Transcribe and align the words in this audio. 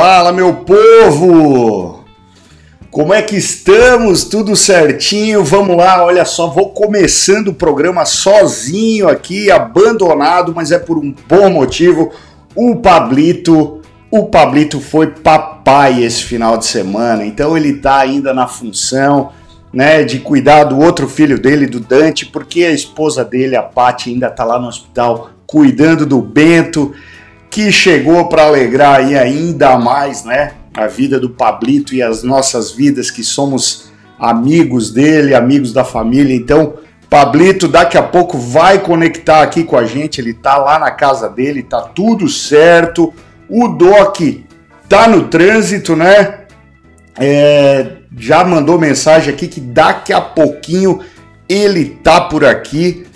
Fala, 0.00 0.30
meu 0.30 0.54
povo! 0.54 2.04
Como 2.88 3.12
é 3.12 3.20
que 3.20 3.34
estamos? 3.34 4.22
Tudo 4.22 4.54
certinho? 4.54 5.42
Vamos 5.42 5.76
lá, 5.76 6.04
olha 6.04 6.24
só, 6.24 6.46
vou 6.46 6.70
começando 6.70 7.48
o 7.48 7.54
programa 7.54 8.04
sozinho 8.04 9.08
aqui, 9.08 9.50
abandonado, 9.50 10.54
mas 10.54 10.70
é 10.70 10.78
por 10.78 10.98
um 10.98 11.12
bom 11.26 11.50
motivo. 11.50 12.12
O 12.54 12.76
Pablito, 12.76 13.80
o 14.08 14.26
Pablito 14.26 14.80
foi 14.80 15.08
papai 15.08 16.04
esse 16.04 16.22
final 16.22 16.56
de 16.56 16.66
semana, 16.66 17.26
então 17.26 17.56
ele 17.56 17.78
tá 17.78 17.96
ainda 17.96 18.32
na 18.32 18.46
função, 18.46 19.32
né, 19.72 20.04
de 20.04 20.20
cuidar 20.20 20.62
do 20.62 20.78
outro 20.78 21.08
filho 21.08 21.40
dele, 21.40 21.66
do 21.66 21.80
Dante, 21.80 22.24
porque 22.24 22.62
a 22.62 22.70
esposa 22.70 23.24
dele, 23.24 23.56
a 23.56 23.64
Paty, 23.64 24.10
ainda 24.10 24.30
tá 24.30 24.44
lá 24.44 24.60
no 24.60 24.68
hospital 24.68 25.30
cuidando 25.44 26.06
do 26.06 26.22
Bento 26.22 26.94
que 27.50 27.72
chegou 27.72 28.28
para 28.28 28.44
alegrar 28.44 28.96
aí 28.96 29.16
ainda 29.16 29.78
mais, 29.78 30.24
né, 30.24 30.52
a 30.74 30.86
vida 30.86 31.18
do 31.18 31.30
Pablito 31.30 31.94
e 31.94 32.02
as 32.02 32.22
nossas 32.22 32.70
vidas 32.70 33.10
que 33.10 33.24
somos 33.24 33.90
amigos 34.18 34.90
dele, 34.90 35.34
amigos 35.34 35.72
da 35.72 35.84
família. 35.84 36.34
Então, 36.34 36.74
Pablito 37.08 37.66
daqui 37.66 37.96
a 37.96 38.02
pouco 38.02 38.36
vai 38.36 38.78
conectar 38.78 39.42
aqui 39.42 39.64
com 39.64 39.76
a 39.76 39.84
gente, 39.84 40.20
ele 40.20 40.34
tá 40.34 40.58
lá 40.58 40.78
na 40.78 40.90
casa 40.90 41.28
dele, 41.28 41.62
tá 41.62 41.80
tudo 41.80 42.28
certo. 42.28 43.14
O 43.48 43.68
Doc 43.68 44.18
tá 44.88 45.08
no 45.08 45.28
trânsito, 45.28 45.96
né? 45.96 46.40
É, 47.18 47.92
já 48.16 48.44
mandou 48.44 48.78
mensagem 48.78 49.32
aqui 49.32 49.48
que 49.48 49.60
daqui 49.60 50.12
a 50.12 50.20
pouquinho 50.20 51.00
ele 51.48 51.98
tá 52.02 52.20
por 52.20 52.44
aqui. 52.44 53.06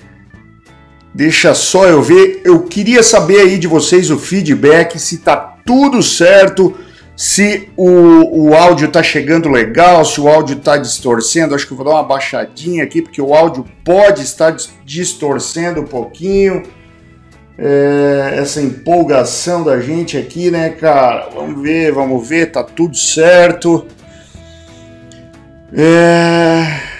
Deixa 1.15 1.55
só 1.55 1.87
eu 1.87 2.02
ver. 2.02 2.41
Eu 2.45 2.63
queria 2.63 3.02
saber 3.02 3.41
aí 3.41 3.59
de 3.59 3.66
vocês 3.66 4.10
o 4.10 4.18
feedback, 4.18 4.99
se 4.99 5.18
tá 5.18 5.37
tudo 5.65 6.02
certo, 6.02 6.74
se 7.15 7.68
o, 7.77 8.49
o 8.49 8.55
áudio 8.55 8.88
tá 8.88 9.02
chegando 9.02 9.51
legal, 9.51 10.05
se 10.05 10.21
o 10.21 10.29
áudio 10.29 10.57
tá 10.57 10.77
distorcendo. 10.77 11.55
Acho 11.55 11.66
que 11.66 11.73
eu 11.73 11.77
vou 11.77 11.85
dar 11.85 11.93
uma 11.93 12.02
baixadinha 12.02 12.83
aqui, 12.83 13.02
porque 13.02 13.21
o 13.21 13.35
áudio 13.35 13.66
pode 13.85 14.23
estar 14.23 14.57
distorcendo 14.85 15.83
um 15.83 15.87
pouquinho. 15.87 16.63
É, 17.59 18.37
essa 18.38 18.63
empolgação 18.63 19.63
da 19.63 19.79
gente 19.79 20.16
aqui, 20.16 20.51
né, 20.51 20.71
cara? 20.71 21.29
Vamos 21.35 21.63
ver, 21.63 21.93
vamos 21.93 22.27
ver, 22.27 22.51
tá 22.51 22.65
tudo 22.65 22.96
certo. 22.96 23.87
É. 25.74 26.91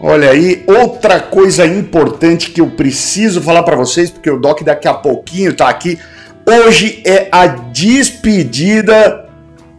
Olha 0.00 0.30
aí, 0.30 0.62
outra 0.66 1.18
coisa 1.18 1.66
importante 1.66 2.50
que 2.50 2.60
eu 2.60 2.70
preciso 2.70 3.42
falar 3.42 3.64
para 3.64 3.74
vocês, 3.74 4.10
porque 4.10 4.30
o 4.30 4.38
Doc 4.38 4.62
daqui 4.62 4.86
a 4.86 4.94
pouquinho 4.94 5.54
tá 5.54 5.68
aqui. 5.68 5.98
Hoje 6.46 7.02
é 7.04 7.28
a 7.32 7.46
despedida 7.46 9.28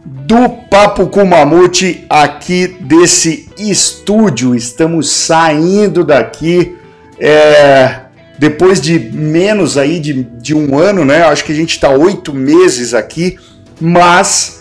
do 0.04 0.48
Papo 0.70 1.06
com 1.06 1.24
Mamute 1.24 2.04
aqui 2.08 2.76
desse 2.80 3.48
estúdio. 3.58 4.54
Estamos 4.54 5.10
saindo 5.10 6.04
daqui 6.04 6.76
é, 7.18 8.00
depois 8.38 8.78
de 8.78 8.98
menos 8.98 9.78
aí 9.78 9.98
de, 9.98 10.22
de 10.22 10.54
um 10.54 10.78
ano, 10.78 11.02
né? 11.02 11.22
Acho 11.22 11.44
que 11.44 11.52
a 11.52 11.56
gente 11.56 11.70
está 11.70 11.88
oito 11.90 12.34
meses 12.34 12.92
aqui, 12.92 13.38
mas 13.80 14.59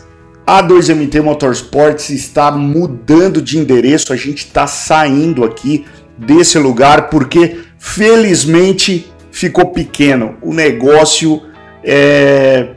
a 0.49 0.63
2MT 0.63 1.21
Motorsports 1.21 2.09
está 2.09 2.49
mudando 2.49 3.39
de 3.39 3.59
endereço, 3.59 4.11
a 4.11 4.15
gente 4.15 4.39
está 4.39 4.65
saindo 4.65 5.43
aqui 5.43 5.85
desse 6.17 6.57
lugar 6.57 7.07
porque 7.11 7.59
felizmente 7.77 9.13
ficou 9.31 9.67
pequeno. 9.67 10.37
O 10.41 10.51
negócio 10.51 11.43
é, 11.83 12.69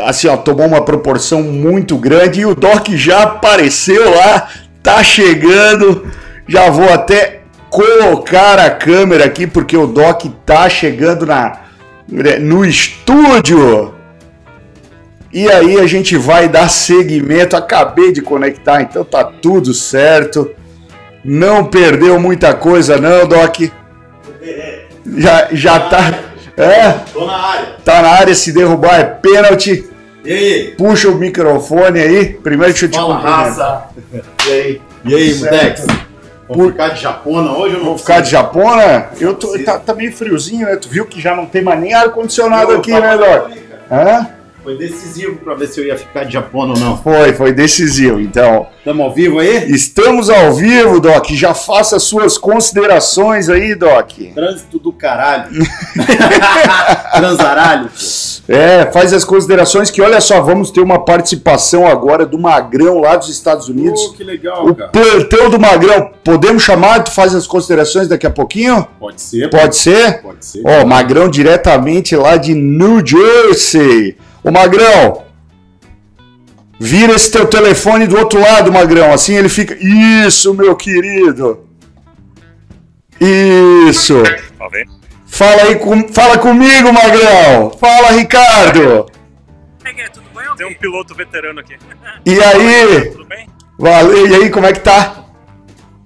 assim, 0.00 0.28
ó, 0.28 0.36
tomou 0.36 0.64
uma 0.64 0.80
proporção 0.80 1.42
muito 1.42 1.98
grande 1.98 2.42
e 2.42 2.46
o 2.46 2.54
Doc 2.54 2.86
já 2.90 3.24
apareceu 3.24 4.08
lá, 4.14 4.48
tá 4.80 5.02
chegando. 5.02 6.06
Já 6.46 6.70
vou 6.70 6.88
até 6.88 7.40
colocar 7.68 8.60
a 8.60 8.70
câmera 8.70 9.24
aqui 9.24 9.44
porque 9.44 9.76
o 9.76 9.88
Doc 9.88 10.26
tá 10.46 10.68
chegando 10.68 11.26
na 11.26 11.62
no 12.40 12.64
estúdio. 12.64 13.95
E 15.36 15.52
aí 15.52 15.78
a 15.78 15.86
gente 15.86 16.16
vai 16.16 16.48
dar 16.48 16.70
seguimento. 16.70 17.58
Acabei 17.58 18.10
de 18.10 18.22
conectar, 18.22 18.80
então 18.80 19.04
tá 19.04 19.22
tudo 19.22 19.74
certo. 19.74 20.50
Não 21.22 21.66
perdeu 21.66 22.18
muita 22.18 22.54
coisa, 22.54 22.96
não, 22.96 23.28
Doc. 23.28 23.70
Já, 25.18 25.48
já 25.52 25.78
tá. 25.78 26.20
É? 26.56 26.90
Tô 27.12 27.26
na 27.26 27.36
área. 27.36 27.66
Tá 27.84 28.00
na 28.00 28.08
área, 28.08 28.34
se 28.34 28.50
derrubar 28.50 28.98
é 28.98 29.04
pênalti. 29.04 29.86
E 30.24 30.32
aí? 30.32 30.74
Puxa 30.74 31.10
o 31.10 31.16
microfone 31.16 32.00
aí. 32.00 32.24
Primeiro 32.42 32.72
deixa 32.72 32.86
eu 32.86 32.90
te 32.92 32.96
Fala, 32.96 33.18
raça. 33.18 33.88
E 34.48 34.50
aí? 34.50 34.80
E 35.04 35.14
aí, 35.14 35.34
Mutex? 35.34 35.86
Vamos 36.48 36.68
ficar 36.68 36.88
de 36.88 37.02
japona 37.02 37.52
hoje 37.52 37.74
ou 37.74 37.80
não? 37.80 37.88
Vou 37.90 37.98
ficar 37.98 38.20
de 38.20 38.30
japona? 38.30 39.10
Eu 39.20 39.34
tô, 39.34 39.62
tá, 39.62 39.78
tá 39.78 39.94
meio 39.94 40.16
friozinho, 40.16 40.66
né? 40.66 40.76
Tu 40.76 40.88
viu 40.88 41.04
que 41.04 41.20
já 41.20 41.36
não 41.36 41.44
tem 41.44 41.62
mais 41.62 41.78
nem 41.78 41.92
ar-condicionado 41.92 42.72
aqui, 42.72 42.92
né, 42.92 43.18
Doc? 43.18 43.50
Hã? 43.92 44.35
Foi 44.66 44.76
decisivo 44.76 45.36
para 45.36 45.54
ver 45.54 45.68
se 45.68 45.80
eu 45.80 45.86
ia 45.86 45.96
ficar 45.96 46.24
de 46.24 46.32
Japão 46.32 46.62
ou 46.62 46.76
não. 46.76 46.96
Foi, 46.96 47.32
foi 47.34 47.52
decisivo. 47.52 48.18
Então. 48.18 48.66
Estamos 48.78 49.06
ao 49.06 49.14
vivo 49.14 49.38
aí? 49.38 49.70
Estamos 49.70 50.28
ao 50.28 50.54
vivo, 50.54 50.98
Doc. 50.98 51.30
Já 51.30 51.54
faça 51.54 52.00
suas 52.00 52.36
considerações 52.36 53.48
aí, 53.48 53.76
Doc. 53.76 54.10
Trânsito 54.34 54.80
do 54.80 54.92
caralho. 54.92 55.52
Transaralho. 57.14 57.88
É, 58.48 58.86
faz 58.86 59.12
as 59.12 59.24
considerações 59.24 59.88
que, 59.88 60.02
olha 60.02 60.20
só, 60.20 60.40
vamos 60.40 60.72
ter 60.72 60.80
uma 60.80 61.04
participação 61.04 61.86
agora 61.86 62.26
do 62.26 62.36
Magrão 62.36 62.98
lá 62.98 63.14
dos 63.14 63.28
Estados 63.28 63.68
Unidos. 63.68 64.00
Oh, 64.08 64.12
que 64.14 64.24
legal, 64.24 64.66
o 64.66 64.74
cara. 64.74 64.90
plantão 64.90 65.48
do 65.48 65.60
Magrão. 65.60 66.10
Podemos 66.24 66.64
chamar? 66.64 67.04
Tu 67.04 67.12
faz 67.12 67.36
as 67.36 67.46
considerações 67.46 68.08
daqui 68.08 68.26
a 68.26 68.30
pouquinho? 68.30 68.84
Pode 68.98 69.22
ser. 69.22 69.48
Pode, 69.48 69.62
pode 69.62 69.76
ser? 69.76 70.22
Pode 70.22 70.44
ser. 70.44 70.62
Ó, 70.64 70.84
Magrão 70.84 71.28
diretamente 71.28 72.16
lá 72.16 72.36
de 72.36 72.52
New 72.52 73.00
Jersey. 73.06 74.16
Ô 74.46 74.52
Magrão, 74.52 75.24
vira 76.78 77.14
esse 77.14 77.32
teu 77.32 77.48
telefone 77.48 78.06
do 78.06 78.16
outro 78.16 78.40
lado, 78.40 78.72
Magrão. 78.72 79.12
Assim 79.12 79.34
ele 79.34 79.48
fica. 79.48 79.76
Isso, 79.80 80.54
meu 80.54 80.76
querido. 80.76 81.66
Isso. 83.20 84.22
Tá 84.56 84.68
vendo? 84.68 84.92
Fala 85.26 85.62
aí, 85.64 85.74
com... 85.74 86.08
fala 86.12 86.38
comigo, 86.38 86.92
Magrão. 86.92 87.72
Fala, 87.72 88.12
Ricardo. 88.12 89.06
Tem 90.56 90.66
um 90.66 90.74
piloto 90.74 91.12
veterano 91.12 91.58
aqui. 91.58 91.76
E 92.24 92.40
aí? 92.40 93.10
Tudo 93.10 93.24
bem? 93.26 93.48
Valeu. 93.76 94.28
E 94.28 94.34
aí, 94.36 94.48
como 94.48 94.66
é 94.66 94.72
que 94.72 94.80
tá? 94.80 95.24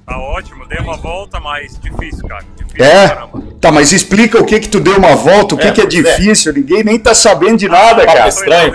Tá 0.06 0.18
ótimo. 0.18 0.66
Dei 0.66 0.78
uma 0.78 0.96
volta, 0.96 1.38
mas 1.38 1.78
difícil, 1.78 2.26
cara. 2.26 2.44
Difícil 2.56 2.84
é? 2.84 3.08
Caramba. 3.08 3.49
Tá, 3.60 3.71
mas 3.71 3.93
explica 3.93 4.41
o 4.41 4.47
que 4.47 4.59
que 4.59 4.69
tu 4.69 4.81
deu 4.81 4.97
uma 4.97 5.15
volta, 5.15 5.54
o 5.54 5.59
que 5.59 5.66
é, 5.66 5.72
que 5.72 5.82
é, 5.82 5.84
é. 5.84 5.87
difícil, 5.87 6.50
é. 6.50 6.54
ninguém 6.54 6.82
nem 6.82 6.98
tá 6.98 7.15
sabendo 7.15 7.59
de 7.59 7.69
nada, 7.69 8.06
cara. 8.06 8.26
estranho. 8.26 8.72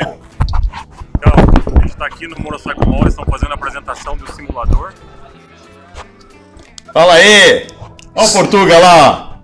Então, 1.18 1.34
a 1.76 1.82
gente 1.82 1.98
tá 1.98 2.06
aqui 2.06 2.28
no 2.28 2.40
Motorcycle 2.40 2.88
Mall, 2.88 3.08
estão 3.08 3.26
fazendo 3.26 3.52
a 3.52 3.56
apresentação 3.56 4.16
do 4.16 4.32
simulador. 4.32 4.94
Fala 6.94 7.16
aí! 7.16 7.68
Olha 8.14 8.28
o 8.28 8.32
Portuga 8.32 8.78
lá! 8.78 9.40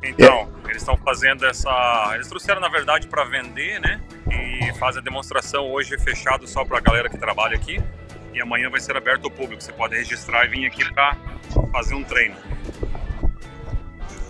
Então, 0.00 0.48
eles 0.68 0.80
estão 0.80 0.96
fazendo 0.96 1.44
essa... 1.44 2.12
Eles 2.14 2.28
trouxeram, 2.28 2.60
na 2.60 2.68
verdade, 2.68 3.08
para 3.08 3.24
vender, 3.24 3.80
né? 3.80 4.00
E 4.30 4.72
fazem 4.78 5.00
a 5.00 5.04
demonstração 5.04 5.70
hoje 5.70 5.98
fechado 5.98 6.46
só 6.46 6.64
pra 6.64 6.78
galera 6.80 7.08
que 7.08 7.18
trabalha 7.18 7.56
aqui. 7.56 7.82
E 8.32 8.40
amanhã 8.40 8.70
vai 8.70 8.80
ser 8.80 8.96
aberto 8.96 9.24
ao 9.24 9.30
público. 9.30 9.62
Você 9.62 9.72
pode 9.72 9.96
registrar 9.96 10.46
e 10.46 10.48
vir 10.48 10.66
aqui 10.66 10.84
para 10.92 11.16
fazer 11.72 11.94
um 11.94 12.02
treino. 12.02 12.34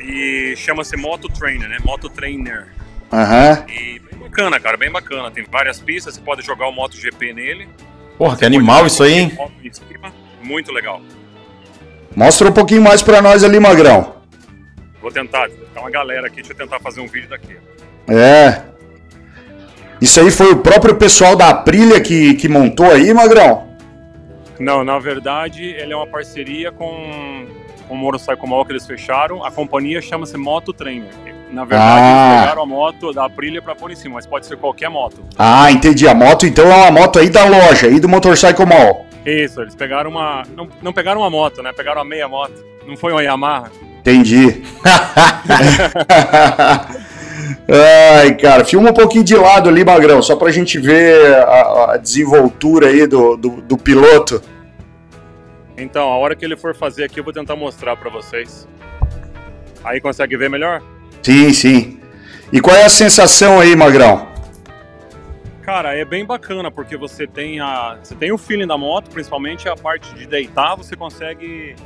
E 0.03 0.55
chama-se 0.57 0.97
Moto 0.97 1.29
Trainer, 1.29 1.69
né? 1.69 1.79
Moto 1.85 2.09
Trainer. 2.09 2.67
Aham. 3.13 3.51
Uhum. 3.51 3.75
E 3.75 3.99
bem 3.99 4.19
bacana, 4.19 4.61
cara, 4.61 4.77
bem 4.77 4.91
bacana. 4.91 5.31
Tem 5.31 5.45
várias 5.51 5.81
pistas, 5.81 6.15
você 6.15 6.21
pode 6.21 6.43
jogar 6.43 6.67
o 6.69 6.73
MotoGP 6.73 7.33
nele. 7.33 7.69
Porra, 8.19 8.37
que 8.37 8.45
animal 8.45 8.87
isso 8.87 9.03
aí, 9.03 9.13
hein? 9.15 9.39
Muito 10.43 10.73
legal. 10.73 11.01
Mostra 12.17 12.49
um 12.49 12.53
pouquinho 12.53 12.83
mais 12.83 13.03
pra 13.03 13.23
nós 13.23 13.45
ali, 13.45 13.59
Magrão. 13.61 14.17
Vou 15.01 15.11
tentar, 15.11 15.49
tá 15.75 15.81
uma 15.81 15.91
galera 15.91 16.27
aqui, 16.27 16.37
deixa 16.37 16.53
eu 16.53 16.57
tentar 16.57 16.79
fazer 16.81 17.01
um 17.01 17.07
vídeo 17.07 17.29
daqui. 17.29 17.57
É. 18.09 18.63
Isso 20.01 20.21
aí 20.21 20.31
foi 20.31 20.53
o 20.53 20.59
próprio 20.59 20.95
pessoal 20.97 21.37
da 21.37 21.49
Aprilia 21.49 22.01
que, 22.01 22.35
que 22.35 22.49
montou 22.49 22.87
aí, 22.87 23.13
Magrão? 23.15 23.69
Não, 24.59 24.85
na 24.85 24.99
verdade, 24.99 25.63
ele 25.63 25.93
é 25.93 25.97
uma 25.97 26.07
parceria 26.07 26.71
com 26.71 27.47
o 27.89 27.97
Motorcycle 27.97 28.49
Mall 28.49 28.65
que 28.65 28.73
eles 28.73 28.87
fecharam. 28.87 29.45
A 29.45 29.51
companhia 29.51 30.01
chama-se 30.01 30.37
Moto 30.37 30.73
Trainer. 30.73 31.11
Na 31.51 31.65
verdade, 31.65 31.93
ah. 31.93 32.31
eles 32.31 32.41
pegaram 32.43 32.63
a 32.63 32.67
moto 32.67 33.13
da 33.13 33.27
Aprilia 33.27 33.61
para 33.61 33.75
pôr 33.75 33.91
em 33.91 33.97
cima, 33.97 34.15
mas 34.15 34.27
pode 34.27 34.47
ser 34.47 34.57
qualquer 34.57 34.89
moto. 34.89 35.23
Ah, 35.39 35.71
entendi. 35.71 36.09
A 36.09 36.15
moto, 36.15 36.47
então, 36.47 36.71
é 36.71 36.75
uma 36.75 36.91
moto 36.91 37.19
aí 37.19 37.29
da 37.29 37.45
loja, 37.45 37.89
aí 37.89 38.01
do 38.01 38.09
Motorcycle 38.09 38.65
Mall. 38.65 39.07
Isso, 39.25 39.61
eles 39.61 39.75
pegaram 39.75 40.11
uma... 40.11 40.43
Não, 40.57 40.69
não 40.81 40.93
pegaram 40.93 41.21
uma 41.21 41.31
moto, 41.31 41.63
né? 41.63 41.73
Pegaram 41.73 42.01
uma 42.01 42.09
meia 42.09 42.27
moto. 42.27 42.65
Não 42.87 42.97
foi 42.97 43.13
uma 43.13 43.23
Yamaha. 43.23 43.71
Entendi. 44.01 44.63
Ai, 47.69 48.35
cara, 48.35 48.65
filma 48.65 48.91
um 48.91 48.95
pouquinho 48.95 49.23
de 49.23 49.37
lado 49.37 49.69
ali, 49.69 49.85
Magrão, 49.85 50.21
só 50.21 50.35
pra 50.35 50.51
gente 50.51 50.79
ver 50.79 51.37
a, 51.37 51.93
a 51.93 51.97
desenvoltura 51.97 52.89
aí 52.89 53.07
do, 53.07 53.37
do, 53.37 53.51
do, 53.63 53.79
piloto. 53.79 54.43
Então, 55.77 56.11
a 56.11 56.17
hora 56.17 56.37
que 56.37 56.45
ele 56.45 56.57
for 56.57 56.75
fazer 56.75 57.05
aqui, 57.05 57.21
eu 57.21 57.25
vou 57.25 57.33
tentar 57.33 57.57
mostrar 57.57 57.97
pra 57.97 58.11
vocês. 58.11 58.69
Aí 59.85 60.01
consegue 60.01 60.37
ver 60.37 60.51
melhor? 60.51 60.83
Sim, 61.23 61.53
sim. 61.53 62.01
E 62.53 62.61
qual 62.61 62.77
é 62.77 62.85
a 62.85 62.89
sensação 62.89 63.59
aí, 63.59 63.75
Magrão? 63.75 64.29
Cara, 65.63 65.97
é 65.97 66.05
bem 66.05 66.25
bacana, 66.25 66.71
porque 66.71 66.97
você 66.97 67.27
tem, 67.27 67.61
a, 67.61 67.97
você 68.03 68.15
tem 68.15 68.33
o 68.33 68.39
feeling 68.39 68.67
da 68.67 68.77
moto, 68.77 69.11
principalmente 69.11 69.69
a 69.69 69.77
parte 69.77 70.13
de 70.15 70.27
deitar, 70.27 70.75
você 70.77 70.97
consegue 70.97 71.77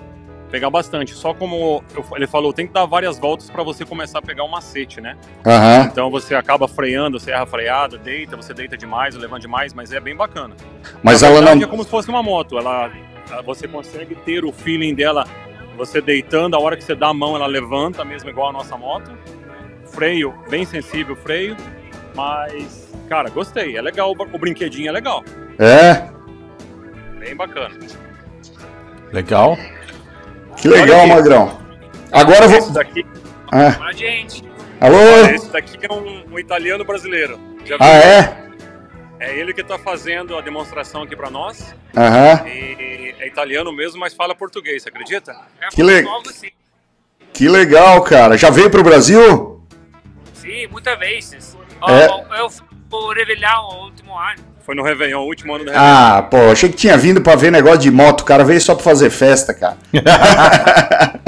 pegar 0.50 0.70
bastante. 0.70 1.14
Só 1.14 1.34
como 1.34 1.84
eu, 1.94 2.04
ele 2.14 2.26
falou, 2.26 2.52
tem 2.52 2.66
que 2.66 2.72
dar 2.72 2.86
várias 2.86 3.18
voltas 3.18 3.50
para 3.50 3.62
você 3.62 3.84
começar 3.84 4.18
a 4.18 4.22
pegar 4.22 4.44
o 4.44 4.46
um 4.46 4.50
macete, 4.50 5.00
né? 5.00 5.16
Uhum. 5.44 5.84
Então 5.84 6.10
você 6.10 6.34
acaba 6.34 6.66
freando, 6.66 7.20
você 7.20 7.30
erra 7.30 7.46
freada, 7.46 7.98
deita, 7.98 8.36
você 8.36 8.54
deita 8.54 8.76
demais, 8.76 9.14
levanta 9.14 9.42
demais, 9.42 9.74
mas 9.74 9.92
é 9.92 10.00
bem 10.00 10.16
bacana. 10.16 10.54
Mas 11.02 11.20
Na 11.20 11.28
ela 11.28 11.36
verdade, 11.36 11.60
não. 11.60 11.66
É 11.66 11.70
como 11.70 11.84
se 11.84 11.90
fosse 11.90 12.08
uma 12.08 12.22
moto. 12.22 12.58
Ela, 12.58 12.90
você 13.44 13.66
consegue 13.66 14.14
ter 14.14 14.44
o 14.44 14.52
feeling 14.52 14.94
dela, 14.94 15.26
você 15.76 16.00
deitando, 16.00 16.56
a 16.56 16.60
hora 16.60 16.76
que 16.76 16.84
você 16.84 16.94
dá 16.94 17.08
a 17.08 17.14
mão, 17.14 17.36
ela 17.36 17.46
levanta, 17.46 18.04
mesmo 18.04 18.30
igual 18.30 18.48
a 18.48 18.52
nossa 18.52 18.76
moto. 18.76 19.10
Freio, 19.86 20.34
bem 20.48 20.64
sensível 20.64 21.14
o 21.14 21.16
freio, 21.16 21.56
mas, 22.14 22.92
cara, 23.08 23.28
gostei. 23.30 23.76
É 23.76 23.82
legal, 23.82 24.12
o 24.12 24.38
brinquedinho 24.38 24.88
é 24.88 24.92
legal. 24.92 25.24
É. 25.58 26.08
Bem 27.18 27.34
bacana. 27.36 27.74
Legal. 29.12 29.56
Que 30.56 30.68
legal, 30.68 31.06
Magrão. 31.06 31.58
Agora 32.12 32.44
eu 32.44 32.48
vou. 32.48 32.58
Esse 32.58 32.72
daqui. 32.72 33.06
Ah. 33.52 33.92
gente. 33.92 34.44
Alô? 34.80 34.98
Esse 35.30 35.50
daqui 35.50 35.78
é 35.80 35.92
um, 35.92 36.24
um 36.32 36.38
italiano 36.38 36.84
brasileiro. 36.84 37.38
ah, 37.78 37.96
é? 37.96 38.45
É 39.18 39.38
ele 39.38 39.54
que 39.54 39.62
está 39.62 39.78
fazendo 39.78 40.36
a 40.36 40.40
demonstração 40.40 41.02
aqui 41.02 41.16
para 41.16 41.30
nós. 41.30 41.74
Aham. 41.96 42.46
E 42.46 43.14
é 43.18 43.26
italiano 43.26 43.72
mesmo, 43.72 43.98
mas 43.98 44.14
fala 44.14 44.34
português, 44.34 44.82
você 44.82 44.88
acredita? 44.88 45.32
É 45.60 45.68
que, 45.68 45.82
le... 45.82 46.04
Sim. 46.32 46.50
que 47.32 47.48
legal, 47.48 48.02
cara. 48.02 48.36
Já 48.36 48.50
veio 48.50 48.70
para 48.70 48.80
o 48.80 48.84
Brasil? 48.84 49.62
Sim, 50.34 50.66
muitas 50.68 50.98
vezes. 50.98 51.56
É? 51.88 52.40
Eu 52.40 52.50
vou 52.90 53.12
revelar 53.12 53.60
o 53.62 53.84
último 53.84 54.18
ano. 54.18 54.56
Foi 54.60 54.74
no 54.74 54.82
Réveillon, 54.82 55.20
o 55.20 55.26
último 55.26 55.54
ano 55.54 55.64
do 55.64 55.70
Réveillon. 55.70 55.92
Ah, 55.92 56.22
pô, 56.22 56.50
achei 56.50 56.68
que 56.68 56.76
tinha 56.76 56.98
vindo 56.98 57.22
pra 57.22 57.36
ver 57.36 57.52
negócio 57.52 57.78
de 57.78 57.90
moto. 57.90 58.22
O 58.22 58.24
cara 58.24 58.42
veio 58.44 58.60
só 58.60 58.74
pra 58.74 58.82
fazer 58.82 59.10
festa, 59.10 59.54
cara. 59.54 59.76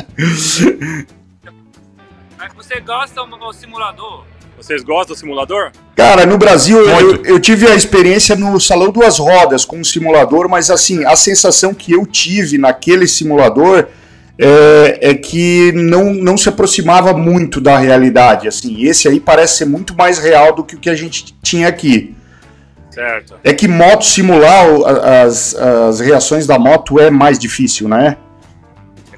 Mas 2.37 2.53
você 2.55 2.81
gosta 2.81 3.25
do 3.25 3.53
simulador? 3.53 4.25
Vocês 4.59 4.83
gostam 4.83 5.15
do 5.15 5.19
simulador? 5.19 5.71
Cara, 5.95 6.27
no 6.27 6.37
Brasil 6.37 6.79
eu, 6.81 7.25
eu, 7.25 7.41
tive 7.41 7.69
a 7.69 7.77
experiência 7.77 8.35
no 8.35 8.61
Salão 8.61 8.91
Duas 8.91 9.19
Rodas 9.19 9.65
com 9.65 9.79
um 9.79 9.85
simulador, 9.85 10.49
mas 10.49 10.69
assim, 10.69 11.05
a 11.05 11.15
sensação 11.15 11.73
que 11.73 11.93
eu 11.93 12.05
tive 12.05 12.59
naquele 12.59 13.07
simulador 13.07 13.87
é, 14.37 14.99
é, 15.01 15.15
que 15.15 15.73
não, 15.73 16.13
não 16.13 16.37
se 16.37 16.49
aproximava 16.49 17.13
muito 17.13 17.61
da 17.61 17.79
realidade. 17.79 18.49
Assim, 18.49 18.83
esse 18.85 19.07
aí 19.07 19.21
parece 19.21 19.59
ser 19.59 19.65
muito 19.65 19.97
mais 19.97 20.19
real 20.19 20.53
do 20.53 20.65
que 20.65 20.75
o 20.75 20.79
que 20.79 20.91
a 20.91 20.95
gente 20.95 21.37
tinha 21.43 21.69
aqui. 21.69 22.15
Certo. 22.91 23.35
É 23.45 23.53
que 23.53 23.69
moto 23.69 24.05
simular 24.05 24.67
as, 25.25 25.55
as 25.55 26.01
reações 26.01 26.49
da 26.49 26.59
moto 26.59 26.99
é 26.99 27.11
mais 27.11 27.39
difícil, 27.39 27.89
né? 27.89 28.17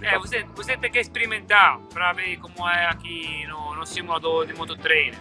É, 0.02 0.18
você, 0.18 0.44
você 0.54 0.76
tem 0.76 0.90
que 0.90 0.98
experimentar 0.98 1.78
para 1.92 2.12
ver 2.12 2.38
como 2.38 2.68
é 2.68 2.86
aqui 2.86 3.46
no, 3.48 3.74
no 3.74 3.86
simulador 3.86 4.46
de 4.46 4.54
moto 4.54 4.76
treino. 4.76 5.16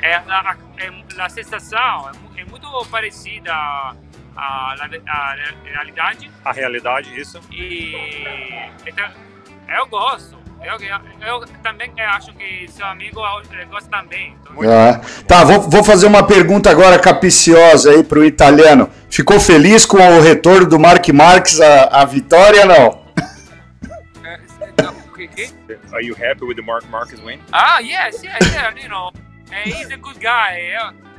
É, 0.00 0.14
a, 0.16 0.56
é, 0.78 1.22
a 1.22 1.28
sensação 1.28 2.10
é, 2.36 2.40
é 2.40 2.44
muito 2.44 2.66
parecida 2.90 3.52
à, 3.52 3.94
à, 4.36 4.74
à, 5.06 5.36
realidade. 5.64 6.30
A 6.44 6.52
realidade, 6.52 7.20
isso. 7.20 7.40
E 7.50 8.68
então, 8.86 9.08
eu 9.68 9.86
gosto. 9.86 10.42
Eu, 10.62 10.78
eu, 10.78 10.98
eu, 11.26 11.46
também 11.62 11.92
acho 11.98 12.32
que 12.32 12.66
seu 12.68 12.86
amigo 12.86 13.20
gosta 13.70 13.90
também. 13.90 14.34
Então... 14.40 14.56
Ah, 14.62 14.98
tá, 15.28 15.44
vou, 15.44 15.60
vou 15.60 15.84
fazer 15.84 16.06
uma 16.06 16.26
pergunta 16.26 16.70
agora 16.70 16.98
capiciosa 16.98 17.90
aí 17.90 18.02
pro 18.02 18.24
italiano. 18.24 18.88
Ficou 19.10 19.38
feliz 19.38 19.84
com 19.84 19.98
o 19.98 20.22
retorno 20.22 20.66
do 20.66 20.78
Mark 20.78 21.06
Marques 21.10 21.60
à, 21.60 22.00
à 22.00 22.04
vitória 22.06 22.64
não? 22.64 23.03
Are 25.92 26.02
you 26.02 26.14
happy 26.14 26.44
with 26.44 26.56
the 26.56 26.62
Mark 26.62 26.88
Marquez 26.88 27.20
win? 27.20 27.40
Ah, 27.52 27.80
yes, 27.80 28.22
yes, 28.22 28.52
yeah, 28.52 28.74
you 28.76 28.88
know, 28.88 29.10
he's 29.64 29.90
a 29.90 29.96
good 29.96 30.18
guy. 30.18 30.58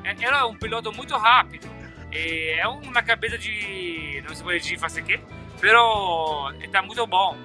Ele 0.03 0.25
é 0.25 0.44
um 0.44 0.56
piloto 0.56 0.91
muito 0.94 1.15
rápido. 1.17 1.67
É 2.12 2.65
uma 2.67 3.01
cabeça 3.01 3.38
de, 3.38 4.23
não 4.27 4.35
sei 4.35 4.59
de 4.59 4.77
fazer 4.77 5.01
o 5.01 5.03
quê, 5.03 5.19
pero 5.59 6.51
está 6.62 6.81
muito 6.81 7.06
bom. 7.07 7.35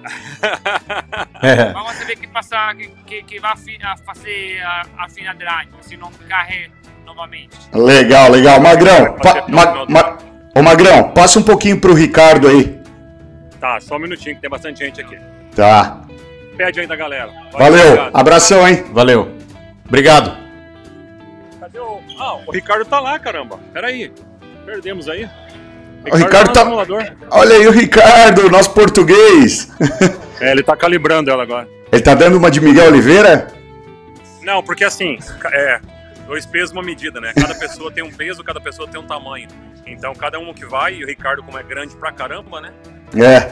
É. 1.41 1.65
Vamos 1.73 1.97
ver 2.05 2.15
que 2.15 2.27
passar, 2.27 2.75
que, 2.75 2.87
que, 3.05 3.23
que 3.23 3.39
vai 3.39 3.55
fazer 4.05 4.61
a, 4.61 4.85
a 4.97 5.09
final 5.09 5.35
do 5.35 5.43
ano, 5.43 5.77
se 5.81 5.97
não 5.97 6.09
carre 6.29 6.71
novamente. 7.05 7.57
Legal, 7.73 8.29
legal. 8.31 8.61
Magrão, 8.61 9.17
pa, 9.17 9.45
ma, 9.49 9.85
ma, 9.89 10.17
ô 10.55 10.61
Magrão, 10.61 11.11
passa 11.11 11.39
um 11.39 11.43
pouquinho 11.43 11.79
pro 11.79 11.93
Ricardo 11.93 12.47
aí. 12.47 12.79
Tá, 13.59 13.79
só 13.79 13.95
um 13.95 13.99
minutinho 13.99 14.35
que 14.35 14.41
tem 14.41 14.49
bastante 14.49 14.79
gente 14.79 15.01
aqui. 15.01 15.17
Tá. 15.55 16.01
Pede 16.61 16.79
aí 16.79 16.85
da 16.85 16.95
galera. 16.95 17.31
Valeu, 17.51 17.95
Valeu. 17.95 18.11
abração, 18.13 18.67
hein? 18.67 18.85
Valeu. 18.91 19.31
Obrigado. 19.87 20.37
Cadê 21.59 21.79
o... 21.79 21.99
Ah, 22.19 22.35
o 22.45 22.51
Ricardo 22.51 22.85
tá 22.85 22.99
lá, 22.99 23.17
caramba. 23.17 23.59
Pera 23.73 23.87
aí. 23.87 24.13
Perdemos 24.63 25.09
aí. 25.09 25.27
O 26.11 26.15
Ricardo 26.15 26.53
tá. 26.53 26.63
tá... 26.63 26.71
Olha 27.31 27.55
aí 27.55 27.67
o 27.67 27.71
Ricardo, 27.71 28.47
nosso 28.51 28.71
português. 28.73 29.71
É, 30.41 30.49
ele 30.51 30.63
tá 30.63 30.75
calibrando 30.75 31.29
ela 31.29 31.43
agora. 31.43 31.67
Ele 31.91 32.01
tá 32.01 32.15
dando 32.15 32.35
uma 32.35 32.49
de 32.49 32.59
Miguel 32.59 32.87
Oliveira? 32.87 33.53
Não, 34.41 34.63
porque 34.63 34.83
assim, 34.83 35.19
é, 35.53 35.79
dois 36.25 36.47
pesos, 36.47 36.71
uma 36.71 36.81
medida, 36.81 37.21
né? 37.21 37.31
Cada 37.39 37.53
pessoa 37.53 37.91
tem 37.91 38.03
um 38.03 38.11
peso, 38.11 38.43
cada 38.43 38.59
pessoa 38.59 38.87
tem 38.87 38.99
um 38.99 39.05
tamanho. 39.05 39.47
Então, 39.85 40.15
cada 40.15 40.39
um 40.39 40.51
que 40.51 40.65
vai, 40.65 40.95
e 40.95 41.03
o 41.03 41.07
Ricardo, 41.07 41.43
como 41.43 41.59
é 41.59 41.61
grande 41.61 41.95
pra 41.95 42.11
caramba, 42.11 42.59
né? 42.59 42.73
É. 43.15 43.51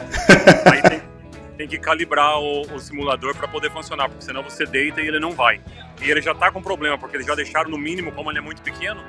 Aí 0.68 0.82
tem, 0.82 1.02
tem 1.60 1.68
que 1.68 1.76
calibrar 1.76 2.38
o, 2.38 2.62
o 2.74 2.78
simulador 2.78 3.36
para 3.36 3.46
poder 3.46 3.70
funcionar, 3.70 4.08
porque 4.08 4.24
senão 4.24 4.42
você 4.42 4.64
deita 4.64 5.02
e 5.02 5.08
ele 5.08 5.20
não 5.20 5.32
vai. 5.32 5.60
E 6.00 6.10
ele 6.10 6.22
já 6.22 6.34
tá 6.34 6.50
com 6.50 6.62
problema, 6.62 6.96
porque 6.96 7.18
eles 7.18 7.26
já 7.26 7.34
deixaram 7.34 7.70
no 7.70 7.76
mínimo, 7.76 8.12
como 8.12 8.30
ele 8.30 8.38
é 8.38 8.40
muito 8.40 8.62
pequeno, 8.62 9.02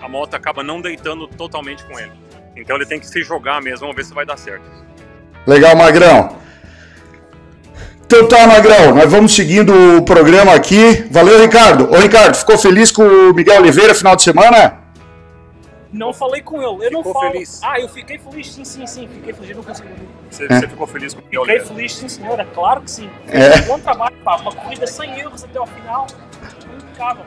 a 0.00 0.08
moto 0.08 0.34
acaba 0.34 0.62
não 0.62 0.80
deitando 0.80 1.28
totalmente 1.28 1.84
com 1.84 2.00
ele. 2.00 2.12
Então 2.56 2.76
ele 2.76 2.86
tem 2.86 2.98
que 2.98 3.06
se 3.06 3.22
jogar 3.22 3.60
mesmo, 3.60 3.80
vamos 3.80 3.96
ver 3.96 4.06
se 4.06 4.14
vai 4.14 4.24
dar 4.24 4.38
certo. 4.38 4.64
Legal, 5.46 5.76
Magrão. 5.76 6.38
Então 8.06 8.26
tá, 8.26 8.46
Magrão, 8.46 8.94
nós 8.94 9.10
vamos 9.10 9.34
seguindo 9.34 9.98
o 9.98 10.02
programa 10.02 10.54
aqui. 10.54 11.06
Valeu, 11.10 11.38
Ricardo. 11.42 11.92
Ô, 11.92 11.98
Ricardo, 11.98 12.34
ficou 12.36 12.56
feliz 12.56 12.90
com 12.90 13.02
o 13.02 13.34
Miguel 13.34 13.60
Oliveira 13.60 13.94
final 13.94 14.16
de 14.16 14.22
semana? 14.22 14.81
Não 15.92 16.12
falei 16.12 16.40
com 16.40 16.56
ele, 16.56 16.66
eu 16.66 16.78
ficou 16.78 17.04
não 17.04 17.12
falo. 17.12 17.32
Feliz. 17.32 17.60
Ah, 17.62 17.78
eu 17.78 17.88
fiquei 17.88 18.18
feliz, 18.18 18.52
sim, 18.52 18.64
sim, 18.64 18.86
sim, 18.86 19.08
fiquei 19.08 19.32
feliz, 19.32 19.50
eu 19.50 19.56
não 19.56 19.62
consigo 19.62 19.88
Você, 20.30 20.44
é. 20.44 20.48
você 20.48 20.68
ficou 20.68 20.86
feliz 20.86 21.12
com 21.12 21.20
o 21.20 21.22
Fiquei 21.24 21.38
Oliveira? 21.38 21.66
feliz, 21.66 21.94
sim, 21.94 22.08
senhora, 22.08 22.46
claro 22.54 22.80
que 22.80 22.90
sim. 22.90 23.10
É. 23.28 23.60
Um 23.62 23.66
bom 23.66 23.78
trabalho, 23.78 24.16
pá, 24.24 24.36
uma 24.36 24.52
corrida 24.52 24.86
100 24.86 25.20
euros 25.20 25.44
até 25.44 25.60
o 25.60 25.66
final, 25.66 26.06
impecável. 26.74 27.26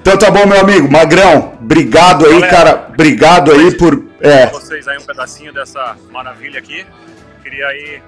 Então 0.00 0.18
tá 0.18 0.30
bom, 0.30 0.46
meu 0.46 0.60
amigo. 0.60 0.90
Magrão, 0.90 1.54
obrigado 1.60 2.26
aí, 2.26 2.40
Galera, 2.40 2.50
cara. 2.50 2.86
Obrigado 2.90 3.52
aí 3.52 3.76
por. 3.76 4.06
É. 4.20 4.46
vocês 4.46 4.86
aí 4.88 4.98
um 4.98 5.04
pedacinho 5.04 5.52
dessa 5.52 5.96
maravilha 6.10 6.58
aqui. 6.58 6.86
Queria 7.42 7.66
aí 7.66 8.02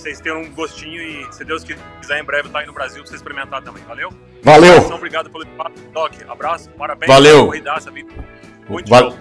vocês 0.00 0.18
terem 0.20 0.38
um 0.38 0.50
gostinho 0.52 1.00
e, 1.02 1.32
se 1.32 1.44
Deus 1.44 1.62
quiser, 1.62 2.20
em 2.20 2.24
breve 2.24 2.48
tá 2.48 2.60
aí 2.60 2.66
no 2.66 2.72
Brasil 2.72 3.02
pra 3.02 3.10
você 3.10 3.16
experimentar 3.16 3.62
também. 3.62 3.82
Valeu? 3.84 4.10
Valeu. 4.42 4.78
Então, 4.78 4.96
obrigado 4.96 5.30
pelo 5.30 5.44
espaço, 5.44 5.74
Doc. 5.92 6.14
Abraço, 6.28 6.70
parabéns. 6.70 7.12
Valeu. 7.12 7.46
Corridaça. 7.46 7.92
Muito 8.70 8.88
Val... 8.88 9.12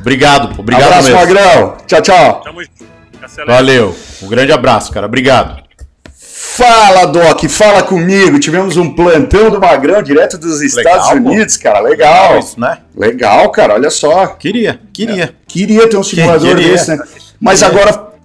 Obrigado, 0.00 0.54
pô. 0.54 0.62
obrigado 0.62 0.88
abraço, 0.88 1.08
mesmo. 1.08 1.20
Magrão. 1.20 1.76
Tchau, 1.86 2.02
tchau. 2.02 2.40
Tamo 2.42 2.62
junto. 2.62 3.46
Valeu. 3.46 3.96
Um 4.22 4.28
grande 4.28 4.52
abraço, 4.52 4.92
cara. 4.92 5.06
Obrigado. 5.06 5.64
Fala, 6.12 7.06
Doc, 7.06 7.44
fala 7.48 7.82
comigo. 7.82 8.38
Tivemos 8.38 8.76
um 8.76 8.94
plantão 8.94 9.50
do 9.50 9.60
Magrão 9.60 10.02
direto 10.02 10.38
dos 10.38 10.60
Estados 10.62 11.08
Legal, 11.08 11.22
pô. 11.22 11.30
Unidos, 11.30 11.56
cara. 11.56 11.80
Legal. 11.80 12.38
Isso, 12.38 12.58
né? 12.60 12.78
Legal, 12.96 13.50
cara. 13.50 13.74
Olha 13.74 13.90
só. 13.90 14.26
Queria, 14.28 14.80
queria. 14.92 15.34
Queria 15.46 15.88
ter 15.88 15.96
um 15.96 16.02
simulador 16.02 16.56
queria? 16.56 16.72
desse, 16.72 16.90
né? 16.90 16.98
Mas 17.40 17.62
Queria. 17.62 17.80
agora 17.80 18.15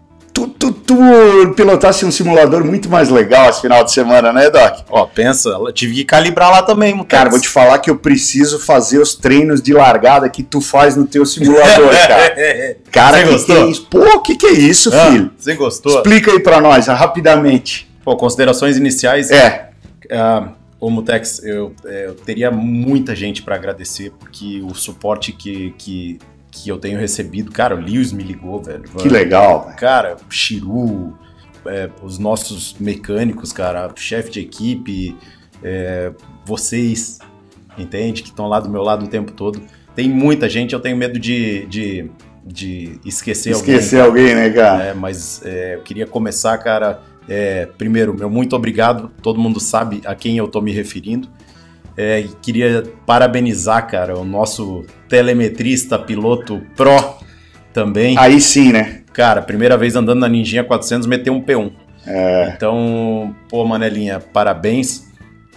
tu, 0.48 0.72
tu, 0.72 0.72
tu 0.72 1.54
pilotasse 1.56 2.06
um 2.06 2.12
simulador 2.12 2.64
muito 2.66 2.90
mais 2.90 3.10
legal 3.10 3.50
esse 3.50 3.62
final 3.62 3.84
de 3.84 3.92
semana, 3.92 4.32
né, 4.34 4.50
Doc? 4.50 4.80
Ó, 4.90 5.06
pensa, 5.06 5.50
ela 5.50 5.72
tive 5.72 5.96
que 5.96 6.06
calibrar 6.06 6.52
lá 6.52 6.62
também, 6.64 6.94
Mutex. 6.94 7.10
Cara, 7.18 7.30
vou 7.30 7.40
te 7.40 7.48
falar 7.50 7.80
que 7.80 7.90
eu 7.90 7.98
preciso 7.98 8.60
fazer 8.60 9.00
os 9.00 9.16
treinos 9.16 9.62
de 9.62 9.74
largada 9.74 10.30
que 10.30 10.44
tu 10.44 10.62
faz 10.62 10.96
no 10.96 11.06
teu 11.06 11.26
simulador, 11.26 11.90
cara. 12.08 12.78
Cara, 12.92 13.18
Você 13.18 13.24
que 13.26 13.32
gostou? 13.32 13.56
que 13.56 13.62
é 13.62 13.66
isso? 13.70 13.88
Pô, 13.90 14.00
o 14.00 14.20
que, 14.22 14.36
que 14.36 14.46
é 14.48 14.52
isso, 14.54 14.90
Ah, 14.94 15.12
filho? 15.12 15.32
Você 15.38 15.56
gostou? 15.56 15.96
Explica 15.98 16.32
aí 16.32 16.40
pra 16.40 16.60
nós, 16.62 16.88
rapidamente. 16.88 17.90
Pô, 18.04 18.16
considerações 18.16 18.78
iniciais. 18.78 19.30
É. 19.32 19.70
Ah, 20.12 20.50
Ô, 20.80 20.90
Mutex, 20.90 21.44
eu, 21.44 21.76
é, 21.86 22.08
eu 22.08 22.16
teria 22.16 22.50
muita 22.50 23.16
gente 23.16 23.44
pra 23.44 23.54
agradecer, 23.54 24.12
porque 24.20 24.64
o 24.68 24.74
suporte 24.74 25.32
que, 25.32 25.76
que, 25.78 26.18
que 26.52 26.68
eu 26.70 26.78
tenho 26.78 27.00
recebido, 27.00 27.52
cara, 27.52 27.76
o 27.76 27.80
Lewis 27.80 28.12
me 28.12 28.24
ligou, 28.24 28.62
velho. 28.62 28.84
Que 28.98 29.08
legal, 29.08 29.66
velho. 29.66 29.78
Cara, 29.78 30.18
o 30.30 30.32
Chiru, 30.32 31.18
é, 31.66 31.90
os 32.04 32.20
nossos 32.20 32.76
mecânicos, 32.80 33.54
cara, 33.54 33.90
chefe 33.96 34.30
de 34.32 34.42
equipe, 34.42 35.16
é, 35.64 36.12
vocês, 36.46 37.20
entende? 37.78 38.22
Que 38.22 38.30
estão 38.30 38.48
lá 38.48 38.60
do 38.60 38.70
meu 38.70 38.82
lado 38.82 39.06
o 39.06 39.08
tempo 39.08 39.32
todo. 39.32 39.62
Tem 39.96 40.10
muita 40.10 40.50
gente, 40.50 40.74
eu 40.74 40.80
tenho 40.80 40.98
medo 40.98 41.18
de, 41.18 41.66
de, 41.68 42.12
de 42.46 43.00
esquecer, 43.06 43.52
Esquecer 43.52 44.02
alguém. 44.02 44.32
alguém, 44.32 44.36
né, 44.36 44.50
cara? 44.50 44.84
É, 44.84 44.94
mas 44.94 45.42
é, 45.46 45.76
eu 45.76 45.82
queria 45.82 46.06
começar, 46.06 46.58
cara. 46.58 47.02
é, 47.30 47.66
primeiro, 47.78 48.14
meu 48.14 48.30
muito 48.30 48.56
obrigado. 48.56 49.10
Todo 49.22 49.40
mundo 49.40 49.60
sabe 49.60 50.02
a 50.06 50.16
quem 50.16 50.38
eu 50.38 50.48
tô 50.48 50.60
me 50.62 50.72
referindo. 50.72 51.30
É, 51.98 52.26
queria 52.42 52.84
parabenizar, 53.06 53.88
cara, 53.88 54.18
o 54.18 54.24
nosso 54.24 54.86
telemetrista 55.08 56.00
piloto 56.00 56.62
Pro 56.76 56.96
também. 57.74 58.18
Aí 58.18 58.40
sim, 58.40 58.72
né? 58.72 59.02
Cara, 59.14 59.42
primeira 59.42 59.78
vez 59.78 59.96
andando 59.96 60.20
na 60.20 60.30
Ninjinha 60.30 60.64
400, 60.64 61.08
meteu 61.08 61.34
um 61.34 61.42
P1. 61.42 61.72
É, 62.08 62.54
Então, 62.56 63.36
pô, 63.50 63.66
Manelinha, 63.66 64.20
parabéns. 64.20 65.08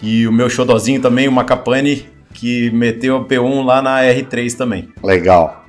E 0.01 0.27
o 0.27 0.31
meu 0.31 0.49
xodozinho 0.49 1.01
também, 1.01 1.27
o 1.27 1.31
Macapane, 1.31 2.07
que 2.33 2.69
meteu 2.71 3.17
o 3.17 3.25
P1 3.25 3.63
lá 3.63 3.81
na 3.81 4.01
R3 4.01 4.55
também. 4.55 4.89
legal. 5.01 5.65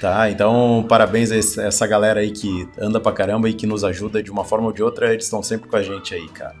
Tá, 0.00 0.28
então 0.28 0.84
parabéns 0.88 1.30
a 1.30 1.36
essa 1.36 1.86
galera 1.86 2.18
aí 2.18 2.32
que 2.32 2.68
anda 2.76 2.98
pra 2.98 3.12
caramba 3.12 3.48
e 3.48 3.54
que 3.54 3.68
nos 3.68 3.84
ajuda 3.84 4.20
de 4.20 4.32
uma 4.32 4.44
forma 4.44 4.66
ou 4.66 4.72
de 4.72 4.82
outra, 4.82 5.12
eles 5.12 5.26
estão 5.26 5.44
sempre 5.44 5.68
com 5.68 5.76
a 5.76 5.82
gente 5.82 6.12
aí, 6.12 6.28
cara. 6.28 6.56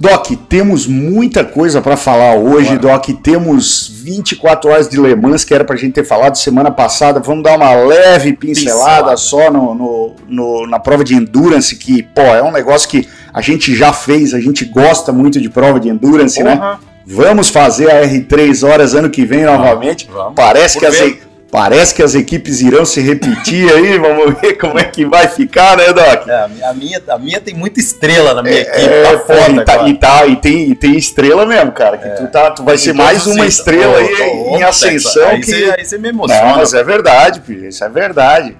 Doc, 0.00 0.30
temos 0.48 0.86
muita 0.86 1.44
coisa 1.44 1.80
para 1.82 1.96
falar 1.96 2.36
hoje. 2.36 2.78
Doc. 2.78 3.04
Temos 3.20 3.90
24 4.04 4.70
horas 4.70 4.88
de 4.88 5.00
Le 5.00 5.16
Mans, 5.16 5.42
que 5.44 5.52
era 5.52 5.64
pra 5.64 5.74
gente 5.76 5.94
ter 5.94 6.04
falado 6.04 6.36
semana 6.36 6.70
passada. 6.70 7.18
Vamos 7.18 7.42
dar 7.42 7.56
uma 7.56 7.72
leve 7.74 8.32
pincelada 8.32 9.14
Pincelada. 9.14 9.16
só 9.16 9.50
no, 9.50 9.74
no- 9.74 10.14
no- 10.28 10.66
na 10.68 10.78
prova 10.78 11.02
de 11.02 11.14
endurance, 11.14 11.74
que, 11.74 12.02
pô, 12.02 12.22
é 12.22 12.40
um 12.42 12.52
negócio 12.52 12.88
que 12.88 13.08
a 13.34 13.40
gente 13.40 13.74
já 13.74 13.92
fez, 13.92 14.34
a 14.34 14.40
gente 14.40 14.64
gosta 14.66 15.12
muito 15.12 15.40
de 15.40 15.48
prova 15.50 15.80
de 15.80 15.88
endurance, 15.88 16.40
né? 16.44 16.76
Vamos 17.04 17.48
fazer 17.48 17.90
a 17.90 18.02
R3 18.06 18.62
horas 18.68 18.94
ano 18.94 19.10
que 19.10 19.24
vem 19.24 19.42
novamente. 19.44 20.08
vamos. 20.12 20.34
Parece 20.36 20.74
Por 20.74 20.80
que, 20.80 20.86
as, 20.86 20.98
ver. 20.98 21.08
e- 21.08 21.27
parece 21.50 21.94
que 21.94 22.02
as 22.02 22.14
equipes 22.14 22.60
irão 22.60 22.84
se 22.84 23.00
repetir 23.00 23.72
aí. 23.72 23.96
Vamos 24.00 24.40
ver 24.40 24.54
como 24.54 24.78
é 24.78 24.84
que 24.84 25.04
vai 25.04 25.28
ficar, 25.28 25.76
né, 25.76 25.92
Doc? 25.92 26.28
É, 26.28 26.64
a 26.64 26.74
minha, 26.74 27.02
a 27.08 27.18
minha, 27.18 27.40
tem 27.40 27.54
muita 27.54 27.80
estrela 27.80 28.34
na 28.34 28.42
minha 28.42 28.60
equipe, 28.60 28.78
É, 28.78 29.02
tá 29.02 29.18
foda 29.20 29.50
e, 29.50 29.64
tá, 29.64 29.88
e, 29.88 29.94
tá- 29.94 30.26
e 30.26 30.36
tem, 30.36 30.70
e 30.70 30.74
tem 30.74 30.96
estrela 30.96 31.46
mesmo, 31.46 31.72
cara. 31.72 31.96
Que 31.98 32.08
tu, 32.10 32.30
tá, 32.30 32.50
tu 32.50 32.62
vai 32.62 32.76
ser 32.78 32.92
mais 32.92 33.26
uma 33.26 33.46
estrela 33.46 33.96
aí 33.98 34.14
ô, 34.30 34.56
em 34.56 34.62
ascensão. 34.62 35.28
Aí 35.28 35.40
que... 35.40 35.46
você 35.46 35.74
aí 35.76 35.84
você 35.84 35.96
me 35.96 36.04
Não, 36.04 36.10
emociona. 36.10 36.56
mas 36.56 36.74
é 36.74 36.84
verdade, 36.84 37.40
filho. 37.40 37.68
Isso 37.68 37.82
é 37.84 37.88
verdade. 37.88 38.56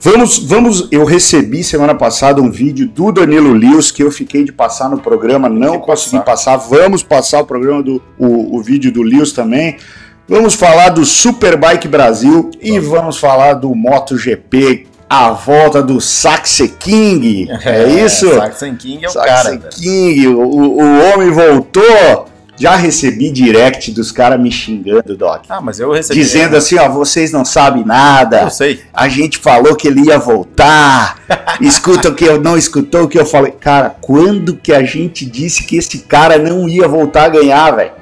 Vamos, 0.00 0.38
vamos. 0.38 0.88
Eu 0.92 1.04
recebi 1.04 1.64
semana 1.64 1.92
passada 1.94 2.40
um 2.40 2.50
vídeo 2.50 2.86
do 2.86 3.10
Danilo 3.10 3.52
Lewis 3.52 3.90
que 3.90 4.02
eu 4.02 4.12
fiquei 4.12 4.44
de 4.44 4.52
passar 4.52 4.88
no 4.88 4.98
programa, 5.00 5.48
não 5.48 5.80
consegui 5.80 6.24
passar. 6.24 6.56
Vamos 6.56 7.02
passar 7.02 7.40
o 7.40 7.46
programa 7.46 7.82
do 7.82 8.00
o, 8.16 8.56
o 8.56 8.62
vídeo 8.62 8.92
do 8.92 9.02
Lewis 9.02 9.32
também. 9.32 9.76
Vamos 10.28 10.54
falar 10.54 10.90
do 10.90 11.06
Superbike 11.06 11.88
Brasil 11.88 12.50
e 12.60 12.78
vamos 12.78 13.16
falar 13.16 13.54
do 13.54 13.74
MotoGP, 13.74 14.86
a 15.08 15.30
volta 15.30 15.82
do 15.82 16.02
Saxe 16.02 16.68
King. 16.68 17.48
É, 17.64 17.88
isso? 18.04 18.28
Saxon 18.34 18.76
King 18.76 19.06
é 19.06 19.08
o 19.08 19.10
Saxe 19.10 19.26
cara. 19.26 19.50
velho. 19.52 19.68
King, 19.70 20.26
o, 20.28 20.42
o 20.42 21.12
homem 21.14 21.30
voltou. 21.30 22.26
Já 22.60 22.74
recebi 22.74 23.30
direct 23.30 23.90
dos 23.92 24.12
caras 24.12 24.38
me 24.38 24.50
xingando, 24.50 25.16
Doc. 25.16 25.44
Ah, 25.48 25.60
mas 25.62 25.80
eu 25.80 25.92
recebi. 25.92 26.20
Dizendo 26.20 26.56
assim, 26.56 26.76
ó, 26.76 26.88
vocês 26.90 27.32
não 27.32 27.44
sabem 27.44 27.84
nada. 27.84 28.42
Eu 28.42 28.50
sei. 28.50 28.80
A 28.92 29.08
gente 29.08 29.38
falou 29.38 29.76
que 29.76 29.88
ele 29.88 30.08
ia 30.08 30.18
voltar. 30.18 31.20
Escuta 31.58 32.10
o 32.10 32.14
que 32.14 32.24
eu 32.24 32.38
não 32.38 32.58
escutou 32.58 33.04
o 33.04 33.08
que 33.08 33.18
eu 33.18 33.24
falei. 33.24 33.52
Cara, 33.52 33.96
quando 34.00 34.56
que 34.56 34.74
a 34.74 34.82
gente 34.82 35.24
disse 35.24 35.62
que 35.62 35.76
esse 35.76 36.00
cara 36.00 36.36
não 36.36 36.68
ia 36.68 36.86
voltar 36.86 37.26
a 37.26 37.28
ganhar, 37.28 37.70
velho? 37.70 37.92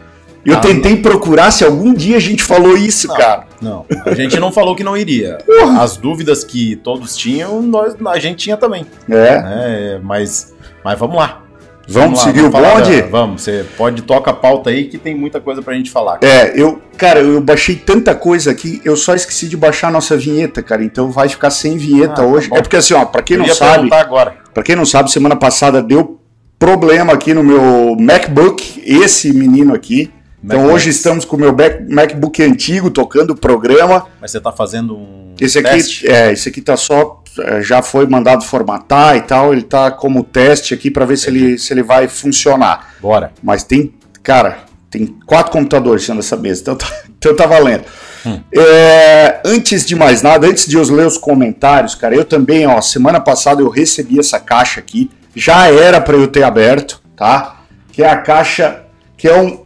Eu 0.47 0.55
Ah, 0.57 0.61
tentei 0.61 0.97
procurar 0.97 1.51
se 1.51 1.65
algum 1.65 1.93
dia 1.93 2.17
a 2.17 2.21
gente 2.21 2.43
falou 2.43 2.77
isso, 2.77 3.09
Não. 3.09 3.17
cara. 3.17 3.45
Não, 3.61 3.85
a 4.07 4.15
gente 4.15 4.39
não 4.39 4.53
falou 4.53 4.77
que 4.77 4.85
não 4.85 4.97
iria. 4.97 5.39
As 5.81 5.97
dúvidas 5.97 6.45
que 6.45 6.77
todos 6.77 7.17
tinham, 7.17 7.61
nós, 7.63 7.97
a 8.07 8.19
gente 8.21 8.37
tinha 8.45 8.57
também. 8.57 8.87
É. 9.11 9.43
né? 9.43 10.01
Mas, 10.03 10.55
mas 10.85 10.99
vamos 10.99 11.17
lá. 11.17 11.43
Vamos 11.89 12.19
lá, 12.19 12.25
seguir 12.27 12.43
o 12.45 12.51
falar 12.51 12.75
bonde? 12.81 13.01
da- 13.03 13.07
vamos, 13.09 13.43
você 13.43 13.65
pode 13.77 14.03
tocar 14.03 14.33
a 14.33 14.35
pauta 14.35 14.71
aí 14.71 14.87
que 14.87 14.99
tem 14.99 15.15
muita 15.17 15.41
coisa 15.41 15.63
pra 15.63 15.73
gente 15.75 15.89
falar. 15.91 16.19
É, 16.21 16.53
eu, 16.61 16.81
cara, 16.97 17.21
eu 17.21 17.41
baixei 17.41 17.77
tanta 17.77 18.13
coisa 18.15 18.51
aqui, 18.51 18.81
eu 18.85 18.97
só 18.97 19.15
esqueci 19.15 19.49
de 19.49 19.57
baixar 19.57 19.87
a 19.89 19.91
nossa 19.93 20.17
vinheta, 20.17 20.63
cara. 20.65 20.83
Então 20.83 21.13
vai 21.13 21.29
ficar 21.29 21.51
sem 21.51 21.77
vinheta 21.77 22.13
Ah, 22.13 22.17
tá 22.17 22.23
hoje. 22.25 22.49
bom. 22.49 22.57
é 22.57 22.61
porque 22.63 22.77
assim, 22.77 22.93
ó, 22.95 23.05
pra 23.05 23.23
quem 23.23 23.37
Eu 23.37 23.47
não 23.47 23.55
sabe, 23.55 23.89
agora. 23.95 24.35
Pra 24.53 24.63
quem 24.65 24.75
não 24.75 24.85
sabe, 24.85 25.13
semana 25.13 25.37
passada 25.37 25.81
deu 25.81 26.21
problema 26.59 27.13
aqui 27.13 27.33
no 27.33 27.45
meu 27.45 27.97
MacBook, 28.01 28.83
esse 28.85 29.33
menino 29.33 29.73
aqui. 29.75 30.11
Então 30.47 30.59
MacBook. 30.61 30.75
hoje 30.75 30.91
estamos 30.91 31.25
com 31.25 31.37
o 31.37 31.41
meu 31.41 31.53
Mac- 31.53 31.81
MacBook 31.91 32.41
antigo 32.43 32.89
tocando 32.89 33.31
o 33.33 33.37
programa. 33.37 34.07
Mas 34.21 34.31
você 34.31 34.41
tá 34.41 34.53
fazendo 34.53 34.97
um 34.97 35.35
Esse 35.41 35.59
aqui, 35.59 35.71
teste? 35.71 36.09
é, 36.09 36.33
esse 36.33 36.49
aqui 36.49 36.61
tá 36.61 36.77
só 36.77 37.21
é, 37.41 37.61
já 37.61 37.83
foi 37.83 38.07
mandado 38.07 38.45
formatar 38.45 39.17
e 39.17 39.23
tal, 39.23 39.53
ele 39.53 39.63
tá 39.63 39.91
como 39.91 40.23
teste 40.23 40.73
aqui 40.73 40.89
para 40.91 41.05
ver 41.05 41.17
se 41.19 41.29
ele, 41.29 41.59
se 41.59 41.73
ele 41.75 41.83
vai 41.83 42.07
funcionar. 42.07 42.95
Bora. 43.01 43.33
Mas 43.43 43.65
tem, 43.65 43.93
cara, 44.23 44.59
tem 44.89 45.07
quatro 45.27 45.51
computadores 45.53 46.05
sendo 46.05 46.21
essa 46.21 46.37
mesa, 46.37 46.63
então 46.63 46.77
tá, 46.77 46.87
então 47.19 47.35
tá 47.35 47.45
valendo. 47.47 47.85
Hum. 48.25 48.41
É, 48.57 49.41
antes 49.45 49.85
de 49.85 49.95
mais 49.97 50.23
nada, 50.23 50.47
antes 50.47 50.65
de 50.67 50.77
eu 50.77 50.83
ler 50.85 51.07
os 51.07 51.19
comentários, 51.19 51.95
cara, 51.97 52.15
eu 52.15 52.25
também, 52.25 52.67
ó, 52.67 52.81
semana 52.81 53.19
passada 53.21 53.61
eu 53.61 53.69
recebi 53.69 54.19
essa 54.21 54.39
caixa 54.39 54.79
aqui, 54.81 55.11
já 55.35 55.69
era 55.69 56.01
para 56.01 56.17
eu 56.17 56.29
ter 56.29 56.45
aberto, 56.45 57.03
tá? 57.17 57.63
Que 57.93 58.03
é 58.03 58.09
a 58.09 58.17
caixa, 58.17 58.85
que 59.17 59.29
é 59.29 59.39
um, 59.39 59.66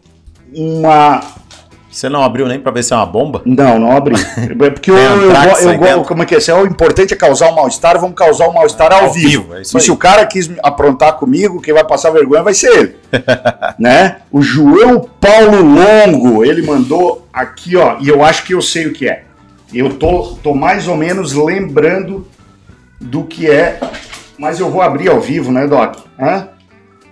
uma 0.55 1.21
Você 1.91 2.09
não 2.09 2.23
abriu 2.23 2.47
nem 2.47 2.61
pra 2.61 2.71
ver 2.71 2.83
se 2.85 2.93
é 2.93 2.97
uma 2.97 3.07
bomba? 3.07 3.43
não, 3.45 3.79
não 3.79 3.97
abri. 3.97 4.15
É 4.61 4.71
porque 4.71 4.91
eu, 4.91 4.97
eu, 4.97 5.31
eu, 5.33 5.85
eu, 5.85 6.03
como 6.03 6.23
é 6.23 6.27
que 6.27 6.35
é? 6.35 6.41
Se 6.41 6.51
é 6.51 6.55
o 6.55 6.67
importante 6.67 7.15
é 7.15 7.17
causar 7.17 7.51
o 7.51 7.57
mal-estar, 7.57 7.99
vamos 7.99 8.15
causar 8.15 8.49
o 8.49 8.55
mal-estar 8.55 8.93
ao, 8.93 9.05
Ao 9.05 9.13
vivo. 9.13 9.43
vivo, 9.43 9.55
é 9.57 9.63
e 9.63 9.65
se 9.65 9.91
o 9.91 9.97
cara 9.97 10.25
quis 10.27 10.51
aprontar 10.63 11.15
comigo, 11.15 11.61
quem 11.61 11.75
vai 11.75 11.85
passar 11.85 12.11
vergonha 12.11 12.43
vai 12.43 12.55
ser 12.55 12.77
ele. 12.77 12.97
né? 13.79 14.19
O 14.31 14.41
João 14.43 15.01
Paulo 15.21 15.63
Longo, 15.63 16.45
ele 16.45 16.63
mandou 16.63 17.27
aqui, 17.33 17.77
ó, 17.77 17.97
e 18.01 18.09
eu 18.09 18.25
acho 18.25 18.45
que 18.45 18.55
eu 18.55 18.63
sei 18.63 18.87
o 18.87 18.93
que 18.93 19.09
é. 19.09 19.25
Eu 19.73 19.95
tô, 19.95 20.37
tô 20.43 20.55
mais 20.55 20.89
ou 20.89 20.97
menos 20.97 21.33
lembrando 21.33 22.27
do 23.01 23.25
que 23.25 23.49
é, 23.49 23.81
mas 24.39 24.59
eu 24.61 24.69
vou 24.69 24.83
abrir 24.83 25.09
ao 25.09 25.21
vivo, 25.21 25.51
né, 25.53 25.67
Doc? 25.67 25.97
Hã? 26.19 26.49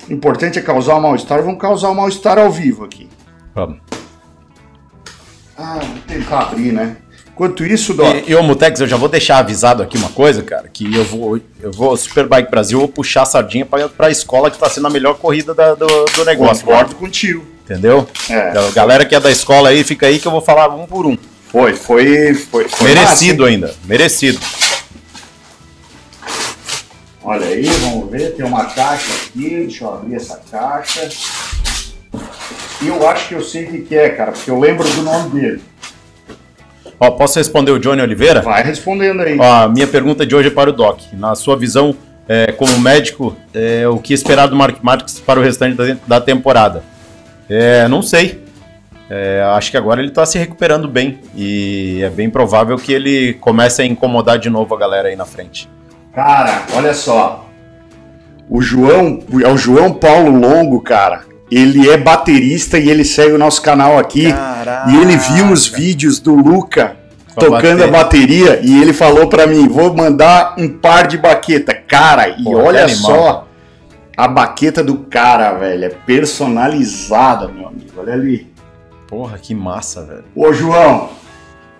O 0.09 0.12
importante 0.12 0.59
é 0.59 0.62
causar 0.62 0.95
o 0.97 1.00
mal-estar, 1.00 1.42
vamos 1.42 1.61
causar 1.61 1.90
o 1.90 1.95
mal-estar 1.95 2.38
ao 2.38 2.50
vivo 2.50 2.85
aqui. 2.85 3.09
Vamos. 3.55 3.78
Ah, 5.57 5.81
vou 5.83 5.99
tentar 6.07 6.40
abrir, 6.43 6.73
né? 6.73 6.97
Enquanto 7.33 7.64
isso, 7.64 7.95
Doc. 7.95 8.28
E, 8.28 8.33
e 8.33 8.43
Mutex, 8.43 8.81
eu 8.81 8.87
já 8.88 8.97
vou 8.97 9.09
deixar 9.09 9.38
avisado 9.38 9.83
aqui 9.83 9.97
uma 9.97 10.09
coisa, 10.11 10.43
cara, 10.43 10.69
que 10.69 10.93
eu 10.95 11.05
vou, 11.05 11.40
eu 11.61 11.71
vou, 11.73 11.97
Superbike 11.97 12.50
Brasil, 12.50 12.78
eu 12.78 12.87
vou 12.87 12.88
puxar 12.88 13.23
a 13.23 13.26
sardinha 13.26 13.64
pra, 13.64 13.88
pra 13.88 14.11
escola 14.11 14.50
que 14.50 14.59
tá 14.59 14.69
sendo 14.69 14.87
a 14.88 14.90
melhor 14.90 15.14
corrida 15.19 15.55
da- 15.55 15.75
do, 15.75 15.87
do 15.87 16.25
negócio. 16.25 16.64
Concordo 16.64 16.95
contigo. 16.97 17.45
Entendeu? 17.64 18.09
É. 18.31 18.50
Então, 18.50 18.73
galera 18.73 19.05
que 19.05 19.14
é 19.14 19.21
da 19.21 19.31
escola 19.31 19.69
aí, 19.69 19.85
fica 19.85 20.07
aí 20.07 20.19
que 20.19 20.26
eu 20.26 20.33
vou 20.33 20.40
falar 20.40 20.69
um 20.75 20.87
por 20.87 21.07
um. 21.07 21.17
Foi, 21.50 21.75
foi, 21.75 22.35
foi. 22.35 22.69
foi 22.69 22.88
merecido 22.88 23.43
massa, 23.45 23.52
ainda, 23.55 23.75
merecido. 23.85 24.38
Olha 27.23 27.47
aí, 27.47 27.64
vamos 27.67 28.11
ver. 28.11 28.35
Tem 28.35 28.45
uma 28.45 28.64
caixa 28.67 29.12
aqui. 29.12 29.49
Deixa 29.50 29.85
eu 29.85 29.95
abrir 29.95 30.14
essa 30.17 30.40
caixa. 30.50 31.09
E 32.80 32.88
eu 32.88 33.08
acho 33.08 33.28
que 33.28 33.35
eu 33.35 33.42
sei 33.42 33.64
o 33.64 33.70
que 33.70 33.78
que 33.80 33.97
é, 33.97 34.08
cara, 34.11 34.32
porque 34.32 34.50
eu 34.50 34.58
lembro 34.58 34.88
do 34.88 35.02
nome 35.02 35.30
dele. 35.30 35.62
Ó, 37.00 37.11
posso 37.12 37.38
responder 37.38 37.70
o 37.70 37.78
Johnny 37.78 38.02
Oliveira? 38.02 38.40
Vai 38.42 38.62
respondendo 38.62 39.23
aí. 39.23 39.37
Ó, 39.38 39.64
a 39.64 39.68
minha 39.68 39.87
pergunta 39.87 40.26
de 40.26 40.35
hoje 40.35 40.49
é 40.49 40.50
para 40.50 40.70
o 40.70 40.73
Doc. 40.73 41.00
Na 41.12 41.35
sua 41.35 41.56
visão, 41.56 41.94
é, 42.28 42.52
como 42.52 42.78
médico, 42.78 43.37
é, 43.54 43.87
o 43.88 43.99
que 43.99 44.12
esperar 44.12 44.47
do 44.47 44.56
Mark 44.56 44.78
Marques 44.82 45.18
para 45.20 45.38
o 45.38 45.42
restante 45.42 45.76
da, 45.76 45.97
da 46.06 46.20
temporada? 46.20 46.82
É, 47.49 47.87
não 47.88 48.02
sei. 48.02 48.44
É, 49.11 49.42
acho 49.54 49.70
que 49.70 49.76
agora 49.76 50.00
ele 50.00 50.11
está 50.11 50.26
se 50.26 50.38
recuperando 50.38 50.87
bem 50.87 51.18
e 51.35 52.00
é 52.02 52.11
bem 52.11 52.28
provável 52.28 52.76
que 52.76 52.92
ele 52.92 53.35
comece 53.35 53.80
a 53.80 53.85
incomodar 53.87 54.38
de 54.38 54.50
novo 54.50 54.75
a 54.75 54.78
galera 54.78 55.08
aí 55.08 55.16
na 55.16 55.25
frente. 55.25 55.68
Cara, 56.14 56.64
olha 56.75 56.92
só. 56.92 57.47
O 58.50 58.61
João, 58.61 59.20
é 59.42 59.49
o 59.49 59.56
João 59.56 59.94
Paulo 59.94 60.38
Longo, 60.38 60.80
cara. 60.80 61.27
Ele 61.50 61.88
é 61.88 61.97
baterista 61.97 62.78
e 62.78 62.90
ele 62.90 63.05
segue 63.05 63.33
o 63.33 63.38
nosso 63.38 63.62
canal 63.62 63.99
aqui. 63.99 64.31
Caraca. 64.33 64.90
E 64.90 64.97
ele 64.97 65.17
viu 65.17 65.50
os 65.50 65.67
vídeos 65.67 66.19
do 66.21 66.35
Luca 66.35 66.97
Com 67.35 67.40
a 67.40 67.45
tocando 67.61 67.85
a 67.85 67.87
bateria. 67.87 68.47
bateria 68.52 68.61
e 68.62 68.81
ele 68.83 68.93
falou 68.93 69.28
pra 69.28 69.47
mim: 69.47 69.67
vou 69.69 69.95
mandar 69.97 70.55
um 70.59 70.69
par 70.69 71.07
de 71.07 71.17
baqueta. 71.17 71.73
Cara, 71.75 72.28
e 72.28 72.45
Pô, 72.45 72.57
olha 72.59 72.85
que 72.85 72.93
animal, 72.93 73.11
só. 73.12 73.33
cara. 73.33 73.45
a 74.17 74.28
baqueta 74.28 74.83
do 74.85 74.97
cara, 74.99 75.52
velho. 75.55 75.85
É 75.87 75.88
personalizada, 75.88 77.49
meu 77.49 77.69
amigo. 77.69 77.93
Olha 77.97 78.12
ali. 78.12 78.47
Porra, 79.07 79.38
que 79.38 79.55
massa, 79.55 80.05
velho. 80.05 80.25
Ô, 80.35 80.52
João. 80.52 81.11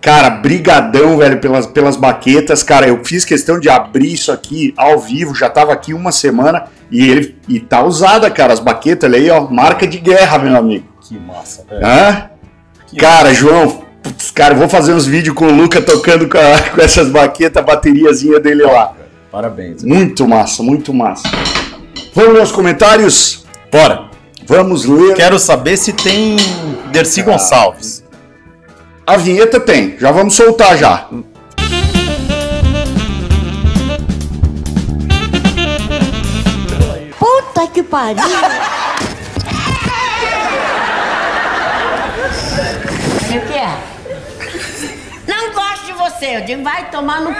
Cara, 0.01 0.29
brigadão, 0.29 1.17
velho, 1.17 1.39
pelas, 1.39 1.65
pelas 1.67 1.95
baquetas. 1.97 2.63
Cara, 2.63 2.87
eu 2.87 3.03
fiz 3.03 3.25
questão 3.25 3.59
de 3.59 3.69
abrir 3.69 4.13
isso 4.13 4.31
aqui 4.31 4.73
ao 4.77 4.97
vivo. 4.99 5.35
Já 5.35 5.49
tava 5.49 5.73
aqui 5.73 5.93
uma 5.93 6.11
semana. 6.11 6.65
E 6.91 7.07
ele 7.09 7.35
e 7.47 7.59
tá 7.59 7.83
usada, 7.83 8.29
cara. 8.31 8.53
As 8.53 8.59
baquetas 8.59 9.11
ali, 9.11 9.29
ó. 9.29 9.41
Marca 9.49 9.85
de 9.85 9.97
guerra, 9.99 10.37
meu 10.39 10.55
amigo. 10.55 10.85
Que 11.01 11.17
massa, 11.19 11.65
velho. 11.69 11.85
Hã? 11.85 12.29
Que 12.87 12.95
Cara, 12.97 13.33
João, 13.33 13.83
putz, 14.01 14.31
cara, 14.31 14.55
vou 14.55 14.69
fazer 14.69 14.93
uns 14.93 15.05
vídeos 15.05 15.35
com 15.35 15.45
o 15.47 15.51
Luca 15.51 15.81
tocando 15.81 16.27
com, 16.29 16.37
a- 16.37 16.59
com 16.73 16.81
essas 16.81 17.09
baquetas, 17.09 17.61
a 17.61 17.65
bateriazinha 17.65 18.39
dele 18.39 18.63
lá. 18.63 18.93
Parabéns. 19.31 19.83
Muito 19.83 20.27
massa, 20.27 20.63
muito 20.63 20.91
massa. 20.93 21.29
Vamos 22.15 22.33
ler 22.33 22.41
os 22.41 22.51
comentários? 22.51 23.45
Bora. 23.71 24.05
Vamos 24.47 24.85
ler. 24.85 25.13
Quero 25.13 25.37
saber 25.37 25.77
se 25.77 25.93
tem 25.93 26.35
Dercy 26.91 27.21
Gonçalves. 27.21 28.03
A 29.09 29.17
vinheta 29.17 29.59
tem, 29.59 29.97
já 29.97 30.11
vamos 30.11 30.35
soltar 30.35 30.77
já. 30.77 31.07
Puta 37.17 37.65
que 37.73 37.81
pariu! 37.81 38.23
O 43.25 43.47
que 43.47 43.57
é? 43.57 43.77
Não 45.27 45.53
gosto 45.55 45.85
de 45.87 45.93
você, 45.93 46.37
eu 46.37 46.41
digo, 46.45 46.63
vai 46.63 46.87
tomar 46.91 47.19
no 47.21 47.33
c... 47.33 47.39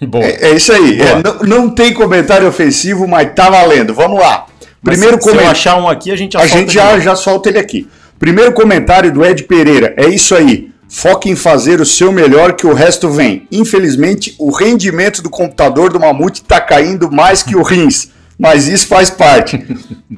É, 0.22 0.50
é 0.50 0.56
isso 0.56 0.72
aí. 0.72 1.00
É, 1.00 1.22
não, 1.22 1.38
não 1.40 1.70
tem 1.70 1.92
comentário 1.92 2.46
ofensivo, 2.46 3.06
mas 3.06 3.32
tá 3.34 3.48
valendo. 3.48 3.94
Vamos 3.94 4.20
lá. 4.20 4.46
Mas 4.82 4.96
Primeiro 4.96 5.22
se, 5.22 5.30
se 5.30 5.36
eu 5.36 5.48
achar 5.48 5.76
um 5.76 5.88
aqui, 5.88 6.10
a 6.10 6.16
gente 6.16 6.34
já 6.34 6.40
A 6.40 6.42
solta 6.42 6.58
gente 6.58 6.74
já, 6.74 7.00
já 7.00 7.16
solta 7.16 7.48
ele 7.48 7.58
aqui. 7.58 7.88
Primeiro 8.18 8.52
comentário 8.52 9.12
do 9.12 9.24
Ed 9.24 9.44
Pereira. 9.44 9.94
É 9.96 10.06
isso 10.06 10.34
aí. 10.34 10.70
Foque 10.88 11.30
em 11.30 11.36
fazer 11.36 11.80
o 11.80 11.86
seu 11.86 12.12
melhor 12.12 12.52
que 12.52 12.66
o 12.66 12.74
resto 12.74 13.08
vem. 13.08 13.48
Infelizmente, 13.50 14.34
o 14.38 14.50
rendimento 14.50 15.22
do 15.22 15.30
computador 15.30 15.92
do 15.92 15.98
Mamute 15.98 16.42
está 16.42 16.60
caindo 16.60 17.10
mais 17.10 17.42
que 17.42 17.56
o 17.56 17.62
rins. 17.66 18.10
Mas 18.38 18.68
isso 18.68 18.88
faz 18.88 19.10
parte. 19.10 19.64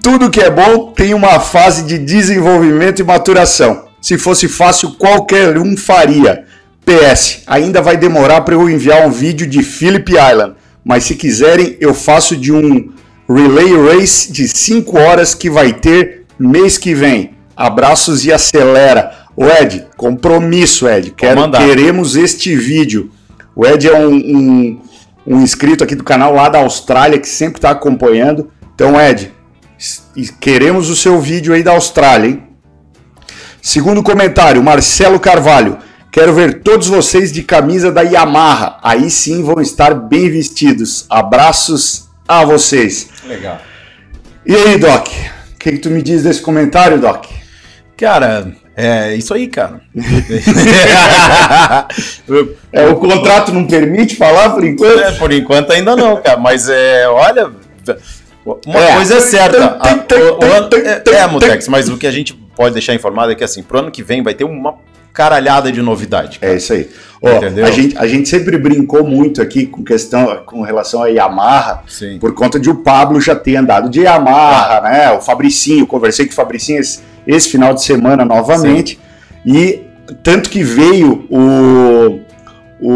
Tudo 0.02 0.30
que 0.30 0.40
é 0.40 0.50
bom 0.50 0.92
tem 0.92 1.14
uma 1.14 1.38
fase 1.38 1.82
de 1.82 1.98
desenvolvimento 1.98 3.00
e 3.00 3.04
maturação. 3.04 3.84
Se 4.00 4.16
fosse 4.16 4.48
fácil, 4.48 4.92
qualquer 4.92 5.58
um 5.58 5.76
faria. 5.76 6.44
PS, 6.86 7.42
ainda 7.48 7.82
vai 7.82 7.96
demorar 7.96 8.42
para 8.42 8.54
eu 8.54 8.70
enviar 8.70 9.04
um 9.04 9.10
vídeo 9.10 9.44
de 9.44 9.60
Phillip 9.64 10.12
Island. 10.12 10.54
Mas 10.84 11.02
se 11.02 11.16
quiserem, 11.16 11.76
eu 11.80 11.92
faço 11.92 12.36
de 12.36 12.52
um 12.52 12.92
Relay 13.28 13.72
Race 13.88 14.30
de 14.30 14.46
5 14.46 14.96
horas 14.96 15.34
que 15.34 15.50
vai 15.50 15.72
ter 15.72 16.22
mês 16.38 16.78
que 16.78 16.94
vem. 16.94 17.32
Abraços 17.56 18.24
e 18.24 18.32
acelera. 18.32 19.26
O 19.36 19.44
Ed, 19.44 19.84
compromisso, 19.96 20.88
Ed. 20.88 21.10
Quero, 21.10 21.50
queremos 21.50 22.14
este 22.14 22.54
vídeo. 22.54 23.10
O 23.54 23.66
Ed 23.66 23.88
é 23.88 23.98
um, 23.98 24.14
um, 24.14 24.80
um 25.26 25.40
inscrito 25.42 25.82
aqui 25.82 25.96
do 25.96 26.04
canal 26.04 26.32
lá 26.32 26.48
da 26.48 26.60
Austrália 26.60 27.18
que 27.18 27.28
sempre 27.28 27.58
está 27.58 27.70
acompanhando. 27.70 28.48
Então, 28.74 28.98
Ed, 29.00 29.32
queremos 30.40 30.88
o 30.88 30.94
seu 30.94 31.20
vídeo 31.20 31.52
aí 31.52 31.64
da 31.64 31.72
Austrália, 31.72 32.28
hein? 32.28 32.42
Segundo 33.60 34.04
comentário, 34.04 34.62
Marcelo 34.62 35.18
Carvalho. 35.18 35.78
Quero 36.16 36.32
ver 36.32 36.60
todos 36.62 36.86
vocês 36.88 37.30
de 37.30 37.42
camisa 37.42 37.92
da 37.92 38.00
Yamaha. 38.00 38.78
Aí 38.82 39.10
sim 39.10 39.42
vão 39.42 39.60
estar 39.60 39.92
bem 39.92 40.30
vestidos. 40.30 41.04
Abraços 41.10 42.08
a 42.26 42.42
vocês. 42.42 43.10
Legal. 43.26 43.58
E 44.46 44.56
aí, 44.56 44.78
Doc? 44.78 45.08
O 45.08 45.58
que, 45.58 45.72
que 45.72 45.78
tu 45.78 45.90
me 45.90 46.00
diz 46.00 46.22
desse 46.22 46.40
comentário, 46.40 46.98
Doc? 46.98 47.26
Cara, 47.98 48.50
é 48.74 49.14
isso 49.14 49.34
aí, 49.34 49.46
cara. 49.46 49.82
É, 52.72 52.86
o 52.88 52.96
contrato 52.96 53.52
não 53.52 53.66
permite 53.66 54.16
falar 54.16 54.50
por 54.50 54.64
enquanto? 54.64 54.98
É, 55.00 55.12
por 55.12 55.30
enquanto 55.32 55.70
ainda 55.72 55.94
não, 55.94 56.16
cara. 56.22 56.38
Mas 56.38 56.66
é, 56.70 57.06
olha, 57.08 57.50
uma 58.66 58.80
É. 58.82 58.94
coisa 58.94 59.16
é 59.16 59.20
certa. 59.20 59.78
A- 59.80 60.04
o- 60.14 60.38
o 60.40 60.76
é, 60.76 61.02
é. 61.18 61.26
Mutex, 61.26 61.68
mas 61.68 61.88
o 61.90 61.96
que 61.98 62.06
a 62.06 62.10
gente 62.10 62.32
pode 62.34 62.72
deixar 62.72 62.94
informado 62.94 63.32
é 63.32 63.34
que 63.34 63.44
assim, 63.44 63.62
pro 63.62 63.78
ano 63.80 63.90
que 63.90 64.02
vem 64.02 64.22
vai 64.22 64.32
ter 64.34 64.44
uma 64.44 64.74
caralhada 65.16 65.72
de 65.72 65.80
novidade. 65.80 66.38
cara. 66.38 66.52
É 66.52 66.56
isso 66.56 66.74
aí. 66.74 66.90
Ó, 67.22 67.64
a, 67.64 67.70
gente, 67.70 67.96
a 67.96 68.06
gente 68.06 68.28
sempre 68.28 68.58
brincou 68.58 69.02
muito 69.02 69.40
aqui 69.40 69.64
com 69.64 69.82
questão 69.82 70.42
com 70.44 70.60
relação 70.60 71.02
a 71.02 71.06
Yamaha, 71.06 71.82
Sim. 71.88 72.18
por 72.18 72.34
conta 72.34 72.60
de 72.60 72.68
o 72.68 72.74
Pablo 72.74 73.18
já 73.18 73.34
ter 73.34 73.56
andado 73.56 73.88
de 73.88 74.02
Yamaha, 74.02 74.82
né? 74.82 75.10
O 75.12 75.22
Fabricinho, 75.22 75.86
conversei 75.86 76.26
com 76.26 76.32
o 76.32 76.34
Fabricinho 76.34 76.80
esse, 76.80 77.00
esse 77.26 77.48
final 77.48 77.72
de 77.72 77.82
semana 77.82 78.26
novamente. 78.26 79.00
E 79.44 79.86
tanto 80.22 80.50
que 80.50 80.62
veio 80.62 81.26
o, 81.30 82.20
o, 82.78 82.92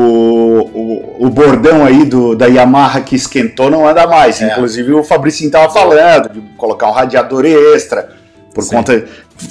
o, 0.75 1.27
o 1.27 1.31
bordão 1.31 1.87
aí 1.87 2.05
do, 2.05 2.37
da 2.37 2.47
Yamaha 2.47 3.01
que 3.01 3.17
esquentou 3.17 3.71
não 3.71 3.89
anda 3.89 4.07
mais. 4.07 4.43
É. 4.43 4.53
Inclusive 4.53 4.93
o 4.93 5.03
Fabricinho 5.03 5.51
tava 5.51 5.73
falando 5.73 6.29
de 6.35 6.41
colocar 6.59 6.87
um 6.87 6.93
radiador 6.93 7.47
extra. 7.47 8.11
Por 8.55 8.63
Sim. 8.63 8.77
conta. 8.77 9.05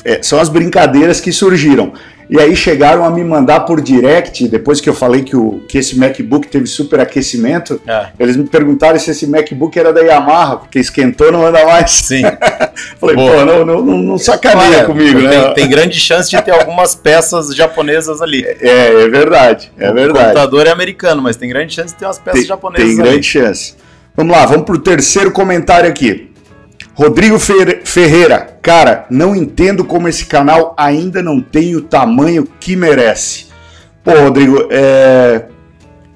é, 0.05 0.21
são 0.21 0.39
as 0.39 0.49
brincadeiras 0.49 1.19
que 1.19 1.31
surgiram. 1.31 1.93
E 2.29 2.39
aí 2.39 2.55
chegaram 2.55 3.03
a 3.03 3.09
me 3.09 3.23
mandar 3.23 3.61
por 3.61 3.81
direct, 3.81 4.47
depois 4.47 4.79
que 4.79 4.87
eu 4.87 4.93
falei 4.93 5.23
que, 5.23 5.35
o, 5.35 5.61
que 5.67 5.79
esse 5.79 5.97
MacBook 5.97 6.47
teve 6.47 6.67
superaquecimento, 6.67 7.81
É, 7.87 8.07
eles 8.19 8.37
me 8.37 8.43
perguntaram 8.43 8.99
se 8.99 9.09
esse 9.09 9.25
MacBook 9.25 9.77
era 9.79 9.91
da 9.91 10.01
Yamaha, 10.01 10.57
porque 10.57 10.77
esquentou 10.77 11.31
não 11.31 11.45
anda 11.45 11.65
mais. 11.65 11.89
sim. 11.91 12.21
Falei, 12.99 13.15
Boa. 13.15 13.31
pô, 13.39 13.45
não, 13.45 13.65
não, 13.65 13.81
não, 13.97 14.17
sacaneia 14.17 14.85
comigo, 14.85 15.19
tem, 15.19 15.27
né? 15.27 15.53
tem 15.53 15.67
grande 15.67 15.99
chance 15.99 16.29
de 16.29 16.39
ter 16.41 16.51
algumas 16.51 16.93
peças 16.93 17.55
japonesas 17.55 18.21
ali. 18.21 18.45
É, 18.45 19.03
é 19.03 19.09
verdade, 19.09 19.71
é 19.77 19.89
O 19.89 19.93
verdade. 19.93 20.25
computador 20.27 20.67
é 20.67 20.69
americano, 20.71 21.21
mas 21.21 21.35
tem 21.35 21.49
grande 21.49 21.73
chance 21.73 21.93
de 21.93 21.99
ter 21.99 22.05
umas 22.05 22.19
peças 22.19 22.41
Tem, 22.41 22.47
japonesas 22.47 22.87
tem 22.87 22.99
ali. 22.99 23.09
grande 23.09 23.25
chance. 23.25 23.73
Vamos 24.15 24.35
lá, 24.35 24.45
vamos 24.45 24.65
pro 24.65 24.77
terceiro 24.77 25.31
comentário 25.31 25.89
aqui. 25.89 26.28
Rodrigo 26.99 27.39
Fer- 27.39 27.81
Ferreira, 27.85 28.57
cara, 28.61 29.05
não 29.09 29.33
entendo 29.33 29.85
como 29.85 30.09
esse 30.09 30.25
canal 30.25 30.73
ainda 30.77 31.23
não 31.23 31.39
tem 31.39 31.73
o 31.73 31.81
tamanho 31.81 32.45
que 32.59 32.75
merece. 32.75 33.45
Pô, 34.03 34.11
Rodrigo, 34.11 34.67
é. 34.69 35.45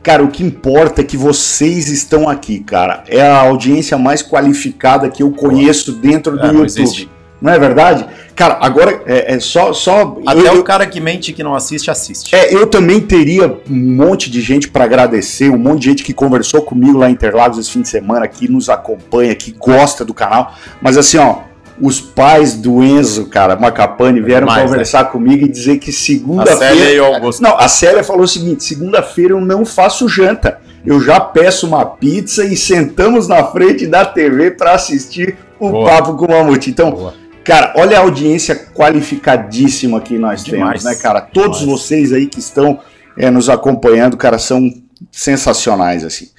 Cara, 0.02 0.22
o 0.22 0.28
que 0.28 0.44
importa 0.44 1.00
é 1.00 1.04
que 1.06 1.16
vocês 1.16 1.88
estão 1.88 2.28
aqui, 2.28 2.60
cara. 2.60 3.06
É 3.08 3.22
a 3.22 3.38
audiência 3.40 3.98
mais 3.98 4.22
qualificada 4.22 5.10
que 5.10 5.24
eu 5.24 5.32
conheço 5.32 5.94
dentro 5.94 6.34
do 6.34 6.42
É, 6.44 6.48
YouTube. 6.48 6.66
existe. 6.66 7.10
Não 7.44 7.52
é 7.52 7.60
verdade? 7.60 8.06
Cara, 8.34 8.58
agora 8.62 9.02
é, 9.06 9.36
é 9.36 9.40
só. 9.42 9.74
só 9.74 10.18
Até 10.26 10.48
eu- 10.48 10.62
o 10.62 10.64
cara 10.64 10.88
que 10.88 11.02
mente 11.02 11.34
que 11.34 11.44
não 11.44 11.54
assiste, 11.54 11.92
assiste. 11.92 12.34
é, 12.34 12.56
eu 12.56 12.66
também 12.68 13.02
teria 13.02 13.48
um 13.70 13.96
monte 13.96 14.32
de 14.32 14.40
gente 14.40 14.70
para 14.70 14.86
agradecer, 14.86 15.50
um 15.50 15.58
monte 15.58 15.82
de 15.82 15.90
gente 15.90 16.04
que 16.06 16.14
conversou 16.14 16.62
comigo 16.62 16.98
lá 16.98 17.10
em 17.10 17.14
Interlagos 17.14 17.60
esse 17.60 17.70
fim 17.70 17.82
de 17.82 17.90
semana, 17.90 18.26
que 18.30 18.50
nos 18.50 18.70
acompanha, 18.70 19.36
que 19.36 19.52
gosta 19.52 20.06
do 20.06 20.14
canal. 20.14 20.54
Mas 20.82 20.98
assim, 20.98 21.18
ó, 21.18 21.40
os 21.82 22.00
pais 22.00 22.54
do 22.54 22.82
Enzo, 22.82 23.26
cara, 23.26 23.58
Macapane, 23.58 24.22
vieram 24.22 24.48
Demais, 24.48 24.70
conversar 24.72 25.06
comigo 25.12 25.46
e 25.46 25.50
dizer 25.50 25.80
que 25.80 25.90
A 25.90 25.94
segunda-feira. 25.94 26.92
E. 26.94 27.42
Não, 27.42 27.58
a 27.58 27.68
Célia 27.68 28.06
falou 28.06 28.24
o 28.24 28.28
seguinte: 28.28 28.64
segunda-feira 28.64 29.34
eu 29.34 29.42
não 29.42 29.66
faço 29.66 30.08
janta. 30.08 30.60
Eu 30.86 31.02
já 31.02 31.20
peço 31.20 31.68
uma 31.68 31.86
pizza 31.86 32.46
e 32.46 32.56
sentamos 32.56 33.28
na 33.28 33.44
frente 33.44 33.86
da 33.86 34.06
TV 34.06 34.52
para 34.52 34.74
assistir 34.74 35.36
o 35.60 35.70
Boa. 35.70 35.90
Papo 35.90 36.16
com 36.16 36.26
o 36.26 36.30
Mamute. 36.30 36.70
Então, 36.70 36.92
Boa. 36.92 37.14
Cara, 37.44 37.74
olha 37.76 37.98
a 37.98 38.02
audiência 38.02 38.56
qualificadíssima 38.56 40.00
que 40.00 40.18
nós 40.18 40.44
Demais. 40.44 40.82
temos, 40.82 40.84
né, 40.84 40.96
cara? 40.96 41.22
Todos 41.22 41.60
Demais. 41.60 41.82
vocês 41.82 42.14
aí 42.14 42.26
que 42.26 42.40
estão 42.40 42.80
é, 43.18 43.30
nos 43.30 43.50
acompanhando, 43.50 44.16
cara, 44.16 44.40
são 44.40 44.72
sensacionais, 45.12 46.04
assim. 46.04 46.30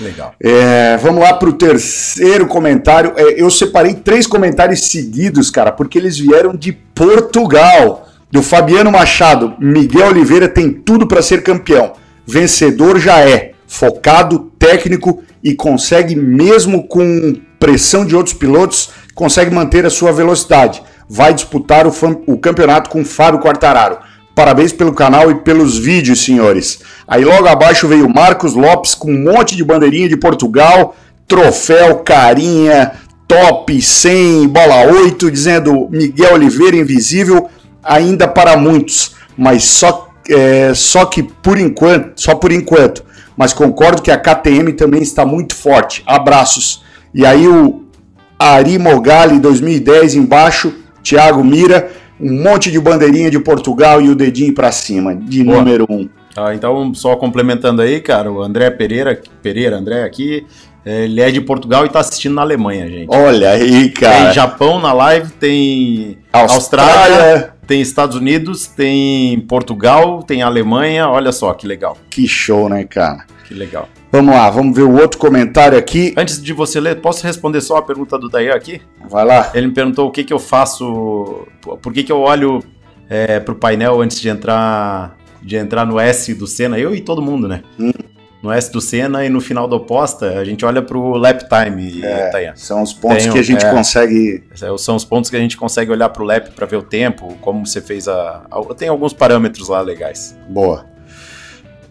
Legal. 0.00 0.34
É, 0.42 0.96
vamos 0.96 1.22
lá 1.22 1.34
para 1.34 1.48
o 1.48 1.52
terceiro 1.52 2.46
comentário. 2.46 3.12
É, 3.16 3.40
eu 3.40 3.50
separei 3.50 3.94
três 3.94 4.26
comentários 4.26 4.88
seguidos, 4.88 5.50
cara, 5.50 5.70
porque 5.70 5.98
eles 5.98 6.18
vieram 6.18 6.54
de 6.54 6.72
Portugal. 6.72 8.08
Do 8.30 8.42
Fabiano 8.42 8.90
Machado. 8.90 9.54
Miguel 9.60 10.08
Oliveira 10.08 10.48
tem 10.48 10.72
tudo 10.72 11.06
para 11.06 11.22
ser 11.22 11.44
campeão. 11.44 11.92
Vencedor 12.26 12.98
já 12.98 13.20
é. 13.20 13.52
Focado, 13.68 14.50
técnico 14.58 15.22
e 15.42 15.54
consegue, 15.54 16.16
mesmo 16.16 16.88
com 16.88 17.36
pressão 17.64 18.04
de 18.04 18.14
outros 18.14 18.34
pilotos, 18.34 18.90
consegue 19.14 19.50
manter 19.50 19.86
a 19.86 19.90
sua 19.90 20.12
velocidade. 20.12 20.82
Vai 21.08 21.32
disputar 21.32 21.86
o, 21.86 21.92
o 22.26 22.36
campeonato 22.36 22.90
com 22.90 23.02
Fábio 23.02 23.40
Quartararo. 23.40 23.96
Parabéns 24.34 24.70
pelo 24.70 24.92
canal 24.92 25.30
e 25.30 25.36
pelos 25.36 25.78
vídeos, 25.78 26.22
senhores. 26.22 26.80
Aí 27.08 27.24
logo 27.24 27.48
abaixo 27.48 27.88
veio 27.88 28.06
Marcos 28.06 28.52
Lopes 28.52 28.94
com 28.94 29.10
um 29.10 29.32
monte 29.32 29.56
de 29.56 29.64
bandeirinha 29.64 30.10
de 30.10 30.16
Portugal, 30.18 30.94
troféu, 31.26 32.00
carinha, 32.00 32.92
top 33.26 33.80
100, 33.80 34.48
bola 34.48 34.84
8, 34.86 35.30
dizendo 35.30 35.88
Miguel 35.90 36.34
Oliveira 36.34 36.76
invisível 36.76 37.48
ainda 37.82 38.28
para 38.28 38.58
muitos, 38.58 39.14
mas 39.38 39.64
só 39.64 40.10
é, 40.28 40.74
só 40.74 41.06
que 41.06 41.22
por 41.22 41.58
enquanto, 41.58 42.20
só 42.20 42.34
por 42.34 42.52
enquanto. 42.52 43.02
Mas 43.34 43.54
concordo 43.54 44.02
que 44.02 44.10
a 44.10 44.18
KTM 44.18 44.74
também 44.74 45.00
está 45.00 45.24
muito 45.24 45.54
forte. 45.54 46.02
Abraços. 46.06 46.83
E 47.14 47.24
aí 47.24 47.46
o 47.46 47.84
Ari 48.38 48.78
Mogali 48.78 49.38
2010 49.38 50.16
embaixo, 50.16 50.74
Thiago 51.02 51.44
Mira, 51.44 51.90
um 52.20 52.42
monte 52.42 52.70
de 52.70 52.80
bandeirinha 52.80 53.30
de 53.30 53.38
Portugal 53.38 54.02
e 54.02 54.08
o 54.08 54.14
dedinho 54.14 54.52
para 54.52 54.72
cima, 54.72 55.14
de 55.14 55.44
Boa. 55.44 55.58
número 55.58 55.86
um. 55.88 56.08
Ah, 56.36 56.52
então, 56.52 56.92
só 56.94 57.14
complementando 57.14 57.80
aí, 57.80 58.00
cara, 58.00 58.30
o 58.32 58.42
André 58.42 58.68
Pereira, 58.70 59.20
Pereira, 59.40 59.76
André 59.76 60.02
aqui, 60.02 60.44
é, 60.84 61.04
ele 61.04 61.20
é 61.20 61.30
de 61.30 61.40
Portugal 61.40 61.86
e 61.86 61.88
tá 61.88 62.00
assistindo 62.00 62.34
na 62.34 62.42
Alemanha, 62.42 62.88
gente. 62.88 63.06
Olha 63.08 63.50
aí, 63.50 63.88
cara. 63.90 64.24
Tem 64.26 64.34
Japão 64.34 64.80
na 64.80 64.92
live, 64.92 65.30
tem 65.32 66.18
Austrália. 66.32 66.94
Austrália, 66.94 67.54
tem 67.66 67.80
Estados 67.80 68.16
Unidos, 68.16 68.66
tem 68.66 69.40
Portugal, 69.40 70.22
tem 70.24 70.42
Alemanha. 70.42 71.08
Olha 71.08 71.30
só 71.30 71.54
que 71.54 71.66
legal, 71.66 71.96
Que 72.10 72.26
show, 72.26 72.68
né, 72.68 72.84
cara? 72.84 73.24
que 73.46 73.54
legal. 73.54 73.88
Vamos 74.14 74.32
lá, 74.32 74.48
vamos 74.48 74.76
ver 74.76 74.82
o 74.82 74.92
outro 74.92 75.18
comentário 75.18 75.76
aqui. 75.76 76.14
Antes 76.16 76.40
de 76.40 76.52
você 76.52 76.78
ler, 76.78 77.00
posso 77.00 77.26
responder 77.26 77.60
só 77.60 77.78
a 77.78 77.82
pergunta 77.82 78.16
do 78.16 78.28
Dayan 78.28 78.54
aqui? 78.54 78.80
Vai 79.10 79.24
lá. 79.24 79.50
Ele 79.52 79.66
me 79.66 79.72
perguntou 79.74 80.06
o 80.06 80.12
que, 80.12 80.22
que 80.22 80.32
eu 80.32 80.38
faço, 80.38 81.48
por 81.82 81.92
que, 81.92 82.04
que 82.04 82.12
eu 82.12 82.20
olho 82.20 82.62
é, 83.10 83.40
pro 83.40 83.56
painel 83.56 84.00
antes 84.00 84.20
de 84.20 84.28
entrar, 84.28 85.16
de 85.42 85.56
entrar 85.56 85.84
no 85.84 85.98
S 85.98 86.32
do 86.32 86.46
Senna, 86.46 86.78
eu 86.78 86.94
e 86.94 87.00
todo 87.00 87.20
mundo, 87.20 87.48
né? 87.48 87.64
Hum. 87.76 87.90
No 88.40 88.52
S 88.52 88.70
do 88.70 88.80
Senna 88.80 89.26
e 89.26 89.28
no 89.28 89.40
final 89.40 89.66
da 89.66 89.74
oposta, 89.74 90.38
a 90.38 90.44
gente 90.44 90.64
olha 90.64 90.80
pro 90.80 91.16
lap 91.16 91.48
time, 91.48 92.00
É. 92.04 92.30
Dayan. 92.30 92.52
São 92.54 92.84
os 92.84 92.92
pontos 92.92 93.18
Tenho, 93.18 93.32
que 93.32 93.40
a 93.40 93.42
gente 93.42 93.66
é. 93.66 93.70
consegue. 93.72 94.44
São 94.76 94.94
os 94.94 95.04
pontos 95.04 95.28
que 95.28 95.34
a 95.34 95.40
gente 95.40 95.56
consegue 95.56 95.90
olhar 95.90 96.08
pro 96.10 96.22
lap 96.22 96.50
para 96.54 96.66
ver 96.66 96.76
o 96.76 96.82
tempo, 96.82 97.36
como 97.40 97.66
você 97.66 97.80
fez 97.80 98.06
a, 98.06 98.44
a. 98.48 98.74
Tem 98.74 98.88
alguns 98.88 99.12
parâmetros 99.12 99.68
lá 99.68 99.80
legais. 99.80 100.38
Boa. 100.48 100.93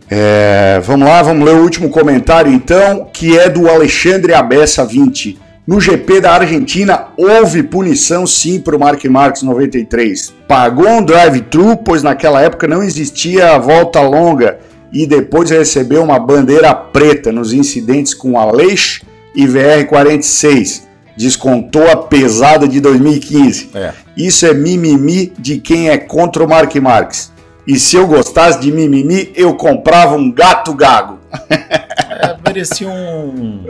É, 0.09 0.81
vamos 0.83 1.07
lá, 1.07 1.21
vamos 1.21 1.45
ler 1.45 1.55
o 1.55 1.63
último 1.63 1.89
comentário 1.89 2.51
então, 2.51 3.07
que 3.11 3.37
é 3.37 3.49
do 3.49 3.69
Alexandre 3.69 4.33
Abessa 4.33 4.85
20. 4.85 5.39
No 5.65 5.79
GP 5.79 6.19
da 6.19 6.33
Argentina 6.33 7.07
houve 7.15 7.63
punição 7.63 8.27
sim 8.27 8.59
para 8.59 8.75
o 8.75 8.79
Mark 8.79 9.03
Marques 9.05 9.43
93. 9.43 10.33
Pagou 10.45 10.89
um 10.89 11.03
drive-thru, 11.03 11.77
pois 11.77 12.03
naquela 12.03 12.41
época 12.41 12.67
não 12.67 12.83
existia 12.83 13.55
a 13.55 13.57
volta 13.57 14.01
longa 14.01 14.59
e 14.91 15.07
depois 15.07 15.49
recebeu 15.49 16.03
uma 16.03 16.19
bandeira 16.19 16.75
preta 16.75 17.31
nos 17.31 17.53
incidentes 17.53 18.13
com 18.13 18.37
Aleix 18.37 19.01
e 19.33 19.47
VR46. 19.47 20.83
Descontou 21.17 21.89
a 21.89 21.95
pesada 21.95 22.67
de 22.67 22.79
2015. 22.79 23.69
É. 23.73 23.93
Isso 24.15 24.45
é 24.45 24.53
mimimi 24.53 25.31
de 25.39 25.59
quem 25.59 25.89
é 25.89 25.97
contra 25.97 26.43
o 26.43 26.47
Mark 26.47 26.75
Marques. 26.75 27.32
E 27.65 27.79
se 27.79 27.95
eu 27.95 28.05
gostasse 28.07 28.59
de 28.59 28.71
mimimi, 28.71 29.31
eu 29.35 29.55
comprava 29.55 30.15
um 30.15 30.29
gato 30.29 30.73
gago. 30.73 31.19
É, 31.49 32.35
merecia 32.45 32.89
um. 32.89 33.63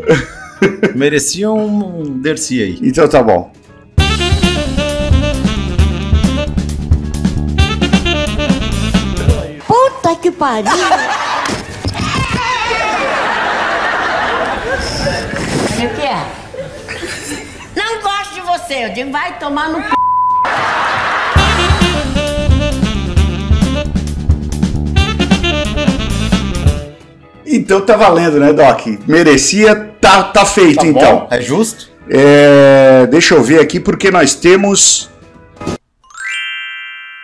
merecia 0.95 1.51
um 1.51 2.19
Dercy 2.19 2.61
aí. 2.61 2.79
Então 2.81 3.07
tá 3.07 3.21
bom. 3.21 3.51
Puta 9.67 10.15
que 10.15 10.31
pariu! 10.31 10.71
O 15.77 15.95
que 15.95 16.01
é? 16.01 16.25
Não 17.75 18.01
gosto 18.01 18.33
de 18.33 18.41
você, 18.41 18.85
eu 18.85 18.93
digo, 18.93 19.11
vai 19.11 19.37
tomar 19.37 19.69
no 19.69 19.81
c... 19.81 19.89
Então 27.55 27.81
tá 27.81 27.95
valendo, 27.95 28.39
né, 28.39 28.51
Doc? 28.51 28.87
Merecia, 29.07 29.75
tá, 30.01 30.23
tá 30.23 30.43
feito 30.43 30.79
Tá 30.79 30.87
então. 30.87 31.19
bom? 31.19 31.27
É 31.29 31.39
justo? 31.39 31.87
É, 32.09 33.07
deixa 33.11 33.35
eu 33.35 33.43
ver 33.43 33.59
aqui 33.59 33.79
porque 33.79 34.09
nós 34.09 34.33
temos 34.33 35.07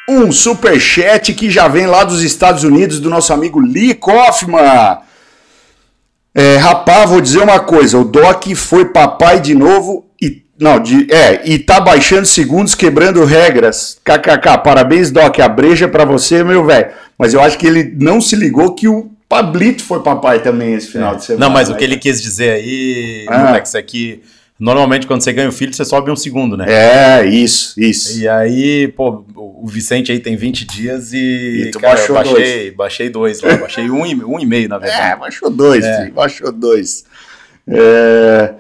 um 0.08 0.32
superchat 0.32 1.34
que 1.34 1.50
já 1.50 1.68
vem 1.68 1.88
lá 1.88 2.04
dos 2.04 2.22
Estados 2.22 2.63
Unidos 2.63 3.00
do 3.00 3.10
nosso 3.10 3.34
amigo 3.34 3.60
Lee 3.60 3.96
Kaufman. 3.96 5.00
É, 6.36 6.58
rapaz, 6.58 7.10
vou 7.10 7.20
dizer 7.22 7.39
uma 7.42 7.60
coisa, 7.60 7.98
o 7.98 8.04
Doc 8.04 8.46
foi 8.56 8.86
papai 8.86 9.39
de 9.39 9.56
novo 9.56 10.06
e 10.22 10.44
não, 10.60 10.80
de, 10.80 11.12
é, 11.12 11.42
e 11.44 11.58
tá 11.58 11.80
baixando 11.80 12.28
segundos, 12.28 12.76
quebrando 12.76 13.26
regras. 13.26 13.98
KKK, 14.04 14.60
parabéns, 14.63 15.10
Doc, 15.10 15.39
a 15.39 15.48
breja 15.50 15.88
pra 15.88 16.06
você, 16.06 16.44
meu 16.44 16.63
velho. 16.65 16.88
Mas 17.18 17.34
eu 17.34 17.42
acho 17.42 17.58
que 17.58 17.65
ele 17.65 17.96
não 18.00 18.22
se 18.22 18.36
ligou 18.36 18.76
que 18.76 18.88
o 18.88 19.10
Pablito 19.30 19.84
foi 19.84 20.02
papai 20.02 20.42
também 20.42 20.74
esse 20.74 20.88
final 20.88 21.15
de 21.15 21.24
semana. 21.24 21.46
Não, 21.46 21.54
mas 21.54 21.70
o 21.70 21.74
né, 21.74 21.78
que 21.78 21.84
ele 21.84 21.98
quis 21.98 22.20
dizer 22.22 22.50
aí, 22.52 23.26
Ah. 23.30 23.62
É 23.76 23.82
que 23.84 24.24
normalmente 24.60 25.06
quando 25.06 25.22
você 25.22 25.32
ganha 25.32 25.48
um 25.48 25.52
filho, 25.52 25.72
você 25.72 25.86
sobe 25.86 26.10
um 26.10 26.15
segundo, 26.15 26.58
né? 26.58 26.65
É, 26.68 27.26
isso, 27.28 27.80
isso. 27.80 28.20
E 28.20 28.28
aí, 28.28 28.88
pô, 28.88 29.24
o 29.36 29.68
Vicente 29.68 30.12
aí 30.12 30.20
tem 30.20 30.36
20 30.36 30.65
dias 30.65 31.13
e, 31.13 31.65
E 31.68 31.72
tu 31.72 31.80
cara, 31.80 31.96
baixou 31.96 32.15
baixei, 32.15 32.72
baixei 32.72 33.10
dois 33.10 33.39
lá, 33.42 33.56
baixei 33.58 33.89
um 33.92 34.04
e, 34.04 34.15
um 34.15 34.39
e 34.39 34.46
meio, 34.48 34.68
na 34.68 34.78
É, 34.78 34.80
verdade. 34.80 35.20
baixou 35.20 35.50
dois, 35.52 35.86
É. 35.86 36.02
filho, 36.02 36.13
baixou 36.13 36.52
dois. 36.52 37.06
É, 37.68 38.54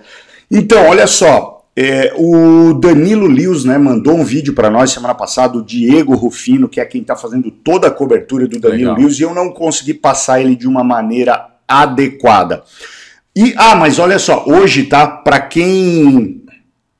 Então, 0.51 0.87
olha 0.87 1.07
só, 1.07 1.58
é, 1.75 2.13
o 2.17 2.73
Danilo 2.73 3.27
Lius, 3.27 3.63
né, 3.63 3.77
mandou 3.77 4.15
um 4.15 4.23
vídeo 4.23 4.53
para 4.53 4.69
nós 4.69 4.91
semana 4.91 5.15
passada, 5.15 5.57
o 5.57 5.63
Diego 5.63 6.15
Rufino, 6.15 6.67
que 6.67 6.81
é 6.81 6.85
quem 6.85 7.03
tá 7.03 7.15
fazendo 7.15 7.49
toda 7.49 7.87
a 7.87 7.91
cobertura 7.91 8.47
do 8.47 8.59
Danilo 8.59 8.91
Legal. 8.91 8.97
Lius, 8.97 9.19
e 9.19 9.23
eu 9.23 9.33
não 9.33 9.51
consegui 9.51 9.93
passar 9.93 10.41
ele 10.41 10.55
de 10.55 10.67
uma 10.67 10.83
maneira 10.83 11.47
adequada. 11.67 12.63
E, 13.35 13.53
ah, 13.55 13.75
mas 13.75 13.99
olha 13.99 14.19
só, 14.19 14.43
hoje, 14.45 14.83
tá, 14.83 15.07
para 15.07 15.39
quem 15.39 16.43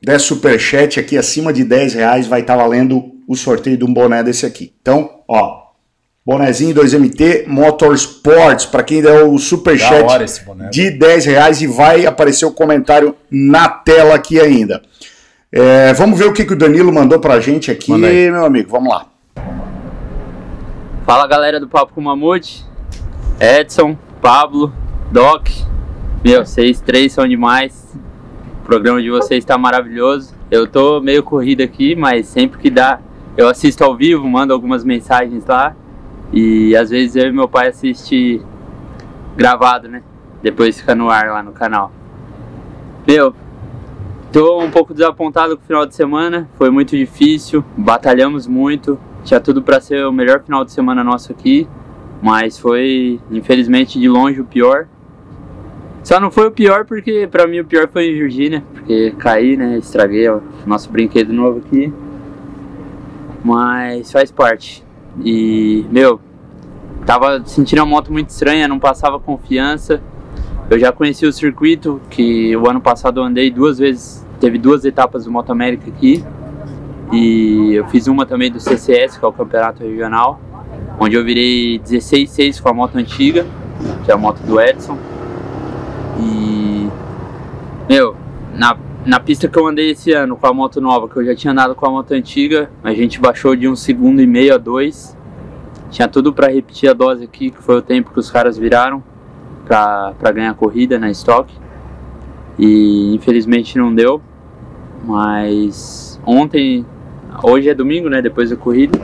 der 0.01 0.19
superchat 0.19 0.99
aqui 0.99 1.17
acima 1.17 1.51
de 1.51 1.63
10 1.63 1.95
reais, 1.95 2.27
vai 2.27 2.41
estar 2.41 2.55
valendo 2.55 3.11
o 3.27 3.35
sorteio 3.35 3.77
de 3.77 3.83
um 3.83 3.93
boné 3.93 4.23
desse 4.23 4.45
aqui. 4.45 4.73
Então, 4.81 5.21
ó, 5.27 5.58
bonezinho 6.29 6.75
2MT 6.75 7.47
Motorsports, 7.47 8.67
para 8.67 8.83
quem 8.83 9.01
der 9.01 9.23
o 9.23 9.35
superchat 9.39 10.03
hora 10.03 10.23
esse 10.23 10.45
boné. 10.45 10.69
de 10.69 10.91
10 10.91 11.25
reais 11.25 11.59
e 11.59 11.65
vai 11.65 12.05
aparecer 12.05 12.45
o 12.45 12.51
comentário 12.51 13.15
na 13.31 13.67
tela 13.67 14.13
aqui 14.13 14.39
ainda. 14.39 14.79
É, 15.51 15.91
vamos 15.95 16.19
ver 16.19 16.25
o 16.25 16.33
que, 16.33 16.45
que 16.45 16.53
o 16.53 16.55
Danilo 16.55 16.93
mandou 16.93 17.19
pra 17.19 17.39
gente 17.39 17.71
aqui, 17.71 17.91
meu 17.91 18.45
amigo. 18.45 18.69
Vamos 18.69 18.93
lá. 18.93 19.07
Fala 21.03 21.25
galera 21.25 21.59
do 21.59 21.67
Papo 21.67 21.93
com 21.95 22.01
Mamute, 22.01 22.63
Edson, 23.39 23.97
Pablo, 24.21 24.71
Doc, 25.11 25.49
meu, 26.23 26.45
vocês 26.45 26.79
três 26.79 27.11
são 27.11 27.27
demais. 27.27 27.91
O 28.61 28.65
programa 28.67 29.01
de 29.01 29.09
vocês 29.09 29.39
está 29.39 29.57
maravilhoso. 29.57 30.35
Eu 30.51 30.67
tô 30.67 31.01
meio 31.01 31.23
corrido 31.23 31.63
aqui, 31.63 31.95
mas 31.95 32.27
sempre 32.27 32.59
que 32.59 32.69
dá, 32.69 32.99
eu 33.35 33.47
assisto 33.47 33.83
ao 33.83 33.97
vivo, 33.97 34.27
mando 34.27 34.53
algumas 34.53 34.83
mensagens 34.83 35.43
lá. 35.47 35.75
E 36.31 36.75
às 36.75 36.89
vezes 36.89 37.15
eu 37.15 37.27
e 37.27 37.31
meu 37.31 37.47
pai 37.47 37.69
assiste 37.69 38.41
gravado, 39.35 39.87
né? 39.87 40.03
Depois 40.41 40.79
fica 40.79 40.93
no 40.93 41.09
ar 41.09 41.27
lá 41.29 41.43
no 41.43 41.51
canal. 41.51 41.91
Meu, 43.07 43.33
tô 44.31 44.61
um 44.61 44.69
pouco 44.69 44.93
desapontado 44.93 45.57
com 45.57 45.63
o 45.63 45.65
final 45.65 45.85
de 45.85 45.95
semana, 45.95 46.47
foi 46.57 46.69
muito 46.69 46.95
difícil, 46.95 47.63
batalhamos 47.75 48.45
muito, 48.45 48.99
tinha 49.23 49.39
tudo 49.39 49.61
para 49.61 49.81
ser 49.81 50.05
o 50.05 50.11
melhor 50.11 50.41
final 50.43 50.63
de 50.63 50.71
semana 50.71 51.03
nosso 51.03 51.31
aqui, 51.31 51.67
mas 52.21 52.59
foi 52.59 53.19
infelizmente 53.31 53.99
de 53.99 54.07
longe 54.07 54.39
o 54.39 54.45
pior. 54.45 54.87
Só 56.03 56.19
não 56.19 56.31
foi 56.31 56.47
o 56.47 56.51
pior 56.51 56.85
porque 56.85 57.27
para 57.29 57.47
mim 57.47 57.59
o 57.59 57.65
pior 57.65 57.87
foi 57.87 58.09
em 58.09 58.13
Virgínia, 58.13 58.63
porque 58.73 59.11
caí, 59.17 59.57
né, 59.57 59.77
estraguei 59.77 60.29
o 60.29 60.41
nosso 60.65 60.89
brinquedo 60.89 61.33
novo 61.33 61.59
aqui. 61.59 61.93
Mas 63.43 64.11
faz 64.11 64.31
parte. 64.31 64.83
E, 65.23 65.85
meu, 65.91 66.19
tava 67.05 67.43
sentindo 67.45 67.81
a 67.81 67.85
moto 67.85 68.11
muito 68.11 68.29
estranha, 68.29 68.67
não 68.67 68.79
passava 68.79 69.19
confiança. 69.19 70.01
Eu 70.69 70.77
já 70.77 70.91
conheci 70.91 71.25
o 71.25 71.33
circuito, 71.33 71.99
que 72.09 72.55
o 72.55 72.69
ano 72.69 72.79
passado 72.79 73.19
eu 73.19 73.23
andei 73.23 73.49
duas 73.49 73.79
vezes, 73.79 74.25
teve 74.39 74.57
duas 74.57 74.85
etapas 74.85 75.25
do 75.25 75.31
Moto 75.31 75.51
América 75.51 75.89
aqui. 75.89 76.23
E 77.11 77.73
eu 77.73 77.87
fiz 77.87 78.07
uma 78.07 78.25
também 78.25 78.51
do 78.51 78.59
CCS, 78.59 79.17
que 79.17 79.25
é 79.25 79.27
o 79.27 79.33
campeonato 79.33 79.83
regional, 79.83 80.39
onde 80.99 81.15
eu 81.15 81.23
virei 81.23 81.79
16-6 81.79 82.61
com 82.61 82.69
a 82.69 82.73
moto 82.73 82.97
antiga, 82.97 83.45
que 84.05 84.11
é 84.11 84.13
a 84.13 84.17
moto 84.17 84.39
do 84.41 84.61
Edson. 84.61 84.95
E, 86.19 86.87
meu, 87.89 88.15
na, 88.53 88.77
na 89.05 89.19
pista 89.19 89.47
que 89.47 89.57
eu 89.57 89.67
andei 89.67 89.91
esse 89.91 90.11
ano 90.11 90.35
com 90.35 90.47
a 90.47 90.53
moto 90.53 90.81
nova, 90.81 91.07
que 91.07 91.17
eu 91.17 91.25
já 91.25 91.35
tinha 91.35 91.51
andado 91.51 91.73
com 91.75 91.85
a 91.85 91.89
moto 91.89 92.11
antiga, 92.11 92.69
a 92.83 92.93
gente 92.93 93.19
baixou 93.19 93.55
de 93.55 93.67
um 93.67 93.75
segundo 93.75 94.21
e 94.21 94.27
meio 94.27 94.53
a 94.53 94.57
dois. 94.57 95.17
Tinha 95.89 96.07
tudo 96.07 96.31
para 96.33 96.51
repetir 96.51 96.89
a 96.89 96.93
dose 96.93 97.23
aqui, 97.23 97.49
que 97.49 97.61
foi 97.63 97.77
o 97.77 97.81
tempo 97.81 98.11
que 98.11 98.19
os 98.19 98.29
caras 98.29 98.57
viraram 98.57 99.03
para 99.65 100.31
ganhar 100.31 100.51
a 100.51 100.53
corrida 100.53 100.99
na 100.99 101.09
estoque. 101.09 101.53
E 102.57 103.15
infelizmente 103.15 103.77
não 103.77 103.93
deu. 103.93 104.21
Mas 105.03 106.19
ontem, 106.25 106.85
hoje 107.41 107.69
é 107.69 107.73
domingo, 107.73 108.09
né? 108.09 108.21
Depois 108.21 108.49
da 108.49 108.55
corrida. 108.55 108.99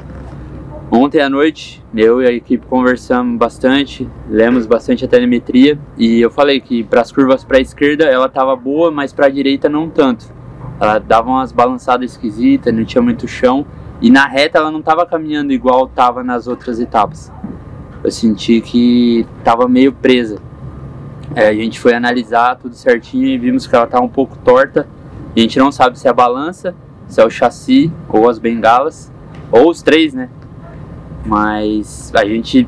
Ontem 0.92 1.20
à 1.20 1.28
noite, 1.28 1.84
eu 1.96 2.22
e 2.22 2.28
a 2.28 2.32
equipe 2.32 2.68
conversamos 2.68 3.40
bastante, 3.40 4.08
lemos 4.30 4.68
bastante 4.68 5.04
a 5.04 5.08
telemetria 5.08 5.80
e 5.98 6.22
eu 6.22 6.30
falei 6.30 6.60
que 6.62 6.84
para 6.84 7.02
as 7.02 7.12
curvas 7.12 7.44
para 7.44 7.58
a 7.58 7.62
esquerda 7.62 8.06
ela 8.06 8.28
estava 8.28 8.56
boa, 8.56 8.92
mas 8.92 9.12
para 9.12 9.26
a 9.26 9.30
direita 9.30 9.68
não 9.68 9.90
tanto. 9.90 10.28
Ela 10.80 11.00
dava 11.00 11.30
umas 11.32 11.52
balançadas 11.52 12.12
esquisitas, 12.12 12.72
não 12.72 12.86
tinha 12.86 13.02
muito 13.02 13.28
chão 13.28 13.66
e 14.00 14.12
na 14.12 14.28
reta 14.28 14.60
ela 14.60 14.70
não 14.70 14.80
estava 14.80 15.08
caminhando 15.08 15.52
igual 15.52 15.86
estava 15.86 16.24
nas 16.24 16.46
outras 16.48 16.80
etapas. 16.80 17.32
Eu 18.04 18.12
senti 18.12 18.62
que 18.62 19.26
estava 19.40 19.68
meio 19.68 19.92
presa. 19.92 20.38
É, 21.34 21.48
a 21.48 21.54
gente 21.54 21.80
foi 21.80 21.96
analisar 21.96 22.58
tudo 22.58 22.76
certinho 22.76 23.26
e 23.26 23.40
vimos 23.40 23.66
que 23.66 23.76
ela 23.76 23.86
estava 23.86 24.06
um 24.06 24.10
pouco 24.10 24.38
torta. 24.38 24.88
A 25.36 25.40
gente 25.40 25.58
não 25.58 25.72
sabe 25.72 25.98
se 25.98 26.06
é 26.06 26.12
a 26.12 26.14
balança, 26.14 26.76
se 27.08 27.20
é 27.20 27.26
o 27.26 27.30
chassi 27.30 27.92
ou 28.08 28.30
as 28.30 28.38
bengalas, 28.38 29.12
ou 29.52 29.72
os 29.72 29.82
três, 29.82 30.14
né? 30.14 30.30
Mas 31.26 32.12
a 32.16 32.26
gente 32.26 32.68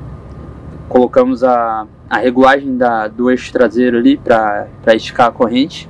colocamos 0.90 1.44
a, 1.44 1.86
a 2.10 2.18
regulagem 2.18 2.78
da, 2.78 3.08
do 3.08 3.30
eixo 3.30 3.52
traseiro 3.52 3.98
ali 3.98 4.18
para 4.18 4.68
esticar 4.96 5.28
a 5.28 5.32
corrente 5.32 5.90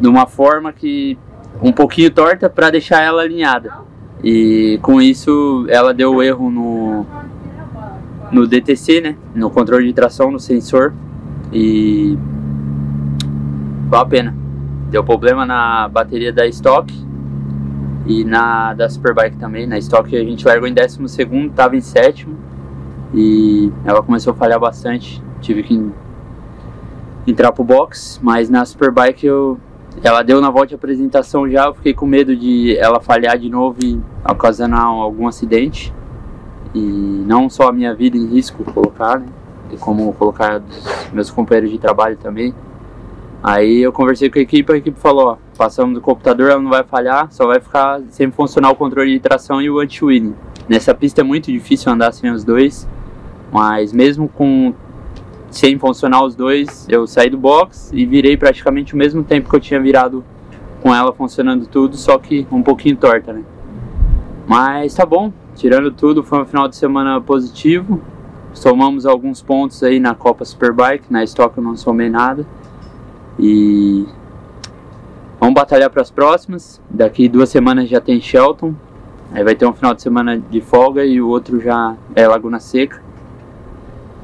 de 0.00 0.08
uma 0.08 0.26
forma 0.26 0.72
que 0.72 1.18
um 1.62 1.72
pouquinho 1.72 2.10
torta 2.10 2.48
para 2.48 2.70
deixar 2.70 3.02
ela 3.02 3.22
alinhada. 3.22 3.72
E 4.22 4.78
com 4.82 5.00
isso 5.00 5.66
ela 5.68 5.92
deu 5.92 6.22
erro 6.22 6.50
no, 6.50 7.06
no 8.32 8.46
DTC, 8.46 9.00
né? 9.00 9.16
No 9.34 9.50
controle 9.50 9.86
de 9.86 9.92
tração, 9.92 10.30
no 10.30 10.40
sensor. 10.40 10.94
E 11.52 12.18
foi 13.88 13.98
a 13.98 14.04
pena. 14.04 14.34
Deu 14.90 15.04
problema 15.04 15.44
na 15.44 15.88
bateria 15.88 16.32
da 16.32 16.46
stock 16.46 16.92
e 18.06 18.24
na 18.24 18.74
da 18.74 18.88
Superbike 18.88 19.36
também. 19.36 19.66
Na 19.66 19.78
stock 19.78 20.14
a 20.14 20.24
gente 20.24 20.46
largou 20.46 20.68
em 20.68 20.74
12 20.74 21.08
segundo, 21.08 21.52
tava 21.52 21.76
em 21.76 21.80
sétimo. 21.80 22.36
E 23.12 23.72
ela 23.84 24.02
começou 24.02 24.32
a 24.32 24.36
falhar 24.36 24.58
bastante. 24.58 25.22
Tive 25.40 25.62
que 25.62 25.90
entrar 27.26 27.52
pro 27.52 27.64
box, 27.64 28.20
mas 28.22 28.50
na 28.50 28.64
Superbike 28.64 29.26
eu 29.26 29.58
ela 30.02 30.22
deu 30.22 30.40
na 30.40 30.50
volta 30.50 30.68
de 30.68 30.74
apresentação 30.74 31.48
já, 31.48 31.66
eu 31.66 31.74
fiquei 31.74 31.94
com 31.94 32.04
medo 32.04 32.34
de 32.36 32.76
ela 32.78 33.00
falhar 33.00 33.38
de 33.38 33.48
novo 33.48 33.78
e 33.82 34.00
ocasionar 34.28 34.84
algum 34.84 35.28
acidente. 35.28 35.94
E 36.74 36.80
não 36.80 37.48
só 37.48 37.68
a 37.68 37.72
minha 37.72 37.94
vida 37.94 38.16
em 38.16 38.26
risco 38.26 38.64
colocar, 38.64 39.20
né? 39.20 39.26
E 39.70 39.76
como 39.76 40.12
colocar 40.14 40.58
dos 40.58 41.08
meus 41.12 41.30
companheiros 41.30 41.70
de 41.70 41.78
trabalho 41.78 42.16
também. 42.16 42.52
Aí 43.46 43.82
eu 43.82 43.92
conversei 43.92 44.30
com 44.30 44.38
a 44.38 44.42
equipe, 44.42 44.72
a 44.72 44.76
equipe 44.78 44.98
falou, 44.98 45.26
ó, 45.26 45.36
passamos 45.58 45.92
do 45.92 46.00
computador, 46.00 46.50
ela 46.50 46.62
não 46.62 46.70
vai 46.70 46.82
falhar, 46.82 47.30
só 47.30 47.46
vai 47.46 47.60
ficar 47.60 48.00
sempre 48.08 48.34
funcionar 48.34 48.70
o 48.70 48.74
controle 48.74 49.12
de 49.12 49.20
tração 49.20 49.60
e 49.60 49.68
o 49.68 49.80
anti-wheeling. 49.80 50.34
Nessa 50.66 50.94
pista 50.94 51.20
é 51.20 51.24
muito 51.24 51.52
difícil 51.52 51.92
andar 51.92 52.10
sem 52.12 52.30
os 52.30 52.42
dois, 52.42 52.88
mas 53.52 53.92
mesmo 53.92 54.30
com 54.30 54.72
sem 55.50 55.78
funcionar 55.78 56.24
os 56.24 56.34
dois, 56.34 56.86
eu 56.88 57.06
saí 57.06 57.28
do 57.28 57.36
box 57.36 57.90
e 57.92 58.06
virei 58.06 58.34
praticamente 58.34 58.94
o 58.94 58.96
mesmo 58.96 59.22
tempo 59.22 59.50
que 59.50 59.54
eu 59.54 59.60
tinha 59.60 59.78
virado 59.78 60.24
com 60.80 60.94
ela 60.94 61.12
funcionando 61.12 61.66
tudo, 61.66 61.98
só 61.98 62.16
que 62.16 62.46
um 62.50 62.62
pouquinho 62.62 62.96
torta, 62.96 63.34
né? 63.34 63.42
Mas 64.48 64.94
tá 64.94 65.04
bom, 65.04 65.30
tirando 65.54 65.90
tudo, 65.90 66.24
foi 66.24 66.40
um 66.40 66.46
final 66.46 66.66
de 66.66 66.76
semana 66.76 67.20
positivo. 67.20 68.00
Somamos 68.54 69.04
alguns 69.04 69.42
pontos 69.42 69.82
aí 69.82 70.00
na 70.00 70.14
Copa 70.14 70.46
Superbike, 70.46 71.12
na 71.12 71.22
Stock 71.24 71.58
eu 71.58 71.62
não 71.62 71.76
somei 71.76 72.08
nada. 72.08 72.46
E 73.38 74.06
vamos 75.40 75.54
batalhar 75.54 75.90
para 75.90 76.02
as 76.02 76.10
próximas. 76.10 76.80
Daqui 76.88 77.28
duas 77.28 77.48
semanas 77.48 77.88
já 77.88 78.00
tem 78.00 78.20
Shelton. 78.20 78.74
Aí 79.32 79.42
vai 79.42 79.54
ter 79.54 79.66
um 79.66 79.72
final 79.72 79.94
de 79.94 80.02
semana 80.02 80.38
de 80.38 80.60
folga 80.60 81.04
e 81.04 81.20
o 81.20 81.28
outro 81.28 81.60
já 81.60 81.96
é 82.14 82.26
Laguna 82.26 82.60
Seca. 82.60 83.02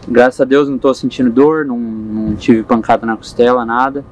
Graças 0.08 0.40
a 0.40 0.44
Deus 0.44 0.68
não 0.68 0.76
estou 0.76 0.94
sentindo 0.94 1.30
dor, 1.30 1.64
não, 1.64 1.78
não 1.78 2.34
tive 2.36 2.62
pancada 2.62 3.06
na 3.06 3.16
costela, 3.16 3.64
nada. 3.64 4.04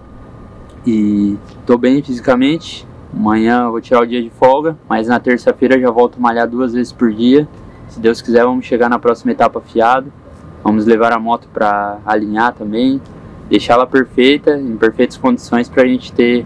E 0.87 1.37
estou 1.61 1.79
bem 1.79 2.03
fisicamente. 2.03 2.87
Amanhã 3.15 3.65
eu 3.65 3.71
vou 3.71 3.81
tirar 3.81 4.03
o 4.03 4.07
dia 4.07 4.23
de 4.23 4.31
folga, 4.31 4.77
mas 4.89 5.09
na 5.09 5.19
terça-feira 5.19 5.81
já 5.81 5.91
volto 5.91 6.17
a 6.19 6.21
malhar 6.21 6.49
duas 6.49 6.73
vezes 6.73 6.93
por 6.93 7.13
dia. 7.13 7.49
Se 7.89 7.99
Deus 8.01 8.21
quiser, 8.21 8.45
vamos 8.45 8.67
chegar 8.67 8.89
na 8.89 8.99
próxima 8.99 9.33
etapa 9.33 9.61
fiado. 9.61 10.13
Vamos 10.63 10.85
levar 10.85 11.13
a 11.13 11.19
moto 11.19 11.49
para 11.53 11.99
alinhar 12.05 12.53
também, 12.53 13.01
deixá-la 13.49 13.87
perfeita, 13.87 14.57
em 14.57 14.77
perfeitas 14.77 15.17
condições 15.17 15.69
para 15.69 15.83
a 15.83 15.87
gente 15.87 16.13
ter 16.13 16.45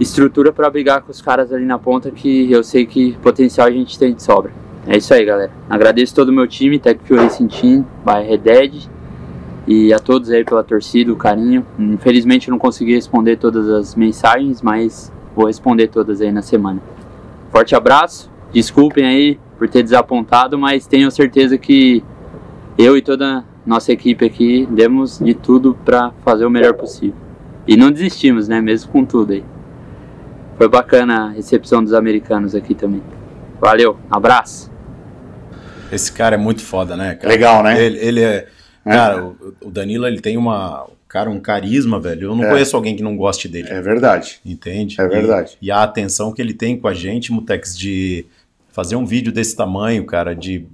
estrutura 0.00 0.52
para 0.52 0.68
brigar 0.68 1.02
com 1.02 1.10
os 1.10 1.22
caras 1.22 1.52
ali 1.52 1.64
na 1.64 1.78
ponta 1.78 2.10
que 2.10 2.50
eu 2.50 2.64
sei 2.64 2.84
que 2.84 3.12
potencial 3.22 3.66
a 3.66 3.70
gente 3.70 3.98
tem 3.98 4.12
de 4.12 4.22
sobra. 4.22 4.52
É 4.86 4.96
isso 4.96 5.14
aí, 5.14 5.24
galera. 5.24 5.50
Agradeço 5.70 6.14
todo 6.14 6.28
o 6.28 6.32
meu 6.32 6.46
time, 6.46 6.78
Tech 6.78 7.00
Racing 7.10 7.46
Team, 7.46 7.86
by 8.04 8.28
Reded, 8.28 8.88
e 9.66 9.94
a 9.94 9.98
todos 9.98 10.30
aí 10.30 10.44
pela 10.44 10.62
torcida, 10.62 11.12
o 11.12 11.16
carinho. 11.16 11.64
Infelizmente 11.78 12.48
eu 12.48 12.52
não 12.52 12.58
consegui 12.58 12.94
responder 12.94 13.36
todas 13.36 13.68
as 13.68 13.94
mensagens, 13.94 14.60
mas 14.60 15.12
vou 15.34 15.46
responder 15.46 15.88
todas 15.88 16.20
aí 16.20 16.30
na 16.30 16.42
semana. 16.42 16.82
Forte 17.50 17.74
abraço, 17.74 18.30
desculpem 18.52 19.06
aí 19.06 19.38
por 19.56 19.68
ter 19.68 19.82
desapontado, 19.82 20.58
mas 20.58 20.86
tenho 20.86 21.10
certeza 21.10 21.56
que 21.56 22.02
eu 22.76 22.96
e 22.96 23.00
toda 23.00 23.44
nossa 23.66 23.92
equipe 23.92 24.24
aqui 24.24 24.66
demos 24.70 25.18
de 25.18 25.34
tudo 25.34 25.74
para 25.84 26.12
fazer 26.24 26.44
o 26.44 26.50
melhor 26.50 26.74
possível. 26.74 27.16
E 27.66 27.76
não 27.76 27.90
desistimos, 27.90 28.46
né? 28.48 28.60
Mesmo 28.60 28.90
com 28.92 29.04
tudo 29.04 29.32
aí. 29.32 29.44
Foi 30.58 30.68
bacana 30.68 31.26
a 31.26 31.28
recepção 31.30 31.82
dos 31.82 31.92
americanos 31.92 32.54
aqui 32.54 32.74
também. 32.74 33.02
Valeu, 33.60 33.98
abraço. 34.10 34.70
Esse 35.90 36.12
cara 36.12 36.34
é 36.34 36.38
muito 36.38 36.62
foda, 36.62 36.96
né? 36.96 37.14
Cara? 37.14 37.28
Legal, 37.28 37.62
né? 37.62 37.82
Ele, 37.82 37.98
ele 37.98 38.20
é. 38.22 38.46
Cara, 38.84 39.24
o, 39.24 39.54
o 39.62 39.70
Danilo 39.70 40.06
ele 40.06 40.20
tem 40.20 40.36
uma. 40.36 40.86
Cara, 41.08 41.30
um 41.30 41.38
carisma, 41.40 42.00
velho. 42.00 42.30
Eu 42.30 42.36
não 42.36 42.44
É. 42.44 42.50
conheço 42.50 42.74
alguém 42.76 42.96
que 42.96 43.02
não 43.02 43.16
goste 43.16 43.48
dele. 43.48 43.68
É 43.70 43.80
verdade. 43.80 44.40
Entende? 44.44 45.00
É 45.00 45.06
verdade. 45.06 45.56
E, 45.62 45.66
e 45.66 45.70
a 45.70 45.82
atenção 45.82 46.32
que 46.32 46.42
ele 46.42 46.52
tem 46.52 46.76
com 46.76 46.88
a 46.88 46.92
gente, 46.94 47.32
Mutex, 47.32 47.76
de 47.78 48.26
fazer 48.74 48.96
um 48.96 49.06
vídeo 49.06 49.32
desse 49.32 49.54
tamanho, 49.54 50.04
cara, 50.04 50.34
de 50.34 50.66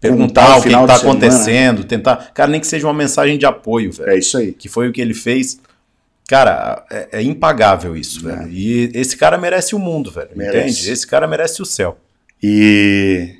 perguntar 0.00 0.58
o 0.58 0.62
que 0.62 0.70
tá 0.70 0.76
semana, 0.76 0.94
acontecendo, 0.94 1.82
tentar. 1.82 2.30
Cara, 2.32 2.48
nem 2.48 2.60
que 2.60 2.66
seja 2.66 2.86
uma 2.86 2.94
mensagem 2.94 3.36
de 3.36 3.44
apoio, 3.44 3.90
velho. 3.90 4.08
É 4.08 4.16
isso 4.16 4.38
aí. 4.38 4.52
Que 4.52 4.68
foi 4.68 4.88
o 4.88 4.92
que 4.92 5.00
ele 5.00 5.14
fez. 5.14 5.60
Cara, 6.28 6.86
é, 6.88 7.08
é 7.18 7.22
impagável 7.22 7.96
isso, 7.96 8.22
velho. 8.22 8.48
E 8.48 8.92
esse 8.94 9.16
cara 9.16 9.36
merece 9.36 9.74
o 9.74 9.80
mundo, 9.80 10.12
velho. 10.12 10.30
Merece. 10.36 10.58
Entende? 10.58 10.92
Esse 10.92 11.04
cara 11.04 11.26
merece 11.26 11.60
o 11.60 11.66
céu. 11.66 11.98
E 12.40 13.39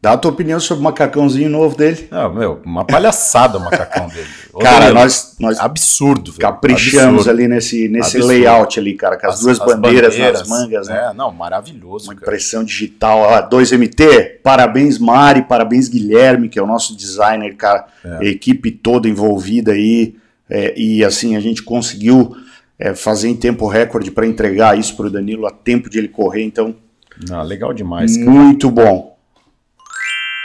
dá 0.00 0.12
a 0.12 0.16
tua 0.16 0.30
opinião 0.30 0.60
sobre 0.60 0.80
o 0.80 0.84
macacãozinho 0.84 1.50
novo 1.50 1.76
dele. 1.76 2.06
Não, 2.10 2.32
meu, 2.32 2.60
uma 2.64 2.84
palhaçada 2.84 3.58
o 3.58 3.60
macacão 3.60 4.06
dele. 4.08 4.26
Ô, 4.52 4.58
Cara, 4.60 4.78
Danilo, 4.86 4.94
nós, 5.00 5.36
nós 5.40 5.58
Absurdo, 5.58 6.30
velho. 6.32 6.40
caprichamos 6.42 7.20
Absurdo. 7.26 7.30
ali 7.30 7.48
nesse, 7.48 7.88
nesse 7.88 8.16
Absurdo. 8.16 8.26
layout 8.26 8.78
ali, 8.78 8.94
cara, 8.94 9.16
com 9.16 9.26
as, 9.26 9.40
duas 9.40 9.58
bandeiras, 9.58 10.16
nas 10.16 10.48
mangas, 10.48 10.88
né? 10.88 11.08
É, 11.10 11.14
não, 11.14 11.32
maravilhoso. 11.32 12.06
Uma 12.06 12.14
cara. 12.14 12.26
impressão 12.26 12.64
digital. 12.64 13.18
Ó, 13.20 13.48
2MT, 13.48 14.40
parabéns 14.42 14.98
Mari, 14.98 15.42
parabéns 15.42 15.88
Guilherme, 15.88 16.48
que 16.48 16.58
é 16.58 16.62
o 16.62 16.66
nosso 16.66 16.96
designer, 16.96 17.54
cara. 17.56 17.86
É. 18.04 18.26
Equipe 18.28 18.70
toda 18.70 19.08
envolvida 19.08 19.72
aí. 19.72 20.14
é, 20.48 20.74
e 20.76 21.04
assim, 21.04 21.36
a 21.36 21.40
gente 21.40 21.62
conseguiu 21.62 22.34
é, 22.78 22.94
fazer 22.94 23.28
em 23.28 23.36
tempo 23.36 23.66
recorde 23.66 24.10
para 24.10 24.26
entregar 24.26 24.78
isso 24.78 24.96
para 24.96 25.06
o 25.06 25.10
Danilo 25.10 25.46
a 25.46 25.50
tempo 25.50 25.90
de 25.90 25.98
ele 25.98 26.08
correr, 26.08 26.44
então 26.44 26.74
Não, 27.28 27.42
legal 27.42 27.74
demais, 27.74 28.16
cara. 28.16 28.30
muito 28.30 28.70
bom. 28.70 29.17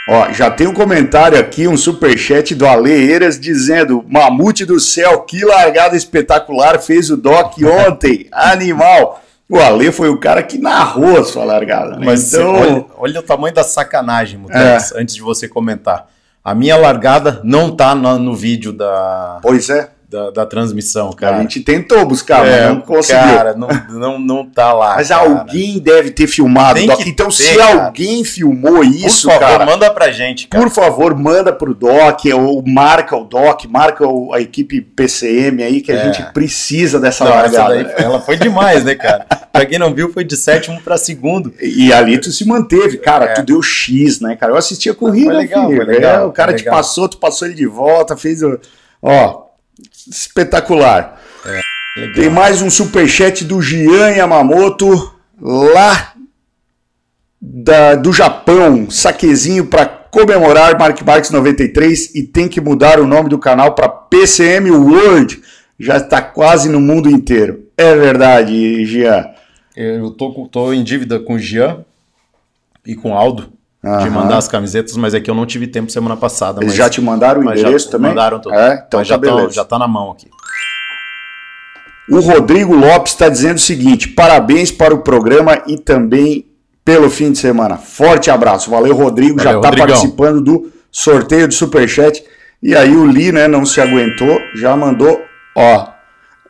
Ó, 0.06 0.30
já 0.32 0.50
tem 0.50 0.66
um 0.66 0.74
comentário 0.74 1.38
aqui, 1.38 1.66
um 1.66 1.76
superchat 1.78 2.54
do 2.54 2.66
Ale 2.66 2.90
Eiras 2.92 3.40
dizendo: 3.40 4.04
Mamute 4.06 4.64
do 4.66 4.78
céu, 4.78 5.20
que 5.22 5.44
largada 5.44 5.96
espetacular 5.96 6.78
fez 6.78 7.10
o 7.10 7.16
Doc 7.16 7.54
ontem, 7.88 8.28
animal. 8.32 9.22
O 9.48 9.58
Ale 9.58 9.92
foi 9.92 10.08
o 10.08 10.18
cara 10.18 10.42
que 10.42 10.58
narrou 10.58 11.18
a 11.18 11.24
sua 11.24 11.44
largada, 11.44 11.96
né? 11.96 12.06
Mas 12.06 12.32
então, 12.32 12.54
olha, 12.54 12.84
olha 12.96 13.20
o 13.20 13.22
tamanho 13.22 13.54
da 13.54 13.62
sacanagem, 13.62 14.38
Mutex, 14.38 14.92
É. 14.92 15.00
antes 15.00 15.14
de 15.14 15.20
você 15.22 15.46
comentar. 15.48 16.08
A 16.42 16.54
minha 16.54 16.76
largada 16.76 17.40
não 17.44 17.74
tá 17.74 17.94
no, 17.94 18.18
no 18.18 18.34
vídeo 18.34 18.72
da, 18.72 19.38
pois 19.42 19.70
é, 19.70 19.90
da, 20.14 20.30
da 20.30 20.46
transmissão, 20.46 21.10
a 21.10 21.16
cara. 21.16 21.40
gente 21.40 21.58
tentou 21.60 22.06
buscar, 22.06 22.46
É, 22.46 22.66
mas 22.66 22.68
não 22.74 22.80
conseguiu. 22.82 23.20
Cara, 23.36 23.54
não, 23.54 23.68
não, 23.90 24.18
não 24.20 24.46
tá 24.46 24.72
lá. 24.72 24.94
mas 24.94 25.08
cara. 25.08 25.22
alguém 25.28 25.80
deve 25.80 26.10
ter 26.12 26.28
filmado, 26.28 26.80
Doc. 26.86 27.00
Então, 27.04 27.26
ter, 27.26 27.32
se 27.34 27.56
cara. 27.56 27.86
alguém 27.86 28.22
filmou 28.24 28.74
Por 28.76 28.84
isso, 28.86 29.26
favor, 29.28 29.40
cara, 29.40 29.66
manda 29.66 29.90
pra 29.90 30.12
gente, 30.12 30.46
cara. 30.46 30.62
Por 30.64 30.72
favor, 30.72 31.16
manda 31.18 31.52
pro 31.52 31.74
Doc, 31.74 32.20
ou 32.32 32.62
marca 32.64 33.16
o 33.16 33.24
Doc, 33.24 33.64
marca 33.68 34.04
a 34.32 34.40
equipe 34.40 34.80
PCM 34.80 35.62
aí, 35.64 35.80
que 35.80 35.90
a 35.90 35.96
É. 35.96 36.04
gente 36.12 36.22
precisa 36.32 37.00
dessa 37.00 37.24
Não, 37.24 37.32
largada. 37.32 37.74
daí, 37.74 37.86
ela 37.96 38.20
foi 38.20 38.36
demais, 38.36 38.84
né, 38.84 38.94
cara? 38.94 39.26
pra 39.52 39.66
quem 39.66 39.78
não 39.80 39.92
viu, 39.92 40.12
foi 40.12 40.22
de 40.22 40.36
sétimo 40.36 40.80
pra 40.80 40.96
segundo. 40.96 41.52
E 41.60 41.92
ali 41.92 42.18
tu 42.18 42.30
se 42.30 42.46
manteve, 42.46 42.98
cara, 42.98 43.24
É. 43.26 43.34
tu 43.34 43.42
deu 43.42 43.60
X, 43.62 44.20
né, 44.20 44.36
cara? 44.36 44.52
Eu 44.52 44.56
assisti 44.56 44.88
a 44.88 44.94
corrida, 44.94 45.30
Foi 45.32 45.34
legal, 45.42 45.66
filho. 45.68 45.84
foi 45.84 45.94
legal, 45.94 46.22
É, 46.22 46.24
o 46.24 46.30
cara 46.32 46.52
te 46.54 46.58
legal. 46.64 46.76
passou, 46.76 47.08
tu 47.08 47.16
passou 47.18 47.48
ele 47.48 47.56
de 47.56 47.66
volta, 47.66 48.16
fez 48.16 48.42
o. 48.42 48.58
Ó, 49.02 49.43
espetacular. 50.08 51.20
Legal. 51.96 52.14
Tem 52.14 52.30
mais 52.30 52.60
um 52.60 52.70
superchat 52.70 53.44
do 53.44 53.62
Gian 53.62 54.10
Yamamoto, 54.10 55.14
lá 55.40 56.14
da, 57.40 57.94
do 57.94 58.12
Japão, 58.12 58.90
saquezinho 58.90 59.66
para 59.66 59.86
comemorar 59.86 60.78
Mark 60.78 61.00
Marques 61.02 61.30
93 61.30 62.14
e 62.14 62.22
tem 62.22 62.48
que 62.48 62.60
mudar 62.60 63.00
o 63.00 63.06
nome 63.06 63.28
do 63.28 63.38
canal 63.38 63.74
para 63.74 63.88
PCM 63.88 64.70
World. 64.70 65.42
Já 65.78 65.96
está 65.96 66.22
quase 66.22 66.68
no 66.68 66.80
mundo 66.80 67.10
inteiro. 67.10 67.68
É 67.76 67.94
verdade, 67.96 68.84
Gian. 68.86 69.26
Eu 69.76 70.10
tô, 70.10 70.48
tô 70.50 70.72
em 70.72 70.84
dívida 70.84 71.18
com 71.18 71.34
o 71.34 71.38
Gian 71.38 71.84
e 72.86 72.94
com 72.94 73.10
o 73.10 73.14
Aldo 73.14 73.53
de 73.84 73.90
Aham. 73.90 74.10
mandar 74.10 74.38
as 74.38 74.48
camisetas, 74.48 74.96
mas 74.96 75.12
é 75.14 75.20
que 75.20 75.30
eu 75.30 75.34
não 75.34 75.44
tive 75.44 75.66
tempo 75.66 75.92
semana 75.92 76.16
passada. 76.16 76.58
Eles 76.60 76.68
mas- 76.68 76.76
já 76.76 76.88
te 76.88 77.00
mandaram 77.00 77.40
o 77.42 77.44
endereço 77.44 77.86
já 77.86 77.90
também? 77.92 78.10
Mandaram 78.10 78.38
tudo. 78.40 78.54
É, 78.54 78.84
então 78.86 79.00
Mas 79.00 79.08
tá 79.08 79.14
já, 79.14 79.20
tá, 79.20 79.34
beleza. 79.36 79.52
já 79.52 79.64
tá 79.64 79.78
na 79.78 79.86
mão 79.86 80.10
aqui. 80.10 80.28
O 82.10 82.20
Rodrigo 82.20 82.74
Lopes 82.74 83.12
está 83.12 83.28
dizendo 83.28 83.56
o 83.56 83.60
seguinte: 83.60 84.08
parabéns 84.08 84.70
para 84.70 84.94
o 84.94 84.98
programa 84.98 85.62
e 85.66 85.78
também 85.78 86.46
pelo 86.84 87.08
fim 87.08 87.32
de 87.32 87.38
semana. 87.38 87.76
Forte 87.78 88.30
abraço. 88.30 88.70
Valeu, 88.70 88.94
Rodrigo. 88.94 89.38
já 89.38 89.44
Valeu, 89.52 89.58
está 89.60 89.68
Rodrigão. 89.68 89.86
participando 89.88 90.40
do 90.40 90.72
sorteio 90.90 91.48
do 91.48 91.54
Superchat. 91.54 92.22
E 92.62 92.74
aí 92.74 92.94
o 92.96 93.04
Lee, 93.04 93.32
né, 93.32 93.46
não 93.48 93.64
se 93.66 93.80
aguentou, 93.80 94.40
já 94.54 94.74
mandou, 94.76 95.20
ó. 95.56 95.88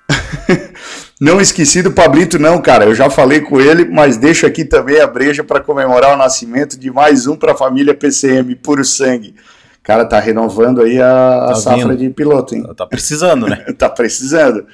não 1.21 1.41
esqueci 1.41 1.83
do 1.83 1.93
Pablito, 1.93 2.39
não, 2.39 2.61
cara. 2.61 2.85
Eu 2.85 2.95
já 2.95 3.09
falei 3.09 3.41
com 3.41 3.61
ele, 3.61 3.85
mas 3.85 4.17
deixo 4.17 4.47
aqui 4.47 4.65
também 4.65 5.01
a 5.01 5.07
breja 5.07 5.45
para 5.45 5.61
comemorar 5.61 6.15
o 6.15 6.17
nascimento 6.17 6.79
de 6.79 6.91
mais 6.91 7.27
um 7.27 7.37
para 7.37 7.53
a 7.53 7.57
família 7.57 7.95
PCM, 7.95 8.55
puro 8.57 8.85
sangue. 8.85 9.35
Cara, 9.83 10.05
tá 10.05 10.19
renovando 10.19 10.81
aí 10.83 11.01
a, 11.01 11.45
a 11.45 11.49
Tá 11.49 11.55
safra 11.57 11.89
vindo. 11.89 11.97
de 11.99 12.11
piloto, 12.11 12.55
hein? 12.55 12.65
Tá 12.77 12.87
precisando, 12.87 13.47
né? 13.47 13.57
tá 13.79 13.89
precisando. 13.89 14.67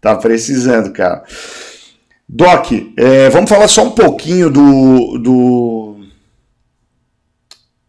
Tá 0.00 0.14
precisando, 0.16 0.92
cara. 0.92 1.22
Doc, 2.28 2.72
é, 2.96 3.30
vamos 3.30 3.48
falar 3.48 3.68
só 3.68 3.84
um 3.84 3.92
pouquinho 3.92 4.50
do, 4.50 5.18
do. 5.18 5.85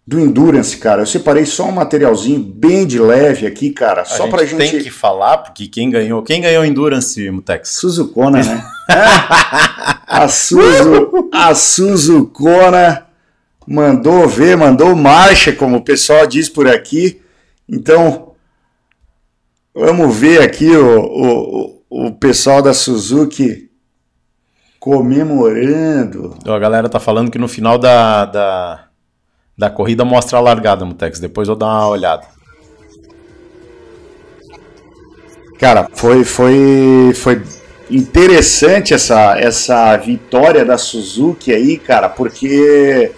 Do 0.08 0.22
Endurance, 0.22 0.78
cara. 0.78 1.02
Eu 1.02 1.06
separei 1.06 1.46
só 1.46 1.65
um 1.65 1.72
materialzinho 1.74 2.39
bem 2.39 2.88
de 2.88 2.98
leve 2.98 3.46
aqui, 3.46 3.72
cara. 3.72 4.04
A 4.04 4.06
Só 4.06 4.24
gente 4.24 4.32
pra 4.32 4.46
gente. 4.46 4.72
tem 4.72 4.82
que 4.82 4.89
falar, 4.89 5.39
porque 5.39 5.67
quem 5.67 5.89
ganhou, 5.89 6.24
quem 6.24 6.39
ganhou 6.39 6.63
Endurance, 6.63 7.30
Mutex? 7.30 7.72
Suzukona, 7.72 8.41
né? 8.41 8.63
a, 10.08 10.30
Suzu, 10.30 11.30
a 11.34 11.54
Suzukona 11.54 13.06
mandou 13.67 14.30
ver, 14.30 14.56
mandou 14.56 14.96
marcha, 14.96 15.52
como 15.52 15.76
o 15.76 15.84
pessoal 15.84 16.26
diz 16.26 16.48
por 16.48 16.70
aqui. 16.70 17.22
Então, 17.67 18.32
vamos 19.76 20.15
ver 20.15 20.41
aqui 20.41 20.70
o, 20.70 21.82
o, 21.89 22.08
o 22.08 22.12
pessoal 22.13 22.62
da 22.62 22.74
Suzuki 22.74 23.70
comemorando. 24.80 26.38
A 26.46 26.58
galera 26.58 26.88
tá 26.88 26.98
falando 26.98 27.30
que 27.30 27.38
no 27.38 27.50
final 27.50 27.78
da, 27.78 28.24
da, 28.24 28.87
da 29.58 29.70
corrida 29.70 30.06
mostra 30.06 30.38
a 30.38 30.41
largada, 30.41 30.86
Mutex. 30.86 31.20
Depois 31.20 31.48
eu 31.48 31.56
dar 31.56 31.65
uma 31.65 31.88
olhada. 31.88 32.24
Cara, 35.60 35.89
foi, 35.96 36.24
foi, 36.24 37.13
foi 37.15 37.41
interessante 37.89 38.93
essa, 38.93 39.38
essa 39.39 39.98
vitória 39.98 40.63
da 40.63 40.78
Suzuki 40.78 41.52
aí, 41.52 41.78
cara, 41.78 42.08
porque 42.08 43.12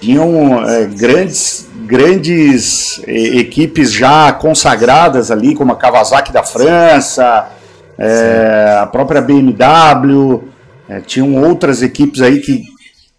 tinham 0.00 0.68
é, 0.68 0.86
grandes, 0.86 1.68
grandes 1.86 2.98
e- 3.06 3.38
equipes 3.38 3.92
já 3.92 4.32
consagradas 4.32 5.30
ali, 5.30 5.54
como 5.54 5.72
a 5.72 5.76
Kawasaki 5.76 6.32
da 6.32 6.42
França, 6.42 7.50
é, 7.96 8.78
a 8.80 8.86
própria 8.86 9.20
BMW, 9.20 10.48
é, 10.88 11.00
tinham 11.00 11.40
outras 11.44 11.80
equipes 11.80 12.22
aí 12.22 12.40
que, 12.40 12.64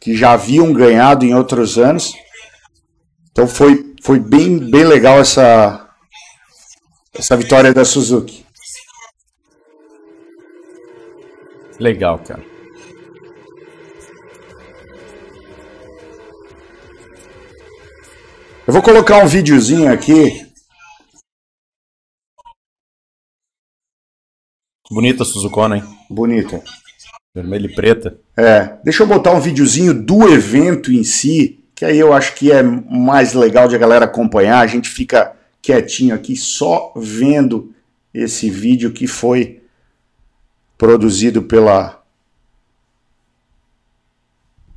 que 0.02 0.16
já 0.16 0.32
haviam 0.34 0.74
ganhado 0.74 1.24
em 1.24 1.36
outros 1.36 1.78
anos. 1.78 2.12
Então 3.32 3.48
foi, 3.48 3.96
foi 4.02 4.20
bem, 4.20 4.58
bem 4.58 4.84
legal 4.84 5.20
essa, 5.20 5.88
essa 7.14 7.38
vitória 7.38 7.72
da 7.72 7.86
Suzuki. 7.86 8.44
Legal, 11.80 12.20
cara. 12.20 12.44
Eu 18.68 18.74
vou 18.74 18.82
colocar 18.82 19.24
um 19.24 19.28
videozinho 19.28 19.92
aqui. 19.92 20.48
Bonita 24.90 25.24
a 25.24 25.26
Suzukona, 25.26 25.78
hein? 25.78 25.84
Bonita. 26.10 26.64
Vermelha 27.34 27.66
e 27.66 27.74
preta. 27.74 28.20
É, 28.36 28.78
deixa 28.84 29.04
eu 29.04 29.08
botar 29.08 29.32
um 29.32 29.40
videozinho 29.40 29.94
do 29.94 30.28
evento 30.28 30.92
em 30.92 31.04
si, 31.04 31.64
que 31.74 31.86
aí 31.86 31.98
eu 31.98 32.14
acho 32.14 32.36
que 32.36 32.52
é 32.52 32.62
mais 32.62 33.34
legal 33.34 33.68
de 33.68 33.76
a 33.76 33.80
galera 33.80 34.06
acompanhar. 34.06 34.60
A 34.60 34.68
gente 34.68 34.90
fica 34.90 35.36
quietinho 35.62 36.14
aqui 36.14 36.36
só 36.36 36.92
vendo 36.96 37.74
esse 38.14 38.50
vídeo 38.50 38.92
que 38.92 39.08
foi 39.08 39.62
produzido 40.78 41.44
pela. 41.44 42.04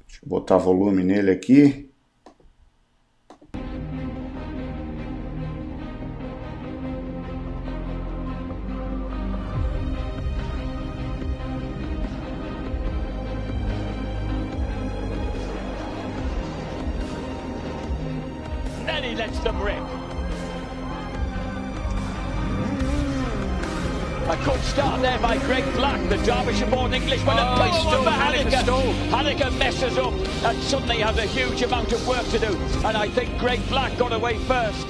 Deixa 0.06 0.20
eu 0.24 0.28
botar 0.28 0.56
volume 0.56 1.02
nele 1.02 1.32
aqui. 1.32 1.83
Suddenly 30.74 30.98
has 30.98 31.16
a 31.18 31.26
huge 31.26 31.62
amount 31.62 31.92
of 31.92 32.04
work 32.04 32.26
to 32.30 32.36
do. 32.36 32.56
And 32.84 32.96
I 32.96 33.08
think 33.08 33.38
Greg 33.38 33.64
Black 33.68 33.96
got 33.96 34.12
away 34.12 34.38
first. 34.38 34.88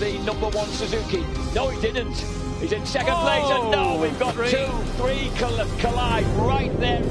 The 0.00 0.18
number 0.24 0.48
one 0.48 0.66
Suzuki. 0.68 1.22
No, 1.54 1.68
he 1.68 1.78
didn't. 1.82 2.16
He's 2.58 2.72
in 2.72 2.86
second 2.86 3.14
place, 3.16 3.44
and 3.44 3.70
no, 3.70 3.90
oh, 3.90 4.00
we've 4.00 4.18
got 4.18 4.32
three. 4.32 4.50
two, 4.50 4.66
three 4.96 5.30
collide 5.36 6.24
right 6.38 6.74
there. 6.80 7.02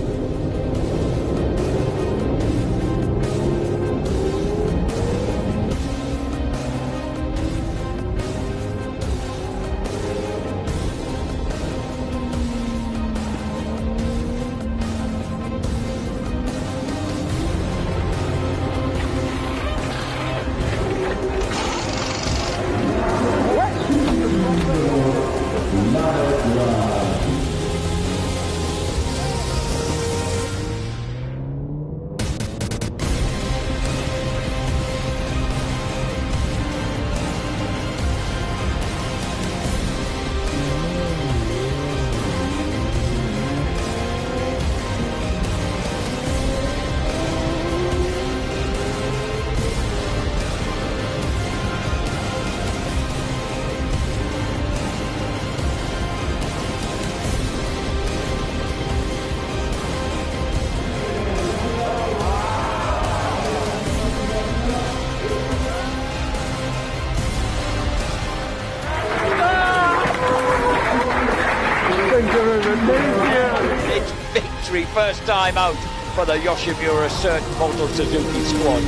First 74.98 75.22
time 75.28 75.56
out 75.60 75.76
for 76.16 76.26
the 76.26 76.34
Yoshimura 76.38 77.08
Cert 77.08 77.44
Moto 77.60 77.86
Suzuki 77.86 78.42
squad. 78.42 78.82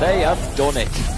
They 0.00 0.20
have 0.20 0.54
done 0.54 0.76
it. 0.76 1.11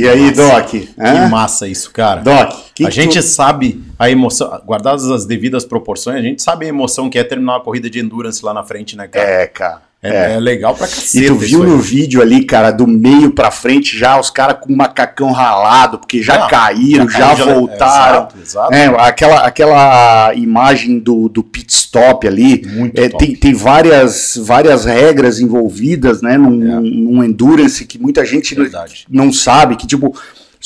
E 0.00 0.08
aí, 0.08 0.30
Doc? 0.32 0.66
Que 0.70 0.88
hã? 0.98 1.28
massa 1.28 1.66
isso, 1.68 1.90
cara. 1.90 2.20
Doc, 2.20 2.50
que 2.74 2.84
a 2.84 2.88
que 2.88 2.94
gente 2.94 3.18
tu- 3.18 3.22
sabe 3.22 3.82
a 3.98 4.10
emoção, 4.10 4.60
guardadas 4.64 5.08
as 5.10 5.24
devidas 5.24 5.64
proporções, 5.64 6.16
a 6.18 6.22
gente 6.22 6.42
sabe 6.42 6.66
a 6.66 6.68
emoção 6.68 7.08
que 7.08 7.18
é 7.18 7.24
terminar 7.24 7.54
uma 7.54 7.60
corrida 7.60 7.88
de 7.88 7.98
endurance 7.98 8.44
lá 8.44 8.52
na 8.52 8.62
frente, 8.62 8.96
né, 8.96 9.08
cara? 9.08 9.24
É, 9.28 9.46
cara. 9.46 9.82
É, 10.02 10.34
é 10.34 10.38
legal 10.38 10.74
pra 10.74 10.86
cacete. 10.86 11.24
E 11.24 11.26
tu 11.26 11.34
viu 11.36 11.64
no 11.64 11.78
vídeo 11.78 12.20
ali, 12.22 12.44
cara, 12.44 12.70
do 12.70 12.86
meio 12.86 13.32
pra 13.32 13.50
frente, 13.50 13.98
já 13.98 14.20
os 14.20 14.30
caras 14.30 14.58
com 14.60 14.72
o 14.72 14.76
macacão 14.76 15.32
ralado, 15.32 15.98
porque 15.98 16.22
já 16.22 16.38
Não, 16.38 16.48
caíram, 16.48 17.08
já 17.08 17.34
já, 17.34 17.44
voltaram. 17.44 18.18
exato, 18.20 18.36
exato. 18.40 18.74
É, 18.74 18.86
aquela, 19.00 19.40
aquela 19.46 20.32
imagem 20.34 20.98
do, 20.98 21.28
do 21.28 21.42
pit 21.42 21.72
stop 21.72 22.28
ali, 22.28 22.64
Muito 22.66 23.00
é, 23.00 23.08
top. 23.08 23.26
tem, 23.26 23.34
tem 23.34 23.54
várias, 23.54 24.38
várias 24.44 24.84
regras 24.84 25.40
envolvidas, 25.40 26.22
né, 26.22 26.36
num, 26.36 26.80
num 26.80 27.24
endurance 27.24 27.84
que 27.84 27.98
muita 27.98 28.24
gente 28.24 28.54
É. 28.60 28.68
Não 29.08 29.32
sabe, 29.32 29.76
que 29.76 29.86
tipo, 29.86 30.14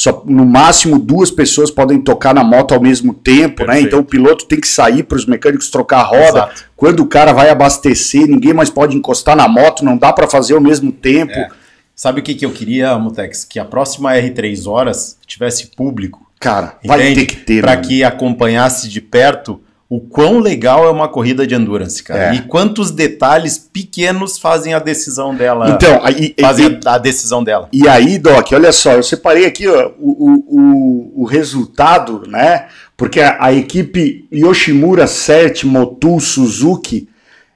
só 0.00 0.22
no 0.24 0.46
máximo 0.46 0.98
duas 0.98 1.30
pessoas 1.30 1.70
podem 1.70 2.00
tocar 2.00 2.34
na 2.34 2.42
moto 2.42 2.72
ao 2.72 2.80
mesmo 2.80 3.12
tempo, 3.12 3.60
né? 3.60 3.66
Perfeito. 3.66 3.86
Então 3.86 3.98
o 3.98 4.04
piloto 4.04 4.46
tem 4.46 4.58
que 4.58 4.66
sair 4.66 5.02
para 5.02 5.16
os 5.16 5.26
mecânicos 5.26 5.68
trocar 5.68 5.98
a 5.98 6.04
roda. 6.04 6.24
Exato. 6.24 6.64
Quando 6.74 7.00
o 7.00 7.06
cara 7.06 7.34
vai 7.34 7.50
abastecer, 7.50 8.26
ninguém 8.26 8.54
mais 8.54 8.70
pode 8.70 8.96
encostar 8.96 9.36
na 9.36 9.46
moto, 9.46 9.84
não 9.84 9.98
dá 9.98 10.10
para 10.10 10.26
fazer 10.26 10.54
ao 10.54 10.60
mesmo 10.60 10.90
tempo. 10.90 11.34
É. 11.34 11.50
Sabe 11.94 12.20
o 12.20 12.22
que, 12.22 12.34
que 12.34 12.46
eu 12.46 12.50
queria, 12.50 12.98
Mutex? 12.98 13.44
Que 13.44 13.58
a 13.58 13.64
próxima 13.66 14.14
R3 14.14 14.66
horas 14.66 15.18
tivesse 15.26 15.66
público. 15.66 16.26
Cara, 16.40 16.78
vai 16.82 17.02
Entende? 17.02 17.20
ter 17.20 17.26
que 17.26 17.36
ter. 17.44 17.60
Para 17.60 17.76
né? 17.76 17.82
que 17.82 18.02
acompanhasse 18.02 18.88
de 18.88 19.02
perto 19.02 19.60
o 19.90 20.00
quão 20.00 20.38
legal 20.38 20.86
é 20.86 20.90
uma 20.90 21.08
corrida 21.08 21.44
de 21.44 21.52
endurance, 21.52 22.00
cara. 22.00 22.32
É. 22.32 22.36
E 22.36 22.42
quantos 22.42 22.92
detalhes 22.92 23.58
pequenos 23.58 24.38
fazem 24.38 24.72
a 24.72 24.78
decisão 24.78 25.34
dela. 25.34 25.70
Então, 25.70 25.98
aí, 26.04 26.32
fazem 26.40 26.68
e, 26.68 26.78
a, 26.86 26.96
decisão 26.96 27.42
dela. 27.42 27.68
e 27.72 27.88
aí, 27.88 28.16
Doc, 28.16 28.52
olha 28.52 28.70
só, 28.70 28.92
eu 28.92 29.02
separei 29.02 29.46
aqui 29.46 29.66
ó, 29.66 29.90
o, 29.98 30.44
o, 30.46 31.22
o, 31.22 31.24
resultado, 31.24 32.22
né? 32.28 32.68
Porque 32.96 33.20
a, 33.20 33.44
a 33.44 33.52
equipe 33.52 34.28
Yoshimura 34.32 35.08
Cert 35.08 35.64
Motul 35.64 36.20
Suzuki, 36.20 37.08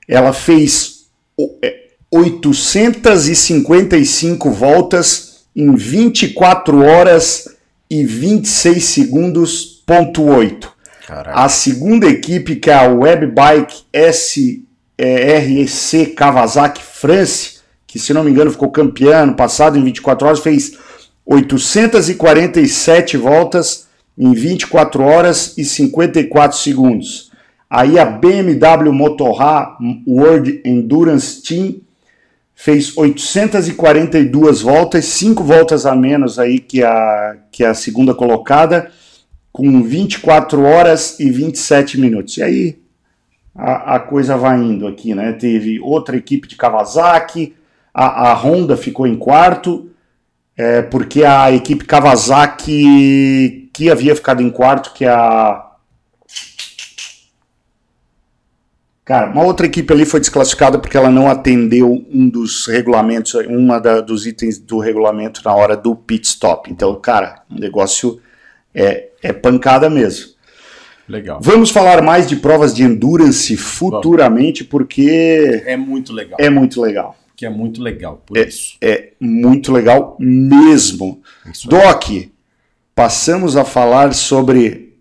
ela 0.09 0.33
fez 0.33 1.05
o- 1.39 1.55
é, 1.63 1.85
855 2.11 4.51
voltas 4.51 5.45
em 5.55 5.73
24 5.77 6.83
horas 6.83 7.49
e 7.89 8.03
26 8.05 8.83
segundos, 8.83 9.85
ponto 9.87 10.25
8. 10.25 10.74
Caralho. 11.07 11.39
A 11.39 11.49
segunda 11.49 12.07
equipe, 12.07 12.57
que 12.57 12.71
é 12.71 12.75
a 12.75 12.89
Webbike 12.89 13.85
SRC 13.93 14.65
Kawasaki 16.17 16.83
France, 16.83 17.59
que 17.87 17.99
se 17.99 18.15
não 18.15 18.25
me 18.25 18.31
engano 18.31 18.51
ficou 18.51 18.71
campeã 18.71 19.19
ano 19.19 19.37
passado 19.37 19.79
em 19.79 19.85
24 19.85 20.27
horas, 20.27 20.41
fez 20.41 20.79
847 21.27 23.19
voltas 23.19 23.87
em 24.17 24.33
24 24.33 25.03
horas 25.03 25.59
e 25.59 25.65
54 25.65 26.57
segundos. 26.57 27.31
Aí 27.69 27.99
a 27.99 28.05
BMW 28.05 28.93
Motorrad 28.93 29.77
World 30.07 30.63
Endurance 30.65 31.43
Team 31.43 31.81
fez 32.55 32.97
842 32.97 34.63
voltas, 34.63 35.05
5 35.07 35.43
voltas 35.43 35.85
a 35.85 35.95
menos 35.95 36.39
aí 36.39 36.61
que 36.61 36.83
a, 36.83 37.37
que 37.51 37.65
a 37.65 37.75
segunda 37.75 38.15
colocada, 38.15 38.91
com 39.55 39.85
24 39.85 40.65
horas 40.65 41.21
e 41.21 41.31
27 41.31 42.01
minutos. 42.01 42.39
E 42.39 42.43
aí 42.43 42.79
a, 43.55 43.95
a 43.95 44.01
coisa 44.01 44.37
vai 44.37 44.59
indo 44.59 44.85
aqui, 44.85 45.15
né? 45.15 45.33
Teve 45.33 45.79
outra 45.79 46.17
equipe 46.17 46.49
de 46.49 46.57
Kawasaki, 46.57 47.55
a, 47.95 48.33
a 48.33 48.35
Honda 48.35 48.77
ficou 48.77 49.07
em 49.07 49.15
quarto, 49.15 49.89
é, 50.57 50.83
porque 50.83 51.23
a 51.23 51.53
equipe 51.53 51.85
Kawasaki 51.85 53.71
que 53.73 53.89
havia 53.89 54.17
ficado 54.17 54.43
em 54.43 54.51
quarto, 54.51 54.93
que 54.93 55.05
a. 55.05 55.71
Cara, 59.05 59.31
uma 59.31 59.45
outra 59.45 59.67
equipe 59.67 59.93
ali 59.93 60.05
foi 60.05 60.19
desclassificada 60.19 60.81
porque 60.81 60.97
ela 60.97 61.11
não 61.11 61.31
atendeu 61.31 62.05
um 62.11 62.29
dos 62.29 62.67
regulamentos, 62.67 63.35
uma 63.35 63.79
dos 63.79 64.27
itens 64.27 64.59
do 64.59 64.81
regulamento 64.81 65.43
na 65.45 65.55
hora 65.55 65.77
do 65.77 65.95
pit 65.95 66.27
stop. 66.27 66.69
Então, 66.73 66.93
cara, 67.01 67.43
o 67.49 67.55
negócio 67.55 68.21
é, 68.75 69.11
é 69.25 69.33
pancada 69.33 69.89
mesmo. 69.91 70.33
Legal. 71.09 71.39
Vamos 71.43 71.71
falar 71.71 72.01
mais 72.03 72.27
de 72.27 72.37
provas 72.37 72.75
de 72.75 72.83
endurance 72.83 73.57
futuramente, 73.57 74.65
porque 74.65 75.63
É 75.67 75.77
muito 75.77 76.13
legal. 76.13 76.37
é 76.41 76.49
muito 76.49 76.81
legal. 76.81 77.17
Que 77.37 77.45
é 77.45 77.51
muito 77.51 77.83
legal, 77.83 78.23
por 78.25 78.37
É, 78.39 78.47
isso. 78.47 78.77
é 78.81 79.11
muito 79.21 79.73
legal 79.73 80.17
mesmo. 80.21 81.21
Isso. 81.53 81.69
Doc, 81.69 82.05
passamos 82.95 83.57
a 83.57 83.65
falar 83.65 84.15
sobre 84.15 84.95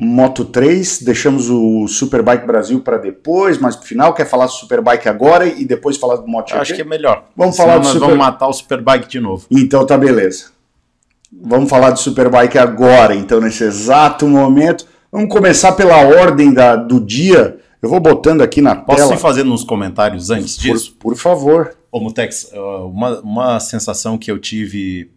Moto 0.00 0.44
3, 0.44 1.02
deixamos 1.02 1.50
o 1.50 1.88
Superbike 1.88 2.46
Brasil 2.46 2.80
para 2.80 2.98
depois, 2.98 3.58
mas 3.58 3.74
no 3.74 3.82
final 3.82 4.14
quer 4.14 4.26
falar 4.28 4.46
do 4.46 4.52
Superbike 4.52 5.08
agora 5.08 5.44
e 5.46 5.64
depois 5.64 5.96
falar 5.96 6.16
do 6.16 6.28
MotoGP? 6.28 6.60
Acho 6.60 6.74
que 6.76 6.82
é 6.82 6.84
melhor. 6.84 7.24
Vamos 7.34 7.56
Senão 7.56 7.66
falar 7.68 7.78
do 7.80 7.84
nós 7.84 7.92
Super- 7.94 8.04
vamos 8.06 8.18
matar 8.18 8.46
o 8.46 8.52
Superbike 8.52 9.08
de 9.08 9.18
novo. 9.18 9.46
Então 9.50 9.84
tá 9.84 9.98
beleza. 9.98 10.50
Vamos 11.30 11.68
falar 11.68 11.90
do 11.90 11.98
Superbike 11.98 12.58
agora, 12.58 13.14
então, 13.14 13.40
nesse 13.40 13.64
exato 13.64 14.26
momento. 14.26 14.86
Vamos 15.10 15.28
começar 15.28 15.72
pela 15.72 15.98
ordem 15.98 16.52
da, 16.52 16.76
do 16.76 17.00
dia. 17.00 17.58
Eu 17.80 17.88
vou 17.88 18.00
botando 18.00 18.42
aqui 18.42 18.60
na 18.60 18.74
Posso 18.74 18.98
tela. 18.98 19.14
ir 19.14 19.18
fazendo 19.18 19.52
uns 19.52 19.64
comentários 19.64 20.30
antes 20.30 20.56
disso? 20.56 20.92
Por, 20.92 21.12
por 21.12 21.16
favor. 21.16 21.76
Ô, 21.90 22.00
Mutex, 22.00 22.50
uma, 22.92 23.20
uma 23.20 23.60
sensação 23.60 24.18
que 24.18 24.30
eu 24.30 24.38
tive 24.38 25.10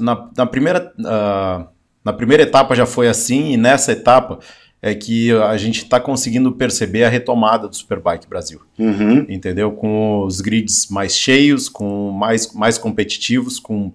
na, 0.00 0.28
na 0.36 0.46
primeira, 0.46 0.92
uh, 0.98 1.66
na 2.04 2.12
primeira 2.12 2.42
etapa 2.42 2.74
já 2.74 2.86
foi 2.86 3.08
assim, 3.08 3.52
e 3.52 3.56
nessa 3.56 3.92
etapa 3.92 4.38
é 4.80 4.94
que 4.94 5.32
a 5.32 5.56
gente 5.56 5.82
está 5.82 5.98
conseguindo 5.98 6.52
perceber 6.52 7.04
a 7.04 7.08
retomada 7.08 7.68
do 7.68 7.74
Superbike 7.74 8.28
Brasil. 8.28 8.60
Uhum. 8.78 9.26
Entendeu? 9.28 9.72
Com 9.72 10.24
os 10.24 10.40
grids 10.40 10.88
mais 10.88 11.16
cheios, 11.16 11.68
com 11.68 12.10
mais, 12.12 12.52
mais 12.54 12.78
competitivos, 12.78 13.58
com 13.58 13.92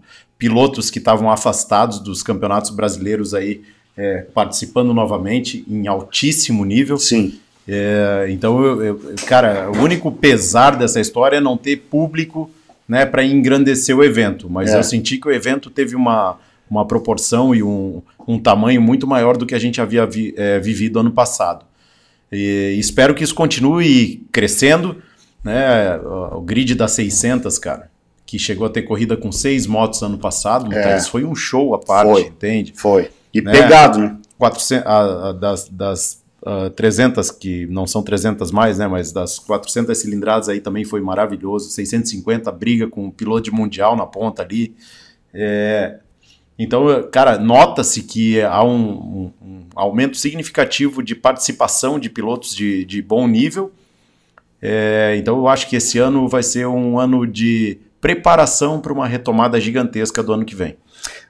pilotos 0.47 0.89
que 0.91 0.99
estavam 0.99 1.31
afastados 1.31 1.99
dos 1.99 2.21
campeonatos 2.21 2.69
brasileiros 2.69 3.33
aí 3.33 3.61
é, 3.95 4.25
participando 4.33 4.93
novamente 4.93 5.63
em 5.69 5.87
altíssimo 5.87 6.65
nível. 6.65 6.97
Sim. 6.97 7.39
É, 7.65 8.27
então, 8.29 8.61
eu, 8.61 8.83
eu- 8.83 9.01
cara, 9.25 9.71
o 9.71 9.81
único 9.81 10.11
pesar 10.11 10.75
dessa 10.75 10.99
história 10.99 11.37
é 11.37 11.39
não 11.39 11.55
ter 11.55 11.77
público 11.77 12.51
né, 12.85 13.05
para 13.05 13.23
engrandecer 13.23 13.95
o 13.97 14.03
evento. 14.03 14.49
Mas 14.49 14.71
É. 14.73 14.77
eu 14.77 14.83
senti 14.83 15.17
que 15.17 15.29
o 15.29 15.31
evento 15.31 15.69
teve 15.69 15.95
uma, 15.95 16.37
uma 16.69 16.85
proporção 16.85 17.55
e 17.55 17.63
um, 17.63 18.01
um 18.27 18.37
tamanho 18.37 18.81
muito 18.81 19.07
maior 19.07 19.37
do 19.37 19.45
que 19.45 19.55
a 19.55 19.59
gente 19.59 19.79
havia 19.79 20.05
vi- 20.05 20.33
é, 20.35 20.59
vivido 20.59 20.99
ano 20.99 21.11
passado. 21.11 21.63
E 22.29 22.75
espero 22.77 23.15
que 23.15 23.23
isso 23.23 23.33
continue 23.33 24.25
crescendo. 24.29 24.97
Né, 25.41 25.97
o, 25.99 26.37
o 26.39 26.41
grid 26.41 26.75
das 26.75 26.91
600, 26.91 27.57
cara, 27.59 27.89
que 28.33 28.39
chegou 28.39 28.65
a 28.65 28.69
ter 28.71 28.81
corrida 28.81 29.15
com 29.15 29.31
seis 29.31 29.67
motos 29.67 30.01
ano 30.01 30.17
passado, 30.17 30.73
É. 30.73 30.99
Foi 31.01 31.23
um 31.23 31.35
show 31.35 31.75
à 31.75 31.79
parte, 31.79 32.09
Foi. 32.11 32.21
entende? 32.23 32.73
Foi. 32.75 33.11
E 33.31 33.39
Né? 33.41 33.51
pegado, 33.51 33.99
né? 33.99 34.17
400, 34.39 34.87
a- 34.87 35.29
a- 35.29 35.31
das, 35.33 35.69
das 35.69 36.23
ah, 36.43 36.71
300, 36.75 37.29
que 37.29 37.67
não 37.67 37.85
são 37.85 38.01
300 38.01 38.49
mais, 38.51 38.79
né, 38.79 38.87
mas 38.87 39.11
das 39.11 39.37
400 39.37 39.95
cilindradas 39.95 40.49
aí 40.49 40.59
também 40.59 40.83
foi 40.83 40.99
maravilhoso, 40.99 41.69
650, 41.69 42.51
briga 42.51 42.87
com 42.87 43.05
o 43.07 43.11
piloto 43.11 43.43
de 43.43 43.51
mundial 43.51 43.95
na 43.95 44.05
ponta 44.07 44.41
ali, 44.41 44.73
É, 45.31 45.99
então, 46.57 46.85
cara, 47.11 47.37
nota-se 47.37 48.01
que 48.03 48.41
há 48.41 48.63
um, 48.63 48.77
um- 48.91 49.31
um 49.43 49.59
aumento 49.75 50.17
significativo 50.17 51.01
de 51.03 51.13
participação 51.15 51.99
de 51.99 52.09
pilotos 52.09 52.55
de, 52.55 52.83
de 52.85 52.99
bom 53.01 53.27
nível, 53.27 53.71
É, 54.65 55.15
então 55.17 55.35
eu 55.37 55.47
acho 55.49 55.69
que 55.69 55.75
esse 55.75 55.99
ano 55.99 56.25
vai 56.29 56.41
ser 56.41 56.65
um 56.67 56.97
ano 56.97 57.27
de 57.27 57.79
preparação 58.03 58.81
para 58.81 58.91
uma 58.91 59.07
retomada 59.07 59.57
gigantesca 59.61 60.21
do 60.21 60.33
ano 60.33 60.43
que 60.43 60.53
vem. 60.53 60.75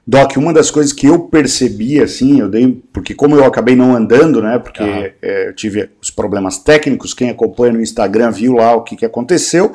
Doc, 0.04 0.36
uma 0.36 0.52
das 0.52 0.72
coisas 0.72 0.92
que 0.92 1.06
eu 1.06 1.20
percebi, 1.20 2.00
assim, 2.02 2.40
eu 2.40 2.48
dei, 2.50 2.82
porque 2.92 3.14
como 3.14 3.36
eu 3.36 3.44
acabei 3.44 3.76
não 3.76 3.94
andando, 3.94 4.42
né, 4.42 4.58
porque 4.58 4.82
Aham. 4.82 5.04
é, 5.22 5.48
eu 5.48 5.54
tive 5.54 5.88
os 6.02 6.10
problemas 6.10 6.58
técnicos, 6.58 7.14
quem 7.14 7.30
acompanha 7.30 7.72
no 7.74 7.80
Instagram 7.80 8.32
viu 8.32 8.54
lá 8.54 8.74
o 8.74 8.82
que, 8.82 8.96
que 8.96 9.04
aconteceu, 9.06 9.72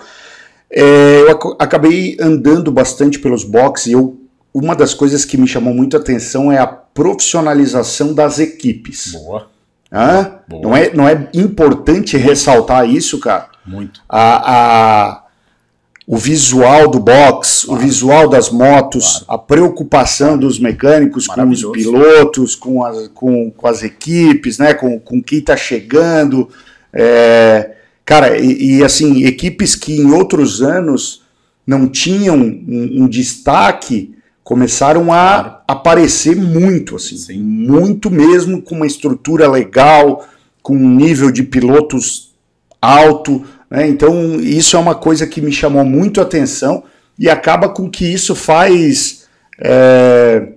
é, 0.69 1.21
eu 1.21 1.31
ac- 1.31 1.55
acabei 1.57 2.17
andando 2.19 2.69
bastante 2.69 3.17
pelos 3.17 3.45
boxes 3.45 3.87
e 3.87 3.91
eu, 3.93 4.19
uma 4.53 4.75
das 4.75 4.93
coisas 4.93 5.23
que 5.23 5.37
me 5.37 5.47
chamou 5.47 5.73
muito 5.73 5.95
a 5.95 5.99
atenção 6.01 6.51
é 6.51 6.57
a 6.59 6.67
profissionalização 6.67 8.13
das 8.13 8.39
equipes. 8.39 9.13
Boa. 9.13 9.47
Hã? 9.91 10.31
Boa. 10.47 10.61
Não, 10.63 10.75
é, 10.77 10.93
não 10.93 11.07
é 11.07 11.27
importante 11.33 12.17
ressaltar 12.17 12.87
isso, 12.89 13.19
cara? 13.19 13.47
Muito. 13.65 14.01
a, 14.09 14.51
a- 14.53 15.23
o 16.12 16.18
visual 16.18 16.88
do 16.88 16.99
box, 16.99 17.70
o 17.70 17.76
visual 17.76 18.28
das 18.28 18.49
motos, 18.49 19.24
a 19.28 19.38
preocupação 19.38 20.39
dos 20.39 20.57
mecânicos 20.57 21.28
com 21.28 21.47
os 21.47 21.64
pilotos, 21.64 22.55
com 22.55 22.84
as, 22.84 23.10
com, 23.10 23.51
com 23.51 23.68
as 23.68 23.84
equipes, 23.84 24.57
né, 24.57 24.74
com, 24.74 24.99
com 24.99 25.22
quem 25.22 25.38
está 25.38 25.55
chegando. 25.55 26.49
É, 26.91 27.74
cara, 28.03 28.39
e, 28.39 28.78
e, 28.78 28.84
assim, 28.84 29.24
equipes 29.24 29.76
que 29.76 30.01
em 30.01 30.12
outros 30.12 30.64
anos 30.64 31.22
não 31.66 31.88
tinham 31.88 32.38
um, 32.38 33.03
um 33.03 33.07
destaque 33.07 34.16
começaram 34.43 35.14
a 35.14 35.62
aparecer 35.68 36.36
muito, 36.36 36.95
assim, 36.95 37.18
Sim. 37.18 37.39
muito 37.39 38.10
mesmo, 38.10 38.64
com 38.64 38.74
uma 38.74 38.88
estrutura 38.88 39.47
legal, 39.47 40.28
com 40.64 40.76
um 40.76 40.89
nível 40.89 41.30
de 41.30 41.43
pilotos 41.43 42.34
alto, 42.82 43.45
né? 43.70 43.88
Então 43.88 44.39
isso 44.39 44.76
é 44.76 44.80
uma 44.80 44.95
coisa 44.95 45.26
que 45.28 45.41
me 45.41 45.51
chamou 45.51 45.84
muito 45.86 46.20
a 46.20 46.24
atenção 46.24 46.84
e 47.17 47.30
acaba 47.30 47.70
com 47.70 47.89
que 47.89 48.05
isso 48.05 48.34
faz 48.36 49.28
é, 49.59 50.53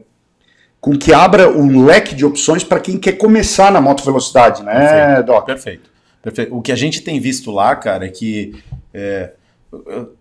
com 0.81 0.97
que 0.97 1.13
abra 1.13 1.49
um 1.51 1.85
leque 1.85 2.15
de 2.15 2.25
opções 2.25 2.65
para 2.65 2.81
quem 2.81 2.99
quer 2.99 3.13
começar 3.13 3.71
na 3.71 3.81
moto 3.81 4.05
velocidade, 4.05 4.63
né, 4.63 4.73
Perfeito. 4.75 5.27
Doc? 5.27 5.47
Perfeito. 5.47 5.91
Perfeito. 6.23 6.57
O 6.57 6.63
que 6.63 6.71
a 6.73 6.77
gente 6.77 7.01
tem 7.01 7.19
visto 7.21 7.51
lá, 7.51 7.75
cara, 7.77 8.07
é 8.07 8.09
que. 8.09 8.55
é, 8.95 9.33
eu- 9.73 10.15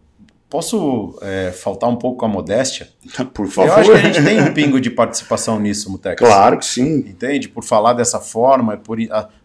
posso 0.50 1.18
é, 1.22 1.50
faltar 1.52 1.89
um 1.89 1.96
pouco 1.96 2.18
com 2.20 2.26
a 2.26 2.28
modéstia? 2.28 2.89
Por 3.34 3.46
Eu 3.46 3.52
favor. 3.52 3.72
acho 3.80 3.89
que 3.92 3.98
a 3.98 4.02
gente 4.02 4.22
tem 4.22 4.42
um 4.42 4.54
pingo 4.54 4.82
de 4.82 4.89
participação 4.89 5.58
nisso, 5.58 5.89
Mutex. 5.89 6.20
Claro 6.20 6.58
que 6.58 6.66
sim. 6.66 6.96
Entende? 7.08 7.48
Por 7.48 7.64
falar 7.64 7.94
dessa 7.94 8.20
forma, 8.20 8.76
por, 8.76 8.98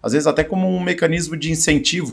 às 0.02 0.12
vezes 0.12 0.26
até 0.26 0.42
como 0.42 0.66
um 0.68 0.80
mecanismo 0.82 1.36
de 1.36 1.52
incentivo, 1.52 2.12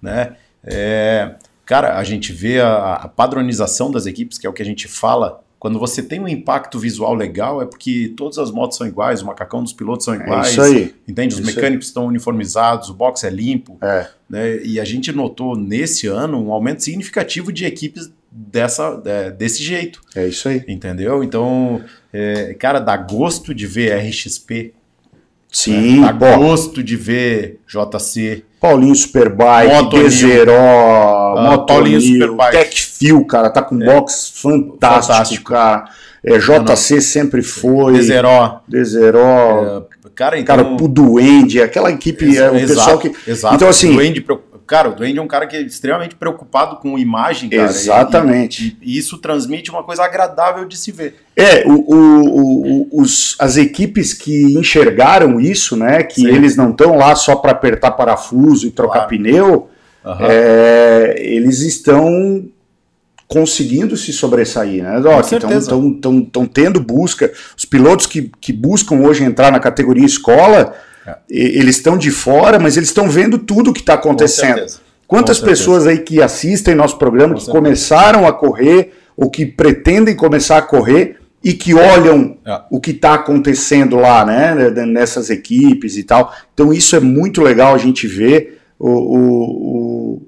né? 0.00 0.34
É, 0.64 1.34
cara, 1.64 1.98
a 1.98 2.04
gente 2.04 2.32
vê 2.32 2.60
a, 2.60 2.94
a 2.94 3.08
padronização 3.08 3.90
das 3.90 4.06
equipes, 4.06 4.38
que 4.38 4.46
é 4.46 4.50
o 4.50 4.52
que 4.52 4.62
a 4.62 4.66
gente 4.66 4.88
fala. 4.88 5.40
Quando 5.58 5.76
você 5.78 6.00
tem 6.02 6.20
um 6.20 6.28
impacto 6.28 6.78
visual 6.78 7.14
legal, 7.14 7.60
é 7.60 7.66
porque 7.66 8.14
todas 8.16 8.38
as 8.38 8.52
motos 8.52 8.78
são 8.78 8.86
iguais, 8.86 9.22
o 9.22 9.26
macacão 9.26 9.60
dos 9.60 9.72
pilotos 9.72 10.04
são 10.04 10.14
iguais. 10.14 10.50
isso 10.52 10.62
aí. 10.62 10.94
Entende? 11.06 11.34
Os 11.34 11.40
Isso 11.40 11.48
aí. 11.48 11.54
mecânicos 11.56 11.86
estão 11.88 12.06
uniformizados, 12.06 12.88
o 12.88 12.94
box 12.94 13.24
é 13.24 13.30
limpo. 13.30 13.76
É. 13.82 14.06
né? 14.30 14.58
E 14.62 14.78
a 14.78 14.84
gente 14.84 15.10
notou 15.10 15.56
nesse 15.56 16.06
ano 16.06 16.40
um 16.40 16.52
aumento 16.52 16.84
significativo 16.84 17.52
de 17.52 17.64
equipes 17.64 18.08
dessa, 18.30 19.02
é, 19.04 19.30
desse 19.32 19.60
jeito. 19.64 20.00
É 20.14 20.28
isso 20.28 20.48
aí. 20.48 20.62
Entendeu? 20.68 21.24
Então, 21.24 21.82
é, 22.12 22.54
cara, 22.54 22.78
dá 22.78 22.96
gosto 22.96 23.52
de 23.52 23.66
ver 23.66 23.98
RXP. 23.98 24.74
Sim, 25.50 26.02
Dá 26.02 26.12
pô. 26.12 26.38
gosto 26.38 26.82
de 26.82 26.94
ver 26.94 27.58
JC. 27.66 28.44
Paulinho 28.60 28.94
Superbike, 28.94 29.72
Motonil. 29.72 30.04
Dezeró, 30.04 30.52
Ah, 31.36 31.58
Paulinho 31.66 31.96
Motonil, 31.98 32.00
Superbike. 32.00 32.50
Techfil, 32.52 33.24
cara, 33.24 33.50
tá 33.50 33.62
com 33.62 33.78
box 33.78 34.32
fantástico, 34.34 35.12
Fantástico. 35.12 35.50
cara. 35.50 35.84
É, 36.24 36.36
JC 36.38 37.00
sempre 37.00 37.42
foi. 37.42 38.02
Zeró. 38.02 38.60
Dezeró. 38.66 39.86
Cara, 40.14 40.36
então. 40.38 40.56
Cara, 40.56 40.68
o 40.82 40.88
Duende, 40.88 41.62
aquela 41.62 41.92
equipe, 41.92 42.36
é, 42.36 42.50
o 42.50 42.54
pessoal 42.54 42.98
que. 42.98 43.14
Exato. 43.26 43.54
Então, 43.54 43.68
assim. 43.68 43.92
Duende, 43.94 44.20
preo- 44.20 44.42
cara, 44.68 44.90
o 44.90 44.94
Duende 44.94 45.18
é 45.18 45.22
um 45.22 45.26
cara 45.26 45.46
que 45.46 45.56
é 45.56 45.60
extremamente 45.62 46.14
preocupado 46.14 46.76
com 46.76 46.96
imagem, 46.98 47.48
cara. 47.50 47.64
Exatamente. 47.64 48.76
E, 48.80 48.94
e 48.94 48.98
isso 48.98 49.18
transmite 49.18 49.70
uma 49.70 49.82
coisa 49.82 50.04
agradável 50.04 50.64
de 50.66 50.76
se 50.76 50.92
ver. 50.92 51.16
É, 51.34 51.64
o, 51.66 51.72
o- 51.72 52.82
o- 52.82 53.00
os, 53.02 53.34
as 53.38 53.56
equipes 53.56 54.12
que 54.14 54.44
enxergaram 54.58 55.40
isso, 55.40 55.76
né? 55.76 56.02
Que 56.02 56.20
Sim. 56.20 56.28
eles 56.28 56.54
não 56.56 56.70
estão 56.70 56.96
lá 56.96 57.16
só 57.16 57.34
para 57.34 57.50
apertar 57.52 57.92
parafuso 57.92 58.66
e 58.66 58.70
trocar 58.70 58.92
Claro. 59.00 59.08
pneu, 59.08 59.68
Aham. 60.04 60.26
é, 60.28 61.14
eles 61.18 61.60
estão 61.60 62.44
conseguindo 63.26 63.96
se 63.96 64.12
sobressair, 64.12 64.82
né. 64.82 65.00
Estão 65.58 66.46
tendo 66.46 66.80
busca. 66.80 67.30
Os 67.56 67.64
pilotos 67.64 68.06
que, 68.06 68.30
que 68.40 68.52
buscam 68.52 68.96
hoje 69.00 69.22
entrar 69.22 69.52
na 69.52 69.60
categoria 69.60 70.06
escola, 70.06 70.72
e- 70.72 70.78
eles 71.28 71.76
estão 71.76 71.96
de 71.96 72.10
fora, 72.10 72.58
mas 72.58 72.76
eles 72.76 72.88
estão 72.88 73.08
vendo 73.08 73.38
tudo 73.38 73.72
que 73.72 73.80
está 73.80 73.94
acontecendo. 73.94 74.64
Quantas 75.06 75.40
pessoas 75.40 75.86
aí 75.86 75.98
que 75.98 76.20
assistem 76.22 76.74
nosso 76.74 76.98
programa, 76.98 77.34
Com 77.34 77.38
que 77.38 77.44
certeza. 77.46 77.58
começaram 77.64 78.26
a 78.26 78.32
correr, 78.32 78.92
ou 79.16 79.30
que 79.30 79.46
pretendem 79.46 80.14
começar 80.14 80.58
a 80.58 80.62
correr, 80.62 81.16
e 81.42 81.52
que 81.52 81.72
olham 81.72 82.36
É. 82.44 82.60
o 82.70 82.80
que 82.80 82.90
está 82.90 83.14
acontecendo 83.14 83.96
lá, 83.96 84.24
né, 84.24 84.54
nessas 84.86 85.30
equipes 85.30 85.96
e 85.96 86.02
tal. 86.02 86.34
Então 86.52 86.72
isso 86.72 86.94
é 86.96 87.00
muito 87.00 87.40
legal 87.42 87.74
a 87.74 87.78
gente 87.78 88.06
ver 88.08 88.58
o, 88.78 88.88
o, 88.88 90.16
o, 90.18 90.22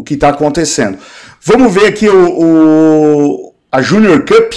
o 0.00 0.02
que 0.02 0.14
está 0.14 0.28
acontecendo. 0.28 0.98
Vamos 1.42 1.72
ver 1.72 1.86
aqui 1.86 2.08
o, 2.08 2.40
o- 2.40 3.54
a 3.72 3.80
Junior 3.82 4.22
Cup. 4.24 4.52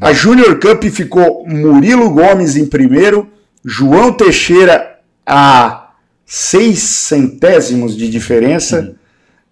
A 0.00 0.12
Junior 0.12 0.60
Cup 0.60 0.84
ficou 0.84 1.44
Murilo 1.48 2.10
Gomes 2.10 2.54
em 2.54 2.66
primeiro, 2.66 3.26
João 3.64 4.12
Teixeira 4.12 4.97
a 5.28 5.90
seis 6.24 6.78
centésimos 6.78 7.94
de 7.96 8.08
diferença, 8.08 8.96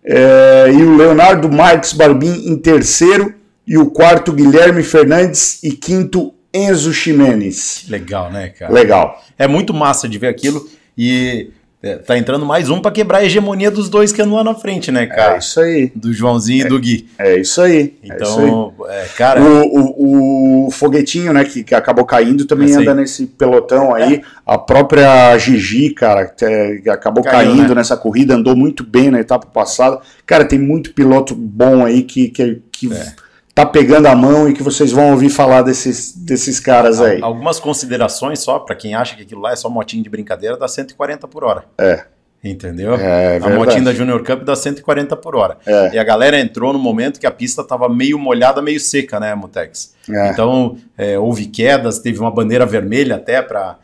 é, 0.02 0.70
e 0.72 0.82
o 0.82 0.96
Leonardo 0.96 1.52
Marques 1.52 1.92
Barbim 1.92 2.48
em 2.48 2.56
terceiro, 2.56 3.34
e 3.66 3.76
o 3.76 3.90
quarto 3.90 4.32
Guilherme 4.32 4.82
Fernandes 4.82 5.62
e 5.62 5.72
quinto 5.72 6.32
Enzo 6.54 6.92
Ximenes. 6.92 7.84
Legal, 7.88 8.32
né, 8.32 8.48
cara? 8.48 8.72
Legal. 8.72 9.22
É 9.36 9.46
muito 9.46 9.74
massa 9.74 10.08
de 10.08 10.18
ver 10.18 10.28
aquilo 10.28 10.66
e 10.96 11.50
é, 11.86 11.96
tá 11.96 12.18
entrando 12.18 12.44
mais 12.44 12.68
um 12.68 12.80
pra 12.80 12.90
quebrar 12.90 13.18
a 13.18 13.24
hegemonia 13.24 13.70
dos 13.70 13.88
dois 13.88 14.12
que 14.12 14.20
andam 14.20 14.34
lá 14.34 14.44
na 14.44 14.54
frente, 14.54 14.90
né, 14.90 15.06
cara? 15.06 15.36
É 15.36 15.38
isso 15.38 15.60
aí. 15.60 15.92
Do 15.94 16.12
Joãozinho 16.12 16.66
e 16.66 16.68
do 16.68 16.78
Gui. 16.78 17.08
É 17.18 17.38
isso 17.38 17.60
aí. 17.60 17.94
é 18.02 18.22
isso 18.22 18.38
aí. 18.40 18.46
Então, 18.46 18.74
é, 18.88 19.04
cara, 19.16 19.40
O, 19.42 20.64
o, 20.64 20.66
o 20.66 20.70
foguetinho, 20.70 21.32
né, 21.32 21.44
que, 21.44 21.62
que 21.62 21.74
acabou 21.74 22.04
caindo, 22.04 22.44
também 22.44 22.68
aí. 22.68 22.82
anda 22.82 22.94
nesse 22.94 23.26
pelotão 23.26 23.94
aí. 23.94 24.22
A 24.44 24.58
própria 24.58 25.36
Gigi, 25.38 25.90
cara, 25.90 26.26
que, 26.26 26.44
é, 26.44 26.76
que 26.76 26.90
acabou 26.90 27.22
Caiu, 27.22 27.50
caindo 27.50 27.68
né? 27.70 27.74
nessa 27.76 27.96
corrida, 27.96 28.34
andou 28.34 28.56
muito 28.56 28.84
bem 28.84 29.10
na 29.10 29.20
etapa 29.20 29.46
passada. 29.46 30.00
Cara, 30.24 30.44
tem 30.44 30.58
muito 30.58 30.92
piloto 30.92 31.34
bom 31.34 31.84
aí 31.84 32.02
que, 32.02 32.28
que, 32.28 32.62
que 32.70 32.92
É. 32.92 33.25
tá 33.56 33.64
pegando 33.64 34.04
a 34.06 34.14
mão 34.14 34.46
e 34.48 34.52
que 34.52 34.62
vocês 34.62 34.92
vão 34.92 35.12
ouvir 35.12 35.30
falar 35.30 35.62
desses, 35.62 36.12
desses 36.14 36.60
caras 36.60 37.00
aí. 37.00 37.22
al- 37.22 37.28
algumas 37.30 37.58
considerações 37.58 38.40
só, 38.40 38.58
pra 38.58 38.76
quem 38.76 38.94
acha 38.94 39.16
que 39.16 39.22
aquilo 39.22 39.40
lá 39.40 39.52
é 39.52 39.56
só 39.56 39.70
motinho 39.70 40.02
de 40.02 40.10
brincadeira, 40.10 40.58
dá 40.58 40.68
140 40.68 41.26
por 41.26 41.42
hora. 41.42 41.64
É. 41.78 42.04
Entendeu? 42.44 42.94
É 42.96 43.28
a 43.28 43.38
verdade. 43.38 43.54
motinha 43.56 43.82
da 43.82 43.94
Junior 43.94 44.22
Cup 44.22 44.44
dá 44.44 44.54
140 44.54 45.16
por 45.16 45.34
hora. 45.34 45.56
É. 45.66 45.94
E 45.94 45.98
a 45.98 46.04
galera 46.04 46.38
entrou 46.38 46.70
no 46.74 46.78
momento 46.78 47.18
que 47.18 47.26
a 47.26 47.30
pista 47.30 47.64
tava 47.64 47.88
meio 47.88 48.18
molhada, 48.18 48.60
meio 48.60 48.78
seca, 48.78 49.18
né, 49.18 49.34
Mutex? 49.34 49.94
É. 50.08 50.30
Então, 50.30 50.76
é, 50.96 51.18
houve 51.18 51.46
quedas, 51.46 51.98
teve 51.98 52.20
uma 52.20 52.30
bandeira 52.30 52.66
vermelha 52.66 53.16
até 53.16 53.40
para 53.40 53.78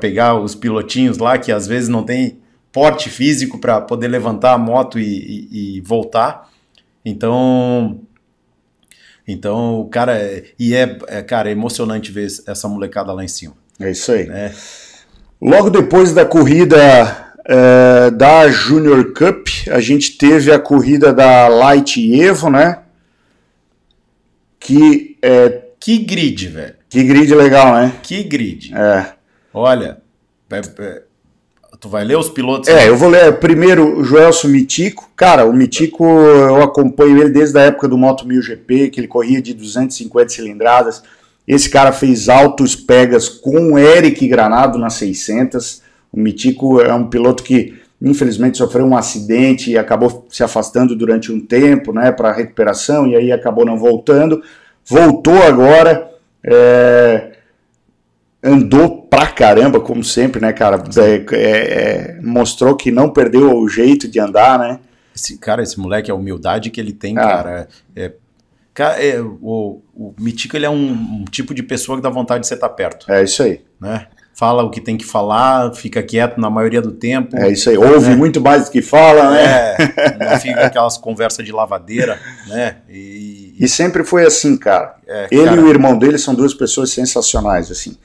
pegar 0.00 0.34
os 0.40 0.54
pilotinhos 0.54 1.18
lá, 1.18 1.36
que 1.36 1.52
às 1.52 1.66
vezes 1.66 1.90
não 1.90 2.02
tem 2.02 2.38
porte 2.72 3.10
físico 3.10 3.58
para 3.58 3.80
poder 3.82 4.08
levantar 4.08 4.54
a 4.54 4.58
moto 4.58 4.98
e, 4.98 5.02
e- 5.04 5.76
e 5.76 5.80
voltar. 5.82 6.48
Então, 7.04 8.00
então, 9.32 9.88
cara, 9.90 10.16
é- 10.18 10.44
e 10.58 10.74
é, 10.74 10.98
é, 11.08 11.22
cara, 11.22 11.48
é 11.48 11.52
emocionante 11.52 12.10
ver 12.12 12.26
essa 12.46 12.68
molecada 12.68 13.12
lá 13.12 13.24
em 13.24 13.28
cima. 13.28 13.54
É 13.78 13.90
isso 13.90 14.12
aí. 14.12 14.26
Né? 14.26 14.54
Logo 15.40 15.70
depois 15.70 16.12
da 16.12 16.24
corrida 16.26 16.76
é, 17.46 18.10
da 18.10 18.48
Junior 18.48 19.12
Cup, 19.14 19.48
a 19.70 19.80
gente 19.80 20.18
teve 20.18 20.52
a 20.52 20.58
corrida 20.58 21.12
da 21.12 21.48
Light 21.48 21.98
Evo, 22.20 22.50
né? 22.50 22.80
Que 24.58 25.16
é. 25.22 25.62
Que 25.80 25.96
grid, 25.98 26.48
velho. 26.48 26.74
Que 26.90 27.02
grid 27.04 27.34
legal, 27.34 27.72
né? 27.74 27.92
Que 28.02 28.22
grid. 28.22 28.74
É. 28.74 29.14
Olha, 29.54 29.98
é- 30.50 30.58
é- 30.82 31.02
tu 31.80 31.88
vai 31.88 32.04
ler 32.04 32.18
os 32.18 32.28
pilotos? 32.28 32.68
É, 32.68 32.88
eu 32.88 32.96
vou 32.96 33.08
ler 33.08 33.38
primeiro 33.38 33.98
o 33.98 34.04
Joelso 34.04 34.46
Mitico. 34.46 35.08
Cara, 35.16 35.46
o 35.46 35.52
Mitico 35.52 36.04
eu 36.04 36.62
acompanho 36.62 37.18
ele 37.18 37.30
desde 37.30 37.58
a 37.58 37.62
época 37.62 37.88
do 37.88 37.96
Moto 37.96 38.26
1000 38.26 38.42
GP, 38.42 38.90
que 38.90 39.00
ele 39.00 39.08
corria 39.08 39.40
de 39.40 39.54
250 39.54 40.28
cilindradas. 40.28 41.02
Esse 41.48 41.70
cara 41.70 41.90
fez 41.90 42.28
altos 42.28 42.76
pegas 42.76 43.28
com 43.28 43.72
o 43.72 43.78
Eric 43.78 44.28
Granado 44.28 44.78
na 44.78 44.90
600. 44.90 45.82
O 46.12 46.20
Mitico 46.20 46.80
é 46.80 46.92
um 46.92 47.08
piloto 47.08 47.42
que 47.42 47.80
infelizmente 48.00 48.58
sofreu 48.58 48.86
um 48.86 48.96
acidente 48.96 49.70
e 49.70 49.78
acabou 49.78 50.26
se 50.30 50.42
afastando 50.42 50.94
durante 50.96 51.30
um 51.32 51.40
tempo, 51.40 51.92
né, 51.92 52.10
para 52.10 52.32
recuperação 52.32 53.06
e 53.06 53.16
aí 53.16 53.32
acabou 53.32 53.64
não 53.64 53.78
voltando. 53.78 54.42
Voltou 54.84 55.42
agora. 55.42 56.10
é, 56.44 57.29
andou 58.42 59.02
pra 59.02 59.26
caramba, 59.26 59.80
como 59.80 60.02
sempre, 60.02 60.40
né, 60.40 60.52
cara? 60.52 60.82
É, 60.96 61.36
é, 61.36 61.38
é, 62.16 62.20
mostrou 62.22 62.76
que 62.76 62.90
não 62.90 63.10
perdeu 63.10 63.56
o 63.58 63.68
jeito 63.68 64.08
de 64.08 64.18
andar, 64.18 64.58
né? 64.58 64.78
Esse, 65.14 65.36
cara, 65.38 65.62
esse 65.62 65.78
moleque, 65.78 66.10
a 66.10 66.14
humildade 66.14 66.70
que 66.70 66.80
ele 66.80 66.92
tem, 66.92 67.16
Ah. 67.18 67.20
cara. 67.20 67.68
É, 67.94 68.12
cara, 68.72 69.04
é, 69.04 69.20
o, 69.20 69.82
o 69.94 70.14
Mitico 70.18 70.56
ele 70.56 70.64
é 70.66 70.70
um, 70.70 70.90
um 70.92 71.24
tipo 71.30 71.52
de 71.52 71.62
pessoa 71.62 71.96
que 71.98 72.02
dá 72.02 72.08
vontade 72.08 72.40
de 72.42 72.46
você 72.46 72.54
estar 72.54 72.68
perto, 72.70 73.10
É 73.12 73.22
isso 73.22 73.42
aí. 73.42 73.60
né? 73.80 74.06
Fala 74.32 74.62
o 74.62 74.70
que 74.70 74.80
tem 74.80 74.96
que 74.96 75.04
falar, 75.04 75.74
fica 75.74 76.02
quieto 76.02 76.40
na 76.40 76.48
maioria 76.48 76.80
do 76.80 76.92
tempo. 76.92 77.36
É 77.36 77.50
isso 77.50 77.68
aí. 77.68 77.76
Ouve 77.76 78.12
É. 78.12 78.16
muito 78.16 78.40
mais 78.40 78.64
do 78.64 78.70
que 78.70 78.80
fala, 78.80 79.32
né? 79.32 79.74
É, 79.78 80.30
não 80.30 80.40
fica 80.40 80.64
aquelas 80.64 80.96
conversas 80.96 81.44
de 81.44 81.52
lavadeira, 81.52 82.18
né? 82.46 82.76
E, 82.88 83.54
E 83.60 83.68
sempre 83.68 84.02
foi 84.02 84.24
assim, 84.24 84.56
cara. 84.56 84.94
é, 85.06 85.26
Ele 85.30 85.44
cara, 85.44 85.56
e 85.60 85.64
o 85.64 85.68
irmão 85.68 85.98
dele 85.98 86.16
são 86.16 86.34
duas 86.34 86.54
pessoas 86.54 86.88
sensacionais, 86.90 87.70
assim. 87.70 87.98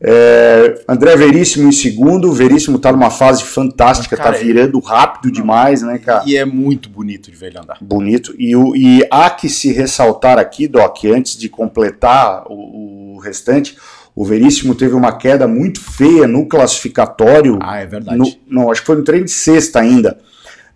É, 0.00 0.84
André 0.88 1.16
Veríssimo 1.16 1.68
em 1.68 1.72
segundo, 1.72 2.30
Veríssimo 2.32 2.78
tá 2.78 2.92
numa 2.92 3.10
fase 3.10 3.42
fantástica, 3.44 4.16
Cara, 4.16 4.32
tá 4.32 4.38
virando 4.38 4.78
rápido 4.78 5.32
demais, 5.32 5.80
né, 5.82 5.98
cara? 5.98 6.22
E 6.26 6.36
é 6.36 6.44
muito 6.44 6.90
bonito 6.90 7.30
de 7.30 7.36
ver 7.36 7.46
ele 7.46 7.58
andar. 7.58 7.78
Bonito. 7.80 8.34
E, 8.38 8.54
o, 8.54 8.76
e 8.76 9.06
há 9.10 9.30
que 9.30 9.48
se 9.48 9.72
ressaltar 9.72 10.38
aqui, 10.38 10.68
Doc, 10.68 11.02
antes 11.06 11.36
de 11.38 11.48
completar 11.48 12.44
o, 12.46 13.14
o 13.14 13.18
restante, 13.18 13.76
o 14.14 14.24
Veríssimo 14.24 14.74
teve 14.74 14.94
uma 14.94 15.12
queda 15.16 15.48
muito 15.48 15.80
feia 15.80 16.26
no 16.26 16.46
classificatório. 16.46 17.58
Ah, 17.62 17.78
é 17.80 17.86
verdade. 17.86 18.18
No, 18.18 18.32
não, 18.46 18.70
acho 18.70 18.82
que 18.82 18.86
foi 18.86 18.96
no 18.96 19.04
treino 19.04 19.24
de 19.24 19.30
sexta 19.30 19.80
ainda. 19.80 20.18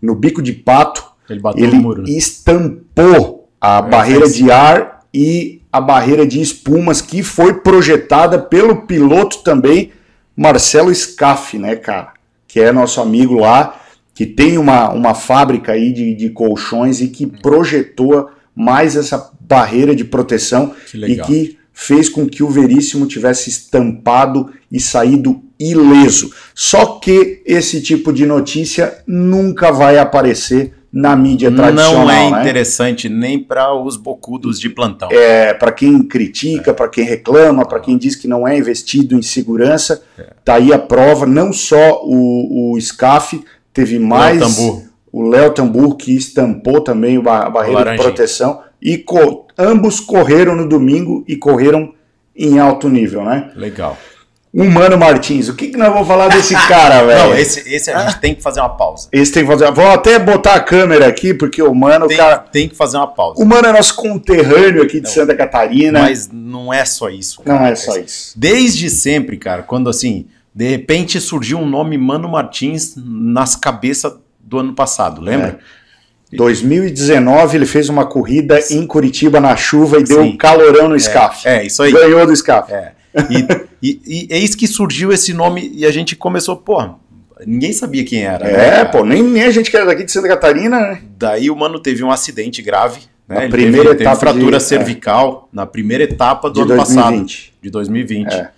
No 0.00 0.14
bico 0.14 0.40
de 0.42 0.52
pato, 0.54 1.04
Ele 1.28 1.40
bateu 1.40 1.62
ele 1.64 1.76
no 1.76 1.82
muro. 1.82 2.02
né? 2.02 2.10
estampou 2.10 3.50
a 3.60 3.82
barreira 3.82 4.24
fez. 4.24 4.34
de 4.36 4.50
ar 4.50 5.00
e 5.12 5.59
a 5.72 5.80
barreira 5.80 6.26
de 6.26 6.40
espumas 6.40 7.00
que 7.00 7.22
foi 7.22 7.54
projetada 7.54 8.38
pelo 8.38 8.82
piloto 8.82 9.38
também, 9.38 9.92
Marcelo 10.36 10.94
Scaff, 10.94 11.58
né, 11.58 11.76
cara? 11.76 12.12
Que 12.48 12.60
é 12.60 12.72
nosso 12.72 13.00
amigo 13.00 13.38
lá, 13.38 13.80
que 14.14 14.26
tem 14.26 14.58
uma, 14.58 14.90
uma 14.90 15.14
fábrica 15.14 15.72
aí 15.72 15.92
de, 15.92 16.14
de 16.14 16.30
colchões 16.30 17.00
e 17.00 17.08
que 17.08 17.26
projetou 17.26 18.30
mais 18.54 18.96
essa 18.96 19.30
barreira 19.40 19.94
de 19.94 20.04
proteção 20.04 20.74
Que 20.90 20.98
e 21.06 21.22
que 21.22 21.58
fez 21.72 22.08
com 22.08 22.26
que 22.26 22.42
o 22.42 22.48
Veríssimo 22.48 23.06
tivesse 23.06 23.48
estampado 23.48 24.50
e 24.70 24.78
saído 24.78 25.42
ileso. 25.58 26.32
Só 26.54 26.98
que 26.98 27.42
esse 27.46 27.80
tipo 27.80 28.12
de 28.12 28.26
notícia 28.26 28.98
nunca 29.06 29.70
vai 29.70 29.98
aparecer 29.98 30.74
na 30.92 31.14
mídia 31.14 31.52
tradicional, 31.52 32.04
Não 32.04 32.10
é 32.10 32.30
né? 32.30 32.40
interessante 32.40 33.08
nem 33.08 33.38
para 33.38 33.72
os 33.72 33.96
bocudos 33.96 34.58
de 34.58 34.68
plantão. 34.68 35.08
É, 35.12 35.54
para 35.54 35.70
quem 35.70 36.02
critica, 36.02 36.74
para 36.74 36.88
quem 36.88 37.04
reclama, 37.04 37.64
para 37.64 37.78
quem 37.78 37.96
diz 37.96 38.16
que 38.16 38.26
não 38.26 38.46
é 38.46 38.58
investido 38.58 39.14
em 39.14 39.22
segurança, 39.22 40.02
tá 40.44 40.54
aí 40.54 40.72
a 40.72 40.78
prova. 40.78 41.26
Não 41.26 41.52
só 41.52 42.02
o, 42.04 42.72
o 42.74 42.80
SCAF, 42.80 43.40
teve 43.72 43.98
mais 44.00 44.40
Tambor. 44.40 44.82
o 45.12 45.28
Léo 45.28 45.52
Tambur 45.52 45.96
que 45.96 46.12
estampou 46.16 46.80
também 46.80 47.18
a 47.18 47.48
barreira 47.50 47.92
de 47.92 47.96
proteção 47.98 48.60
e 48.82 48.98
co- 48.98 49.46
ambos 49.56 50.00
correram 50.00 50.56
no 50.56 50.68
domingo 50.68 51.24
e 51.28 51.36
correram 51.36 51.92
em 52.34 52.58
alto 52.58 52.88
nível, 52.88 53.22
né? 53.24 53.50
Legal. 53.54 53.96
O 54.52 54.64
Mano 54.64 54.98
Martins, 54.98 55.48
o 55.48 55.54
que, 55.54 55.68
que 55.68 55.76
nós 55.76 55.92
vamos 55.92 56.08
falar 56.08 56.26
desse 56.28 56.54
cara, 56.66 57.04
velho? 57.04 57.28
Não, 57.30 57.38
esse, 57.38 57.72
esse 57.72 57.88
a 57.90 58.00
gente 58.08 58.20
tem 58.20 58.34
que 58.34 58.42
fazer 58.42 58.58
uma 58.58 58.70
pausa. 58.70 59.08
Esse 59.12 59.30
tem 59.30 59.44
que 59.44 59.50
fazer. 59.50 59.70
Vou 59.70 59.86
até 59.86 60.18
botar 60.18 60.54
a 60.54 60.60
câmera 60.60 61.06
aqui, 61.06 61.32
porque 61.32 61.62
o 61.62 61.72
Mano, 61.72 62.08
Tem, 62.08 62.16
cara. 62.16 62.38
tem 62.38 62.68
que 62.68 62.74
fazer 62.74 62.96
uma 62.96 63.06
pausa. 63.06 63.40
O 63.40 63.46
Mano 63.46 63.68
é 63.68 63.72
nosso 63.72 63.94
conterrâneo 63.94 64.82
aqui 64.82 64.98
de 64.98 65.06
Não. 65.06 65.10
Santa 65.10 65.36
Catarina. 65.36 66.00
Mas 66.00 66.28
não 66.32 66.74
é 66.74 66.84
só 66.84 67.08
isso. 67.08 67.42
Não 67.46 67.58
cara. 67.58 67.70
é 67.70 67.76
só 67.76 67.96
isso. 67.96 68.32
Desde 68.36 68.90
sempre, 68.90 69.36
cara, 69.36 69.62
quando 69.62 69.88
assim, 69.88 70.26
de 70.52 70.68
repente 70.68 71.20
surgiu 71.20 71.58
um 71.58 71.66
nome 71.66 71.96
Mano 71.96 72.28
Martins 72.28 72.94
nas 72.96 73.54
cabeças 73.54 74.14
do 74.40 74.58
ano 74.58 74.74
passado, 74.74 75.20
lembra? 75.20 75.60
2019 76.32 77.56
ele 77.56 77.66
fez 77.66 77.88
uma 77.88 78.06
corrida 78.06 78.58
em 78.70 78.86
Curitiba 78.86 79.40
na 79.40 79.56
chuva 79.56 79.98
e 79.98 80.04
deu 80.04 80.22
Sim. 80.22 80.30
um 80.30 80.36
calorão 80.36 80.88
no 80.88 80.98
SCAF. 80.98 81.46
É, 81.46 81.64
isso 81.64 81.82
aí. 81.82 81.92
Ganhou 81.92 82.24
do 82.26 82.34
SCAF. 82.34 82.72
É. 82.72 82.92
E, 83.82 83.90
e, 83.90 84.00
e 84.06 84.28
eis 84.30 84.54
que 84.54 84.66
surgiu 84.66 85.12
esse 85.12 85.32
nome 85.32 85.70
e 85.74 85.84
a 85.86 85.90
gente 85.90 86.14
começou, 86.14 86.56
pô, 86.56 86.90
ninguém 87.46 87.72
sabia 87.72 88.04
quem 88.04 88.22
era. 88.22 88.44
né, 88.44 88.52
É, 88.52 88.70
cara? 88.70 88.88
pô, 88.90 89.04
nem, 89.04 89.22
nem 89.22 89.42
a 89.44 89.50
gente 89.50 89.70
que 89.70 89.76
era 89.76 89.86
daqui 89.86 90.04
de 90.04 90.12
Santa 90.12 90.28
Catarina, 90.28 90.78
né? 90.78 91.02
Daí 91.18 91.50
o 91.50 91.56
mano 91.56 91.80
teve 91.80 92.04
um 92.04 92.10
acidente 92.10 92.62
grave. 92.62 93.00
Né? 93.28 93.36
Na 93.36 93.42
Ele 93.44 93.50
primeira 93.50 93.76
teve, 93.90 93.98
teve 93.98 94.02
etapa 94.04 94.20
fratura 94.20 94.58
de- 94.58 94.62
cervical 94.64 95.48
na 95.52 95.64
primeira 95.66 96.04
etapa 96.04 96.48
do 96.48 96.54
De 96.54 96.60
ano 96.60 96.76
2020. 96.76 96.96
passado, 96.96 97.54
de 97.62 97.70
2020. 97.70 98.32
É. 98.32 98.50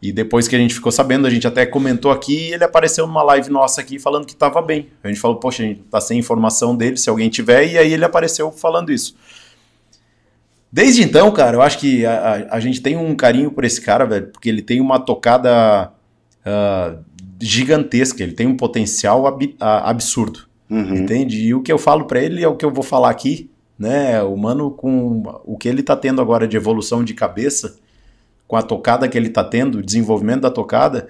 E 0.00 0.12
depois 0.12 0.46
que 0.46 0.54
a 0.54 0.58
gente 0.58 0.74
ficou 0.74 0.92
sabendo, 0.92 1.26
a 1.26 1.30
gente 1.30 1.44
até 1.46 1.66
comentou 1.66 2.12
aqui, 2.12 2.52
ele 2.52 2.62
apareceu 2.62 3.04
numa 3.06 3.22
live 3.22 3.50
nossa 3.50 3.80
aqui 3.80 3.98
falando 3.98 4.26
que 4.26 4.32
estava 4.32 4.62
bem. 4.62 4.88
A 5.02 5.08
gente 5.08 5.18
falou, 5.18 5.38
poxa, 5.38 5.64
a 5.64 5.66
gente 5.66 5.80
tá 5.90 6.00
sem 6.00 6.18
informação 6.20 6.76
dele, 6.76 6.96
se 6.96 7.10
alguém 7.10 7.28
tiver, 7.28 7.66
e 7.66 7.76
aí 7.78 7.92
ele 7.92 8.04
apareceu 8.04 8.52
falando 8.52 8.92
isso. 8.92 9.16
Desde 10.70 11.02
então, 11.02 11.30
cara, 11.32 11.56
eu 11.56 11.62
acho 11.62 11.78
que 11.78 12.04
a, 12.04 12.12
a- 12.50 12.56
a 12.56 12.60
gente 12.60 12.80
tem 12.82 12.96
um 12.96 13.14
carinho 13.14 13.50
por 13.50 13.64
esse 13.64 13.80
cara, 13.80 14.04
velho, 14.04 14.26
porque 14.28 14.48
ele 14.48 14.60
tem 14.62 14.80
uma 14.80 14.98
tocada 14.98 15.90
ah, 16.44 16.94
gigantesca, 17.40 18.22
ele 18.22 18.32
tem 18.32 18.46
um 18.46 18.56
potencial 18.56 19.26
ab- 19.26 19.56
ah, 19.60 19.88
absurdo. 19.90 20.40
Uhum. 20.70 20.96
Entende? 20.96 21.38
E 21.40 21.54
o 21.54 21.62
que 21.62 21.72
eu 21.72 21.78
falo 21.78 22.04
pra 22.04 22.20
ele 22.20 22.44
é 22.44 22.48
o 22.48 22.54
que 22.56 22.64
eu 22.64 22.70
vou 22.70 22.84
falar 22.84 23.08
aqui, 23.08 23.50
né? 23.78 24.22
O 24.22 24.36
mano 24.36 24.70
com 24.70 25.22
o 25.44 25.56
que 25.56 25.66
ele 25.68 25.82
tá 25.82 25.96
tendo 25.96 26.20
agora 26.20 26.46
de 26.46 26.56
evolução 26.58 27.02
de 27.02 27.14
cabeça, 27.14 27.76
com 28.46 28.54
a 28.56 28.62
tocada 28.62 29.08
que 29.08 29.16
ele 29.16 29.30
tá 29.30 29.42
tendo, 29.42 29.78
o 29.78 29.82
desenvolvimento 29.82 30.42
da 30.42 30.50
tocada, 30.50 31.08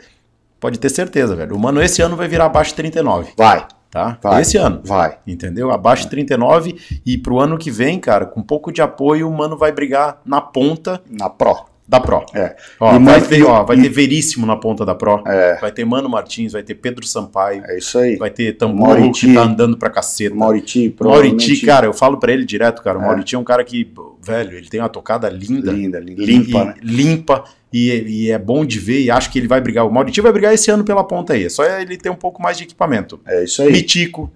pode 0.61 0.79
ter 0.79 0.89
certeza, 0.89 1.35
velho. 1.35 1.57
O 1.57 1.59
mano 1.59 1.83
esse 1.83 2.01
ano 2.01 2.15
vai 2.17 2.29
virar 2.29 2.45
abaixo 2.47 2.71
de 2.71 2.77
39, 2.77 3.33
Vai, 3.37 3.67
tá? 3.91 4.19
Vai. 4.23 4.43
Esse 4.43 4.57
ano. 4.57 4.81
vai. 4.85 5.19
Entendeu? 5.27 5.71
Abaixo 5.71 6.05
de 6.05 6.11
39 6.11 7.01
e 7.05 7.19
pro 7.19 7.39
ano 7.39 7.59
que 7.59 7.71
vem, 7.71 7.99
cara, 7.99 8.27
com 8.27 8.41
um 8.41 8.43
pouco 8.43 8.73
de 8.73 8.83
apoio, 8.83 9.29
o 9.29 9.37
mano 9.37 9.57
vai 9.57 9.73
brigar 9.73 10.21
na 10.25 10.41
ponta 10.41 11.01
Na 11.11 11.29
Pro. 11.29 11.67
Da 11.89 11.99
Pro. 11.99 12.25
É. 12.35 12.55
Ó, 12.79 12.95
E 12.95 12.99
vai, 13.03 13.21
ter, 13.23 13.43
ó, 13.45 13.65
vai 13.65 13.79
e- 13.79 13.83
ter 13.83 13.89
Veríssimo 13.89 14.45
na 14.45 14.57
ponta 14.57 14.85
da 14.85 14.95
Pro. 14.95 15.23
É. 15.27 15.57
Vai 15.59 15.73
ter 15.73 15.85
Mano 15.87 16.09
Martins, 16.09 16.53
vai 16.53 16.63
ter 16.63 16.75
Pedro 16.75 17.07
Sampaio, 17.07 17.63
É 17.65 17.79
isso 17.79 17.99
aí. 17.99 18.17
vai 18.17 18.29
ter 18.29 18.53
Tambor 18.59 18.89
Mauriti. 18.89 19.27
que 19.27 19.35
tá 19.35 19.43
andando 19.43 19.79
pra 19.79 19.89
caceta. 19.89 20.35
Mauriti, 20.35 20.91
provavelmente. 20.91 21.47
Mauriti, 21.47 21.65
cara, 21.67 21.87
eu 21.87 21.95
falo 21.95 22.19
pra 22.19 22.31
ele 22.33 22.45
direto, 22.45 22.83
cara. 22.83 22.99
O 22.99 23.03
É. 23.03 23.07
Mauriti 23.07 23.35
é 23.35 23.39
um 23.39 23.45
cara 23.45 23.65
que, 23.65 23.91
velho, 24.23 24.57
ele 24.57 24.69
tem 24.69 24.81
uma 24.81 24.89
tocada 24.91 25.29
linda. 25.31 25.73
Linda, 25.73 25.99
linda. 25.99 26.23
Limpa, 26.25 26.59
e- 26.61 26.65
né? 26.67 26.75
Limpa. 26.83 27.45
E, 27.73 27.91
e 28.27 28.31
é 28.31 28.39
bom 28.39 28.65
de 28.65 28.79
ver 28.79 29.01
e 29.01 29.11
acho 29.11 29.31
que 29.31 29.39
ele 29.39 29.49
vai 29.49 29.61
brigar. 29.61 29.87
O 29.87 29.91
Mauriti 29.91 30.21
vai 30.21 30.33
brigar 30.33 30.53
esse 30.55 30.71
ano 30.71 30.85
pela 30.85 31.05
ponta 31.05 31.33
aí. 31.33 31.45
É 31.45 31.49
só 31.49 31.65
ele 31.65 31.97
ter 31.97 32.11
um 32.11 32.15
pouco 32.15 32.43
mais 32.43 32.57
de 32.59 32.65
equipamento. 32.65 33.21
É 33.27 33.45
isso 33.45 33.61
aí. 33.63 33.73
Mitico. 33.73 34.31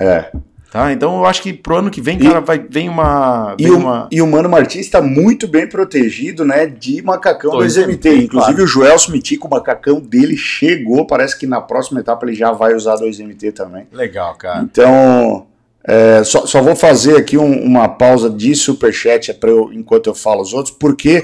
É. 0.00 0.30
Tá? 0.72 0.90
Então 0.90 1.18
eu 1.18 1.26
acho 1.26 1.42
que 1.42 1.52
pro 1.52 1.76
ano 1.76 1.90
que 1.90 2.00
vem, 2.00 2.18
cara, 2.18 2.40
vai, 2.40 2.58
vem 2.58 2.88
uma. 2.88 3.54
E 3.58 3.64
Vem 3.64 3.72
o, 3.72 3.76
uma... 3.76 4.08
e 4.10 4.22
o 4.22 4.26
Mano 4.26 4.48
Martins 4.48 4.86
está 4.86 5.02
muito 5.02 5.46
bem 5.46 5.68
protegido, 5.68 6.46
né? 6.46 6.64
De 6.64 7.02
macacão 7.02 7.50
do 7.50 7.58
Dois 7.58 7.74
SMT. 7.76 7.88
MT, 7.92 8.08
Inclusive 8.24 8.54
claro. 8.56 8.64
o 8.64 8.66
Joelson 8.66 9.12
Mitico, 9.12 9.46
o 9.46 9.50
macacão 9.50 10.00
dele 10.00 10.34
chegou. 10.34 11.06
Parece 11.06 11.38
que 11.38 11.46
na 11.46 11.60
próxima 11.60 12.00
etapa 12.00 12.24
ele 12.24 12.34
já 12.34 12.52
vai 12.52 12.74
usar 12.74 12.94
2MT 12.94 13.52
também. 13.52 13.86
Legal, 13.92 14.34
cara. 14.36 14.62
Então, 14.62 15.44
é, 15.84 16.24
só, 16.24 16.46
só 16.46 16.62
vou 16.62 16.74
fazer 16.74 17.16
aqui 17.18 17.36
um- 17.36 17.62
uma 17.62 17.86
pausa 17.86 18.30
de 18.30 18.54
superchat 18.54 19.30
é 19.30 19.34
pra 19.34 19.50
eu, 19.50 19.70
enquanto 19.74 20.06
eu 20.06 20.14
falo 20.14 20.40
os 20.40 20.54
outros, 20.54 20.74
porque 20.74 21.22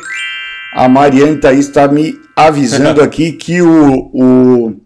a 0.74 0.86
Mariane 0.90 1.38
Thaís 1.38 1.68
está 1.68 1.88
me 1.88 2.20
avisando 2.36 3.00
aqui 3.02 3.32
que 3.32 3.62
o, 3.62 4.10
o, 4.12 4.76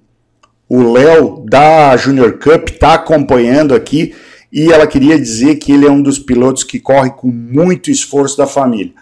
o 0.69 0.93
Léo 0.93 1.45
da 1.49 1.97
Junior 1.97 2.35
Cup 2.39 2.69
está 2.69 2.95
acompanhando 2.95 3.75
aqui 3.75 4.15
e 4.53 4.71
ela 4.73 4.87
queria 4.87 5.19
dizer 5.19 5.57
que 5.57 5.73
ele 5.73 5.87
é 5.87 5.91
um 5.91 6.03
dos 6.03 6.19
pilotos 6.19 6.63
que 6.65 6.79
corre 6.79 7.11
com 7.11 7.29
muito 7.29 7.91
esforço 7.91 8.37
da 8.37 8.47
família. 8.47 8.93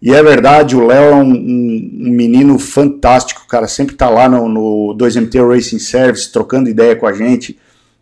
E 0.00 0.12
é 0.14 0.22
verdade, 0.22 0.76
o 0.76 0.86
Léo 0.86 1.10
é 1.10 1.14
um, 1.14 1.30
um- 1.32 1.90
um 2.06 2.10
menino 2.10 2.58
fantástico, 2.58 3.46
cara. 3.46 3.66
Sempre 3.68 3.96
tá 3.96 4.08
lá 4.08 4.28
no, 4.28 4.48
no 4.48 4.94
2MT 4.96 5.40
Racing 5.46 5.78
Service, 5.78 6.30
trocando 6.32 6.70
ideia 6.70 6.96
com 6.96 7.06
a 7.06 7.12
gente, 7.12 7.58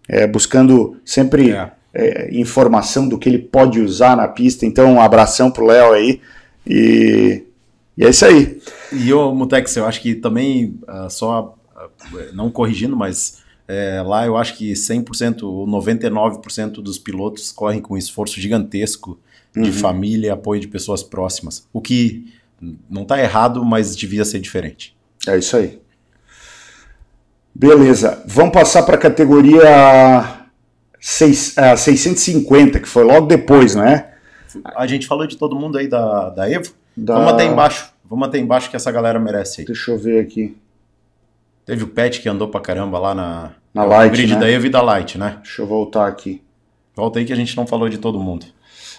é, 0.09 0.26
buscando 0.26 0.96
sempre 1.04 1.50
É. 1.50 1.72
é, 1.92 2.28
informação 2.38 3.09
do 3.09 3.18
que 3.18 3.28
ele 3.28 3.38
pode 3.38 3.80
usar 3.80 4.16
na 4.16 4.28
pista. 4.28 4.64
Então, 4.64 4.92
um 4.94 5.00
abração 5.00 5.50
pro 5.50 5.66
Léo 5.66 5.92
aí. 5.92 6.20
E, 6.64 7.42
e 7.96 8.04
é 8.04 8.11
isso 8.11 8.24
aí. 8.24 8.61
E 8.92 9.12
o 9.12 9.34
Mutex, 9.34 9.74
eu 9.76 9.84
acho 9.86 10.00
que 10.00 10.14
também, 10.14 10.74
ah, 10.86 11.09
só 11.11 11.56
ah, 11.76 11.88
não 12.32 12.48
corrigindo, 12.50 12.96
mas 12.96 13.38
é, 13.68 14.02
lá 14.02 14.24
eu 14.26 14.36
acho 14.36 14.56
que 14.56 14.72
100% 14.72 15.42
ou 15.42 15.66
99% 15.68 16.80
dos 16.82 16.98
pilotos 16.98 17.52
correm 17.52 17.80
com 17.80 17.94
um 17.94 17.98
esforço 17.98 18.40
gigantesco 18.40 19.20
de 19.54 19.70
família 19.72 20.28
e 20.28 20.30
apoio 20.30 20.60
de 20.60 20.66
pessoas 20.68 21.02
próximas. 21.02 21.66
O 21.72 21.80
que 21.80 22.32
não 22.88 23.02
está 23.02 23.20
errado, 23.20 23.64
mas 23.64 23.94
devia 23.94 24.24
ser 24.24 24.40
diferente. 24.40 24.96
É 25.26 25.36
isso 25.38 25.56
aí. 25.56 25.78
Beleza, 27.54 28.22
vamos 28.26 28.52
passar 28.52 28.84
para 28.84 28.94
a 28.94 28.98
categoria 28.98 29.66
seis- 31.00 31.56
ah, 31.58 31.76
650, 31.76 32.78
que 32.78 32.88
foi 32.88 33.02
logo 33.04 33.26
depois, 33.26 33.74
né? 33.74 34.12
A 34.76 34.86
gente 34.86 35.06
falou 35.06 35.26
de 35.26 35.36
todo 35.36 35.56
mundo 35.56 35.76
aí 35.76 35.88
da, 35.88 36.30
da 36.30 36.50
Evo. 36.50 36.72
Da- 36.96 37.14
Vamos 37.14 37.32
até 37.32 37.44
embaixo. 37.44 37.92
Vamos 38.08 38.28
até 38.28 38.38
embaixo 38.38 38.70
que 38.70 38.76
essa 38.76 38.90
galera 38.92 39.18
merece 39.18 39.60
aí. 39.60 39.66
Deixa 39.66 39.90
eu 39.90 39.98
ver 39.98 40.20
aqui. 40.20 40.56
Teve 41.68 41.84
o 41.84 41.88
Pet 41.88 42.22
que 42.22 42.28
andou 42.30 42.48
pra 42.48 42.62
caramba 42.62 42.98
lá 42.98 43.14
na, 43.14 43.50
Na 43.74 43.82
no 43.82 43.90
Light, 43.90 44.10
grid 44.10 44.32
né? 44.32 44.40
da 44.40 44.50
Evo 44.50 44.64
e 44.64 44.70
da 44.70 44.80
Light, 44.80 45.18
né? 45.18 45.36
Deixa 45.42 45.60
eu 45.60 45.66
voltar 45.66 46.06
aqui. 46.08 46.40
Volta 46.96 47.18
aí 47.18 47.26
que 47.26 47.32
a 47.32 47.36
gente 47.36 47.54
não 47.54 47.66
falou 47.66 47.90
de 47.90 47.98
todo 47.98 48.18
mundo. 48.18 48.46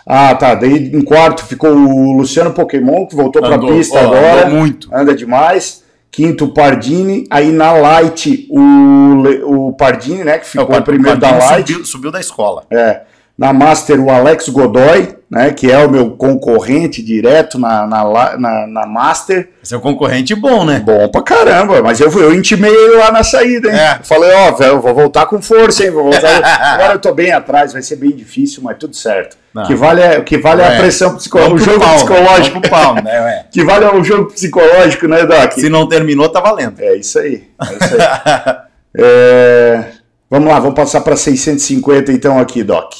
Ah, 0.05 0.35
tá. 0.35 0.53
Daí 0.53 0.95
em 0.95 1.01
quarto 1.01 1.43
ficou 1.45 1.71
o 1.71 2.11
Luciano 2.15 2.53
Pokémon, 2.53 3.07
que 3.07 3.15
voltou 3.15 3.43
Andou, 3.43 3.71
pista 3.71 3.97
ó, 3.97 4.01
agora. 4.01 4.45
andou 4.45 4.59
muito. 4.59 4.87
Anda 4.93 5.15
demais. 5.15 5.83
Quinto, 6.11 6.45
o 6.45 6.53
Pardini. 6.53 7.25
Aí 7.31 7.51
na 7.51 7.71
Light, 7.71 8.47
o, 8.51 9.69
o 9.69 9.73
Pardini, 9.73 10.23
né? 10.23 10.37
Que 10.37 10.45
ficou 10.45 10.75
É, 10.75 10.79
o 10.79 10.83
primeiro 10.83 11.19
da 11.19 11.29
Pardini 11.29 11.49
Light. 11.51 11.71
Subiu, 11.71 11.85
subiu 11.85 12.11
da 12.11 12.19
escola. 12.19 12.65
É. 12.69 13.01
Na 13.35 13.51
Master, 13.51 13.99
o 13.99 14.11
Alex 14.11 14.47
Godoy. 14.47 15.15
Né, 15.29 15.51
que 15.51 15.71
é 15.71 15.77
o 15.77 15.89
meu 15.89 16.11
concorrente 16.11 17.03
direto 17.03 17.59
na, 17.59 17.85
na, 17.85 18.37
na, 18.37 18.67
na 18.67 18.85
Master. 18.87 19.49
Seu 19.61 19.79
concorrente 19.79 20.33
bom, 20.33 20.65
né? 20.65 20.79
Bom 20.79 21.07
pra 21.09 21.21
caramba, 21.21 21.81
mas 21.83 21.99
eu, 21.99 22.11
eu 22.19 22.33
intimei 22.33 22.95
lá 22.95 23.11
na 23.11 23.23
saída, 23.23 23.69
hein? 23.69 23.75
É. 23.75 23.99
Falei, 24.03 24.31
ó, 24.31 24.51
velho, 24.53 24.73
eu 24.73 24.81
vou 24.81 24.93
voltar 24.95 25.27
com 25.27 25.39
força, 25.41 25.83
hein? 25.83 25.91
Vou 25.91 26.05
voltar. 26.05 26.43
Agora 26.73 26.93
eu 26.93 26.99
tô 26.99 27.13
bem 27.13 27.31
atrás, 27.31 27.73
vai 27.73 27.81
ser 27.83 27.97
bem 27.97 28.11
difícil, 28.11 28.63
mas 28.63 28.77
tudo 28.77 28.95
certo. 28.95 29.37
Não. 29.53 29.63
O 29.63 29.67
que 29.67 29.75
vale 29.75 30.01
é, 30.01 30.21
que 30.21 30.37
vale 30.37 30.61
é 30.61 30.67
a 30.67 30.73
É. 30.73 30.79
pressão 30.79 31.15
psicológica, 31.15 31.55
o 31.55 31.59
jogo 31.59 31.79
pau, 31.79 31.95
psicológico. 31.95 32.61
Pro 32.61 32.69
pau, 32.69 32.95
né? 32.95 33.45
Que 33.51 33.63
vale 33.63 33.85
é 33.85 33.93
o 33.93 34.03
jogo 34.03 34.31
psicológico, 34.31 35.07
né, 35.07 35.25
Doc? 35.25 35.53
Se 35.53 35.69
não 35.69 35.87
terminou, 35.87 36.29
tá 36.29 36.39
valendo. 36.39 36.79
É 36.79 36.95
isso 36.95 37.19
aí. 37.19 37.43
É 37.61 37.85
isso 37.85 37.95
aí. 37.95 38.55
É, 38.97 39.83
Vamos 40.31 40.49
lá, 40.49 40.59
vamos 40.59 40.75
passar 40.75 41.01
para 41.01 41.15
650 41.15 42.11
então 42.11 42.39
aqui, 42.39 42.63
Doc. 42.63 42.93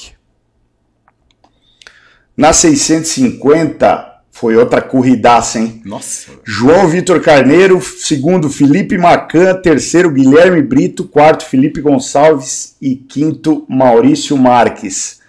Na 2.40 2.54
650 2.54 4.08
foi 4.32 4.56
outra 4.56 4.82
corridaça, 4.82 5.60
hein? 5.60 5.82
Nossa. 5.84 6.32
João 6.46 6.88
Vitor 6.88 7.20
Carneiro, 7.22 7.82
segundo 7.82 8.50
Felipe 8.50 8.98
Macan, 8.98 9.56
terceiro 9.56 10.10
Guilherme 10.10 10.62
Brito, 10.62 11.04
quarto 11.04 11.44
Felipe 11.46 11.82
Gonçalves 11.82 12.78
e 12.82 12.96
quinto 12.96 13.66
Maurício 13.68 14.38
Marques. 14.38 15.20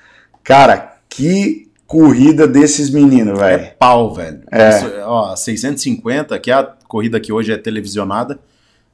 Cara, 0.45 0.97
que 1.09 1.69
corrida 1.85 2.47
desses 2.47 2.89
meninos, 2.91 3.41
É 3.41 3.57
velho. 3.57 3.71
pau, 3.77 4.15
velho. 4.15 4.43
É. 4.53 4.69
Isso, 4.69 4.87
ó, 5.05 5.35
650, 5.35 6.39
que 6.39 6.51
é 6.53 6.55
a 6.55 6.63
corrida 6.87 7.19
que 7.19 7.33
hoje 7.33 7.51
é 7.53 7.57
televisionada 7.57 8.39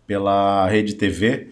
pela 0.06 0.66
Rede 0.68 0.94
TV. 0.94 1.48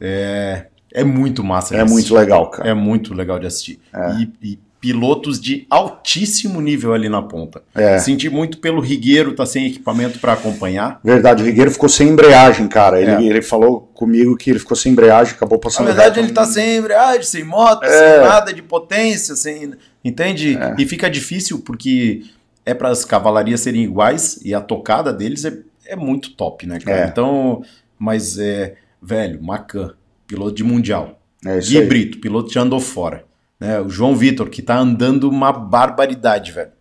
É, 0.00 0.66
é 0.92 1.02
muito 1.02 1.42
massa. 1.42 1.74
É 1.74 1.78
muito 1.78 1.94
assistir. 1.94 2.14
legal, 2.14 2.48
cara. 2.50 2.68
É 2.70 2.74
muito 2.74 3.12
legal 3.12 3.40
de 3.40 3.46
assistir. 3.46 3.80
E, 4.20 4.52
e 4.52 4.58
pilotos 4.86 5.40
de 5.40 5.66
altíssimo 5.68 6.60
nível 6.60 6.94
ali 6.94 7.08
na 7.08 7.20
ponta. 7.20 7.60
É. 7.74 7.98
Senti 7.98 8.30
muito 8.30 8.58
pelo 8.58 8.80
Rigueiro 8.80 9.34
tá 9.34 9.44
sem 9.44 9.66
equipamento 9.66 10.20
para 10.20 10.34
acompanhar. 10.34 11.00
Verdade, 11.02 11.42
o 11.42 11.46
Rigueiro 11.46 11.72
ficou 11.72 11.88
sem 11.88 12.08
embreagem, 12.10 12.68
cara. 12.68 13.00
Ele, 13.02 13.10
É. 13.10 13.20
ele 13.20 13.42
falou 13.42 13.80
comigo 13.92 14.36
que 14.36 14.48
ele 14.48 14.60
ficou 14.60 14.76
sem 14.76 14.92
embreagem, 14.92 15.34
acabou 15.34 15.58
Na 15.58 15.62
passando 15.62 15.86
verdade, 15.86 16.14
reto. 16.14 16.20
ele 16.20 16.32
tá 16.32 16.44
sem 16.44 16.76
embreagem, 16.76 17.22
sem 17.24 17.42
moto, 17.42 17.82
É. 17.82 17.88
sem 17.88 18.28
nada 18.28 18.54
de 18.54 18.62
potência, 18.62 19.34
sem. 19.34 19.72
Entende? 20.04 20.56
E 20.78 20.86
fica 20.86 21.10
difícil 21.10 21.58
porque 21.58 22.22
é 22.64 22.72
para 22.72 22.88
as 22.90 23.04
cavalarias 23.04 23.58
serem 23.62 23.82
iguais 23.82 24.38
e 24.44 24.54
a 24.54 24.60
tocada 24.60 25.12
deles 25.12 25.44
é, 25.44 25.52
é 25.84 25.96
muito 25.96 26.30
top, 26.30 26.64
né, 26.64 26.78
cara? 26.78 27.06
É. 27.06 27.08
Então, 27.08 27.60
mas 27.98 28.38
é. 28.38 28.74
Velho, 29.02 29.42
Macan, 29.42 29.94
piloto 30.28 30.54
de 30.54 30.62
mundial. 30.62 31.20
É 31.44 31.58
Gui 31.58 31.78
aí. 31.78 31.86
Brito, 31.86 32.18
piloto 32.18 32.50
que 32.52 32.58
andou 32.58 32.78
fora. 32.80 33.24
Né? 33.58 33.80
O 33.80 33.88
João 33.88 34.14
Vitor, 34.14 34.48
que 34.48 34.62
tá 34.62 34.76
andando 34.76 35.28
uma 35.28 35.52
barbaridade, 35.52 36.52
velho. 36.52 36.72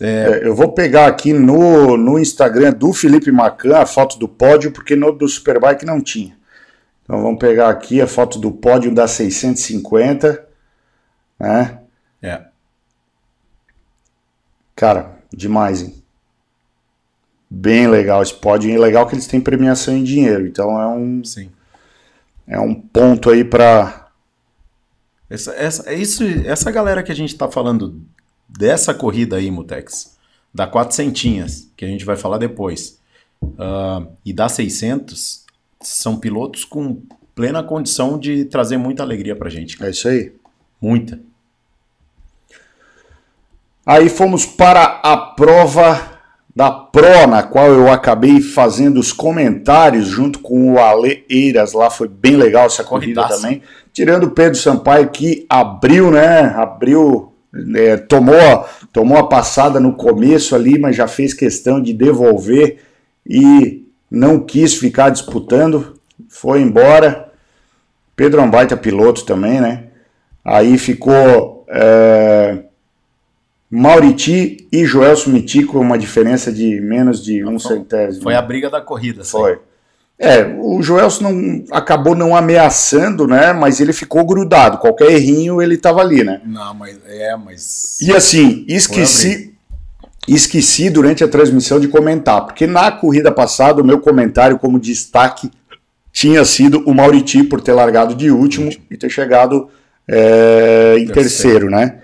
É, 0.00 0.40
eu 0.42 0.54
vou 0.54 0.72
pegar 0.72 1.06
aqui 1.06 1.32
no, 1.32 1.96
no 1.96 2.18
Instagram 2.18 2.72
do 2.72 2.92
Felipe 2.92 3.30
Macan 3.30 3.76
a 3.76 3.86
foto 3.86 4.18
do 4.18 4.26
pódio, 4.26 4.72
porque 4.72 4.96
no 4.96 5.12
do 5.12 5.28
Superbike 5.28 5.86
não 5.86 6.00
tinha. 6.00 6.36
Então 7.04 7.22
vamos 7.22 7.38
pegar 7.38 7.68
aqui 7.68 8.00
a 8.00 8.06
foto 8.06 8.38
do 8.38 8.50
pódio 8.50 8.92
da 8.92 9.06
650. 9.06 10.44
Né? 11.38 11.78
É. 12.20 12.42
Cara, 14.74 15.18
demais, 15.32 15.82
hein? 15.82 16.02
Bem 17.48 17.86
legal 17.86 18.22
esse 18.22 18.34
pódio. 18.34 18.70
E 18.70 18.74
é 18.74 18.78
legal 18.78 19.06
que 19.06 19.14
eles 19.14 19.26
têm 19.26 19.40
premiação 19.40 19.94
em 19.96 20.02
dinheiro. 20.02 20.46
Então 20.46 20.80
é 20.80 20.86
um, 20.86 21.22
Sim. 21.22 21.50
é 22.46 22.58
um 22.58 22.74
ponto 22.74 23.30
aí 23.30 23.44
para. 23.44 24.01
Essa, 25.32 25.52
essa, 25.54 25.90
é 25.90 25.94
isso, 25.94 26.22
essa 26.44 26.70
galera 26.70 27.02
que 27.02 27.10
a 27.10 27.14
gente 27.14 27.34
tá 27.34 27.48
falando 27.48 28.02
dessa 28.46 28.92
corrida 28.92 29.36
aí, 29.36 29.50
Mutex, 29.50 30.14
da 30.52 30.66
400, 30.66 31.68
que 31.74 31.86
a 31.86 31.88
gente 31.88 32.04
vai 32.04 32.18
falar 32.18 32.36
depois, 32.36 32.98
ah, 33.58 34.06
e 34.26 34.30
da 34.30 34.46
600, 34.46 35.46
são 35.80 36.18
pilotos 36.18 36.66
com 36.66 37.00
plena 37.34 37.62
condição 37.62 38.18
de 38.18 38.44
trazer 38.44 38.76
muita 38.76 39.02
alegria 39.02 39.34
pra 39.34 39.48
gente. 39.48 39.82
É 39.82 39.88
isso 39.88 40.06
aí. 40.06 40.34
Muita. 40.78 41.18
Aí 43.86 44.10
fomos 44.10 44.44
para 44.44 45.00
a 45.02 45.16
prova 45.16 46.20
da 46.54 46.70
Pro, 46.70 47.26
na 47.26 47.42
qual 47.42 47.68
eu 47.68 47.90
acabei 47.90 48.42
fazendo 48.42 49.00
os 49.00 49.12
comentários 49.12 50.06
junto 50.06 50.40
com 50.40 50.74
o 50.74 50.78
Ale 50.78 51.24
Eiras. 51.28 51.72
Lá 51.72 51.88
foi 51.88 52.06
bem 52.06 52.36
legal 52.36 52.66
essa 52.66 52.84
corrida 52.84 53.22
Corridaça. 53.22 53.40
também. 53.40 53.62
Tirando 53.92 54.24
o 54.24 54.30
Pedro 54.30 54.58
Sampaio, 54.58 55.10
que 55.10 55.44
abriu, 55.48 56.10
né? 56.10 56.54
Abriu, 56.56 57.32
é, 57.74 57.96
tomou, 57.96 58.66
tomou 58.92 59.18
a 59.18 59.28
passada 59.28 59.78
no 59.78 59.94
começo 59.94 60.54
ali, 60.54 60.78
mas 60.78 60.96
já 60.96 61.06
fez 61.06 61.34
questão 61.34 61.80
de 61.80 61.92
devolver 61.92 62.78
e 63.26 63.86
não 64.10 64.40
quis 64.40 64.74
ficar 64.74 65.10
disputando. 65.10 65.98
Foi 66.28 66.60
embora. 66.60 67.30
Pedro 68.16 68.40
é 68.40 68.44
um 68.44 68.50
baita 68.50 68.76
piloto 68.76 69.24
também, 69.24 69.60
né? 69.60 69.84
Aí 70.44 70.78
ficou. 70.78 71.66
é, 71.68 72.64
Mauriti 73.74 74.68
e 74.70 74.84
Joelson 74.84 75.30
Mitico, 75.30 75.80
uma 75.80 75.96
diferença 75.96 76.52
de 76.52 76.78
menos 76.78 77.24
de 77.24 77.42
um 77.42 77.58
centésimo. 77.58 78.22
Foi 78.22 78.34
a 78.34 78.42
briga 78.42 78.68
da 78.68 78.82
corrida. 78.82 79.22
assim. 79.22 79.30
Foi. 79.30 79.58
É, 80.24 80.54
o 80.56 80.80
Joelson 80.80 81.32
não, 81.32 81.64
acabou 81.72 82.14
não 82.14 82.36
ameaçando, 82.36 83.26
né? 83.26 83.52
Mas 83.52 83.80
ele 83.80 83.92
ficou 83.92 84.24
grudado. 84.24 84.78
Qualquer 84.78 85.10
errinho 85.10 85.60
ele 85.60 85.76
tava 85.76 86.00
ali, 86.00 86.22
né? 86.22 86.40
Não, 86.46 86.72
mas 86.74 86.96
é, 87.08 87.36
mas. 87.36 88.00
E 88.00 88.12
assim, 88.12 88.64
esqueci, 88.68 89.52
esqueci 90.28 90.90
durante 90.90 91.24
a 91.24 91.28
transmissão 91.28 91.80
de 91.80 91.88
comentar, 91.88 92.46
porque 92.46 92.68
na 92.68 92.92
corrida 92.92 93.32
passada 93.32 93.82
o 93.82 93.84
meu 93.84 93.98
comentário 93.98 94.60
como 94.60 94.78
destaque 94.78 95.50
tinha 96.12 96.44
sido 96.44 96.84
o 96.86 96.94
Mauriti 96.94 97.42
por 97.42 97.60
ter 97.60 97.72
largado 97.72 98.14
de 98.14 98.30
último 98.30 98.70
e 98.88 98.96
ter 98.96 99.10
chegado 99.10 99.70
é, 100.06 100.98
em 101.00 101.08
terceiro, 101.08 101.68
né? 101.68 101.98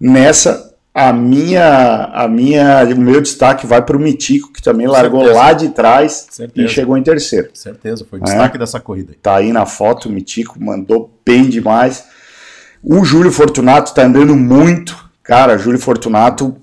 Nessa 0.00 0.73
a 0.94 1.12
minha, 1.12 2.04
a 2.12 2.28
minha, 2.28 2.84
o 2.84 2.96
meu 3.00 3.20
destaque 3.20 3.66
vai 3.66 3.82
para 3.82 3.96
o 3.96 4.00
Mitico 4.00 4.52
que 4.52 4.62
também 4.62 4.86
largou 4.86 5.20
Certeza. 5.24 5.38
lá 5.40 5.52
de 5.52 5.68
trás 5.70 6.26
Certeza. 6.30 6.66
e 6.66 6.70
chegou 6.70 6.96
em 6.96 7.02
terceiro. 7.02 7.48
Certeza, 7.52 8.06
foi 8.08 8.20
o 8.20 8.22
É. 8.22 8.24
destaque 8.26 8.56
dessa 8.56 8.78
corrida. 8.78 9.12
Tá 9.20 9.34
aí 9.36 9.52
na 9.52 9.66
foto, 9.66 10.08
o 10.08 10.12
Mitico 10.12 10.62
mandou 10.62 11.10
bem 11.26 11.48
demais. 11.48 12.04
O 12.82 13.04
Júlio 13.04 13.32
Fortunato 13.32 13.92
tá 13.92 14.02
andando 14.04 14.36
muito. 14.36 14.96
Cara, 15.22 15.58
Júlio 15.58 15.80
Fortunato 15.80 16.54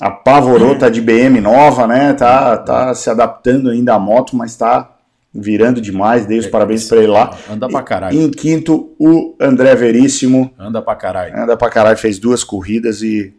apavorou, 0.00 0.76
tá 0.78 0.88
de 0.88 1.00
BM 1.00 1.40
nova, 1.40 1.86
né? 1.86 2.12
Tá, 2.12 2.56
tá 2.58 2.94
se 2.94 3.10
adaptando 3.10 3.70
ainda 3.70 3.94
à 3.94 3.98
moto, 3.98 4.36
mas 4.36 4.54
tá 4.56 4.88
virando 5.34 5.80
demais. 5.80 6.26
Dei 6.26 6.38
os 6.38 6.46
parabéns 6.46 6.86
pra 6.86 6.98
ele 6.98 7.06
lá. 7.08 7.36
Anda 7.50 7.68
pra 7.68 7.82
caralho. 7.82 8.20
Em 8.20 8.30
quinto, 8.30 8.94
o 8.98 9.34
André 9.40 9.74
Veríssimo. 9.74 10.52
Anda 10.58 10.80
pra 10.82 10.94
caralho. 10.94 11.36
Anda 11.36 11.56
pra 11.56 11.68
caralho, 11.70 11.96
fez 11.98 12.18
duas 12.18 12.44
corridas 12.44 13.02
e 13.02 13.34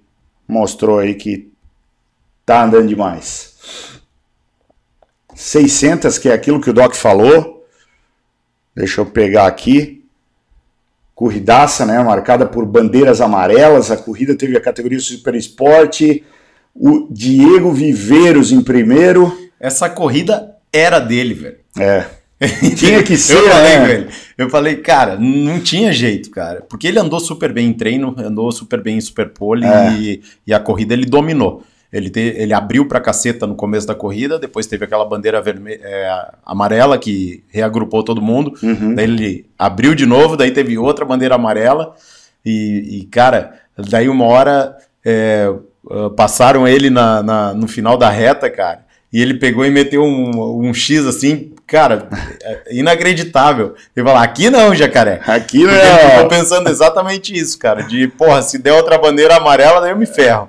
mostrou 0.47 0.99
aí 0.99 1.15
que 1.15 1.51
tá 2.45 2.63
andando 2.63 2.87
demais. 2.87 3.51
600, 5.33 6.17
que 6.17 6.29
é 6.29 6.33
aquilo 6.33 6.61
que 6.61 6.69
o 6.69 6.73
Doc 6.73 6.93
falou. 6.93 7.65
Deixa 8.75 9.01
eu 9.01 9.05
pegar 9.05 9.47
aqui. 9.47 10.05
Corridaça, 11.15 11.85
né? 11.85 12.01
Marcada 12.03 12.45
por 12.45 12.65
bandeiras 12.65 13.21
amarelas. 13.21 13.91
A 13.91 13.97
corrida 13.97 14.35
teve 14.35 14.57
a 14.57 14.61
categoria 14.61 14.99
Super 14.99 15.35
Esporte. 15.35 16.23
O 16.73 17.07
Diego 17.09 17.71
Viveiros 17.71 18.51
em 18.51 18.61
primeiro. 18.61 19.49
Essa 19.59 19.89
corrida 19.89 20.55
era 20.71 20.99
dele, 20.99 21.33
velho. 21.33 21.57
É. 21.77 22.20
Tinha 22.75 23.03
que 23.03 23.15
ser, 23.17 23.35
eu 23.37 23.47
falei, 23.49 23.77
né? 23.77 23.85
velho. 23.85 24.07
Eu 24.37 24.49
falei, 24.49 24.75
cara, 24.77 25.15
não 25.19 25.59
tinha 25.59 25.91
jeito, 25.93 26.31
cara. 26.31 26.61
Porque 26.67 26.87
ele 26.87 26.97
andou 26.99 27.19
super 27.19 27.53
bem 27.53 27.67
em 27.67 27.73
treino, 27.73 28.15
andou 28.17 28.51
super 28.51 28.81
bem 28.81 28.97
em 28.97 29.01
superpole 29.01 29.65
É. 29.65 29.91
e, 29.93 30.21
e 30.47 30.53
a 30.53 30.59
corrida 30.59 30.93
ele 30.93 31.05
dominou. 31.05 31.63
Ele, 31.93 32.09
te- 32.09 32.33
ele 32.37 32.53
abriu 32.53 32.87
pra 32.87 32.99
caceta 33.01 33.45
no 33.45 33.53
começo 33.53 33.85
da 33.85 33.93
corrida, 33.93 34.39
depois 34.39 34.65
teve 34.65 34.85
aquela 34.85 35.05
bandeira 35.05 35.41
verme- 35.41 35.77
é, 35.83 36.25
amarela 36.45 36.97
que 36.97 37.43
reagrupou 37.49 38.01
todo 38.01 38.21
mundo. 38.21 38.53
Uhum. 38.63 38.95
Daí 38.95 39.03
ele 39.05 39.45
abriu 39.59 39.93
de 39.93 40.05
novo, 40.05 40.35
daí 40.37 40.51
teve 40.51 40.77
outra 40.77 41.03
bandeira 41.05 41.35
amarela. 41.35 41.93
E, 42.45 43.01
e, 43.01 43.05
cara, 43.05 43.53
daí 43.77 44.07
uma 44.09 44.25
hora 44.25 44.75
é, 45.05 45.53
ah, 45.91 46.09
passaram 46.15 46.67
ele 46.67 46.89
na, 46.89 47.21
na- 47.21 47.53
no 47.53 47.67
final 47.67 47.97
da 47.97 48.09
reta, 48.09 48.49
cara. 48.49 48.85
E 49.11 49.21
ele 49.21 49.33
pegou 49.33 49.65
e 49.65 49.69
meteu 49.69 50.03
um, 50.03 50.67
um 50.67 50.73
X 50.73 51.05
assim, 51.05 51.51
cara, 51.67 52.07
é 52.43 52.75
inacreditável. 52.75 53.75
Ele 53.95 54.05
falou, 54.05 54.21
aqui 54.21 54.49
não, 54.49 54.73
jacaré. 54.73 55.19
Aqui 55.27 55.63
Porque 55.63 55.75
ele 55.75 55.97
ficou 55.99 56.21
não. 56.23 56.27
pensando 56.29 56.69
exatamente 56.69 57.37
isso, 57.37 57.59
cara. 57.59 57.83
De, 57.83 58.07
porra, 58.07 58.41
se 58.41 58.57
der 58.57 58.71
outra 58.73 58.97
bandeira 58.97 59.35
amarela, 59.35 59.81
daí 59.81 59.91
eu 59.91 59.97
me 59.97 60.05
ferro. 60.05 60.47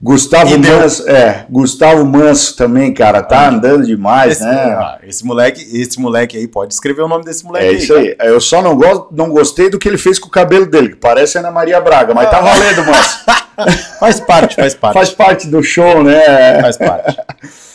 Gustavo 0.00 0.58
deu. 0.58 0.80
Manso, 0.80 1.08
é, 1.08 1.46
Gustavo 1.48 2.04
Manso 2.04 2.56
também, 2.56 2.92
cara, 2.92 3.22
tá 3.22 3.48
andando 3.48 3.86
demais, 3.86 4.32
Esse, 4.32 4.44
né? 4.44 4.74
ah, 4.76 4.98
esse 5.06 5.24
moleque, 5.24 5.64
esse 5.80 6.00
moleque 6.00 6.36
aí, 6.36 6.48
pode 6.48 6.74
escrever 6.74 7.02
o 7.02 7.08
nome 7.08 7.24
desse 7.24 7.44
moleque 7.44 7.66
É 7.66 7.68
aí. 7.68 7.76
isso 7.76 7.94
cara. 7.94 8.00
aí. 8.00 8.16
Eu 8.20 8.40
só 8.40 8.60
não, 8.60 8.74
gosto, 8.74 9.08
não 9.12 9.28
gostei 9.30 9.70
do 9.70 9.78
que 9.78 9.86
ele 9.88 9.98
fez 9.98 10.18
com 10.18 10.26
o 10.26 10.30
cabelo 10.30 10.66
dele, 10.66 10.88
que 10.88 10.96
parece 10.96 11.38
Ana 11.38 11.52
Maria 11.52 11.80
Braga, 11.80 12.12
mas 12.14 12.28
tá 12.28 12.40
valendo, 12.40 12.84
Manso. 12.84 13.18
faz 14.00 14.18
parte, 14.18 14.56
faz 14.56 14.74
parte. 14.74 14.94
Faz 14.94 15.10
parte 15.10 15.46
do 15.46 15.62
show, 15.62 16.02
né? 16.02 16.60
Faz 16.62 16.76
parte. 16.76 17.16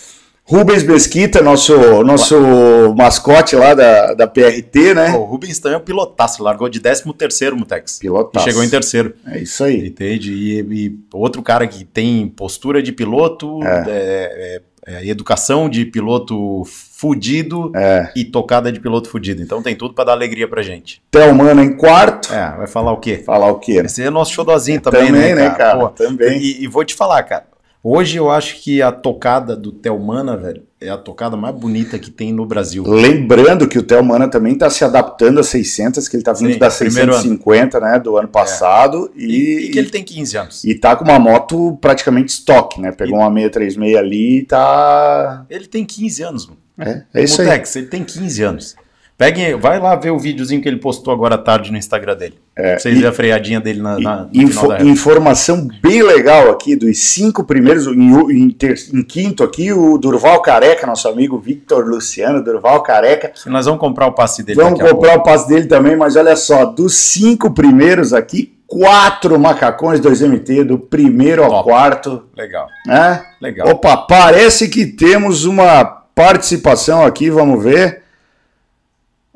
Rubens 0.49 0.81
Mesquita, 0.83 1.41
nosso, 1.41 1.75
nosso 2.05 2.95
mascote 2.97 3.53
lá 3.53 3.73
da, 3.73 4.13
da 4.13 4.25
PRT, 4.27 4.93
né? 4.93 5.09
O 5.11 5.23
Rubens 5.25 5.59
também 5.59 5.75
é 5.77 5.81
um 5.81 5.83
pilotaço, 5.83 6.41
largou 6.41 6.69
de 6.69 6.79
13 6.79 7.03
terceiro, 7.17 7.57
Mutex. 7.57 7.99
Pilotaço. 7.99 8.47
E 8.47 8.49
chegou 8.49 8.63
em 8.63 8.69
terceiro. 8.69 9.13
É 9.27 9.39
isso 9.39 9.61
aí. 9.61 9.87
Entende? 9.87 10.31
E, 10.31 10.59
e 10.61 10.99
outro 11.13 11.41
cara 11.43 11.67
que 11.67 11.83
tem 11.83 12.29
postura 12.29 12.81
de 12.81 12.93
piloto, 12.93 13.61
É. 13.61 13.83
é, 13.89 14.61
é, 14.87 14.95
é, 14.99 15.07
educação 15.09 15.67
de 15.67 15.83
piloto 15.83 16.63
fudido 16.65 17.69
É. 17.75 18.09
e 18.15 18.23
tocada 18.23 18.71
de 18.71 18.79
piloto 18.79 19.09
fudido. 19.09 19.41
Então 19.43 19.61
tem 19.61 19.75
tudo 19.75 19.93
pra 19.93 20.05
dar 20.05 20.13
alegria 20.13 20.47
pra 20.47 20.61
gente. 20.63 21.01
Thelmana 21.11 21.61
em 21.61 21.75
quarto. 21.75 22.33
É, 22.33 22.55
vai 22.55 22.67
falar 22.67 22.93
o 22.93 22.97
quê? 23.01 23.17
Falar 23.25 23.51
o 23.51 23.59
quê? 23.59 23.81
Esse 23.83 24.01
é 24.01 24.09
nosso 24.09 24.31
showzinho 24.31 24.79
também, 24.79 25.07
Também, 25.07 25.21
né, 25.21 25.35
né, 25.35 25.49
cara? 25.49 25.55
cara? 25.57 25.77
Pô, 25.79 25.89
Também. 25.89 26.39
E, 26.39 26.63
e 26.63 26.67
vou 26.67 26.85
te 26.85 26.95
falar, 26.95 27.21
cara. 27.23 27.43
Hoje 27.89 28.17
eu 28.17 28.29
acho 28.29 28.59
que 28.61 28.81
a 28.81 28.91
tocada 28.91 29.55
do 29.55 29.71
Telmana, 29.71 30.35
velho, 30.35 30.63
é 30.81 30.89
a 30.89 30.97
tocada 30.97 31.37
mais 31.37 31.55
bonita 31.55 31.97
que 31.97 32.11
tem 32.11 32.33
no 32.33 32.45
Brasil. 32.45 32.83
Lembrando 32.85 33.65
que 33.65 33.79
o 33.79 33.81
Thelmana 33.81 34.27
também 34.27 34.51
está 34.51 34.69
se 34.69 34.83
adaptando 34.83 35.39
às 35.39 35.47
600, 35.47 36.05
que 36.09 36.17
ele 36.17 36.21
está 36.21 36.33
vindo 36.33 36.51
Sim, 36.51 36.59
das 36.59 36.79
primeiro 36.79 37.13
ano. 37.13 37.21
650, 37.21 37.79
né, 37.79 37.97
do 37.97 38.17
ano 38.17 38.27
passado. 38.27 39.09
E, 39.15 39.23
E, 39.25 39.65
e 39.67 39.69
que 39.69 39.79
ele 39.79 39.89
tem 39.89 40.03
15 40.03 40.37
anos. 40.37 40.63
e 40.65 40.75
tá 40.75 40.97
com 40.97 41.05
uma 41.05 41.17
moto 41.17 41.77
praticamente 41.79 42.33
estoque, 42.33 42.81
né? 42.81 42.91
Pegou 42.91 43.19
uma 43.19 43.31
636 43.31 43.95
ali 43.95 44.39
e 44.39 44.43
tá. 44.43 45.45
Ele 45.49 45.65
tem 45.65 45.85
15 45.85 46.23
anos, 46.23 46.45
mano. 46.45 46.59
É, 46.77 47.03
é 47.13 47.23
isso 47.23 47.39
aí. 47.41 47.47
Mutex, 47.47 47.73
ele 47.77 47.87
tem 47.87 48.03
15 48.03 48.43
anos. 48.43 48.75
Peguem, 49.17 49.55
vai 49.59 49.79
lá 49.79 49.95
ver 49.95 50.11
o 50.11 50.19
videozinho 50.19 50.61
que 50.61 50.67
ele 50.69 50.77
postou 50.77 51.11
agora 51.11 51.33
à 51.33 51.37
tarde 51.39 51.71
no 51.71 51.77
Instagram 51.77 52.15
dele. 52.15 52.35
pra 52.53 52.77
vocês 52.77 52.85
É, 52.85 52.89
e- 52.89 52.93
verem 53.01 53.09
a 53.09 53.13
freadinha 53.13 53.59
dele 53.59 53.81
na, 53.81 53.99
na, 53.99 54.29
Info- 54.31 54.71
informação 54.83 55.67
bem 55.81 56.03
legal 56.03 56.51
aqui 56.51 56.75
dos 56.75 56.99
cinco 56.99 57.43
primeiros, 57.43 57.87
em, 57.87 58.13
em 58.43 58.49
ter- 58.51 58.77
em 58.93 59.01
quinto 59.03 59.43
aqui, 59.43 59.73
o 59.73 59.97
Durval 59.97 60.39
Careca, 60.43 60.85
nosso 60.85 61.07
amigo 61.07 61.39
Victor 61.39 61.83
Luciano, 61.87 62.43
Durval 62.43 62.83
Careca. 62.83 63.29
Que 63.29 63.49
nós 63.49 63.65
vamos 63.65 63.79
comprar 63.81 64.05
o 64.05 64.11
passe 64.11 64.43
dele 64.43 64.61
Vamos 64.61 64.79
comprar 64.79 65.17
o 65.17 65.23
passe 65.23 65.47
dele 65.47 65.65
também, 65.65 65.95
mas 65.95 66.15
olha 66.15 66.35
só, 66.35 66.65
dos 66.65 66.93
cinco 66.95 67.49
primeiros 67.51 68.13
aqui, 68.13 68.55
quatro 68.67 69.39
macacões 69.39 69.99
2MT, 69.99 70.63
do 70.63 70.77
primeiro 70.77 71.43
ao 71.43 71.49
Top. 71.49 71.69
quarto. 71.69 72.23
Legal, 72.37 72.67
né? 72.85 73.23
legal. 73.41 73.67
Opa, 73.69 73.97
parece 73.97 74.67
que 74.69 74.85
temos 74.85 75.43
uma 75.45 75.83
participação 76.13 77.03
aqui, 77.03 77.29
vamos 77.31 77.63
ver. 77.63 78.03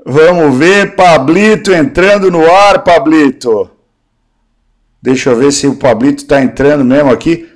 Vamos 0.06 0.58
ver, 0.58 0.95
Pablito 0.95 1.72
entrando 1.72 2.32
no 2.32 2.52
ar, 2.52 2.84
Pablito. 2.84 3.70
Deixa 5.02 5.30
eu 5.30 5.36
ver 5.36 5.52
se 5.52 5.68
o 5.68 5.76
Pablito 5.76 6.24
está 6.24 6.41
entrando 6.41 6.84
mesmo 6.84 7.12
aqui. 7.12 7.47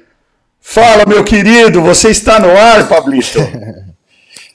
Fala, 0.59 1.05
meu 1.05 1.23
querido, 1.23 1.81
você 1.81 2.09
está 2.09 2.39
no 2.39 2.55
ar, 2.55 2.87
Pablito. 2.87 3.39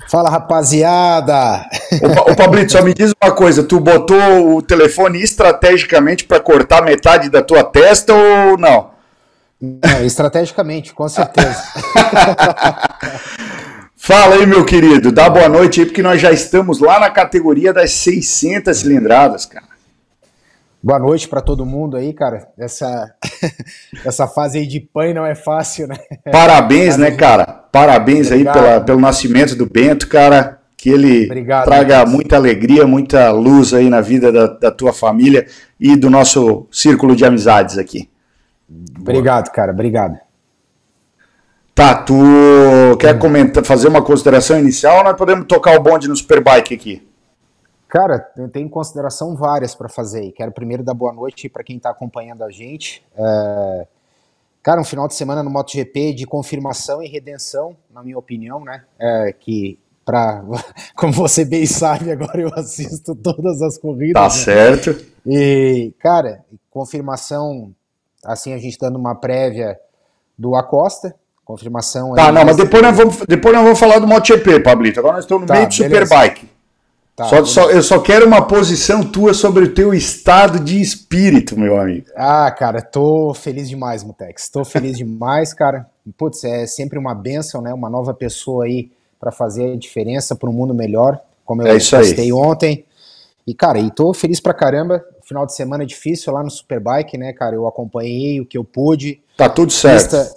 Fala, 0.09 0.29
rapaziada! 0.29 1.65
Ô, 2.03 2.33
ô, 2.33 2.37
Pablito, 2.37 2.73
só 2.73 2.83
me 2.83 2.93
diz 2.93 3.13
uma 3.23 3.31
coisa: 3.31 3.63
tu 3.63 3.79
botou 3.79 4.57
o 4.57 4.63
telefone 4.63 5.23
estrategicamente 5.23 6.25
para 6.25 6.41
cortar 6.41 6.83
metade 6.83 7.31
da 7.31 7.41
tua 7.41 7.63
testa 7.63 8.13
ou 8.13 8.59
não? 8.59 8.91
Não, 9.61 10.05
estrategicamente, 10.05 10.93
com 10.93 11.09
certeza. 11.09 11.63
Fala 14.03 14.37
aí, 14.37 14.47
meu 14.47 14.65
querido, 14.65 15.13
dá 15.13 15.29
boa 15.29 15.47
noite 15.47 15.81
aí, 15.81 15.87
porque 15.87 16.03
nós 16.03 16.19
já 16.19 16.33
estamos 16.33 16.81
lá 16.81 16.99
na 16.99 17.11
categoria 17.11 17.71
das 17.71 17.93
600 17.93 18.75
cilindradas, 18.79 19.45
cara. 19.45 19.67
Boa 20.83 20.99
noite 20.99 21.29
para 21.29 21.43
todo 21.43 21.67
mundo 21.67 21.99
aí, 21.99 22.15
cara. 22.15 22.49
Essa, 22.59 23.15
essa 24.03 24.27
fase 24.27 24.59
aí 24.59 24.67
de 24.67 24.81
pai 24.81 25.13
não 25.13 25.27
é 25.27 25.35
fácil, 25.35 25.87
né? 25.87 25.97
Parabéns, 26.33 26.97
né, 26.97 27.11
cara? 27.11 27.45
Parabéns 27.71 28.33
aí 28.33 28.41
Obrigado. 28.41 28.55
pela, 28.55 28.81
pelo 28.81 29.01
nascimento 29.01 29.55
do 29.55 29.67
Bento, 29.67 30.09
cara. 30.09 30.59
Que 30.79 30.89
ele 30.89 31.27
Obrigado, 31.27 31.67
traga 31.67 31.99
Lucas. 31.99 32.13
muita 32.15 32.37
alegria, 32.37 32.87
muita 32.87 33.31
luz 33.31 33.75
aí 33.75 33.91
na 33.91 34.01
vida 34.01 34.33
da, 34.33 34.47
da 34.47 34.71
tua 34.71 34.95
família 34.95 35.47
e 35.79 35.95
do 35.95 36.09
nosso 36.09 36.67
círculo 36.73 37.15
de 37.15 37.27
amizades 37.27 37.77
aqui. 37.77 38.09
Obrigado, 38.99 39.51
cara. 39.51 39.73
Obrigado. 39.73 40.19
Tá, 41.81 41.95
tu 41.95 42.15
quer 42.99 43.19
comentar, 43.19 43.65
fazer 43.65 43.89
uma 43.89 44.05
consideração 44.05 44.59
inicial 44.59 44.99
ou 44.99 45.05
nós 45.05 45.17
podemos 45.17 45.47
tocar 45.47 45.75
o 45.79 45.83
bonde 45.83 46.09
no 46.09 46.15
Superbike 46.15 46.75
aqui? 46.75 47.09
Cara, 47.89 48.31
eu 48.37 48.51
tenho 48.51 48.69
consideração 48.69 49.35
várias 49.35 49.75
para 49.75 49.89
fazer. 49.89 50.21
aí. 50.21 50.31
Quero 50.31 50.53
primeiro 50.53 50.83
dar 50.83 50.93
boa 50.93 51.11
noite 51.11 51.49
para 51.49 51.65
quem 51.65 51.79
está 51.79 51.89
acompanhando 51.89 52.45
a 52.45 52.51
gente. 52.51 53.03
É, 53.17 53.87
Cara, 54.63 54.79
um 54.79 54.85
final 54.85 55.09
de 55.09 55.15
semana 55.15 55.43
no 55.43 55.49
MotoGP 55.49 56.13
de 56.13 56.27
confirmação 56.27 57.03
e 57.03 57.09
redenção, 57.09 57.75
na 57.91 58.03
minha 58.03 58.19
opinião, 58.19 58.63
né? 58.63 58.85
É, 58.99 59.33
que, 59.33 59.79
pra, 60.05 60.45
como 60.95 61.15
você 61.15 61.47
bem 61.47 61.65
sabe, 61.65 62.13
agora 62.13 62.43
eu 62.43 62.53
assisto 62.57 63.15
todas 63.15 63.63
as 63.63 63.79
corridas. 63.79 64.21
Tá 64.21 64.25
né? 64.25 64.29
certo. 64.29 65.03
E, 65.25 65.95
cara, 65.99 66.45
confirmação, 66.69 67.75
assim, 68.23 68.53
a 68.53 68.59
gente 68.59 68.77
dando 68.79 68.99
uma 68.99 69.15
prévia 69.15 69.81
do 70.37 70.55
Acosta, 70.55 71.15
confirmação... 71.51 72.15
Tá, 72.15 72.27
aí 72.29 72.33
não, 72.33 72.45
mas 72.45 72.57
depois 72.57 72.83
nós 72.83 72.97
vamos, 72.97 73.17
depois 73.29 73.55
nós 73.55 73.65
vamos 73.65 73.79
falar 73.79 73.99
do 73.99 74.07
MotoGP, 74.07 74.61
Pablito. 74.61 75.01
Agora 75.01 75.15
nós 75.17 75.25
estamos 75.25 75.43
no 75.43 75.49
Tá, 75.49 75.55
meio 75.55 75.69
de 75.69 75.83
beleza. 75.83 76.07
Superbike. 76.07 76.49
Tá, 77.17 77.25
Só- 77.25 77.45
só- 77.45 77.71
eu 77.71 77.83
só 77.83 77.99
quero 77.99 78.27
uma 78.27 78.47
posição 78.47 79.03
tua 79.03 79.35
sobre 79.35 79.65
o 79.65 79.75
teu 79.75 79.93
estado 79.93 80.59
de 80.61 80.81
espírito, 80.81 81.59
meu 81.59 81.79
amigo. 81.79 82.07
Ah, 82.17 82.51
cara, 82.51 82.81
tô 82.81 83.35
feliz 83.35 83.69
demais, 83.69 84.03
Mutex. 84.03 84.49
Tô 84.49 84.65
feliz 84.65 84.97
demais, 84.99 85.53
cara. 85.53 85.87
Putz, 86.17 86.45
é 86.45 86.67
sempre 86.67 86.99
uma 86.99 87.15
benção, 87.15 87.61
né? 87.61 87.75
Uma 87.75 87.91
nova 87.91 88.15
pessoa 88.15 88.65
aí 88.65 88.91
para 89.19 89.31
fazer 89.31 89.73
a 89.73 89.77
diferença 89.77 90.35
para 90.35 90.49
um 90.49 90.53
mundo 90.53 90.73
melhor, 90.73 91.21
como 91.45 91.61
eu 91.63 91.67
É 91.67 91.73
postei 91.75 92.33
ontem. 92.33 92.85
E, 93.47 93.53
cara, 93.55 93.79
e 93.79 93.91
tô 93.91 94.15
feliz 94.15 94.41
pra 94.41 94.55
caramba. 94.55 95.05
Final 95.25 95.45
de 95.45 95.55
semana 95.55 95.85
difícil 95.85 96.33
lá 96.33 96.43
no 96.43 96.51
Superbike, 96.51 97.19
né, 97.19 97.33
cara? 97.33 97.55
Eu 97.55 97.67
acompanhei 97.69 98.41
o 98.41 98.47
que 98.47 98.57
eu 98.57 98.65
pude. 98.65 99.21
Tá 99.37 99.49
tudo 99.49 99.73
certo. 99.73 100.17
Pista, 100.17 100.35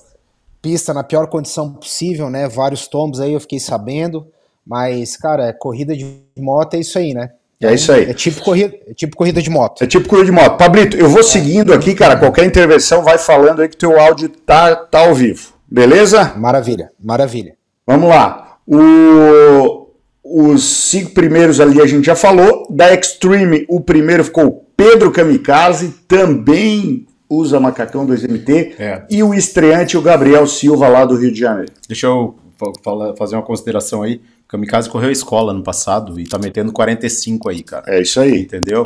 pista 0.63 0.93
na 0.93 1.03
pior 1.03 1.27
condição 1.27 1.71
possível, 1.73 2.29
né? 2.29 2.47
Vários 2.47 2.87
tombos 2.87 3.19
aí 3.19 3.33
eu 3.33 3.39
fiquei 3.39 3.59
sabendo. 3.59 4.25
Mas, 4.65 5.17
cara, 5.17 5.51
corrida 5.53 5.95
de 5.95 6.21
moto 6.39 6.73
é 6.75 6.79
isso 6.79 6.97
aí, 6.97 7.13
né? 7.13 7.29
É 7.61 7.73
isso 7.73 7.91
aí. 7.91 8.09
É 8.09 8.13
tipo 8.13 8.41
corrida, 8.41 8.73
é 8.87 8.93
tipo 8.93 9.15
corrida 9.15 9.41
de 9.41 9.49
moto. 9.49 9.83
É 9.83 9.87
tipo 9.87 10.07
corrida 10.07 10.25
de 10.25 10.31
moto. 10.31 10.57
Pablito, 10.57 10.97
eu 10.97 11.09
vou 11.09 11.21
seguindo 11.21 11.73
aqui, 11.73 11.93
cara. 11.93 12.15
Qualquer 12.17 12.45
intervenção 12.45 13.03
vai 13.03 13.17
falando 13.17 13.61
aí 13.61 13.67
que 13.69 13.77
teu 13.77 13.99
áudio 13.99 14.29
tá, 14.29 14.75
tá 14.75 14.99
ao 14.99 15.13
vivo. 15.13 15.51
Beleza? 15.69 16.33
Maravilha, 16.37 16.91
maravilha. 17.01 17.55
Vamos 17.85 18.09
lá. 18.09 18.57
O- 18.65 19.89
os 20.23 20.63
cinco 20.63 21.11
primeiros 21.11 21.59
ali 21.59 21.81
a 21.81 21.85
gente 21.85 22.05
já 22.05 22.15
falou. 22.15 22.65
Da 22.69 22.93
Extreme, 22.93 23.65
o 23.69 23.81
primeiro 23.81 24.23
ficou 24.23 24.65
Pedro 24.77 25.11
Kamikaze, 25.11 25.89
também 26.07 27.05
usa 27.29 27.59
macacão 27.59 28.05
2MT. 28.05 28.75
É. 28.79 29.03
E 29.09 29.23
o 29.23 29.33
estreante, 29.33 29.97
o 29.97 30.01
Gabriel 30.01 30.45
Silva, 30.47 30.87
lá 30.87 31.05
do 31.05 31.15
Rio 31.15 31.31
de 31.31 31.39
Janeiro. 31.39 31.71
Deixa 31.87 32.07
eu 32.07 32.35
fa- 32.57 32.71
fala- 32.83 33.15
fazer 33.17 33.35
uma 33.35 33.41
consideração 33.43 34.01
aí. 34.03 34.21
O 34.45 34.47
Kamikaze 34.53 34.87
correu 34.89 35.09
a 35.09 35.11
escola 35.13 35.51
no 35.53 35.63
passado 35.63 36.19
e 36.19 36.25
tá 36.25 36.37
metendo 36.37 36.71
45 36.71 37.49
aí, 37.49 37.63
cara. 37.63 37.83
É 37.87 38.01
isso 38.01 38.19
aí. 38.19 38.41
Entendeu? 38.41 38.83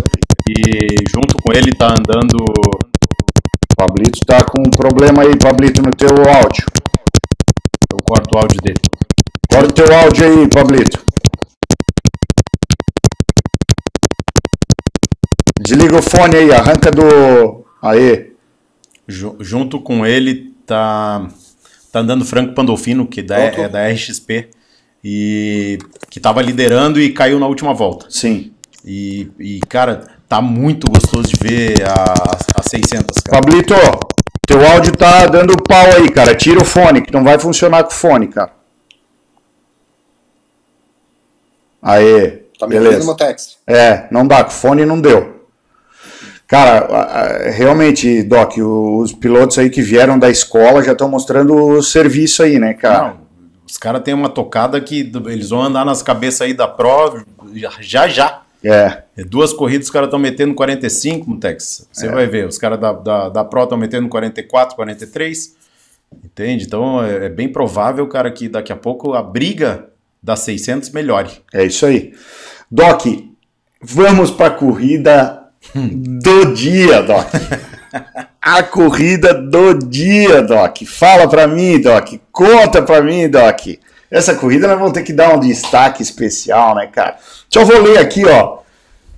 E 0.50 0.96
junto 1.14 1.36
com 1.44 1.52
ele 1.52 1.72
tá 1.76 1.88
andando. 1.90 2.38
Pablito 3.76 4.20
tá 4.26 4.44
com 4.44 4.62
um 4.62 4.72
problema 4.72 5.24
aí, 5.24 5.38
Pablito, 5.38 5.82
no 5.82 5.92
teu 5.92 6.10
áudio. 6.10 6.66
Eu 7.92 7.98
corto 8.04 8.36
o 8.36 8.40
áudio 8.40 8.58
dele. 8.62 8.80
Corta 9.52 9.68
o 9.70 9.74
teu 9.74 9.96
áudio 9.96 10.26
aí, 10.26 10.48
Pablito. 10.50 11.06
Desliga 15.60 15.98
o 15.98 16.02
fone 16.02 16.36
aí, 16.38 16.52
arranca 16.52 16.90
do. 16.92 17.66
Aí. 17.90 18.34
Ju- 19.08 19.38
junto 19.40 19.80
com 19.80 20.06
ele 20.06 20.54
tá, 20.66 21.28
tá 21.92 22.00
andando 22.00 22.26
Franco 22.26 22.54
Pandolfino, 22.54 23.08
que 23.08 23.22
da, 23.22 23.38
é 23.40 23.70
da 23.70 23.88
RXP, 23.88 24.50
e 25.04 25.80
que 26.10 26.20
tava 26.20 26.42
liderando 26.42 27.00
e 27.00 27.14
caiu 27.14 27.40
na 27.40 27.48
última 27.48 27.74
volta. 27.74 28.08
Sim. 28.10 28.52
E, 28.84 29.30
e, 29.40 29.60
cara, 29.70 30.08
tá 30.28 30.42
muito 30.42 30.92
gostoso 30.92 31.28
de 31.30 31.36
ver 31.42 31.84
a, 31.88 32.60
a 32.60 32.64
600, 32.70 33.18
cara. 33.22 33.42
Pablito, 33.42 33.74
teu 34.46 34.66
áudio 34.66 34.92
tá 34.96 35.26
dando 35.28 35.56
pau 35.64 35.86
aí, 35.96 36.10
cara. 36.10 36.36
Tira 36.36 36.62
o 36.62 36.66
fone, 36.66 37.02
que 37.02 37.14
não 37.14 37.24
vai 37.24 37.40
funcionar 37.40 37.84
com 37.84 37.92
o 37.92 37.96
fone, 37.96 38.28
cara. 38.28 38.52
Aê. 41.82 42.44
Tá 42.60 42.68
me 42.68 42.76
beleza. 42.76 43.00
É, 43.66 44.08
não 44.12 44.28
dá, 44.28 44.44
com 44.44 44.50
fone 44.52 44.86
não 44.86 45.00
deu. 45.00 45.37
Cara, 46.48 47.50
realmente, 47.52 48.24
Doc, 48.24 48.54
os 48.58 49.12
pilotos 49.12 49.58
aí 49.58 49.70
que 49.70 49.82
vieram 49.82 50.18
da 50.18 50.30
escola 50.30 50.82
já 50.82 50.94
estão 50.94 51.10
mostrando 51.10 51.54
o 51.54 51.84
serviço 51.84 52.42
aí, 52.42 52.58
né, 52.58 52.74
cara? 52.74 53.08
Não, 53.10 53.18
os 53.70 53.78
caras 53.78 54.02
têm 54.02 54.14
uma 54.14 54.30
tocada 54.30 54.80
que 54.80 55.12
eles 55.26 55.50
vão 55.50 55.62
andar 55.62 55.84
nas 55.86 56.02
cabeças 56.02 56.42
aí 56.42 56.54
da 56.54 56.68
Pro 56.68 57.22
já 57.82 58.08
já. 58.08 58.42
É. 58.64 59.04
É 59.16 59.24
duas 59.26 59.52
corridas, 59.54 59.88
os 59.88 59.92
caras 59.92 60.08
estão 60.08 60.20
metendo 60.20 60.54
45, 60.56 61.30
Mutex. 61.30 61.88
Você 61.92 62.08
É. 62.08 62.12
vai 62.12 62.26
ver, 62.28 62.48
os 62.48 62.58
caras 62.58 62.80
da, 62.80 62.94
da, 62.94 63.30
da 63.30 63.44
Pro 63.44 63.64
estão 63.64 63.78
metendo 63.78 64.08
44, 64.08 64.76
43. 64.76 65.56
Entende? 66.24 66.64
Então 66.66 67.04
é, 67.04 67.26
é 67.26 67.30
bem 67.30 67.50
provável, 67.52 68.08
cara, 68.08 68.32
que 68.32 68.48
daqui 68.48 68.72
a 68.72 68.76
pouco 68.76 69.14
a 69.14 69.22
briga 69.22 69.90
das 70.24 70.40
600 70.40 70.92
melhore. 70.92 71.30
É 71.54 71.66
isso 71.66 71.86
aí. 71.86 72.14
Doc, 72.72 73.06
vamos 73.82 74.32
para 74.32 74.48
a 74.48 74.52
corrida 74.52 75.37
do 75.76 76.54
dia, 76.54 77.02
Doc. 77.02 77.28
A 78.42 78.64
corrida 78.64 79.34
do 79.34 79.74
dia, 79.74 80.42
Doc. 80.42 80.84
Fala 80.86 81.28
para 81.28 81.48
mim, 81.48 81.80
Doc. 81.82 82.14
Conta 82.32 82.82
para 82.82 83.02
mim, 83.02 83.28
Doc. 83.30 83.60
Essa 84.10 84.36
corrida 84.36 84.68
nós 84.68 84.78
vamos 84.78 84.94
ter 84.94 85.04
que 85.04 85.12
dar 85.12 85.36
um 85.36 85.40
destaque 85.40 86.02
especial, 86.02 86.76
né, 86.76 86.88
cara? 86.88 87.18
Eu 87.54 87.66
vou 87.66 87.82
ler 87.82 87.98
aqui, 87.98 88.26
ó. 88.26 88.60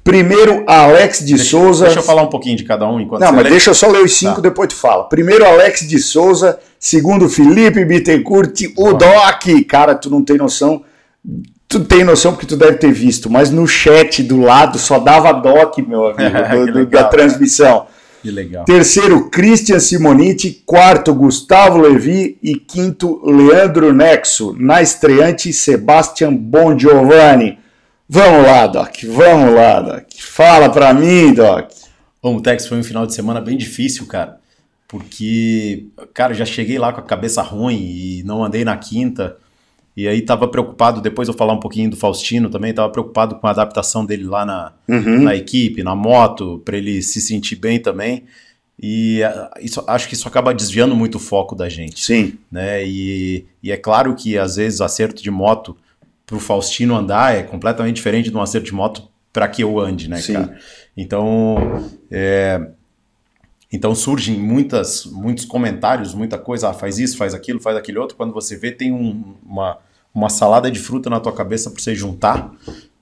Primeiro, 0.03 0.63
Alex 0.65 1.19
de 1.19 1.35
Deixa, 1.35 1.51
Souza. 1.51 1.85
deixa 1.85 1.99
eu 1.99 2.03
falar 2.03 2.23
um 2.23 2.29
pouquinho 2.29 2.55
de 2.57 2.63
cada 2.63 2.87
um 2.87 2.99
enquanto 2.99 3.21
Não, 3.21 3.31
mas 3.31 3.43
lê. 3.43 3.49
deixa 3.51 3.69
eu 3.69 3.75
só 3.75 3.87
ler 3.87 4.01
os 4.01 4.13
cinco, 4.17 4.35
Tá. 4.35 4.41
depois 4.41 4.69
tu 4.69 4.75
fala. 4.75 5.03
Primeiro, 5.07 5.45
Alex 5.45 5.81
de 5.87 5.99
Souza. 5.99 6.57
Segundo, 6.79 7.29
Felipe 7.29 7.85
Bittencourt. 7.85 8.61
O 8.77 8.93
Doc. 8.93 9.43
Cara, 9.67 9.93
tu 9.93 10.09
não 10.09 10.23
tem 10.23 10.37
noção. 10.37 10.81
Tu 11.69 11.79
tem 11.85 12.03
noção 12.03 12.31
porque 12.33 12.47
tu 12.47 12.57
deve 12.57 12.77
ter 12.77 12.91
visto, 12.91 13.29
mas 13.29 13.51
no 13.51 13.67
chat 13.67 14.23
do 14.23 14.41
lado 14.41 14.79
só 14.79 14.97
dava 14.99 15.31
Doc, 15.31 15.77
meu 15.77 16.07
amigo, 16.17 16.71
do- 16.73 16.85
da 16.87 17.03
transmissão. 17.03 17.85
Que 18.23 18.31
legal. 18.31 18.65
Terceiro, 18.65 19.29
Christian 19.29 19.79
Simoniti. 19.79 20.61
Quarto, 20.65 21.13
Gustavo 21.13 21.77
Levi. 21.77 22.37
E 22.43 22.55
quinto, 22.55 23.21
Leandro 23.23 23.93
Nexo. 23.93 24.53
Na 24.59 24.81
estreante, 24.81 25.53
Sebastian 25.53 26.33
Bongiovanni. 26.35 27.59
Vamos 28.09 28.43
lá, 28.47 28.65
Doc. 28.67 28.95
Vamos 29.07 29.53
lá, 29.53 29.79
Doc. 29.79 30.03
Fala 30.19 30.67
pra 30.69 30.93
mim, 30.93 31.31
Doc. 31.33 31.69
Bom, 32.21 32.35
o 32.35 32.41
Tex 32.41 32.67
foi 32.67 32.79
um 32.79 32.83
final 32.83 33.05
de 33.05 33.13
semana 33.13 33.39
bem 33.39 33.55
difícil, 33.55 34.05
cara. 34.07 34.37
Porque, 34.87 35.85
cara, 36.13 36.33
já 36.33 36.43
cheguei 36.45 36.77
lá 36.79 36.91
com 36.91 36.99
a 36.99 37.03
cabeça 37.03 37.41
ruim 37.41 37.77
e 37.77 38.23
não 38.25 38.43
andei 38.43 38.65
na 38.65 38.75
quinta. 38.75 39.37
E 40.01 40.07
aí 40.07 40.21
tava 40.21 40.47
preocupado, 40.47 41.01
depois 41.01 41.27
eu 41.27 41.33
falar 41.33 41.53
um 41.53 41.59
pouquinho 41.59 41.89
do 41.89 41.97
Faustino 41.97 42.49
também, 42.49 42.73
tava 42.73 42.89
preocupado 42.91 43.35
com 43.35 43.47
a 43.47 43.51
adaptação 43.51 44.05
dele 44.05 44.23
lá 44.23 44.45
na, 44.45 44.73
Uhum. 44.87 45.23
na 45.23 45.35
equipe, 45.35 45.83
na 45.83 45.95
moto, 45.95 46.61
para 46.63 46.77
ele 46.77 47.01
se 47.01 47.19
sentir 47.19 47.55
bem 47.57 47.79
também. 47.79 48.23
E 48.81 49.21
ah, 49.23 49.51
isso, 49.59 49.83
acho 49.87 50.07
que 50.07 50.13
isso 50.13 50.27
acaba 50.27 50.53
desviando 50.53 50.95
muito 50.95 51.15
o 51.15 51.19
foco 51.19 51.53
da 51.53 51.67
gente. 51.67 52.03
Sim. 52.05 52.37
Né? 52.51 52.85
E, 52.87 53.45
e 53.61 53.71
é 53.71 53.77
claro 53.77 54.15
que 54.15 54.37
às 54.37 54.55
vezes 54.55 54.79
acerto 54.79 55.21
de 55.21 55.29
moto 55.29 55.75
para 56.25 56.37
o 56.37 56.39
Faustino 56.39 56.95
andar 56.95 57.35
é 57.35 57.43
completamente 57.43 57.95
diferente 57.97 58.29
de 58.29 58.37
um 58.37 58.41
acerto 58.41 58.67
de 58.67 58.73
moto 58.73 59.09
para 59.33 59.47
que 59.47 59.61
eu 59.63 59.79
ande, 59.79 60.07
né, 60.09 60.17
Sim. 60.21 60.33
cara? 60.33 60.57
Então, 60.95 61.57
é, 62.09 62.69
então 63.71 63.93
surgem 63.93 64.37
muitas, 64.39 65.05
muitos 65.05 65.45
comentários, 65.45 66.13
muita 66.13 66.37
coisa, 66.37 66.69
ah, 66.69 66.73
faz 66.73 66.97
isso, 66.99 67.17
faz 67.17 67.33
aquilo, 67.33 67.59
faz 67.59 67.75
aquele 67.77 67.99
outro. 67.99 68.15
Quando 68.15 68.33
você 68.33 68.55
vê, 68.55 68.71
tem 68.71 68.91
um- 68.91 69.35
uma, 69.45 69.77
uma 70.13 70.29
salada 70.29 70.69
de 70.71 70.79
fruta 70.79 71.09
na 71.09 71.19
tua 71.19 71.33
cabeça 71.33 71.69
para 71.69 71.81
você 71.81 71.95
juntar. 71.95 72.53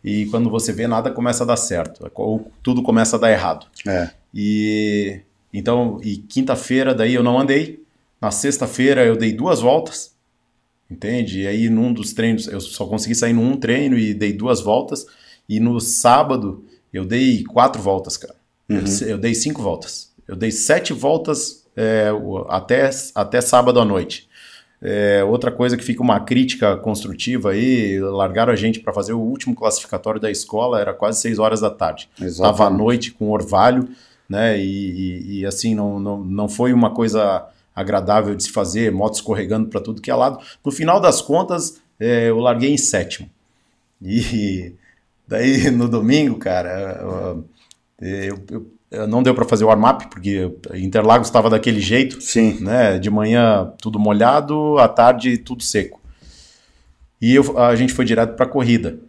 E 0.03 0.25
quando 0.27 0.49
você 0.49 0.71
vê, 0.71 0.87
nada 0.87 1.11
começa 1.11 1.43
a 1.43 1.47
dar 1.47 1.57
certo. 1.57 2.09
Ou 2.15 2.51
tudo 2.61 2.83
começa 2.83 3.15
a 3.15 3.19
dar 3.19 3.31
errado. 3.31 3.65
É. 3.85 4.09
E 4.33 5.21
então, 5.53 5.99
e 6.03 6.17
quinta-feira 6.17 6.93
daí 6.93 7.13
eu 7.13 7.23
não 7.23 7.39
andei. 7.39 7.83
Na 8.21 8.31
sexta-feira 8.31 9.05
eu 9.05 9.15
dei 9.15 9.33
duas 9.33 9.59
voltas. 9.59 10.15
Entende? 10.89 11.41
E 11.41 11.47
aí 11.47 11.69
num 11.69 11.91
dos 11.91 12.13
treinos 12.13 12.47
eu 12.47 12.61
só 12.61 12.85
consegui 12.85 13.15
sair 13.15 13.33
num 13.33 13.57
treino 13.57 13.97
e 13.97 14.13
dei 14.13 14.33
duas 14.33 14.61
voltas. 14.61 15.05
E 15.47 15.59
no 15.59 15.79
sábado 15.79 16.63
eu 16.93 17.05
dei 17.05 17.43
quatro 17.43 17.81
voltas, 17.81 18.17
cara. 18.17 18.35
Eu, 18.69 18.83
eu 19.07 19.17
dei 19.17 19.33
cinco 19.33 19.61
voltas. 19.61 20.13
Eu 20.27 20.35
dei 20.35 20.51
sete 20.51 20.93
voltas 20.93 21.65
é, 21.75 22.09
até, 22.49 22.89
até 23.15 23.39
sábado 23.39 23.79
à 23.79 23.85
noite. 23.85 24.27
É, 24.81 25.23
outra 25.23 25.51
coisa 25.51 25.75
que 25.75 25.83
fica 25.83 26.03
uma 26.03 26.19
crítica 26.19 26.77
construtiva 26.77 27.51
aí, 27.51 27.99
largaram 27.99 28.53
a 28.53 28.55
gente 28.55 28.79
para 28.79 28.93
fazer 28.93 29.13
o 29.13 29.19
último 29.19 29.55
classificatório 29.55 30.19
da 30.21 30.29
escola, 30.29 30.79
era 30.79 30.93
quase 30.93 31.19
seis 31.19 31.39
horas 31.39 31.61
da 31.61 31.69
tarde. 31.71 32.07
Estava 32.19 32.65
à 32.65 32.69
noite 32.69 33.11
com 33.11 33.31
orvalho, 33.31 33.89
né? 34.29 34.59
E, 34.59 34.63
e- 34.63 35.39
e, 35.39 35.45
assim, 35.45 35.73
não, 35.73 35.99
não, 35.99 36.23
não 36.23 36.47
foi 36.49 36.73
uma 36.73 36.91
coisa 36.91 37.45
agradável 37.75 38.35
de 38.35 38.43
se 38.43 38.51
fazer, 38.51 38.91
moto 38.91 39.15
escorregando 39.15 39.67
para 39.69 39.81
tudo 39.81 40.01
que 40.01 40.11
é 40.11 40.15
lado. 40.15 40.39
No 40.63 40.71
final 40.71 40.99
das 40.99 41.21
contas, 41.21 41.79
é, 41.99 42.29
eu 42.29 42.37
larguei 42.39 42.71
em 42.71 42.77
sétimo. 42.77 43.29
E 44.01 44.73
daí 45.27 45.71
no 45.71 45.87
domingo, 45.89 46.37
cara, 46.37 46.99
eu- 47.99 48.39
eu 48.51 48.67
não 49.07 49.21
deu 49.21 49.33
para 49.35 49.45
fazer 49.45 49.63
o 49.63 49.67
warm-up, 49.67 50.07
porque 50.09 50.49
Interlagos 50.75 51.27
estava 51.27 51.49
daquele 51.49 51.79
jeito, 51.79 52.21
Sim. 52.21 52.57
né? 52.61 52.97
De 52.97 53.09
manhã 53.09 53.73
tudo 53.81 53.99
molhado, 53.99 54.77
à 54.79 54.87
tarde 54.87 55.37
tudo 55.37 55.61
seco. 55.63 55.99
E 57.21 57.35
eu- 57.35 57.57
a 57.59 57.75
gente 57.75 57.93
foi 57.93 58.05
direto 58.05 58.35
para 58.35 58.45
corrida. 58.45 58.99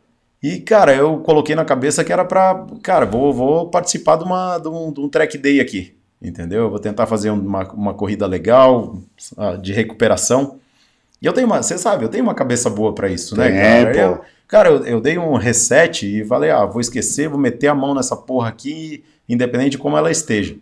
E, 0.42 0.60
cara, 0.60 0.94
eu 0.94 1.18
coloquei 1.18 1.54
na 1.54 1.64
cabeça 1.64 2.04
que 2.04 2.12
era 2.12 2.24
pra. 2.24 2.64
Cara, 2.82 3.04
vou, 3.04 3.32
vou 3.32 3.68
participar 3.70 4.16
de, 4.16 4.24
uma, 4.24 4.58
de, 4.58 4.68
um, 4.68 4.92
de 4.92 5.00
um 5.00 5.08
track 5.08 5.36
day 5.36 5.60
aqui. 5.60 5.94
Entendeu? 6.22 6.62
Eu 6.64 6.70
Vou 6.70 6.78
tentar 6.80 7.06
fazer 7.06 7.30
uma, 7.30 7.62
uma 7.72 7.94
corrida 7.94 8.26
legal, 8.26 8.96
ah, 9.36 9.56
de 9.56 9.72
recuperação. 9.72 10.56
E 11.20 11.26
eu 11.26 11.32
tenho 11.32 11.46
uma. 11.46 11.62
Você 11.62 11.76
sabe, 11.76 12.04
eu 12.04 12.08
tenho 12.08 12.22
uma 12.24 12.34
cabeça 12.34 12.70
boa 12.70 12.94
pra 12.94 13.08
isso, 13.08 13.36
né, 13.36 13.48
Tem, 13.50 13.56
cara? 13.60 13.92
pô. 13.92 13.98
Eu, 13.98 14.20
cara, 14.48 14.68
eu, 14.70 14.84
eu 14.86 15.00
dei 15.00 15.18
um 15.18 15.36
reset 15.36 16.06
e 16.06 16.24
falei, 16.24 16.50
ah, 16.50 16.64
vou 16.64 16.80
esquecer, 16.80 17.28
vou 17.28 17.38
meter 17.38 17.68
a 17.68 17.74
mão 17.74 17.94
nessa 17.94 18.16
porra 18.16 18.48
aqui, 18.48 19.04
independente 19.28 19.72
de 19.72 19.78
como 19.78 19.96
ela 19.96 20.10
esteja. 20.10 20.56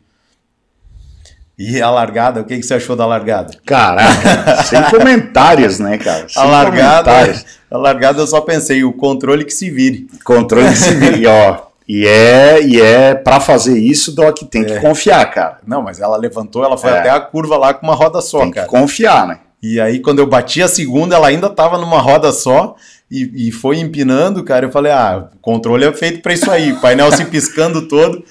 E 1.58 1.80
a 1.80 1.88
largada, 1.90 2.42
o 2.42 2.44
que, 2.44 2.56
que 2.58 2.62
você 2.62 2.74
achou 2.74 2.94
da 2.94 3.06
largada? 3.06 3.54
Caraca, 3.64 4.62
sem 4.64 4.82
comentários, 4.90 5.78
né, 5.78 5.96
cara? 5.96 6.28
Sem 6.28 6.42
A 6.42 6.44
largada, 6.44 7.10
comentários. 7.10 7.46
a 7.70 7.78
largada 7.78 8.20
eu 8.20 8.26
só 8.26 8.42
pensei, 8.42 8.84
o 8.84 8.92
controle 8.92 9.42
que 9.44 9.52
se 9.54 9.70
vire. 9.70 10.06
Controle 10.22 10.76
civil, 10.76 11.16
e, 11.16 11.26
ó. 11.26 11.62
E 11.88 12.06
é, 12.06 12.62
e 12.62 12.78
é 12.80 13.14
para 13.14 13.40
fazer 13.40 13.78
isso, 13.78 14.14
Doc, 14.14 14.36
tem 14.50 14.64
que 14.64 14.78
confiar, 14.80 15.24
cara. 15.30 15.58
Não, 15.66 15.80
mas 15.80 15.98
ela 15.98 16.18
levantou, 16.18 16.62
ela 16.62 16.76
foi 16.76 16.90
É. 16.90 16.98
até 16.98 17.10
a 17.10 17.20
curva 17.20 17.56
lá 17.56 17.72
com 17.72 17.86
uma 17.86 17.94
roda 17.94 18.20
só, 18.20 18.40
Tem 18.40 18.48
que 18.50 18.56
cara. 18.56 18.66
confiar, 18.68 19.26
né? 19.26 19.38
E 19.62 19.80
aí, 19.80 20.00
quando 20.00 20.18
eu 20.18 20.26
bati 20.26 20.62
a 20.62 20.68
segunda, 20.68 21.16
ela 21.16 21.28
ainda 21.28 21.48
tava 21.48 21.78
numa 21.78 21.98
roda 22.00 22.32
só 22.32 22.76
e, 23.10 23.48
e 23.48 23.52
foi 23.52 23.78
empinando, 23.78 24.42
cara. 24.44 24.66
Eu 24.66 24.72
falei, 24.72 24.92
ah, 24.92 25.30
o 25.34 25.38
controle 25.38 25.84
é 25.84 25.92
feito 25.92 26.20
pra 26.22 26.32
isso 26.34 26.50
aí. 26.50 26.72
O 26.72 26.80
painel 26.80 27.10
se 27.12 27.24
piscando 27.26 27.86
todo. 27.88 28.24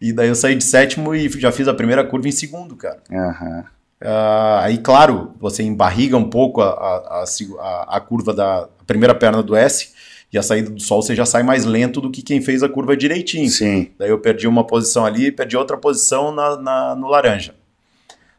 E 0.00 0.12
daí 0.12 0.28
eu 0.28 0.34
saí 0.34 0.54
de 0.54 0.64
sétimo 0.64 1.14
e 1.14 1.28
já 1.28 1.50
fiz 1.50 1.66
a 1.68 1.74
primeira 1.74 2.04
curva 2.04 2.28
em 2.28 2.32
segundo, 2.32 2.76
cara. 2.76 2.98
Aham. 3.10 3.64
Ah, 4.00 4.60
aí, 4.64 4.76
claro, 4.78 5.32
você 5.40 5.62
embarriga 5.62 6.16
um 6.18 6.28
pouco 6.28 6.60
a, 6.60 6.68
a, 6.68 7.24
a 7.24 7.96
a- 7.96 8.00
curva 8.00 8.34
da 8.34 8.68
primeira 8.86 9.14
perna 9.14 9.42
do 9.42 9.56
S 9.56 9.88
e 10.30 10.36
a 10.36 10.42
saída 10.42 10.68
do 10.68 10.80
sol 10.82 11.00
você 11.02 11.14
já 11.14 11.24
sai 11.24 11.42
mais 11.42 11.64
lento 11.64 11.98
do 12.00 12.10
que 12.10 12.20
quem 12.20 12.42
fez 12.42 12.62
a 12.62 12.68
curva 12.68 12.94
direitinho. 12.94 13.48
Sim. 13.48 13.88
Daí 13.98 14.10
eu 14.10 14.18
perdi 14.18 14.46
uma 14.46 14.64
posição 14.66 15.06
ali 15.06 15.26
e 15.28 15.32
perdi 15.32 15.56
outra 15.56 15.78
posição 15.78 16.30
na, 16.30 16.56
na- 16.56 16.94
no 16.94 17.08
laranja. 17.08 17.54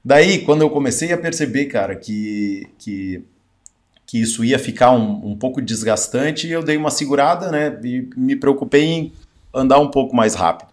Daí, 0.06 0.40
quando 0.46 0.62
eu 0.62 0.70
comecei 0.70 1.12
a 1.12 1.18
perceber, 1.18 1.66
cara, 1.66 1.96
que, 1.96 2.68
que, 2.78 3.24
que 4.08 4.22
isso 4.22 4.44
ia 4.44 4.58
ficar 4.58 4.92
um, 4.92 5.32
um 5.32 5.36
pouco 5.36 5.62
desgastante, 5.62 6.48
eu 6.48 6.64
dei 6.64 6.78
uma 6.78 6.90
segurada, 6.90 7.52
né? 7.52 7.78
E 7.84 8.08
me 8.16 8.38
preocupei 8.38 8.86
em 8.86 9.14
andar 9.54 9.80
um 9.80 9.92
pouco 9.92 10.16
mais 10.16 10.34
rápido. 10.34 10.70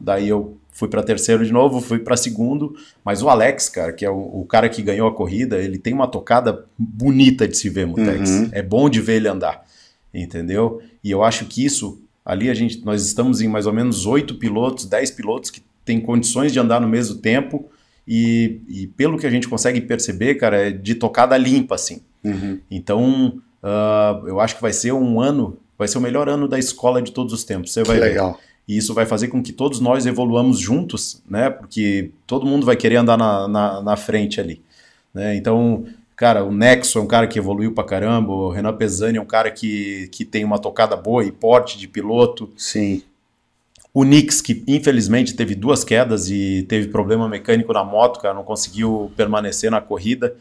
Daí 0.00 0.26
eu 0.26 0.56
fui 0.72 0.88
para 0.88 1.02
terceiro 1.02 1.44
de 1.44 1.52
novo, 1.52 1.82
fui 1.82 1.98
para 1.98 2.16
segundo, 2.16 2.74
mas 3.04 3.22
o 3.22 3.28
Alex, 3.28 3.68
cara, 3.68 3.92
que 3.92 4.06
é 4.06 4.10
o, 4.10 4.40
o 4.40 4.46
cara 4.46 4.70
que 4.70 4.80
ganhou 4.80 5.06
a 5.06 5.14
corrida, 5.14 5.58
ele 5.58 5.76
tem 5.76 5.92
uma 5.92 6.08
tocada 6.08 6.64
bonita 6.78 7.46
de 7.46 7.58
se 7.58 7.68
ver, 7.68 7.86
Mutex. 7.86 8.30
Uhum. 8.30 8.48
É 8.52 8.62
bom 8.62 8.88
de 8.88 9.02
ver 9.02 9.16
ele 9.16 9.28
andar, 9.28 9.66
entendeu? 10.12 10.80
E 11.04 11.10
eu 11.10 11.22
acho 11.22 11.44
que 11.44 11.62
isso, 11.62 12.00
ali 12.24 12.48
a 12.48 12.54
gente, 12.54 12.82
nós 12.86 13.04
estamos 13.04 13.42
em 13.42 13.48
mais 13.48 13.66
ou 13.66 13.72
menos 13.74 14.06
oito 14.06 14.36
pilotos, 14.36 14.86
dez 14.86 15.10
pilotos 15.10 15.50
que 15.50 15.62
têm 15.84 16.00
condições 16.00 16.54
de 16.54 16.58
andar 16.58 16.80
no 16.80 16.88
mesmo 16.88 17.16
tempo 17.16 17.68
e, 18.08 18.62
e 18.66 18.86
pelo 18.86 19.18
que 19.18 19.26
a 19.26 19.30
gente 19.30 19.46
consegue 19.46 19.82
perceber, 19.82 20.36
cara, 20.36 20.68
é 20.68 20.70
de 20.70 20.94
tocada 20.94 21.36
limpa, 21.36 21.74
assim. 21.74 22.00
Uhum. 22.24 22.60
Então, 22.70 23.40
ah, 23.62 24.20
eu 24.26 24.40
acho 24.40 24.56
que 24.56 24.62
vai 24.62 24.72
ser 24.72 24.92
um 24.92 25.20
ano, 25.20 25.58
vai 25.78 25.86
ser 25.86 25.98
o 25.98 26.00
melhor 26.00 26.28
ano 26.28 26.48
da 26.48 26.58
escola 26.58 27.00
de 27.00 27.12
todos 27.12 27.32
os 27.32 27.44
tempos. 27.44 27.72
Você 27.72 27.82
Que 27.82 27.88
vai 27.88 27.98
ver. 27.98 28.04
legal. 28.06 28.38
E 28.66 28.76
isso 28.76 28.94
vai 28.94 29.04
fazer 29.06 29.28
com 29.28 29.42
que 29.42 29.52
todos 29.52 29.80
nós 29.80 30.06
evoluamos 30.06 30.58
juntos, 30.58 31.20
né? 31.28 31.50
Porque 31.50 32.10
todo 32.26 32.46
mundo 32.46 32.64
vai 32.64 32.76
querer 32.76 32.96
andar 32.96 33.16
na, 33.16 33.48
na, 33.48 33.82
na 33.82 33.96
frente 33.96 34.40
ali. 34.40 34.62
Né? 35.12 35.34
Então, 35.36 35.84
cara, 36.16 36.44
o 36.44 36.52
Nexo 36.52 36.98
é 36.98 37.02
um 37.02 37.06
cara 37.06 37.26
que 37.26 37.38
evoluiu 37.38 37.72
pra 37.72 37.82
caramba, 37.84 38.32
o 38.32 38.50
Renan 38.50 38.74
Pesani 38.76 39.18
é 39.18 39.20
um 39.20 39.26
cara 39.26 39.50
que, 39.50 40.08
que 40.12 40.24
tem 40.24 40.44
uma 40.44 40.58
tocada 40.58 40.96
boa 40.96 41.24
e 41.24 41.32
porte 41.32 41.76
de 41.76 41.88
piloto. 41.88 42.50
Sim. 42.56 43.02
O 43.92 44.04
Nix, 44.04 44.40
que 44.40 44.62
infelizmente 44.66 45.34
teve 45.34 45.54
duas 45.54 45.84
quedas 45.84 46.30
e 46.30 46.64
teve 46.66 46.88
problema 46.88 47.28
mecânico 47.28 47.72
na 47.74 47.84
moto, 47.84 48.20
cara, 48.20 48.32
não 48.32 48.44
conseguiu 48.44 49.12
permanecer 49.16 49.70
na 49.70 49.80
corrida. 49.82 50.34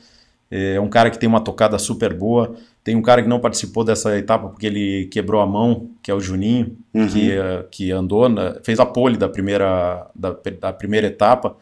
É 0.52 0.80
um 0.82 0.90
cara 0.90 1.10
que 1.10 1.18
tem 1.18 1.30
uma 1.30 1.40
tocada 1.40 1.80
super 1.80 2.14
boa. 2.14 2.56
Tem 2.84 2.94
um 2.96 3.02
cara 3.02 3.24
que 3.24 3.30
não 3.30 3.40
participou 3.40 3.84
dessa 3.86 4.18
etapa 4.18 4.50
porque 4.50 4.66
ele 4.68 5.06
quebrou 5.10 5.40
a 5.42 5.46
mão, 5.46 5.90
que 6.04 6.12
é 6.12 6.14
o 6.14 6.20
Juninho, 6.20 6.76
Uhum. 6.94 7.08
que, 7.08 7.32
que 7.72 7.92
andou, 7.92 8.28
na- 8.28 8.56
fez 8.64 8.80
a 8.80 8.86
pole 8.86 9.16
da 9.18 9.30
primeira, 9.30 10.08
da, 10.14 10.36
da 10.60 10.74
primeira 10.74 11.08
etapa. 11.08 11.56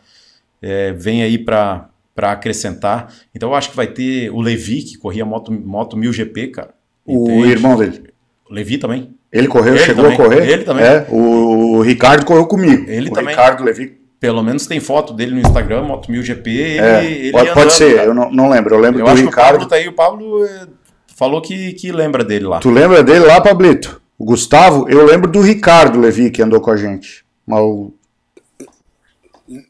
É, 0.61 0.91
vem 0.93 1.21
aí 1.21 1.37
para 1.37 1.87
acrescentar. 2.17 3.13
Então 3.33 3.49
eu 3.49 3.55
acho 3.55 3.69
que 3.69 3.75
vai 3.75 3.87
ter 3.87 4.29
o 4.31 4.41
Levi, 4.41 4.81
que 4.81 4.97
corria 4.97 5.23
moto, 5.25 5.51
moto 5.51 5.95
1000GP, 5.95 6.51
cara. 6.51 6.69
O 7.05 7.25
Entende? 7.29 7.51
irmão 7.51 7.77
dele. 7.77 8.03
O 8.49 8.53
Levi 8.53 8.77
também. 8.77 9.11
Ele 9.31 9.47
correu, 9.47 9.75
Ele 9.75 9.83
chegou 9.83 10.03
também. 10.05 10.17
a 10.19 10.23
correr? 10.23 10.49
Ele 10.49 10.63
também. 10.63 10.83
É, 10.83 11.05
o, 11.09 11.77
o 11.77 11.81
Ricardo 11.81 12.25
correu 12.25 12.47
comigo. 12.47 12.89
Ele 12.89 13.09
o 13.09 13.13
também. 13.13 13.29
Ricardo 13.35 13.63
Levi. 13.63 13.98
Pelo 14.19 14.43
menos 14.43 14.67
tem 14.67 14.79
foto 14.81 15.13
dele 15.13 15.31
no 15.33 15.39
Instagram, 15.39 15.83
Moto 15.83 16.11
1000GP. 16.11 16.47
Ele, 16.47 16.79
É, 16.79 17.05
ele 17.05 17.31
pode, 17.31 17.49
andando, 17.49 17.69
ser, 17.69 17.95
cara. 17.95 18.07
eu 18.07 18.13
não, 18.13 18.29
não 18.31 18.49
lembro. 18.49 18.75
Eu 18.75 18.79
lembro 18.79 18.99
Eu 18.99 19.05
do 19.05 19.11
acho 19.11 19.21
que 19.21 19.27
o 19.27 19.29
Ricardo. 19.29 19.51
Pablo 19.53 19.67
tá 19.69 19.75
aí. 19.77 19.87
O 19.87 19.93
Pablo 19.93 20.45
eh, 20.45 20.67
falou 21.15 21.41
que, 21.41 21.71
que 21.73 21.91
lembra 21.91 22.23
dele 22.23 22.45
lá. 22.45 22.59
Tu 22.59 22.69
lembra 22.69 23.01
dele 23.01 23.25
lá, 23.25 23.39
Pablito? 23.39 24.01
O 24.17 24.25
Gustavo? 24.25 24.89
Eu 24.89 25.05
lembro 25.05 25.31
do 25.31 25.39
Ricardo 25.39 25.97
Levi 25.99 26.29
que 26.31 26.41
andou 26.41 26.59
com 26.59 26.69
a 26.69 26.75
gente. 26.75 27.23
Mas 27.47 27.59
o... 27.61 27.93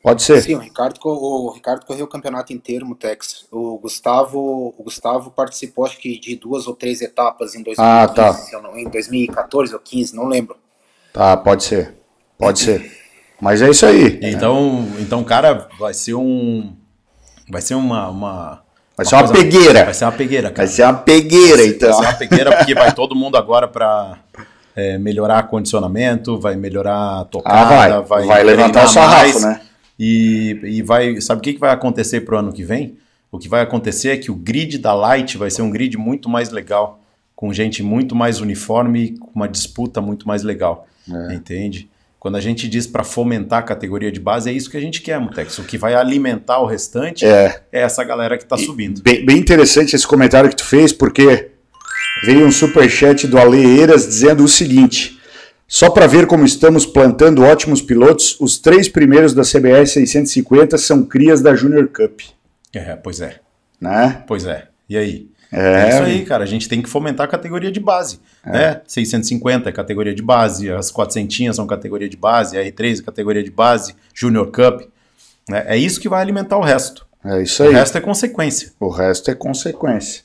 Pode 0.03 0.23
ser. 0.23 0.41
Sim, 0.41 0.55
o 0.55 0.59
Ricardo, 0.59 0.99
o 1.05 1.51
Ricardo 1.53 1.85
correu 1.85 2.03
o 2.05 2.09
campeonato 2.09 2.51
inteiro 2.51 2.85
no 2.85 2.95
Tex. 2.95 3.45
O 3.49 3.77
Gustavo, 3.77 4.73
o 4.77 4.83
Gustavo 4.83 5.31
participou 5.31 5.85
acho 5.85 5.97
que 5.99 6.19
de 6.19 6.35
duas 6.35 6.67
ou 6.67 6.75
três 6.75 7.01
etapas 7.01 7.55
em 7.55 7.63
2015, 7.63 7.79
Ah, 7.79 8.07
tá. 8.07 8.33
se 8.33 8.53
eu 8.53 8.61
não- 8.61 8.77
em 8.77 8.89
2014 8.89 9.73
ou 9.73 9.79
15, 9.79 10.13
não 10.15 10.25
lembro. 10.27 10.57
Tá, 11.13 11.37
pode 11.37 11.63
ser. 11.63 11.95
Pode 12.37 12.59
ser. 12.59 12.91
Mas 13.41 13.61
é 13.61 13.69
isso 13.69 13.85
aí. 13.85 14.19
Então, 14.21 14.85
então, 14.99 15.23
cara, 15.23 15.67
vai 15.79 15.93
ser 15.93 16.13
um. 16.15 16.73
Vai 17.49 17.61
ser 17.61 17.75
uma. 17.75 18.09
uma 18.09 18.61
Vai 18.97 19.05
ser 19.05 19.15
uma 19.15 19.27
coisa- 19.27 19.43
pegueira. 19.43 19.85
Vai 19.85 19.93
ser 19.93 20.05
uma 20.05 20.11
pegueira, 20.11 20.49
cara. 20.51 20.67
Vai 20.67 20.75
ser 20.75 20.83
uma 20.83 20.93
pegueira, 20.93 21.57
Vai 21.57 21.67
então. 21.67 21.93
ser 21.93 22.01
uma 22.01 22.13
pegueira 22.13 22.57
porque 22.57 22.75
vai 22.75 22.91
todo 22.93 23.15
mundo 23.15 23.37
agora 23.37 23.67
para 23.67 24.17
melhorar 24.99 25.43
condicionamento, 25.43 26.39
vai 26.39 26.55
melhorar 26.55 27.21
a 27.21 27.25
tocada, 27.25 27.95
Ah, 27.97 28.01
vai. 28.01 28.25
Vai 28.25 28.41
treinar 28.43 28.45
levantar 28.45 28.85
o 28.85 28.87
sarrafo, 28.87 29.21
mais. 29.41 29.43
né? 29.43 29.61
E, 29.97 30.59
e 30.63 30.81
vai. 30.81 31.19
Sabe 31.21 31.39
o 31.39 31.41
que, 31.41 31.53
que 31.53 31.59
vai 31.59 31.71
acontecer 31.71 32.21
pro 32.21 32.37
ano 32.37 32.51
que 32.53 32.63
vem? 32.63 32.97
O 33.31 33.37
que 33.37 33.47
vai 33.49 33.61
acontecer 33.61 34.09
é 34.09 34.17
que 34.17 34.31
o 34.31 34.35
grid 34.35 34.77
da 34.79 34.93
Light 34.93 35.37
vai 35.37 35.49
ser 35.51 35.61
um 35.61 35.69
grid 35.69 35.97
muito 35.97 36.27
mais 36.29 36.49
legal, 36.49 36.99
com 37.35 37.53
gente 37.53 37.83
muito 37.83 38.15
mais 38.15 38.39
uniforme, 38.41 39.17
com 39.17 39.29
uma 39.35 39.47
disputa 39.47 40.01
muito 40.01 40.27
mais 40.27 40.43
legal. 40.43 40.87
É. 41.29 41.33
Entende? 41.35 41.89
Quando 42.19 42.35
a 42.35 42.41
gente 42.41 42.67
diz 42.67 42.85
para 42.85 43.03
fomentar 43.03 43.59
a 43.59 43.63
categoria 43.63 44.11
de 44.11 44.19
base, 44.19 44.49
é 44.49 44.53
isso 44.53 44.69
que 44.69 44.75
a 44.75 44.81
gente 44.81 45.01
quer, 45.01 45.17
Mutex. 45.19 45.57
O 45.59 45.63
que 45.63 45.77
vai 45.77 45.93
alimentar 45.93 46.59
o 46.59 46.65
restante 46.65 47.25
É. 47.25 47.61
essa 47.71 48.03
galera 48.03 48.37
que 48.37 48.43
está 48.43 48.57
subindo. 48.57 49.01
Bem, 49.01 49.25
bem 49.25 49.37
interessante 49.37 49.95
esse 49.95 50.05
comentário 50.05 50.49
que 50.49 50.55
tu 50.57 50.65
fez, 50.65 50.91
porque 50.91 51.51
veio 52.25 52.45
um 52.45 52.51
superchat 52.51 53.25
do 53.25 53.37
Ale 53.37 53.57
Eiras 53.79 54.05
dizendo 54.05 54.43
o 54.43 54.49
seguinte: 54.49 55.17
só 55.65 55.89
para 55.89 56.07
ver 56.07 56.27
como 56.27 56.43
estamos 56.43 56.85
plantando 56.85 57.41
ótimos 57.41 57.81
pilotos, 57.81 58.35
os 58.41 58.57
três 58.59 58.89
primeiros 58.89 59.33
da 59.33 59.43
CBS 59.43 59.91
650 59.93 60.77
são 60.77 61.05
crias 61.05 61.41
da 61.41 61.55
Junior 61.55 61.87
Cup, 61.87 62.19
É, 62.73 62.95
pois 62.97 63.21
é. 63.21 63.39
né? 63.79 64.23
Pois 64.27 64.45
é. 64.45 64.67
E 64.89 64.97
aí? 64.97 65.29
É. 65.51 65.89
isso 65.89 66.03
aí, 66.03 66.25
cara. 66.25 66.43
A 66.43 66.47
gente 66.47 66.69
tem 66.69 66.81
que 66.81 66.89
fomentar 66.89 67.25
a 67.25 67.29
categoria 67.29 67.71
de 67.71 67.79
base. 67.79 68.19
Né? 68.45 68.81
650 68.87 69.69
é 69.69 69.71
categoria 69.71 70.13
de 70.13 70.21
base, 70.21 70.71
as 70.71 70.91
400 70.91 71.55
são 71.55 71.65
categoria 71.67 72.07
de 72.09 72.17
base, 72.17 72.57
a 72.57 72.61
R3 72.63 72.99
é 72.99 73.03
categoria 73.03 73.43
de 73.43 73.51
base, 73.51 73.95
Junior 74.13 74.47
Cup. 74.47 74.81
né? 75.49 75.63
É 75.67 75.77
isso 75.77 75.99
que 75.99 76.07
vai 76.09 76.21
alimentar 76.21 76.57
o 76.57 76.61
resto. 76.63 77.05
É 77.25 77.41
isso 77.41 77.63
O 77.63 77.67
aí. 77.67 77.73
resto 77.73 77.97
é 77.97 78.01
consequência. 78.01 78.71
O 78.79 78.89
resto 78.89 79.29
é 79.29 79.35
consequência. 79.35 80.23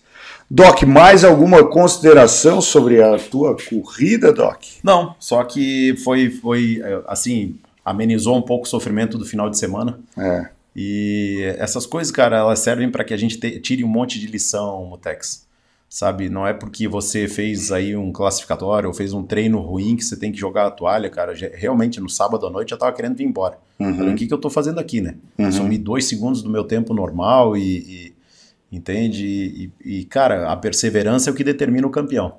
Doc, 0.51 0.83
mais 0.83 1.25
alguma 1.25 1.65
consideração 1.65 2.61
sobre 2.61 3.03
a 3.03 3.19
tua 3.19 3.57
corrida, 3.57 4.33
Doc? 4.33 4.63
Não, 4.83 5.15
só 5.19 5.43
que 5.43 5.97
foi, 6.05 6.31
foi 6.31 6.81
é, 6.85 7.01
assim, 7.09 7.57
amenizou 7.85 8.37
um 8.37 8.43
pouco 8.43 8.65
o 8.67 8.69
sofrimento 8.69 9.17
do 9.19 9.25
final 9.25 9.49
de 9.51 9.59
semana. 9.59 9.99
É. 10.17 10.47
E 10.77 11.41
essas 11.59 11.87
coisas, 11.87 12.11
cara, 12.11 12.39
elas 12.39 12.59
servem 12.59 12.91
para 12.91 13.05
que 13.05 13.15
a 13.15 13.17
gente 13.17 13.39
te- 13.39 13.61
tire 13.61 13.85
um 13.85 13.89
monte 13.89 14.19
de 14.19 14.27
lição, 14.27 14.85
Mutex. 14.87 15.45
Sabe? 15.89 16.29
Não 16.29 16.45
é 16.45 16.53
porque 16.53 16.89
você 16.89 17.29
fez 17.29 17.71
aí 17.71 17.97
um 17.97 18.11
classificatório 18.11 18.89
ou 18.89 18.95
fez 18.95 19.13
um 19.13 19.23
treino 19.23 19.61
ruim 19.61 19.95
que 19.95 20.05
você 20.05 20.17
tem 20.17 20.33
que 20.33 20.39
jogar 20.39 20.67
a 20.67 20.71
toalha, 20.71 21.09
cara. 21.09 21.33
Realmente, 21.55 22.01
no 22.01 22.09
sábado 22.09 22.45
à 22.47 22.51
noite 22.51 22.73
eu 22.73 22.79
tava 22.79 22.93
querendo 22.93 23.17
vir 23.17 23.25
embora. 23.25 23.59
Uhum. 23.79 23.95
Falei, 23.95 24.13
o 24.13 24.17
que, 24.17 24.27
que 24.27 24.35
eu 24.35 24.39
tô 24.39 24.51
fazendo 24.51 24.81
aqui, 24.81 25.01
né? 25.01 25.15
Uhum. 25.39 25.53
Sumi 25.53 25.79
dois 25.79 26.07
segundos 26.07 26.43
do 26.43 26.51
meu 26.51 26.65
tempo 26.65 26.93
normal 26.93 27.57
e. 27.57 27.79
e- 27.79 28.15
entende? 28.73 29.25
E, 29.85 29.99
e, 30.01 30.05
cara, 30.07 30.51
a 30.51 30.57
perseverança 30.57 31.31
é 31.31 31.33
o 31.33 31.37
que 31.37 31.45
determina 31.45 31.87
o 31.87 31.91
campeão. 31.91 32.35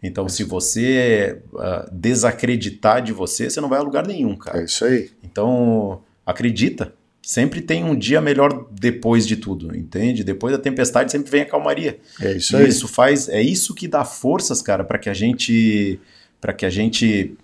Então, 0.00 0.28
se 0.28 0.44
você 0.44 1.42
ah, 1.58 1.88
desacreditar 1.90 3.02
de 3.02 3.12
você, 3.12 3.50
você 3.50 3.60
não 3.60 3.68
vai 3.68 3.80
a 3.80 3.82
lugar 3.82 4.06
nenhum, 4.06 4.36
cara. 4.36 4.60
É 4.60 4.64
isso 4.64 4.84
aí. 4.84 5.10
Então, 5.24 6.00
acredita. 6.24 6.94
Sempre 7.22 7.60
tem 7.60 7.84
um 7.84 7.94
dia 7.94 8.20
melhor 8.20 8.66
depois 8.70 9.26
de 9.26 9.36
tudo, 9.36 9.76
entende? 9.76 10.24
Depois 10.24 10.52
da 10.56 10.60
tempestade 10.60 11.12
sempre 11.12 11.30
vem 11.30 11.42
a 11.42 11.46
calmaria. 11.46 11.98
É 12.20 12.32
isso 12.32 12.56
E 12.56 12.62
aí. 12.62 12.68
isso 12.68 12.88
faz, 12.88 13.28
é 13.28 13.40
isso 13.40 13.74
que 13.74 13.86
dá 13.86 14.04
forças, 14.04 14.60
cara, 14.60 14.82
para 14.82 14.98
que 14.98 15.08
a 15.08 15.14
gente, 15.14 16.00
para 16.40 16.52
que 16.52 16.66
a 16.66 16.70
gente 16.70 17.36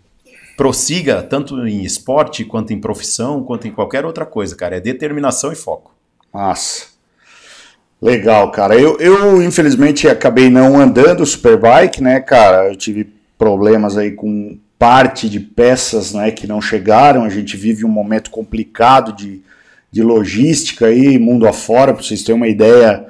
prossiga 0.56 1.22
tanto 1.22 1.64
em 1.66 1.84
esporte 1.84 2.44
quanto 2.44 2.72
em 2.72 2.80
profissão, 2.80 3.44
quanto 3.44 3.68
em 3.68 3.70
qualquer 3.70 4.04
outra 4.04 4.26
coisa, 4.26 4.56
cara. 4.56 4.76
É 4.76 4.80
determinação 4.80 5.52
e 5.52 5.54
foco. 5.56 5.94
Massa. 6.34 6.86
Legal, 8.02 8.50
cara. 8.50 8.74
Eu, 8.76 8.98
eu, 8.98 9.40
infelizmente, 9.42 10.08
acabei 10.08 10.50
não 10.50 10.78
andando 10.80 11.24
Superbike, 11.24 12.02
né, 12.02 12.20
cara? 12.20 12.68
Eu 12.68 12.76
tive 12.76 13.12
problemas 13.36 13.96
aí 13.96 14.10
com 14.12 14.58
parte 14.78 15.28
de 15.28 15.40
peças, 15.40 16.12
né, 16.12 16.30
que 16.30 16.46
não 16.46 16.60
chegaram. 16.60 17.24
A 17.24 17.28
gente 17.28 17.56
vive 17.56 17.84
um 17.84 17.88
momento 17.88 18.30
complicado 18.30 19.12
de, 19.12 19.42
de 19.90 20.02
logística 20.02 20.86
aí, 20.86 21.18
mundo 21.18 21.46
afora, 21.46 21.92
para 21.92 22.02
vocês 22.02 22.22
terem 22.22 22.36
uma 22.36 22.48
ideia. 22.48 23.06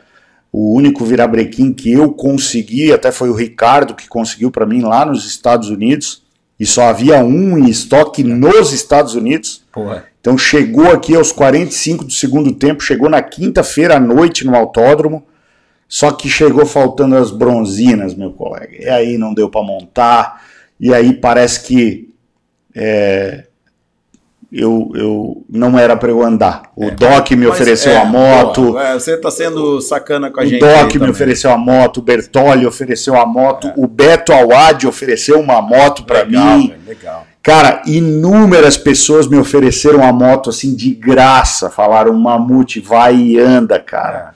O 0.50 0.74
único 0.74 1.04
virabrequim 1.04 1.72
que 1.72 1.92
eu 1.92 2.12
consegui, 2.12 2.92
até 2.92 3.12
foi 3.12 3.28
o 3.28 3.34
Ricardo 3.34 3.94
que 3.94 4.08
conseguiu 4.08 4.50
para 4.50 4.66
mim 4.66 4.80
lá 4.80 5.04
nos 5.04 5.26
Estados 5.26 5.68
Unidos, 5.68 6.22
e 6.58 6.66
só 6.66 6.84
havia 6.84 7.22
um 7.22 7.58
em 7.58 7.68
estoque 7.68 8.24
nos 8.24 8.72
Estados 8.72 9.14
Unidos. 9.14 9.62
Porra. 9.70 10.06
Então 10.20 10.36
chegou 10.36 10.90
aqui 10.90 11.14
aos 11.14 11.32
45 11.32 12.04
do 12.04 12.12
segundo 12.12 12.52
tempo, 12.52 12.82
chegou 12.82 13.08
na 13.08 13.22
quinta-feira 13.22 13.96
à 13.96 14.00
noite 14.00 14.44
no 14.44 14.56
autódromo, 14.56 15.24
só 15.88 16.10
que 16.10 16.28
chegou 16.28 16.66
faltando 16.66 17.16
as 17.16 17.30
bronzinas, 17.30 18.14
meu 18.14 18.32
colega. 18.32 18.76
E 18.76 18.88
aí 18.88 19.18
não 19.18 19.32
deu 19.32 19.48
para 19.48 19.62
montar, 19.62 20.44
e 20.78 20.92
aí 20.92 21.14
parece 21.14 21.62
que 21.62 22.10
é, 22.74 23.46
eu, 24.50 24.90
eu 24.94 25.44
não 25.48 25.78
era 25.78 25.96
para 25.96 26.10
eu 26.10 26.22
andar. 26.22 26.62
O 26.74 26.90
Doc 26.90 27.30
me 27.32 27.46
ofereceu 27.46 27.92
é, 27.92 27.98
a 27.98 28.04
moto, 28.04 28.62
boa, 28.62 28.88
é, 28.88 28.94
você 28.94 29.16
tá 29.16 29.30
sendo 29.30 29.80
sacana 29.80 30.30
com 30.30 30.40
a 30.40 30.44
o 30.44 30.46
gente. 30.46 30.60
Doc 30.60 30.70
aí 30.70 30.84
me 30.86 30.92
também. 30.92 31.10
ofereceu 31.10 31.50
a 31.50 31.58
moto, 31.58 31.98
o 31.98 32.02
Bertoli 32.02 32.66
ofereceu 32.66 33.16
a 33.16 33.26
moto, 33.26 33.70
o 33.76 33.86
Beto 33.86 34.32
Awad 34.32 34.86
ofereceu 34.86 35.38
uma 35.38 35.60
moto 35.60 36.04
para 36.04 36.24
mim. 36.24 36.74
legal. 36.86 37.26
Cara, 37.42 37.82
inúmeras 37.86 38.76
pessoas 38.76 39.26
me 39.26 39.38
ofereceram 39.38 40.02
a 40.02 40.12
moto 40.12 40.50
assim 40.50 40.74
de 40.74 40.90
graça. 40.90 41.70
Falaram, 41.70 42.12
Mamute, 42.12 42.80
vai 42.80 43.16
e 43.16 43.38
anda, 43.38 43.78
cara. 43.78 44.34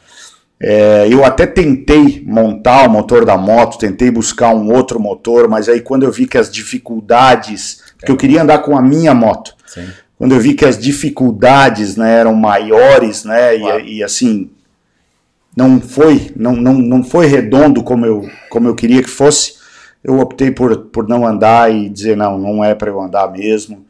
É, 0.59 1.09
eu 1.11 1.25
até 1.25 1.45
tentei 1.45 2.23
montar 2.25 2.87
o 2.87 2.91
motor 2.91 3.25
da 3.25 3.37
moto, 3.37 3.77
tentei 3.79 4.11
buscar 4.11 4.55
um 4.55 4.73
outro 4.73 5.01
motor, 5.01 5.49
mas 5.49 5.69
aí 5.69 5.81
quando 5.81 6.05
eu 6.05 6.13
vi 6.13 6.27
que 6.27 6.39
as 6.39 6.51
dificuldades. 6.51 7.83
Porque 7.99 8.13
eu 8.13 8.17
queria 8.17 8.43
andar 8.43 8.59
com 8.59 8.77
a 8.77 8.83
minha 8.83 9.13
moto. 9.13 9.55
Sim. 9.67 9.89
Quando 10.23 10.37
eu 10.37 10.41
vi 10.41 10.55
que 10.55 10.65
as 10.65 10.79
dificuldades 10.79 11.97
né, 11.97 12.21
eram 12.21 12.33
maiores, 12.33 13.25
né? 13.25 13.59
Claro. 13.59 13.85
E, 13.85 13.97
e 13.97 14.05
assim. 14.05 14.51
Não 15.57 15.81
foi, 15.81 16.31
não, 16.37 16.55
não, 16.55 16.75
não 16.75 17.03
foi 17.03 17.27
redondo 17.27 17.83
como 17.83 18.07
eu, 18.07 18.31
como 18.49 18.69
eu 18.69 18.75
queria 18.75 19.03
que 19.03 19.11
fosse 19.11 19.61
eu 20.03 20.19
optei 20.19 20.51
por, 20.51 20.77
por 20.87 21.09
não 21.09 21.27
andar 21.27 21.73
e 21.73 21.89
dizer 21.89 22.17
não, 22.17 22.39
não 22.39 22.65
é 22.65 22.75
para 22.75 22.91
eu 22.91 23.01
andar 23.01 23.31
mesmo 23.31 23.85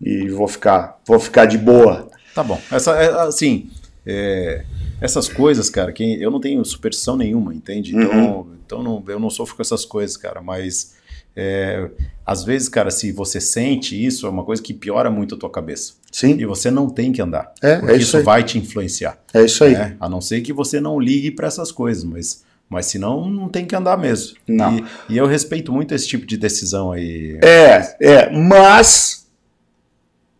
e 0.00 0.28
vou 0.28 0.46
ficar, 0.46 1.00
vou 1.06 1.18
ficar 1.18 1.46
de 1.46 1.56
boa. 1.56 2.08
Tá 2.34 2.42
bom. 2.42 2.60
Essa, 2.70 2.92
é, 2.92 3.10
assim, 3.22 3.70
é, 4.04 4.64
essas 5.00 5.28
coisas, 5.28 5.70
cara, 5.70 5.92
que 5.92 6.20
eu 6.20 6.30
não 6.30 6.40
tenho 6.40 6.64
superstição 6.64 7.16
nenhuma, 7.16 7.54
entende? 7.54 7.96
Então, 7.96 8.40
Uhum. 8.40 8.46
então 8.66 8.82
não, 8.82 9.04
eu 9.06 9.18
não 9.18 9.30
sofro 9.30 9.56
com 9.56 9.62
essas 9.62 9.84
coisas, 9.84 10.16
cara, 10.16 10.42
mas 10.42 10.94
é, 11.36 11.90
às 12.24 12.44
vezes, 12.44 12.68
cara, 12.68 12.90
se 12.90 13.12
você 13.12 13.40
sente 13.40 14.02
isso, 14.02 14.26
é 14.26 14.30
uma 14.30 14.44
coisa 14.44 14.62
que 14.62 14.72
piora 14.72 15.10
muito 15.10 15.34
a 15.34 15.38
tua 15.38 15.50
cabeça. 15.50 15.94
Sim. 16.10 16.36
E 16.38 16.46
você 16.46 16.70
não 16.70 16.88
tem 16.88 17.12
que 17.12 17.20
andar. 17.20 17.52
É, 17.62 17.76
porque 17.76 17.92
é 17.92 17.96
isso 17.96 18.16
isso 18.16 18.24
vai 18.24 18.42
te 18.42 18.58
influenciar. 18.58 19.18
É 19.32 19.44
isso 19.44 19.64
aí. 19.64 19.72
né? 19.72 19.96
A 20.00 20.08
não 20.08 20.20
ser 20.20 20.40
que 20.40 20.52
você 20.52 20.80
não 20.80 20.98
ligue 20.98 21.30
para 21.30 21.48
essas 21.48 21.70
coisas, 21.70 22.04
mas, 22.04 22.42
mas 22.68 22.86
senão 22.86 23.28
não 23.28 23.48
tem 23.48 23.66
que 23.66 23.74
andar 23.74 23.98
mesmo. 23.98 24.36
Não. 24.46 24.78
E, 24.78 24.84
e 25.10 25.16
eu 25.18 25.26
respeito 25.26 25.72
muito 25.72 25.94
esse 25.94 26.06
tipo 26.06 26.24
de 26.24 26.36
decisão 26.36 26.92
aí. 26.92 27.38
É, 27.42 27.96
é, 28.00 28.30
mas 28.30 29.24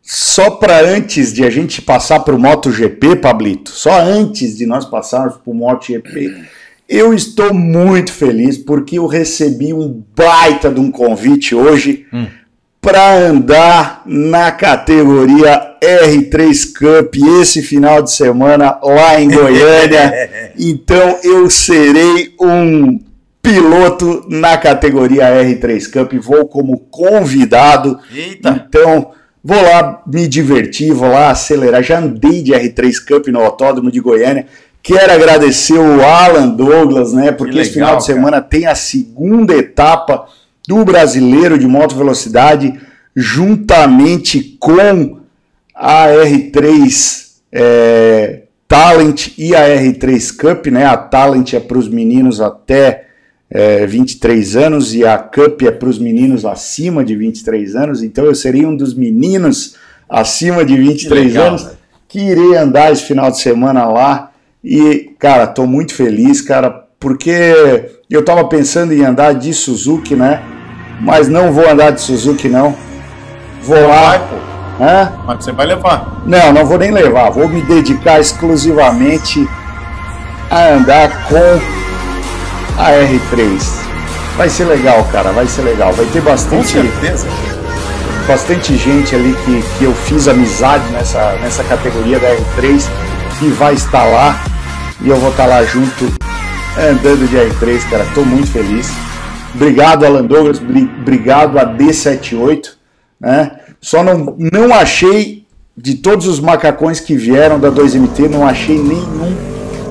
só 0.00 0.50
para 0.50 0.80
antes 0.80 1.32
de 1.32 1.44
a 1.44 1.50
gente 1.50 1.82
passar 1.82 2.20
para 2.20 2.34
o 2.34 2.38
MotoGP, 2.38 3.16
Pablito, 3.16 3.70
só 3.70 4.00
antes 4.00 4.56
de 4.56 4.66
nós 4.66 4.84
passarmos 4.84 5.36
para 5.36 5.50
o 5.50 5.54
MotoGP, 5.54 6.44
eu 6.88 7.14
estou 7.14 7.52
muito 7.54 8.12
feliz 8.12 8.58
porque 8.58 8.98
eu 8.98 9.06
recebi 9.06 9.72
um 9.72 10.02
baita 10.16 10.70
de 10.70 10.80
um 10.80 10.90
convite 10.90 11.54
hoje 11.54 12.06
Hum. 12.12 12.26
para 12.80 13.14
andar 13.28 14.02
na 14.06 14.52
categoria 14.52 15.74
R3 15.82 16.72
Cup 16.72 17.14
esse 17.40 17.62
final 17.62 18.02
de 18.02 18.10
semana 18.12 18.78
lá 18.82 19.20
em 19.20 19.28
Goiânia. 19.32 20.52
então 20.58 21.18
eu 21.22 21.48
serei 21.50 22.34
um 22.40 23.00
piloto 23.42 24.24
na 24.28 24.56
categoria 24.56 25.24
R3 25.24 25.90
Cup, 25.90 26.12
vou 26.22 26.46
como 26.46 26.78
convidado. 26.90 27.98
Eita! 28.14 28.64
Então, 28.68 29.10
vou 29.42 29.60
lá 29.62 30.02
me 30.06 30.26
divertir, 30.26 30.92
vou 30.94 31.10
lá 31.10 31.30
acelerar. 31.30 31.82
Já 31.82 31.98
andei 31.98 32.42
de 32.42 32.52
R3 32.52 32.94
Cup 33.06 33.26
no 33.28 33.40
Autódromo 33.40 33.90
de 33.90 34.00
Goiânia. 34.00 34.46
Quero 34.84 35.12
agradecer 35.14 35.78
o 35.78 36.04
Alan 36.04 36.48
Douglas, 36.48 37.14
né? 37.14 37.32
Porque 37.32 37.54
Que 37.54 37.60
esse 37.60 37.70
legal, 37.70 37.88
final 37.88 37.96
de 37.96 38.04
semana 38.04 38.42
tem 38.42 38.66
a 38.66 38.74
segunda 38.74 39.54
etapa 39.54 40.26
do 40.68 40.84
brasileiro 40.84 41.58
de 41.58 41.66
moto 41.66 41.96
velocidade, 41.96 42.78
juntamente 43.16 44.58
com 44.60 45.20
a 45.74 46.06
R3 46.08 47.30
é, 47.50 48.42
Talent 48.68 49.28
e 49.38 49.56
a 49.56 49.66
R3 49.66 50.36
Cup, 50.36 50.66
né? 50.66 50.84
A 50.84 50.98
Talent 50.98 51.54
é 51.54 51.60
para 51.60 51.78
os 51.78 51.88
meninos 51.88 52.42
até 52.42 53.06
é, 53.50 53.86
23 53.86 54.54
anos 54.54 54.94
e 54.94 55.06
a 55.06 55.16
Cup 55.16 55.62
é 55.62 55.70
para 55.70 55.88
os 55.88 55.98
meninos 55.98 56.44
acima 56.44 57.02
de 57.02 57.16
23 57.16 57.74
anos. 57.74 58.02
Então 58.02 58.26
eu 58.26 58.34
serei 58.34 58.66
um 58.66 58.76
dos 58.76 58.92
meninos 58.92 59.76
acima 60.06 60.62
de 60.62 60.76
23 60.76 61.24
legal, 61.24 61.46
anos 61.46 61.68
que 62.06 62.20
irei 62.20 62.54
andar 62.54 62.92
esse 62.92 63.04
final 63.04 63.30
de 63.30 63.40
semana 63.40 63.86
lá. 63.86 64.30
E, 64.64 65.14
cara, 65.18 65.46
tô 65.46 65.66
muito 65.66 65.94
feliz, 65.94 66.40
cara, 66.40 66.70
porque 66.98 67.90
eu 68.08 68.24
tava 68.24 68.48
pensando 68.48 68.94
em 68.94 69.04
andar 69.04 69.34
de 69.34 69.52
Suzuki, 69.52 70.16
né? 70.16 70.42
Mas 71.00 71.28
não 71.28 71.52
vou 71.52 71.68
andar 71.68 71.90
de 71.90 72.00
Suzuki, 72.00 72.48
não. 72.48 72.74
Vou 73.62 73.86
lá. 73.86 74.08
Vai, 74.10 74.18
pô. 74.20 74.54
Hã? 74.82 75.12
Mas 75.26 75.44
você 75.44 75.52
vai 75.52 75.66
levar. 75.66 76.22
Não, 76.24 76.52
não 76.52 76.64
vou 76.64 76.78
nem 76.78 76.90
levar. 76.90 77.30
Vou 77.30 77.46
me 77.46 77.60
dedicar 77.60 78.20
exclusivamente 78.20 79.46
a 80.50 80.68
andar 80.70 81.28
com 81.28 81.60
a 82.78 82.90
R3. 82.90 83.84
Vai 84.36 84.48
ser 84.48 84.64
legal, 84.64 85.06
cara. 85.12 85.30
Vai 85.32 85.46
ser 85.46 85.62
legal. 85.62 85.92
Vai 85.92 86.06
ter 86.06 86.20
Com 86.20 86.30
bastante, 86.30 86.68
certeza. 86.68 87.26
bastante 88.26 88.76
gente 88.76 89.14
ali 89.14 89.36
que, 89.44 89.62
que 89.78 89.84
eu 89.84 89.92
fiz 89.92 90.26
amizade 90.26 90.84
nessa, 90.90 91.32
nessa 91.42 91.62
categoria 91.64 92.18
da 92.18 92.28
R3 92.28 92.88
que 93.38 93.48
vai 93.48 93.74
estar 93.74 94.04
lá. 94.04 94.53
E 95.04 95.08
eu 95.08 95.16
vou 95.16 95.30
estar 95.30 95.46
lá 95.46 95.62
junto, 95.64 96.06
andando 96.78 97.28
de 97.28 97.36
R3, 97.36 97.88
cara. 97.90 98.06
Tô 98.14 98.22
muito 98.22 98.50
feliz. 98.50 98.90
Obrigado, 99.54 100.04
Alan 100.04 100.24
Douglas. 100.24 100.58
bri- 100.58 100.90
Obrigado 101.00 101.58
a 101.58 101.66
D78. 101.66 102.70
Né? 103.20 103.50
Só 103.80 104.02
não, 104.02 104.34
não 104.52 104.74
achei, 104.74 105.44
de 105.76 105.96
todos 105.96 106.26
os 106.26 106.40
macacões 106.40 107.00
que 107.00 107.14
vieram 107.14 107.60
da 107.60 107.70
2MT, 107.70 108.28
não 108.30 108.46
achei 108.46 108.78
nenhum 108.78 109.34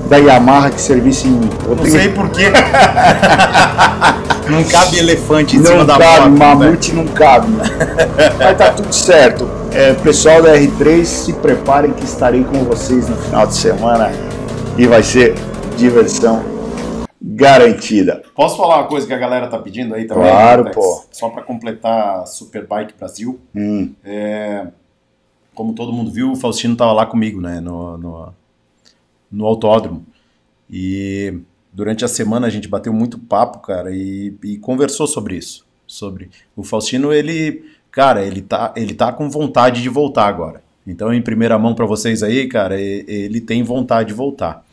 da 0.08 0.16
Yamaha 0.18 0.70
que 0.70 0.80
servisse 0.80 1.28
em 1.28 1.30
mim. 1.30 1.50
Eu 1.64 1.76
Não 1.76 1.84
tenho- 1.84 1.96
sei 1.96 2.08
porquê. 2.10 2.50
não 4.50 4.62
cabe 4.64 4.98
elefante 4.98 5.56
em 5.56 5.64
cima 5.64 5.78
não 5.78 5.86
da 5.86 5.96
cabe, 5.98 6.28
moto. 6.30 6.38
né? 6.38 6.54
mamute 6.66 6.92
não 6.92 7.06
cabe. 7.06 7.48
Mas 8.38 8.58
tá 8.58 8.70
tudo 8.72 8.92
certo. 8.92 9.48
É, 9.72 9.92
pessoal 9.94 10.42
da 10.42 10.54
R3, 10.56 11.04
se 11.04 11.32
preparem 11.32 11.92
que 11.92 12.04
estarei 12.04 12.44
com 12.44 12.64
vocês 12.64 13.08
no 13.08 13.16
final 13.16 13.46
de 13.46 13.54
semana 13.54 14.10
e 14.76 14.86
vai 14.86 15.02
ser 15.02 15.34
diversão 15.76 16.42
garantida. 17.22 18.22
Posso 18.34 18.56
falar 18.56 18.78
uma 18.78 18.88
coisa 18.88 19.06
que 19.06 19.12
a 19.12 19.18
galera 19.18 19.46
tá 19.46 19.58
pedindo 19.58 19.94
aí 19.94 20.06
também? 20.06 20.24
Claro, 20.24 20.64
Tex? 20.64 20.76
pô. 20.76 21.04
Só 21.12 21.28
para 21.28 21.42
completar 21.42 22.20
a 22.20 22.26
Superbike 22.26 22.94
Brasil. 22.98 23.40
Hum, 23.54 23.92
É, 24.04 24.66
como 25.54 25.72
todo 25.74 25.92
mundo 25.92 26.10
viu, 26.10 26.32
o 26.32 26.36
Faustino 26.36 26.76
tava 26.76 26.92
lá 26.92 27.06
comigo, 27.06 27.40
né, 27.40 27.60
no, 27.60 27.96
no, 27.96 28.28
no 29.30 29.46
autódromo. 29.46 30.04
E 30.68 31.38
durante 31.72 32.04
a 32.04 32.08
semana 32.08 32.48
a 32.48 32.50
gente 32.50 32.66
bateu 32.66 32.92
muito 32.92 33.18
papo, 33.18 33.60
cara, 33.60 33.90
e, 33.92 34.34
e 34.42 34.58
conversou 34.58 35.06
sobre 35.06 35.36
isso. 35.36 35.64
Sobre 35.86 36.30
o 36.56 36.64
Faustino, 36.64 37.12
ele, 37.12 37.64
cara, 37.90 38.24
ele 38.24 38.42
tá, 38.42 38.72
ele 38.76 38.94
tá 38.94 39.12
com 39.12 39.30
vontade 39.30 39.82
de 39.82 39.88
voltar 39.88 40.26
agora. 40.26 40.62
Então, 40.86 41.12
em 41.14 41.22
primeira 41.22 41.58
mão 41.58 41.74
para 41.74 41.86
vocês 41.86 42.22
aí, 42.22 42.46
cara, 42.48 42.78
ele 42.78 43.40
tem 43.40 43.62
vontade 43.62 44.08
de 44.08 44.14
voltar. 44.14 44.63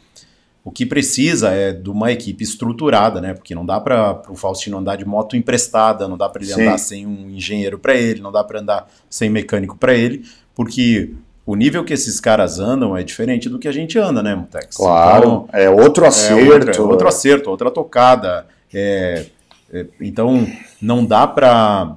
O 0.64 0.70
que 0.72 0.86
precisa 0.86 1.50
é 1.50 1.72
de 1.72 1.90
uma 1.90 2.12
equipe 2.12 2.44
estruturada, 2.44 3.20
né? 3.20 3.34
Porque 3.34 3.56
não 3.56 3.66
dá 3.66 3.80
para 3.80 4.22
o 4.30 4.36
Faustino 4.36 4.78
andar 4.78 4.96
de 4.96 5.06
moto 5.06 5.36
emprestada, 5.36 6.08
não 6.08 6.16
dá 6.18 6.30
para 6.30 6.44
ele 6.44 6.54
Sim. 6.54 6.62
andar 6.62 6.78
sem 6.78 7.08
um 7.08 7.30
engenheiro 7.32 7.80
para 7.80 7.96
ele, 7.96 8.22
não 8.22 8.32
dá 8.32 8.44
para 8.44 8.60
andar 8.60 8.88
sem 9.10 9.28
mecânico 9.30 9.76
para 9.76 9.96
ele, 9.96 10.24
porque 10.54 11.14
o 11.48 11.56
nível 11.56 11.84
que 11.84 11.94
esses 11.94 12.20
caras 12.20 12.60
andam 12.60 12.96
é 12.96 13.02
diferente 13.04 13.50
do 13.50 13.58
que 13.58 13.68
a 13.68 13.72
gente 13.72 13.98
anda, 13.98 14.22
né, 14.22 14.36
Mutex? 14.36 14.78
claro, 14.78 15.48
é 15.52 15.68
outro 15.68 16.06
é 16.06 16.08
acerto. 16.10 16.54
outra- 16.54 16.72
é 16.76 16.82
outro 16.82 17.08
acerto, 17.08 17.50
outra 17.50 17.72
tocada. 17.72 18.46
é- 18.74 19.26
é, 19.74 19.86
então 20.00 20.48
não 20.82 21.04
dá 21.06 21.26
para 21.26 21.96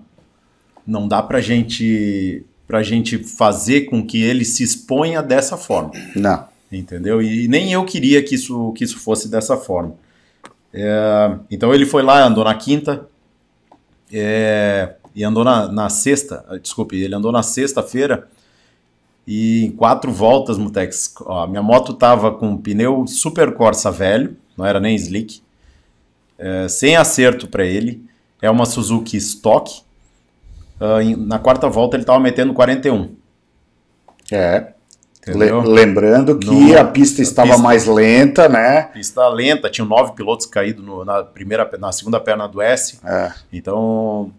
não 0.87 1.07
dá 1.07 1.23
pra 1.23 1.41
gente 1.41 2.45
pra 2.67 2.83
gente 2.83 3.19
fazer 3.19 3.83
com 3.83 4.05
que 4.05 4.23
ele 4.23 4.45
se 4.45 4.63
exponha 4.63 5.23
dessa 5.23 5.57
forma 5.57 5.91
Não. 6.17 6.45
Entendeu? 6.79 7.21
E 7.23 7.49
nem 7.49 7.73
eu 7.73 7.85
queria 7.85 8.23
que 8.23 8.35
isso, 8.35 8.73
que 8.73 8.85
isso 8.85 8.99
fosse 8.99 9.29
dessa 9.29 9.57
forma. 9.57 9.95
É, 10.73 11.37
então 11.51 11.73
ele 11.75 11.87
foi 11.87 12.03
lá, 12.03 12.25
andou 12.25 12.45
na 12.45 12.55
quinta 12.55 13.09
é, 14.13 14.95
e 15.15 15.23
andou 15.25 15.45
na, 15.45 15.71
na 15.71 15.89
sexta, 15.89 16.45
ah, 16.49 16.59
desculpe, 16.59 16.97
ele 16.97 17.15
andou 17.15 17.31
na 17.33 17.43
sexta-feira 17.43 18.29
e 19.27 19.67
em 19.67 19.71
quatro 19.71 20.13
voltas, 20.13 20.59
Mutex, 20.59 21.15
ó, 21.21 21.47
minha 21.47 21.63
moto 21.63 21.95
tava 21.95 22.33
com 22.33 22.57
pneu 22.57 23.07
Super 23.07 23.55
Corsa 23.55 23.91
velho, 23.91 24.37
não 24.57 24.67
era 24.67 24.79
nem 24.81 24.95
slick, 24.97 25.41
é, 26.39 26.69
sem 26.69 26.97
acerto 26.97 27.47
para 27.49 27.65
ele, 27.65 28.05
é 28.43 28.51
uma 28.51 28.67
Suzuki 28.67 29.17
Stock, 29.17 29.83
em- 31.03 31.17
na 31.17 31.39
quarta 31.39 31.69
volta 31.69 31.97
ele 31.97 32.05
tava 32.05 32.21
metendo 32.21 32.53
41, 32.53 33.15
É. 34.31 34.74
Entendeu? 35.27 35.61
lembrando 35.63 36.39
que 36.39 36.47
No- 36.51 36.79
a 36.79 36.85
pista 36.85 37.21
a 37.21 37.25
estava 37.25 37.49
pista- 37.49 37.63
mais 37.63 37.87
lenta, 37.87 38.49
né? 38.49 38.83
pista 38.93 39.27
lenta, 39.29 39.71
tinham 39.71 39.89
nove 39.89 40.13
pilotos 40.13 40.47
caídos 40.47 40.85
no- 40.85 41.05
na 41.05 41.23
primeira, 41.25 41.69
na 41.79 41.91
segunda 41.93 42.21
perna 42.21 42.47
do 42.47 42.61
S. 42.61 42.99
É. 43.05 43.33
Então, 43.53 44.31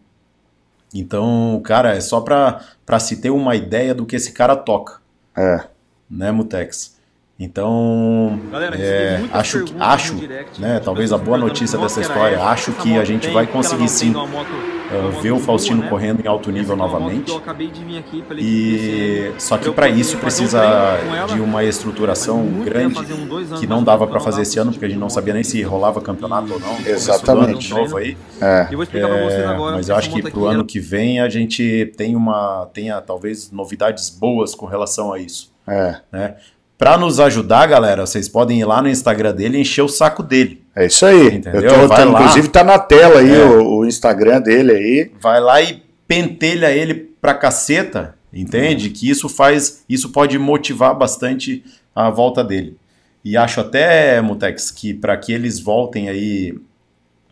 então, 0.94 1.62
cara, 1.64 1.96
é 1.96 2.00
só 2.02 2.22
pra, 2.22 2.62
pra 2.86 3.00
se 3.00 3.18
ter 3.18 3.30
uma 3.30 3.56
ideia 3.56 3.94
do 3.94 4.06
que 4.06 4.16
esse 4.16 4.32
cara 4.32 4.56
toca, 4.56 5.00
É. 5.36 5.62
né, 6.10 6.32
Mutex? 6.32 6.95
Então, 7.38 8.40
Galera, 8.50 8.78
é, 8.78 9.22
acho, 9.34 9.66
acho, 9.78 10.16
direct, 10.16 10.62
né, 10.62 10.78
as 10.78 10.86
talvez 10.86 11.12
a 11.12 11.18
boa 11.18 11.38
notícia 11.38 11.78
dessa 11.78 12.00
história, 12.00 12.36
essa, 12.36 12.46
acho 12.46 12.72
essa 12.72 12.82
que 12.82 12.98
a 12.98 13.04
gente 13.04 13.28
vai 13.30 13.46
conseguir 13.46 13.90
sim 13.90 14.12
moto- 14.12 14.30
uh, 14.30 14.30
uma 14.30 15.02
moto 15.12 15.22
ver 15.22 15.32
o 15.32 15.40
Faustino 15.40 15.76
boa, 15.82 15.84
né? 15.84 15.90
correndo 15.90 16.22
em 16.24 16.28
alto 16.30 16.50
nível 16.50 16.76
é 16.76 16.78
novamente. 16.78 17.26
que 17.26 17.32
Eu 17.32 17.36
acabei 17.38 17.68
de 17.68 17.84
vir 17.84 17.98
aqui, 17.98 18.24
E 18.40 19.34
só 19.38 19.58
que 19.58 19.70
para 19.72 19.90
isso 19.90 20.16
um 20.16 20.20
precisa 20.22 20.64
ela, 20.64 21.26
de 21.28 21.42
uma 21.42 21.62
estruturação 21.62 22.42
grande 22.64 23.00
anos 23.00 23.60
que 23.60 23.68
não 23.68 23.84
dava 23.84 24.08
para 24.08 24.22
fazer 24.22 24.38
não 24.38 24.42
esse 24.44 24.58
ano 24.58 24.72
porque 24.72 24.86
a 24.86 24.90
gente 24.90 25.00
não 25.00 25.10
sabia 25.10 25.34
nem 25.34 25.44
se 25.44 25.62
rolava 25.62 26.00
campeonato 26.00 26.54
ou 26.54 26.60
não. 26.62 26.78
Exatamente. 26.88 27.70
novo 27.70 27.98
aí. 27.98 28.16
É. 28.40 28.68
Eu 28.72 28.76
vou 28.78 28.84
explicar 28.84 29.10
pra 29.10 29.18
vocês 29.26 29.42
É, 29.42 29.46
agora. 29.46 29.76
mas 29.76 29.90
eu 29.90 29.96
acho 29.98 30.10
que 30.10 30.22
pro 30.22 30.46
aqui, 30.48 30.56
ano 30.56 30.64
que 30.64 30.80
vem 30.80 31.20
a 31.20 31.28
gente 31.28 31.92
tem 31.98 32.16
uma 32.16 32.70
tenha 32.74 33.02
talvez 33.02 33.52
novidades 33.52 34.10
boas 34.10 34.56
com 34.56 34.66
relação 34.66 35.12
a 35.12 35.20
isso, 35.20 35.52
É. 35.68 35.98
né? 36.14 36.36
Para 36.78 36.98
nos 36.98 37.20
ajudar, 37.20 37.68
galera, 37.68 38.06
vocês 38.06 38.28
podem 38.28 38.60
ir 38.60 38.66
lá 38.66 38.82
no 38.82 38.90
Instagram 38.90 39.34
dele 39.34 39.58
e 39.58 39.62
encher 39.62 39.82
o 39.82 39.88
saco 39.88 40.22
dele. 40.22 40.62
É 40.76 40.86
isso 40.88 41.06
aí. 41.06 41.28
Entendeu? 41.36 41.62
Eu 41.62 41.88
tô, 41.88 41.96
lá. 41.96 42.04
inclusive 42.22 42.50
tá 42.50 42.64
na 42.64 42.78
tela 42.78 43.20
aí 43.22 43.34
É. 43.34 43.46
o, 43.46 43.78
o 43.78 43.86
Instagram 43.86 44.42
dele 44.42 44.72
aí. 44.74 45.12
Vai 45.22 45.40
lá 45.40 45.62
e 45.62 45.82
pentelha 46.08 46.70
ele 46.72 46.94
pra 47.22 47.34
caceta, 47.34 48.16
entende? 48.34 48.90
Que 48.90 49.10
isso 49.10 49.30
faz, 49.30 49.84
isso 49.90 50.10
pode 50.12 50.38
motivar 50.38 50.94
bastante 50.96 51.64
a 51.96 52.10
volta 52.10 52.44
dele. 52.44 52.76
E 53.24 53.38
acho 53.38 53.62
até, 53.62 54.22
Mutex, 54.22 54.70
que 54.70 54.94
para 54.94 55.16
que 55.18 55.32
eles 55.34 55.60
voltem 55.60 56.10
aí, 56.10 56.54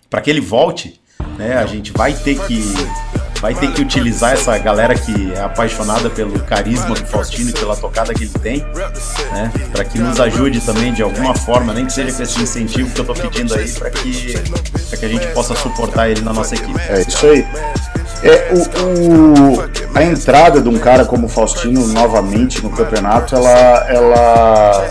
para 0.10 0.22
que 0.22 0.30
ele 0.30 0.42
volte, 0.42 1.00
né, 1.38 1.56
a 1.58 1.66
gente 1.66 1.92
vai 1.92 2.14
ter 2.14 2.40
que 2.48 2.64
vai 3.44 3.54
ter 3.54 3.74
que 3.74 3.82
utilizar 3.82 4.32
essa 4.32 4.58
galera 4.58 4.96
que 4.96 5.34
é 5.34 5.42
apaixonada 5.42 6.10
pelo 6.10 6.40
carisma 6.44 6.96
do 6.96 7.06
Faustino 7.06 7.50
e 7.50 7.54
pela 7.54 7.76
tocada 7.76 8.14
que 8.14 8.24
ele 8.24 8.32
tem, 8.42 8.60
né, 9.34 9.52
para 9.70 9.84
que 9.84 10.00
nos 10.00 10.18
ajude 10.18 10.62
também 10.62 10.94
de 10.94 11.04
alguma 11.04 11.36
forma, 11.36 11.74
nem 11.74 11.86
que 11.86 11.92
seja 11.92 12.16
com 12.16 12.24
esse 12.24 12.42
incentivo 12.42 12.90
que 12.92 13.02
eu 13.02 13.06
tô 13.06 13.14
pedindo 13.14 13.54
aí 13.54 13.70
para 13.74 13.90
que 13.90 14.34
pra 14.90 14.98
que 14.98 15.06
a 15.06 15.10
gente 15.10 15.28
possa 15.34 15.54
suportar 15.56 16.08
ele 16.10 16.22
na 16.22 16.32
nossa 16.32 16.56
equipe. 16.56 16.80
É 16.88 17.02
isso 17.02 17.26
aí. 17.28 17.46
É, 18.24 18.54
o, 18.54 19.58
o- 19.58 19.64
a 19.94 20.04
entrada 20.06 20.62
de 20.62 20.70
um 20.70 20.80
cara 20.80 21.04
como 21.04 21.28
Faustino 21.28 21.86
novamente 21.88 22.64
no 22.64 22.70
campeonato, 22.70 23.36
ela, 23.36 23.86
ela 23.90 24.88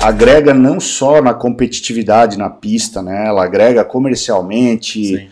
agrega 0.00 0.54
não 0.54 0.80
só 0.80 1.20
na 1.20 1.34
competitividade 1.34 2.38
na 2.38 2.48
pista, 2.48 3.02
né? 3.02 3.26
Ela 3.26 3.44
agrega 3.44 3.84
comercialmente, 3.84 5.04
Sim. 5.18 5.28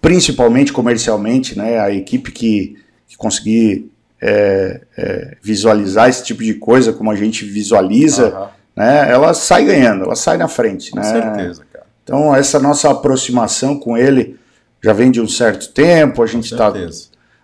Principalmente 0.00 0.72
comercialmente, 0.72 1.56
né? 1.56 1.78
A 1.78 1.90
equipe 1.90 2.30
que, 2.30 2.76
que 3.06 3.16
conseguir 3.16 3.90
é, 4.20 4.80
é, 4.96 5.36
visualizar 5.42 6.08
esse 6.08 6.24
tipo 6.24 6.42
de 6.42 6.54
coisa 6.54 6.92
como 6.92 7.10
a 7.10 7.16
gente 7.16 7.44
visualiza, 7.44 8.34
uhum. 8.34 8.46
né? 8.76 9.10
Ela 9.10 9.34
sai 9.34 9.64
ganhando, 9.64 10.04
ela 10.04 10.16
sai 10.16 10.36
na 10.36 10.48
frente, 10.48 10.90
com 10.90 10.98
né? 10.98 11.04
certeza, 11.04 11.64
cara. 11.72 11.86
Então 12.02 12.34
essa 12.34 12.58
nossa 12.58 12.90
aproximação 12.90 13.78
com 13.78 13.96
ele 13.96 14.38
já 14.82 14.92
vem 14.92 15.10
de 15.10 15.20
um 15.20 15.28
certo 15.28 15.72
tempo, 15.72 16.22
a 16.22 16.26
gente 16.26 16.52
está 16.52 16.72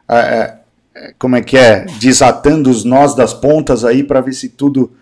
é, 0.08 0.54
é, 0.94 1.14
como 1.18 1.34
é 1.34 1.42
que 1.42 1.56
é, 1.56 1.86
desatando 1.98 2.70
os 2.70 2.84
nós 2.84 3.14
das 3.14 3.34
pontas 3.34 3.84
aí 3.84 4.04
para 4.04 4.20
ver 4.20 4.32
se 4.32 4.48
tudo 4.48 4.92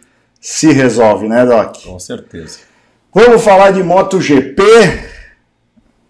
se 0.41 0.73
resolve, 0.73 1.29
né, 1.29 1.45
Doc? 1.45 1.85
Com 1.85 1.99
certeza. 1.99 2.59
Vamos 3.15 3.45
falar 3.45 3.73
de 3.73 3.83
MotoGP. 3.83 4.62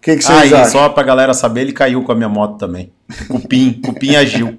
O 0.03 0.05
que, 0.05 0.17
que 0.17 0.21
vocês 0.21 0.51
ah, 0.51 0.57
acham? 0.57 0.69
Só 0.69 0.89
pra 0.89 1.01
galera 1.01 1.33
saber, 1.33 1.61
ele 1.61 1.71
caiu 1.71 2.03
com 2.03 2.11
a 2.11 2.15
minha 2.15 2.27
moto 2.27 2.57
também. 2.57 2.91
Cupim, 3.29 3.71
Cupim 3.81 4.17
agiu. 4.17 4.53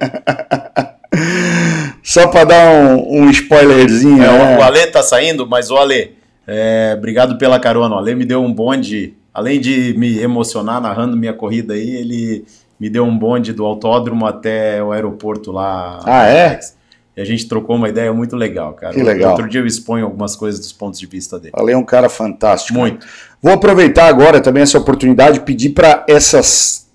só 2.03 2.29
pra 2.29 2.45
dar 2.45 2.71
um, 2.71 3.25
um 3.25 3.31
spoilerzinho. 3.31 4.25
É, 4.25 4.27
né? 4.27 4.59
O 4.59 4.63
Ale 4.63 4.87
tá 4.87 5.03
saindo, 5.03 5.47
mas 5.47 5.71
o 5.71 5.77
Ale, 5.77 6.17
é, 6.47 6.95
obrigado 6.97 7.37
pela 7.37 7.61
carona. 7.61 7.95
O 7.95 7.99
Ale 7.99 8.15
me 8.15 8.25
deu 8.25 8.43
um 8.43 8.51
bonde, 8.51 9.13
além 9.35 9.61
de 9.61 9.95
me 9.99 10.19
emocionar 10.19 10.81
narrando 10.81 11.15
minha 11.15 11.35
corrida 11.35 11.75
aí, 11.75 11.91
ele 11.91 12.47
me 12.81 12.89
deu 12.89 13.05
um 13.05 13.17
bonde 13.17 13.53
do 13.53 13.67
autódromo 13.67 14.25
até 14.25 14.83
o 14.83 14.93
aeroporto 14.93 15.53
lá. 15.53 16.01
Ah, 16.07 16.27
é? 16.27 16.59
E 17.17 17.21
a 17.21 17.25
gente 17.25 17.47
trocou 17.47 17.77
uma 17.77 17.89
ideia 17.89 18.13
muito 18.13 18.35
legal, 18.35 18.73
cara. 18.73 18.93
Que 18.93 19.03
legal. 19.03 19.33
Outro 19.33 19.49
dia 19.49 19.61
eu 19.61 19.67
exponho 19.67 20.05
algumas 20.05 20.35
coisas 20.35 20.61
dos 20.61 20.73
pontos 20.73 20.99
de 20.99 21.07
vista 21.07 21.39
dele. 21.39 21.53
Ale 21.57 21.73
é 21.73 21.77
um 21.77 21.85
cara 21.85 22.09
fantástico. 22.09 22.79
Muito. 22.79 23.07
Vou 23.41 23.53
aproveitar 23.53 24.07
agora 24.09 24.41
também 24.41 24.63
essa 24.63 24.79
oportunidade 24.79 25.39
e 25.39 25.41
pedir 25.43 25.71
para 25.71 26.05
essas 26.09 26.89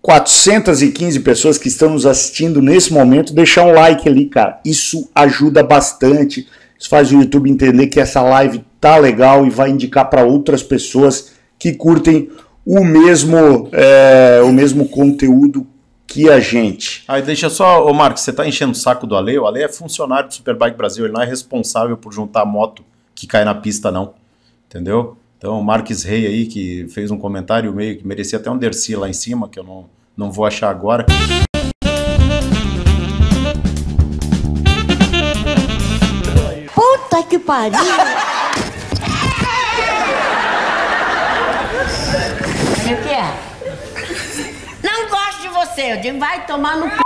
415 0.00 1.20
pessoas 1.20 1.58
que 1.58 1.68
estão 1.68 1.90
nos 1.90 2.06
assistindo 2.06 2.62
nesse 2.62 2.92
momento 2.92 3.34
deixar 3.34 3.64
um 3.64 3.72
like 3.72 4.08
ali, 4.08 4.26
cara. 4.26 4.58
Isso 4.64 5.10
ajuda 5.14 5.62
bastante. 5.62 6.48
Isso 6.78 6.88
faz 6.88 7.12
o 7.12 7.20
YouTube 7.20 7.50
entender 7.50 7.88
que 7.88 8.00
essa 8.00 8.22
live 8.22 8.64
tá 8.80 8.96
legal 8.96 9.46
e 9.46 9.50
vai 9.50 9.68
indicar 9.68 10.08
para 10.08 10.24
outras 10.24 10.62
pessoas 10.62 11.32
que 11.58 11.74
curtem 11.74 12.30
o 12.64 12.84
mesmo, 12.84 13.68
é, 13.72 14.40
o 14.42 14.52
mesmo 14.52 14.88
conteúdo 14.88 15.66
que 16.08 16.30
a 16.30 16.40
gente. 16.40 17.04
Aí 17.06 17.20
deixa 17.20 17.50
só, 17.50 17.86
ô 17.86 17.92
Marcos, 17.92 18.22
você 18.22 18.32
tá 18.32 18.48
enchendo 18.48 18.72
o 18.72 18.74
saco 18.74 19.06
do 19.06 19.14
Ale? 19.14 19.38
O 19.38 19.46
Ale 19.46 19.62
é 19.62 19.68
funcionário 19.68 20.28
do 20.28 20.34
Superbike 20.34 20.76
Brasil, 20.76 21.04
ele 21.04 21.12
não 21.12 21.20
é 21.20 21.26
responsável 21.26 21.98
por 21.98 22.12
juntar 22.12 22.46
moto 22.46 22.82
que 23.14 23.26
cai 23.26 23.44
na 23.44 23.54
pista, 23.54 23.92
não. 23.92 24.14
Entendeu? 24.66 25.18
Então, 25.36 25.60
o 25.60 25.64
Marques 25.64 26.02
Rey 26.02 26.26
aí, 26.26 26.46
que 26.46 26.88
fez 26.88 27.10
um 27.10 27.18
comentário 27.18 27.72
meio 27.74 27.98
que 27.98 28.06
merecia 28.06 28.38
até 28.38 28.50
um 28.50 28.56
Dercy 28.56 28.96
lá 28.96 29.08
em 29.08 29.12
cima, 29.12 29.48
que 29.48 29.58
eu 29.58 29.62
não, 29.62 29.84
não 30.16 30.32
vou 30.32 30.46
achar 30.46 30.70
agora. 30.70 31.04
Puta 36.74 37.22
que 37.28 37.38
pariu! 37.38 37.78
O 42.84 43.02
que 43.02 43.10
é? 43.10 43.48
Não 44.82 45.08
gosto 45.08 45.27
você, 45.78 45.92
eu 45.92 46.00
digo, 46.00 46.18
vai 46.18 46.44
tomar 46.44 46.76
no 46.76 46.90
c... 46.90 46.96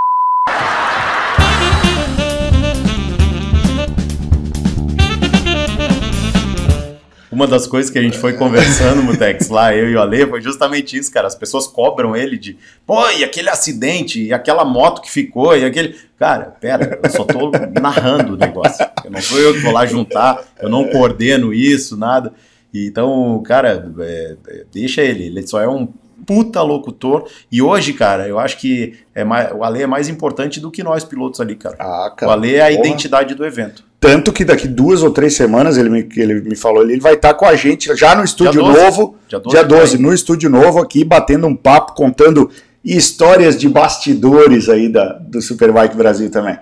Uma 7.31 7.45
das 7.45 7.67
coisas 7.67 7.91
que 7.91 7.99
a 7.99 8.01
gente 8.01 8.17
foi 8.17 8.33
conversando, 8.33 9.03
Mutex, 9.03 9.49
lá, 9.49 9.75
eu 9.75 9.89
e 9.89 9.95
o 9.95 10.01
Ale, 10.01 10.25
foi 10.25 10.41
justamente 10.41 10.97
isso, 10.97 11.11
cara. 11.11 11.27
As 11.27 11.35
pessoas 11.35 11.67
cobram 11.67 12.15
ele 12.15 12.37
de, 12.37 12.57
pô, 12.85 13.07
e 13.11 13.23
aquele 13.23 13.49
acidente, 13.49 14.23
e 14.23 14.33
aquela 14.33 14.65
moto 14.65 15.01
que 15.01 15.11
ficou, 15.11 15.55
e 15.55 15.63
aquele. 15.63 15.95
Cara, 16.17 16.45
pera, 16.45 16.99
eu 17.03 17.09
só 17.11 17.25
tô 17.25 17.51
narrando 17.79 18.33
o 18.33 18.37
negócio. 18.37 18.85
Eu 19.03 19.11
não 19.11 19.21
sou 19.21 19.39
eu 19.39 19.53
que 19.53 19.59
vou 19.59 19.73
lá 19.73 19.85
juntar, 19.85 20.43
eu 20.59 20.69
não 20.69 20.89
coordeno 20.89 21.53
isso, 21.53 21.95
nada. 21.97 22.33
Então, 22.73 23.41
cara, 23.45 23.91
é, 23.99 24.35
é, 24.47 24.65
deixa 24.71 25.01
ele, 25.01 25.25
ele 25.25 25.45
só 25.45 25.61
é 25.61 25.67
um 25.67 25.87
puta 26.25 26.61
locutor. 26.61 27.25
E 27.51 27.61
hoje, 27.61 27.93
cara, 27.93 28.27
eu 28.27 28.39
acho 28.39 28.57
que 28.57 28.93
é 29.13 29.23
mais, 29.23 29.51
o 29.53 29.63
Ale 29.63 29.83
é 29.83 29.87
mais 29.87 30.09
importante 30.09 30.59
do 30.59 30.71
que 30.71 30.83
nós 30.83 31.03
pilotos 31.03 31.39
ali, 31.39 31.55
cara. 31.55 31.75
Ah, 31.79 32.11
cara 32.15 32.29
o 32.29 32.33
Ale 32.33 32.55
é 32.55 32.61
a 32.61 32.67
porra. 32.75 32.87
identidade 32.87 33.35
do 33.35 33.45
evento. 33.45 33.83
Tanto 33.99 34.33
que 34.33 34.43
daqui 34.43 34.67
duas 34.67 35.01
ou 35.01 35.11
três 35.11 35.33
semanas, 35.33 35.77
ele 35.77 35.89
me, 35.89 36.07
ele 36.17 36.41
me 36.41 36.55
falou, 36.57 36.83
ele 36.83 36.99
vai 36.99 37.13
estar 37.13 37.33
com 37.35 37.45
a 37.45 37.55
gente 37.55 37.95
já 37.95 38.13
no 38.15 38.23
estúdio 38.23 38.61
Dia 38.61 38.73
12. 38.73 38.79
novo, 38.83 39.15
Dia 39.29 39.39
12, 39.39 39.55
dia 39.55 39.63
12, 39.63 39.97
vai. 39.97 40.05
no 40.05 40.13
estúdio 40.13 40.49
novo 40.49 40.79
aqui, 40.79 41.05
batendo 41.05 41.47
um 41.47 41.55
papo, 41.55 41.93
contando 41.93 42.49
histórias 42.83 43.57
de 43.57 43.69
bastidores 43.69 44.67
aí 44.67 44.89
da, 44.89 45.13
do 45.13 45.41
Superbike 45.41 45.95
Brasil 45.95 46.29
também. 46.29 46.57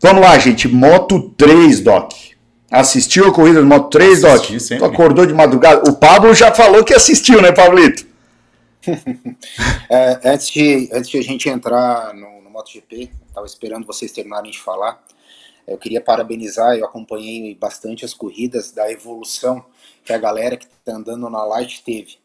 Vamos 0.00 0.22
lá, 0.22 0.38
gente, 0.38 0.68
Moto 0.68 1.32
3, 1.36 1.80
Doc. 1.80 2.12
Assistiu 2.70 3.26
a 3.28 3.32
corrida 3.32 3.60
do 3.60 3.66
Moto 3.66 3.90
3, 3.90 4.24
Assisti 4.24 4.52
Doc? 4.52 4.60
sempre. 4.60 4.78
Tu 4.78 4.92
acordou 4.92 5.26
de 5.26 5.32
madrugada? 5.34 5.90
O 5.90 5.94
Pablo 5.94 6.32
já 6.34 6.52
falou 6.52 6.84
que 6.84 6.94
assistiu, 6.94 7.40
né, 7.42 7.50
Pablito? 7.52 8.04
É, 9.88 10.32
antes, 10.32 10.48
de, 10.50 10.88
antes 10.92 11.10
de 11.10 11.18
a 11.18 11.22
gente 11.22 11.48
entrar 11.48 12.14
no, 12.14 12.42
no 12.42 12.50
MotoGP, 12.50 13.10
estava 13.28 13.46
esperando 13.46 13.86
vocês 13.86 14.12
terminarem 14.12 14.50
de 14.50 14.58
falar. 14.58 15.04
Eu 15.66 15.78
queria 15.78 16.00
parabenizar, 16.00 16.76
eu 16.76 16.84
acompanhei 16.84 17.54
bastante 17.54 18.04
as 18.04 18.12
corridas 18.12 18.72
da 18.72 18.90
evolução 18.90 19.64
que 20.04 20.12
a 20.12 20.18
galera 20.18 20.56
que 20.56 20.66
está 20.66 20.92
andando 20.92 21.28
na 21.30 21.44
Light 21.44 21.82
teve. 21.84 22.18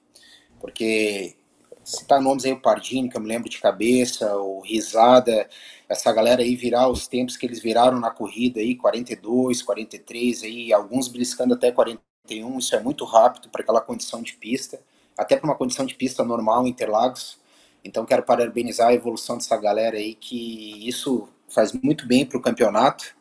Porque 0.60 1.36
citar 1.84 2.22
nomes 2.22 2.46
aí, 2.46 2.52
o 2.52 2.62
Pardini, 2.62 3.10
que 3.10 3.18
eu 3.18 3.22
me 3.22 3.28
lembro 3.28 3.50
de 3.50 3.60
cabeça, 3.60 4.36
o 4.38 4.60
Risada, 4.62 5.50
essa 5.88 6.12
galera 6.12 6.42
aí 6.42 6.56
virar 6.56 6.90
os 6.90 7.08
tempos 7.08 7.38
que 7.38 7.46
eles 7.46 7.60
viraram 7.60 8.00
na 8.00 8.12
corrida 8.12 8.60
aí, 8.60 8.76
42, 8.76 9.62
43, 9.62 10.44
aí, 10.44 10.74
alguns 10.74 11.08
beliscando 11.08 11.54
até 11.54 11.72
41, 11.72 12.60
isso 12.60 12.76
é 12.76 12.80
muito 12.80 13.06
rápido 13.06 13.50
para 13.50 13.62
aquela 13.62 13.82
condição 13.82 14.22
de 14.22 14.34
pista 14.34 14.80
até 15.20 15.36
para 15.36 15.50
uma 15.50 15.56
condição 15.56 15.86
de 15.86 15.96
pista 15.96 16.24
normal 16.24 16.66
em 16.66 16.70
Interlagos. 16.70 17.38
Então 17.84 18.06
quero 18.06 18.24
parabenizar 18.24 18.88
a 18.88 18.94
evolução 18.94 19.38
dessa 19.38 19.58
galera 19.58 19.98
aí, 19.98 20.16
que 20.16 20.88
isso 20.88 21.28
faz 21.48 21.74
muito 21.74 22.08
bem 22.08 22.26
para 22.26 22.38
o 22.38 22.42
campeonato 22.42 23.16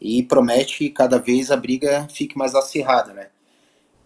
e 0.00 0.22
promete 0.22 0.78
que 0.78 0.90
cada 0.90 1.18
vez 1.18 1.50
a 1.50 1.56
briga 1.56 2.06
fique 2.10 2.38
mais 2.38 2.54
acirrada, 2.54 3.12
né? 3.12 3.28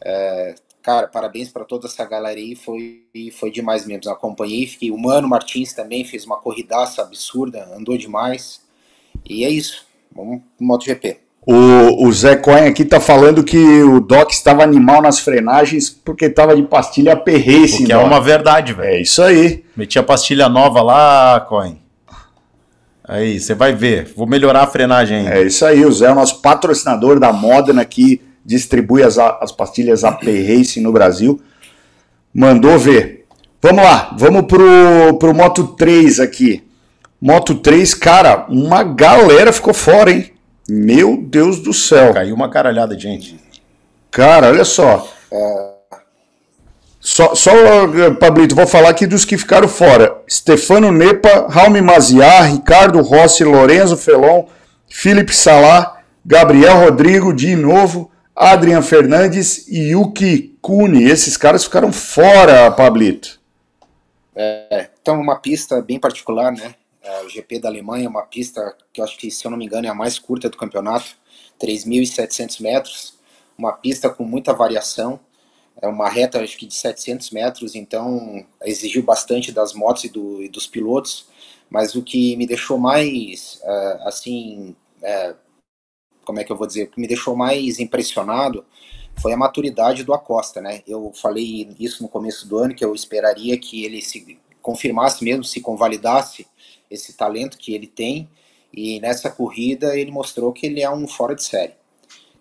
É, 0.01 0.55
cara, 0.83 1.07
parabéns 1.07 1.51
para 1.51 1.65
toda 1.65 1.87
essa 1.87 2.05
galera 2.05 2.39
aí, 2.39 2.55
foi, 2.55 3.07
foi 3.33 3.51
demais 3.51 3.87
mesmo. 3.87 4.11
Acompanhei, 4.11 4.67
fiquei. 4.67 4.91
O 4.91 4.99
Mano 4.99 5.29
Martins 5.29 5.73
também 5.73 6.05
fez 6.05 6.25
uma 6.25 6.39
corridaça 6.39 7.03
absurda, 7.03 7.65
andou 7.75 7.97
demais. 7.97 8.63
E 9.25 9.45
é 9.45 9.51
isso. 9.51 9.87
Vamos 10.13 10.43
pro 10.57 10.67
MotoGP. 10.67 11.24
O, 11.47 12.07
o 12.07 12.13
Zé 12.13 12.37
Cohen 12.37 12.67
aqui 12.67 12.85
tá 12.85 12.99
falando 12.99 13.45
que 13.45 13.83
o 13.83 14.01
Doc 14.01 14.31
estava 14.31 14.63
animal 14.63 15.03
nas 15.03 15.19
frenagens 15.19 15.91
porque 15.91 16.31
tava 16.31 16.57
de 16.57 16.63
pastilha 16.63 17.15
perreice. 17.17 17.83
O 17.83 17.87
que 17.87 17.93
é 17.93 17.99
uma 17.99 18.21
verdade, 18.21 18.73
velho. 18.73 18.89
É 18.89 19.03
isso 19.03 19.23
aí. 19.23 19.63
Meti 19.77 19.99
a 19.99 20.03
pastilha 20.03 20.49
nova 20.49 20.81
lá, 20.83 21.41
Coin. 21.41 21.79
Aí, 23.07 23.39
você 23.39 23.55
vai 23.55 23.75
ver. 23.75 24.11
Vou 24.17 24.27
melhorar 24.27 24.63
a 24.63 24.67
frenagem 24.67 25.19
ainda. 25.19 25.35
É 25.35 25.43
isso 25.43 25.67
aí. 25.67 25.85
O 25.85 25.93
Zé 25.93 26.07
é 26.07 26.13
o 26.13 26.15
nosso 26.15 26.41
patrocinador 26.41 27.21
da 27.21 27.31
Modena 27.31 27.85
que 27.85 28.23
distribui 28.43 29.03
as, 29.03 29.19
as 29.19 29.53
pastilhas 29.53 30.03
AP 30.03 30.23
Racing 30.23 30.81
no 30.81 30.93
Brasil. 30.93 31.41
Mandou 32.33 32.79
ver. 32.79 33.27
Vamos 33.63 33.83
lá, 33.83 34.15
vamos 34.19 34.43
pro, 34.43 35.17
pro 35.19 35.35
Moto 35.35 35.69
3 35.69 36.21
aqui. 36.21 36.63
Moto 37.19 37.55
3, 37.55 37.95
cara, 37.95 38.45
uma 38.51 38.83
galera 38.83 39.55
ficou 39.55 39.73
fora, 39.73 40.11
hein? 40.11 40.34
Meu 40.69 41.17
Deus 41.17 41.61
do 41.61 41.73
céu. 41.73 42.15
Caiu 42.15 42.35
uma 42.35 42.49
caralhada 42.49 42.97
de 42.97 43.03
gente. 43.03 43.41
Cara, 44.11 44.49
olha 44.49 44.65
só. 44.65 45.09
Só, 47.01 47.35
só 47.35 47.53
Pablito, 48.19 48.55
vou 48.55 48.67
falar 48.67 48.89
aqui 48.89 49.07
dos 49.07 49.27
que 49.27 49.37
ficaram 49.37 49.69
fora. 49.69 50.23
Stefano 50.29 50.91
Nepa, 50.91 51.49
Raul 51.51 51.83
Maziar, 51.83 52.51
Ricardo 52.51 53.03
Rossi, 53.03 53.45
Lorenzo 53.45 53.97
Felon, 53.97 54.47
Felipe 54.89 55.35
Salá, 55.35 56.01
Gabriel 56.25 56.79
Rodrigo, 56.79 57.35
de 57.35 57.55
novo, 57.55 58.11
Adrian 58.35 58.81
Fernandes 58.81 59.69
e 59.69 59.91
Yuki 59.91 60.57
Kuni. 60.63 61.05
Esses 61.05 61.37
caras 61.37 61.65
ficaram 61.65 61.93
fora, 61.93 62.71
Pablito. 62.71 63.39
É, 64.35 64.89
então, 65.01 65.21
uma 65.21 65.37
pista 65.37 65.83
bem 65.83 66.01
particular, 66.01 66.51
né? 66.53 66.75
É, 67.05 67.23
o 67.23 67.29
GP 67.29 67.59
da 67.59 67.69
Alemanha 67.69 68.07
é 68.07 68.09
uma 68.09 68.25
pista 68.25 68.75
que 68.91 68.99
eu 68.99 69.05
acho 69.05 69.19
que, 69.19 69.31
se 69.31 69.45
eu 69.45 69.51
não 69.51 69.59
me 69.59 69.67
engano, 69.67 69.87
é 69.87 69.91
a 69.91 69.95
mais 69.95 70.19
curta 70.19 70.49
do 70.49 70.57
campeonato, 70.57 71.17
3.700 71.61 72.63
metros. 72.63 73.19
Uma 73.59 73.75
pista 73.75 74.09
com 74.09 74.25
muita 74.25 74.55
variação. 74.55 75.21
é 75.83 75.87
uma 75.87 76.09
reta 76.09 76.41
acho 76.41 76.57
que 76.57 76.67
de 76.67 76.75
700 76.75 77.31
metros, 77.31 77.75
então 77.75 78.45
exigiu 78.63 79.03
bastante 79.03 79.53
das 79.53 79.75
motos 79.75 80.05
e, 80.05 80.09
do, 80.09 80.43
e 80.43 80.49
dos 80.49 80.67
pilotos, 80.67 81.29
mas 81.69 81.95
o 81.95 82.03
que 82.03 82.37
me 82.37 82.47
deixou 82.47 82.79
mais, 82.79 83.61
uh, 83.65 84.09
assim, 84.09 84.77
uh, 85.03 85.37
como 86.25 86.41
é 86.41 86.45
que 86.45 86.53
eu 86.53 86.57
vou 86.57 86.67
dizer, 86.67 86.85
o 86.85 86.91
que 86.91 87.01
me 87.01 87.09
deixou 87.09 87.37
mais 87.37 87.79
impressionado 87.81 88.65
foi 89.21 89.33
a 89.33 89.37
maturidade 89.37 90.05
do 90.05 90.15
Acosta, 90.15 90.61
né? 90.61 90.83
Eu 90.87 91.13
falei 91.15 91.69
isso 91.79 92.03
no 92.03 92.09
começo 92.09 92.49
do 92.49 92.59
ano, 92.59 92.75
que 92.75 92.85
eu 92.85 92.95
esperaria 92.95 93.59
que 93.59 93.85
ele 93.85 94.01
se 94.01 94.39
confirmasse 94.63 95.23
mesmo, 95.23 95.45
se 95.45 95.61
convalidasse 95.61 96.47
esse 96.95 97.15
talento 97.15 97.59
que 97.59 97.75
ele 97.75 97.87
tem, 97.87 98.29
e 98.73 99.01
nessa 99.01 99.31
corrida 99.31 99.97
ele 99.97 100.11
mostrou 100.11 100.53
que 100.53 100.67
ele 100.67 100.83
é 100.83 100.91
um 100.91 101.07
fora 101.07 101.35
de 101.35 101.45
série. 101.45 101.75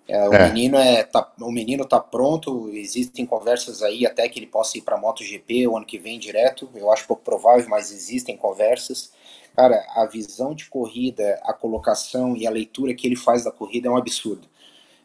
É, 0.08 0.28
o, 0.28 0.34
é. 0.34 0.48
Menino 0.48 0.78
é, 0.78 1.04
tá, 1.04 1.32
o 1.40 1.52
menino 1.52 1.86
tá 1.86 2.00
pronto, 2.00 2.70
existem 2.74 3.26
conversas 3.26 3.82
aí 3.82 4.06
até 4.06 4.28
que 4.28 4.40
ele 4.40 4.48
possa 4.48 4.78
ir 4.78 4.82
para 4.82 4.98
MotoGP 4.98 5.68
o 5.68 5.78
ano 5.78 5.86
que 5.86 5.98
vem 5.98 6.20
direto, 6.20 6.70
eu 6.76 6.92
acho 6.92 7.08
pouco 7.08 7.24
provável, 7.24 7.66
mas 7.70 7.92
existem 7.92 8.36
conversas. 8.36 9.12
Cara, 9.56 9.86
a 9.96 10.06
visão 10.06 10.54
de 10.54 10.66
corrida, 10.66 11.40
a 11.44 11.54
colocação 11.54 12.36
e 12.36 12.48
a 12.48 12.52
leitura 12.52 12.94
que 12.94 13.08
ele 13.08 13.16
faz 13.16 13.44
da 13.44 13.52
corrida 13.52 13.88
é 13.88 13.92
um 13.92 13.98
absurdo. 13.98 14.48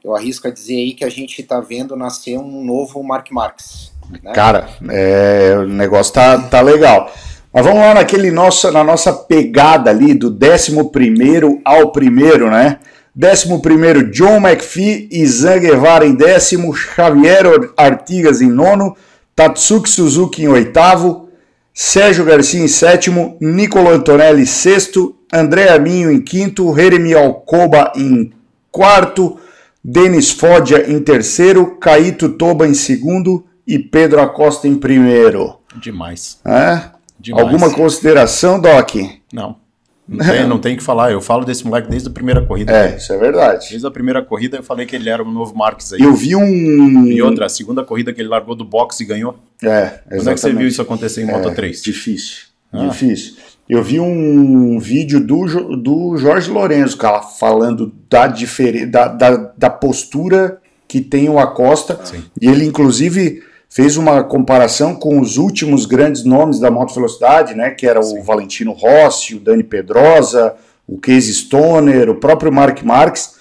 Eu 0.02 0.16
arrisco 0.16 0.48
a 0.48 0.50
dizer 0.50 0.76
aí 0.76 0.94
que 0.94 1.04
a 1.04 1.08
gente 1.08 1.40
está 1.40 1.60
vendo 1.60 1.94
nascer 1.94 2.38
um 2.38 2.64
novo 2.64 3.02
Mark 3.02 3.30
Marques. 3.30 3.92
Né? 4.22 4.32
Cara, 4.32 4.68
é, 4.90 5.54
o 5.58 5.68
negócio 5.68 6.14
tá, 6.14 6.48
tá 6.48 6.60
legal. 6.60 7.12
Mas 7.58 7.66
vamos 7.66 7.80
lá 7.80 7.92
naquele 7.92 8.30
nosso, 8.30 8.70
na 8.70 8.84
nossa 8.84 9.12
pegada 9.12 9.90
ali 9.90 10.14
do 10.14 10.28
11 10.28 10.78
ao 11.64 11.90
primeiro, 11.90 12.48
né? 12.48 12.78
11 13.20 14.12
John 14.12 14.36
McPhee 14.36 15.08
e 15.10 15.26
Zan 15.26 15.58
Guevara 15.58 16.06
em 16.06 16.14
décimo, 16.14 16.72
Javier 16.72 17.46
Artigas 17.76 18.40
em 18.40 18.48
nono, 18.48 18.96
Tatsuki 19.34 19.90
Suzuki 19.90 20.44
em 20.44 20.46
oitavo, 20.46 21.30
Sérgio 21.74 22.24
Garcia 22.24 22.62
em 22.62 22.68
sétimo, 22.68 23.36
Nicolo 23.40 23.90
Antonelli 23.90 24.42
em 24.42 24.46
sexto, 24.46 25.16
André 25.34 25.68
Aminho 25.68 26.12
em 26.12 26.20
quinto, 26.20 26.72
Jeremy 26.76 27.14
Alcoba 27.14 27.92
em 27.96 28.30
quarto, 28.70 29.36
Denis 29.82 30.30
Foggia 30.30 30.88
em 30.88 31.00
terceiro, 31.00 31.76
Caíto 31.80 32.28
Toba 32.28 32.68
em 32.68 32.74
segundo 32.74 33.44
e 33.66 33.80
Pedro 33.80 34.20
Acosta 34.20 34.68
em 34.68 34.76
primeiro. 34.76 35.56
Demais. 35.82 36.38
É? 36.46 36.97
Demais. 37.28 37.46
Alguma 37.46 37.70
consideração, 37.72 38.58
Doc? 38.58 38.94
Não. 39.32 39.56
Não 40.08 40.24
tem, 40.24 40.48
não 40.48 40.58
tem 40.58 40.76
que 40.76 40.82
falar. 40.82 41.12
Eu 41.12 41.20
falo 41.20 41.44
desse 41.44 41.66
moleque 41.66 41.90
desde 41.90 42.08
a 42.08 42.10
primeira 42.10 42.40
corrida. 42.40 42.72
É, 42.72 42.96
isso 42.96 43.12
é 43.12 43.18
verdade. 43.18 43.66
Desde 43.68 43.86
a 43.86 43.90
primeira 43.90 44.22
corrida 44.22 44.56
eu 44.56 44.62
falei 44.62 44.86
que 44.86 44.96
ele 44.96 45.10
era 45.10 45.22
o 45.22 45.30
novo 45.30 45.54
Marques 45.54 45.92
aí. 45.92 46.00
Eu 46.00 46.14
vi 46.14 46.34
um. 46.34 47.04
E 47.06 47.20
outra, 47.20 47.44
a 47.44 47.48
segunda 47.48 47.84
corrida 47.84 48.10
que 48.10 48.22
ele 48.22 48.28
largou 48.28 48.54
do 48.54 48.64
boxe 48.64 49.04
e 49.04 49.06
ganhou. 49.06 49.38
É, 49.62 49.66
exatamente. 49.68 50.08
Quando 50.08 50.28
é 50.28 50.34
que 50.34 50.40
você 50.40 50.52
viu 50.54 50.66
isso 50.66 50.80
acontecer 50.80 51.22
em 51.22 51.28
é, 51.28 51.32
Moto 51.32 51.54
3? 51.54 51.82
Difícil. 51.82 52.46
Ah. 52.72 52.86
Difícil. 52.86 53.34
Eu 53.68 53.82
vi 53.82 54.00
um 54.00 54.78
vídeo 54.78 55.20
do, 55.20 55.76
do 55.76 56.16
Jorge 56.16 56.50
Lourenço, 56.50 56.96
cara, 56.96 57.20
falando 57.20 57.92
da, 58.08 58.26
da, 58.26 59.08
da, 59.08 59.52
da 59.58 59.68
postura 59.68 60.58
que 60.86 61.02
tem 61.02 61.28
o 61.28 61.38
Acosta. 61.38 62.00
Sim. 62.02 62.24
E 62.40 62.48
ele, 62.48 62.64
inclusive 62.64 63.42
fez 63.78 63.96
uma 63.96 64.24
comparação 64.24 64.92
com 64.92 65.20
os 65.20 65.36
últimos 65.36 65.86
grandes 65.86 66.24
nomes 66.24 66.58
da 66.58 66.68
moto 66.68 66.92
velocidade, 66.92 67.54
né, 67.54 67.70
que 67.70 67.86
era 67.86 68.02
Sim. 68.02 68.18
o 68.18 68.24
Valentino 68.24 68.72
Rossi, 68.72 69.36
o 69.36 69.38
Dani 69.38 69.62
Pedrosa, 69.62 70.56
o 70.84 70.98
Casey 70.98 71.32
Stoner, 71.32 72.10
o 72.10 72.16
próprio 72.16 72.50
Mark 72.50 72.82
Marques, 72.82 73.36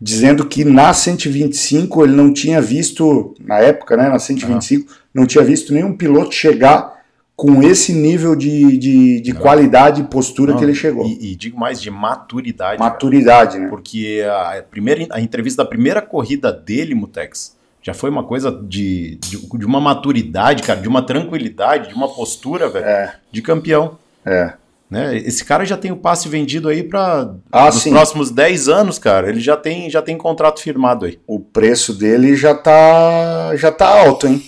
dizendo 0.00 0.46
que 0.46 0.64
na 0.64 0.94
125 0.94 2.04
ele 2.04 2.12
não 2.12 2.32
tinha 2.32 2.62
visto, 2.62 3.34
na 3.40 3.58
época, 3.58 3.96
né, 3.96 4.08
na 4.08 4.20
125, 4.20 4.88
uhum. 4.88 4.96
não 5.12 5.26
tinha 5.26 5.42
visto 5.42 5.74
nenhum 5.74 5.96
piloto 5.96 6.32
chegar 6.32 7.00
com 7.34 7.60
esse 7.60 7.92
nível 7.92 8.36
de, 8.36 8.78
de, 8.78 9.20
de 9.20 9.34
qualidade 9.34 10.02
e 10.02 10.04
postura 10.04 10.52
não, 10.52 10.58
que 10.60 10.64
ele 10.64 10.74
chegou. 10.74 11.04
E, 11.04 11.32
e, 11.32 11.34
digo 11.34 11.58
mais, 11.58 11.82
de 11.82 11.90
maturidade. 11.90 12.78
Maturidade, 12.78 13.58
né? 13.58 13.66
Porque 13.66 14.24
a, 14.24 14.62
primeira, 14.62 15.08
a 15.10 15.20
entrevista 15.20 15.64
da 15.64 15.68
primeira 15.68 16.00
corrida 16.00 16.52
dele, 16.52 16.94
Mutex, 16.94 17.58
já 17.90 17.94
foi 17.94 18.08
uma 18.08 18.22
coisa 18.22 18.50
de, 18.50 19.16
de, 19.16 19.36
de, 19.36 19.66
uma 19.66 19.80
maturidade, 19.80 20.62
cara, 20.62 20.80
de 20.80 20.88
uma 20.88 21.02
tranquilidade, 21.02 21.88
de 21.88 21.94
uma 21.94 22.08
postura, 22.08 22.68
velho, 22.68 22.86
é. 22.86 23.16
de 23.30 23.42
campeão. 23.42 23.98
É. 24.24 24.52
Né? 24.88 25.16
Esse 25.18 25.44
cara 25.44 25.64
já 25.64 25.76
tem 25.76 25.92
o 25.92 25.96
passe 25.96 26.28
vendido 26.28 26.68
aí 26.68 26.82
para 26.82 27.32
ah, 27.52 27.68
os 27.68 27.84
próximos 27.84 28.30
10 28.30 28.68
anos, 28.68 28.98
cara. 28.98 29.28
Ele 29.28 29.40
já 29.40 29.56
tem, 29.56 29.90
já 29.90 30.02
tem 30.02 30.16
contrato 30.16 30.60
firmado 30.60 31.04
aí. 31.04 31.18
O 31.26 31.38
preço 31.38 31.92
dele 31.92 32.36
já 32.36 32.54
tá, 32.54 33.54
já 33.54 33.70
tá 33.70 33.86
alto, 33.86 34.26
hein? 34.26 34.42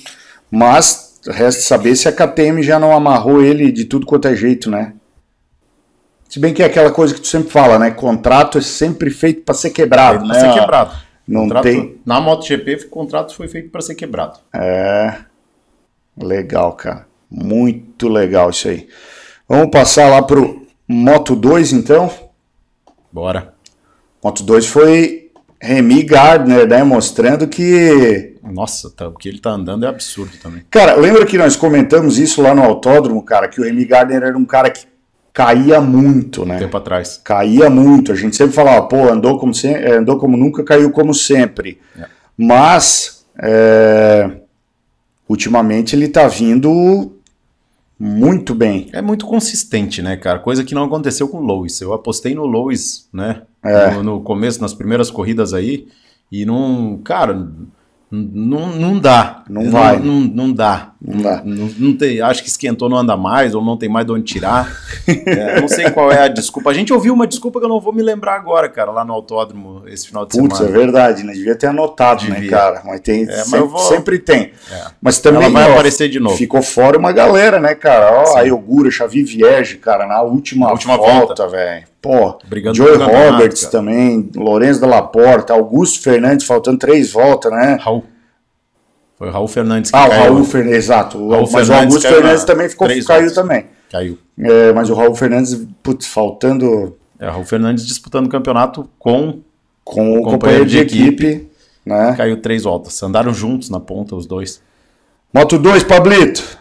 Mas 0.51 1.21
resta 1.29 1.63
saber 1.63 1.95
se 1.95 2.09
a 2.09 2.13
KTM 2.13 2.63
já 2.63 2.79
não 2.79 2.93
amarrou 2.93 3.43
ele 3.43 3.71
de 3.71 3.85
tudo 3.85 4.07
quanto 4.07 4.27
é 4.27 4.35
jeito, 4.35 4.71
né? 4.71 4.95
Se 6.29 6.41
bem 6.41 6.55
que 6.55 6.63
é 6.63 6.67
aquela 6.67 6.91
coisa 6.91 7.15
que 7.15 7.21
tu 7.21 7.27
sempre 7.29 7.51
fala, 7.51 7.79
né? 7.79 7.91
Contrato 7.91 8.59
é 8.59 8.63
sempre 8.63 9.11
feito 9.11 9.43
para 9.43 9.55
ser 9.55 9.71
quebrado, 9.71 10.25
é, 10.25 10.29
né? 10.29 10.35
Pra 10.35 10.53
ser 10.53 10.59
quebrado. 10.59 10.95
Não 11.33 11.45
contrato, 11.45 11.63
tem. 11.63 12.01
Na 12.05 12.21
MotoGP, 12.21 12.75
o 12.75 12.89
contrato 12.91 13.35
foi 13.35 13.49
feito 13.49 13.71
para 13.71 13.81
ser 13.81 13.95
quebrado. 13.95 14.39
É. 14.55 15.17
Legal, 16.21 16.75
cara. 16.75 17.07
Muito 17.31 18.07
legal 18.07 18.51
isso 18.51 18.69
aí. 18.69 18.87
Vamos 19.49 19.71
passar 19.71 20.11
lá 20.11 20.23
pro 20.23 20.67
Moto 20.87 21.35
2, 21.35 21.73
então? 21.73 22.11
Bora. 23.11 23.55
Moto 24.23 24.43
2 24.43 24.67
foi 24.67 25.31
Remy 25.59 26.03
Gardner, 26.03 26.69
né? 26.69 26.85
Mostrando 26.85 27.49
que. 27.49 28.37
Nossa, 28.43 28.91
tá, 28.91 29.09
o 29.09 29.15
que 29.15 29.31
ele 29.31 29.41
tá 29.41 29.53
andando 29.53 29.87
é 29.87 29.89
absurdo 29.89 30.37
também. 30.37 30.67
Cara, 30.71 30.97
lembra 30.97 31.25
que 31.25 31.39
nós 31.39 31.57
comentamos 31.57 32.19
isso 32.19 32.43
lá 32.43 32.55
no 32.55 32.63
autódromo, 32.63 33.23
cara? 33.25 33.49
Que 33.49 33.59
o 33.59 33.65
Remy 33.65 33.87
Gardner 33.87 34.23
era 34.23 34.37
um 34.37 34.45
cara 34.45 34.69
que 34.69 34.85
caía 35.33 35.81
muito, 35.81 36.45
né? 36.45 36.59
Tempo 36.59 36.77
atrás. 36.77 37.21
Caía 37.23 37.71
muito. 37.71 38.13
A 38.13 38.15
gente 38.15 38.37
sempre 38.37 38.55
falava, 38.55 38.87
pô, 38.87 39.09
andou 39.09 39.39
como, 39.39 39.55
se... 39.55 39.69
É, 39.69 39.97
andou 39.97 40.19
como 40.19 40.37
nunca, 40.37 40.63
caiu 40.63 40.91
como 40.91 41.15
sempre. 41.15 41.81
É. 41.99 42.07
Mas, 42.37 43.25
é... 43.43 44.31
ultimamente, 45.29 45.97
ele 45.97 46.09
tá 46.09 46.29
vindo 46.29 47.13
muito 47.99 48.55
bem. 48.55 48.89
É 48.93 49.01
muito 49.01 49.27
consistente, 49.27 50.03
né, 50.03 50.17
cara? 50.17 50.39
Coisa 50.39 50.65
que 50.65 50.75
não 50.75 50.85
aconteceu 50.85 51.29
com 51.29 51.39
o 51.39 51.45
Lois. 51.45 51.81
Eu 51.81 51.93
apostei 51.93 52.35
no 52.35 52.45
Lois, 52.45 53.09
né? 53.13 53.43
É. 53.65 53.93
No, 53.93 54.03
no 54.03 54.21
começo, 54.21 54.61
nas 54.61 54.75
primeiras 54.75 55.11
corridas 55.11 55.55
aí. 55.55 55.87
E 56.31 56.45
não. 56.45 57.01
Cara 57.05 57.49
não, 58.15 58.67
não 58.77 58.99
dá. 58.99 59.43
Não, 59.49 59.71
vai. 59.71 59.99
Não, 59.99 60.21
não, 60.21 60.53
dá. 60.53 60.93
Não 61.01 61.23
dá. 61.23 61.41
Não, 61.43 61.71
não, 61.79 61.97
tem, 61.97 62.21
acho 62.21 62.43
que 62.43 62.49
esquentou, 62.51 62.87
não 62.87 62.99
anda 62.99 63.17
mais, 63.17 63.55
ou 63.55 63.65
não 63.65 63.75
tem 63.75 63.89
mais 63.89 64.05
de 64.05 64.13
onde 64.13 64.25
tirar. 64.25 64.71
é, 65.09 65.59
não 65.59 65.67
sei 65.67 65.91
qual 65.91 66.13
é 66.13 66.25
a 66.25 66.29
desculpa. 66.29 66.69
A 66.69 66.75
gente 66.75 66.93
ouviu 66.93 67.15
uma 67.15 67.27
desculpa 67.27 67.59
que 67.59 67.65
eu 67.65 67.71
não 67.71 67.81
vou 67.81 67.91
me 67.91 68.03
lembrar 68.03 68.35
agora, 68.35 68.69
cara, 68.69 68.91
lá 68.91 69.03
no 69.03 69.15
autódromo 69.15 69.85
esse 69.87 70.09
final 70.09 70.27
de 70.27 70.37
Putz, 70.37 70.59
semana. 70.59 70.59
Putz, 70.59 70.69
é 70.69 70.79
verdade, 70.79 71.23
né? 71.23 71.33
Devia 71.33 71.57
ter 71.57 71.69
anotado, 71.69 72.25
né, 72.25 72.35
Devia. 72.35 72.51
né, 72.51 72.57
cara? 72.57 72.83
Mas 72.85 73.01
tem. 73.01 73.23
É, 73.23 73.33
sempre, 73.45 73.67
vou... 73.67 73.79
sempre, 73.79 74.19
tem. 74.19 74.53
É. 74.71 74.85
Mas 75.01 75.19
também. 75.19 75.45
Ela 75.45 75.51
vai 75.51 75.71
ó, 75.71 75.73
aparecer 75.73 76.11
de 76.11 76.21
novo. 76.21 76.37
Ficou 76.37 76.61
fora 76.61 76.99
uma 76.99 77.13
galera, 77.13 77.59
né, 77.59 77.75
cara? 77.75 78.21
Ó, 78.21 78.27
Sim. 78.27 78.39
a 78.41 78.43
Iogura, 78.43 78.91
Xavi 78.91 79.23
Vierge, 79.23 79.79
cara, 79.79 80.07
na 80.07 80.21
última, 80.21 80.71
última 80.71 80.99
volta, 80.99 81.49
velho. 81.49 81.92
Pô, 82.03 82.37
Brigando 82.49 82.77
Joey 82.77 82.97
Roberts 82.97 83.67
também, 83.67 84.29
Lourenço 84.35 84.81
da 84.81 84.89
Laporta, 84.89 85.53
Augusto 85.53 86.03
Fernandes 86.03 86.45
faltando 86.45 86.77
três 86.79 87.13
voltas, 87.13 87.53
né? 87.53 87.79
Raul. 87.81 88.05
Foi 89.17 89.29
o 89.29 89.31
Raul 89.31 89.47
Fernandes 89.47 89.93
que 89.93 89.97
ah, 89.97 90.09
caiu. 90.09 90.21
Ah, 90.21 90.25
o 90.25 90.35
Raul 90.35 90.45
Fernandes, 90.45 90.79
exato. 90.79 91.19
O 91.19 91.31
Raul 91.31 91.43
mas 91.43 91.53
Fernandes 91.53 91.95
o 91.95 91.97
Augusto 91.97 92.09
Fernandes 92.09 92.45
também 92.45 92.69
ficou, 92.69 92.89
caiu 93.07 93.33
também. 93.33 93.67
Caiu. 93.89 94.19
É, 94.37 94.73
mas 94.73 94.91
o 94.91 94.95
Raul 94.95 95.15
Fernandes, 95.15 95.65
putz, 95.81 96.07
faltando... 96.07 96.99
É, 97.21 97.29
o 97.29 97.31
Raul 97.31 97.45
Fernandes 97.45 97.87
disputando 97.87 98.27
o 98.27 98.29
campeonato 98.29 98.91
com, 98.99 99.41
com 99.85 100.19
o 100.19 100.23
companheiro, 100.23 100.31
companheiro 100.31 100.67
de, 100.67 100.79
equipe, 100.79 101.27
equipe 101.27 101.51
né? 101.87 102.15
Caiu 102.17 102.43
três 102.43 102.65
voltas. 102.65 103.01
Andaram 103.01 103.33
juntos 103.33 103.71
na 103.71 103.79
ponta, 103.79 104.17
os 104.17 104.27
dois. 104.27 104.61
Moto 105.33 105.57
2, 105.57 105.85
Pablito. 105.85 106.59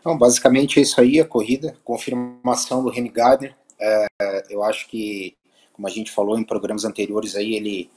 Então, 0.00 0.16
basicamente 0.16 0.78
é 0.78 0.82
isso 0.82 0.98
aí, 1.00 1.20
a 1.20 1.24
corrida. 1.24 1.74
Confirmação 1.84 2.82
do 2.82 2.88
Remy 2.90 3.10
Gardner. 3.10 3.54
É, 3.80 4.06
eu 4.50 4.62
acho 4.62 4.88
que, 4.88 5.36
como 5.72 5.86
a 5.86 5.90
gente 5.90 6.10
falou 6.10 6.38
em 6.38 6.44
programas 6.44 6.84
anteriores 6.84 7.36
aí, 7.36 7.54
ele 7.54 7.90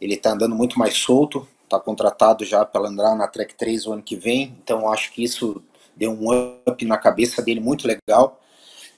ele 0.00 0.14
está 0.14 0.32
andando 0.32 0.54
muito 0.54 0.78
mais 0.78 0.96
solto, 0.96 1.46
está 1.62 1.78
contratado 1.80 2.44
já 2.44 2.64
para 2.64 2.88
andar 2.88 3.14
na 3.14 3.26
Track 3.26 3.54
3 3.54 3.86
o 3.86 3.92
ano 3.92 4.02
que 4.02 4.16
vem, 4.16 4.54
então 4.62 4.90
acho 4.90 5.12
que 5.12 5.22
isso 5.22 5.62
deu 5.96 6.10
um 6.10 6.30
up 6.68 6.84
na 6.84 6.98
cabeça 6.98 7.40
dele 7.40 7.60
muito 7.60 7.86
legal. 7.86 8.40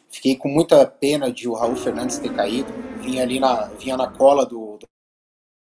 Fiquei 0.09 0.37
com 0.37 0.49
muita 0.49 0.87
pena 0.87 1.31
de 1.31 1.49
o 1.49 1.53
Raul 1.53 1.77
Fernandes 1.77 2.19
ter 2.19 2.33
caído, 2.33 2.73
vinha 3.01 3.23
ali 3.23 3.39
na, 3.39 3.65
vinha 3.79 3.97
na 3.97 4.09
cola 4.09 4.47
do, 4.47 4.57
do 4.59 4.66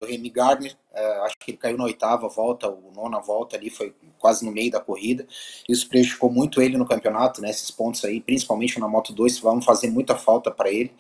Remy 0.05 0.31
Gardner, 0.31 0.77
é, 0.93 1.07
acho 1.21 1.37
que 1.39 1.51
ele 1.51 1.59
caiu 1.59 1.77
na 1.77 1.85
oitava 1.85 2.29
volta, 2.29 2.69
ou 2.69 2.93
nona 2.95 3.21
volta 3.21 3.57
ali, 3.57 3.71
foi 3.71 3.95
quase 4.19 4.45
no 4.45 4.53
meio 4.53 4.71
da 4.71 4.81
corrida. 4.81 5.27
Isso 5.69 5.89
prejudicou 5.89 6.31
muito 6.31 6.61
ele 6.63 6.77
no 6.79 6.87
campeonato, 6.87 7.41
né? 7.41 7.51
Esses 7.51 7.71
pontos 7.71 8.05
aí, 8.05 8.21
principalmente 8.21 8.79
na 8.81 8.89
Moto 8.89 9.13
2, 9.13 9.39
vão 9.39 9.61
fazer 9.61 9.91
muita 9.91 10.17
falta 10.17 10.51
para 10.51 10.71
ele. 10.71 10.93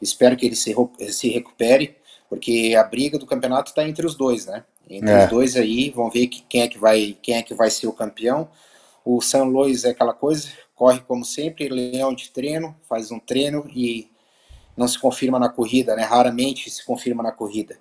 Espero 0.00 0.36
que 0.36 0.46
ele 0.46 0.56
se, 0.56 0.74
se 1.10 1.28
recupere 1.28 1.96
porque 2.28 2.74
a 2.78 2.82
briga 2.82 3.18
do 3.18 3.26
campeonato 3.26 3.70
está 3.70 3.86
entre 3.86 4.06
os 4.06 4.14
dois, 4.14 4.46
né? 4.46 4.64
Entre 4.88 5.10
É. 5.10 5.24
os 5.24 5.30
dois 5.30 5.54
aí, 5.54 5.90
vamos 5.90 6.12
ver 6.14 6.26
que- 6.28 6.42
quem 6.48 6.62
é 6.62 6.68
que 6.68 6.78
vai, 6.78 7.16
quem 7.22 7.36
é 7.36 7.42
que 7.42 7.52
vai 7.54 7.70
ser 7.70 7.86
o 7.86 7.92
campeão. 7.92 8.48
O 9.04 9.20
San 9.20 9.44
Luis 9.44 9.84
é 9.84 9.90
aquela 9.90 10.14
coisa, 10.14 10.48
corre 10.74 11.00
como 11.00 11.24
sempre, 11.24 11.68
leão 11.68 12.14
de 12.14 12.30
treino, 12.30 12.74
faz 12.88 13.10
um 13.10 13.18
treino 13.18 13.68
e 13.74 14.10
não 14.76 14.88
se 14.88 14.98
confirma 14.98 15.38
na 15.38 15.50
corrida, 15.50 15.94
né? 15.94 16.02
Raramente 16.04 16.70
se 16.70 16.84
confirma 16.84 17.22
na 17.22 17.30
corrida. 17.32 17.78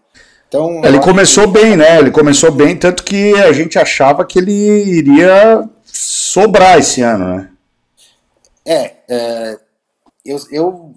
Então, 0.52 0.84
Ele 0.84 1.00
começou 1.00 1.48
bem, 1.48 1.78
né? 1.78 1.98
Ele 1.98 2.12
começou 2.12 2.52
bem, 2.52 2.76
tanto 2.76 3.06
que 3.06 3.34
a 3.36 3.54
gente 3.54 3.80
achava 3.80 4.26
que 4.26 4.38
ele 4.38 4.52
iria 4.52 5.64
sobrar 5.86 6.78
esse 6.78 7.02
ano, 7.02 7.38
né? 7.38 7.52
É, 8.66 8.96
é, 9.08 9.60
eu, 10.26 10.38
eu 10.52 10.94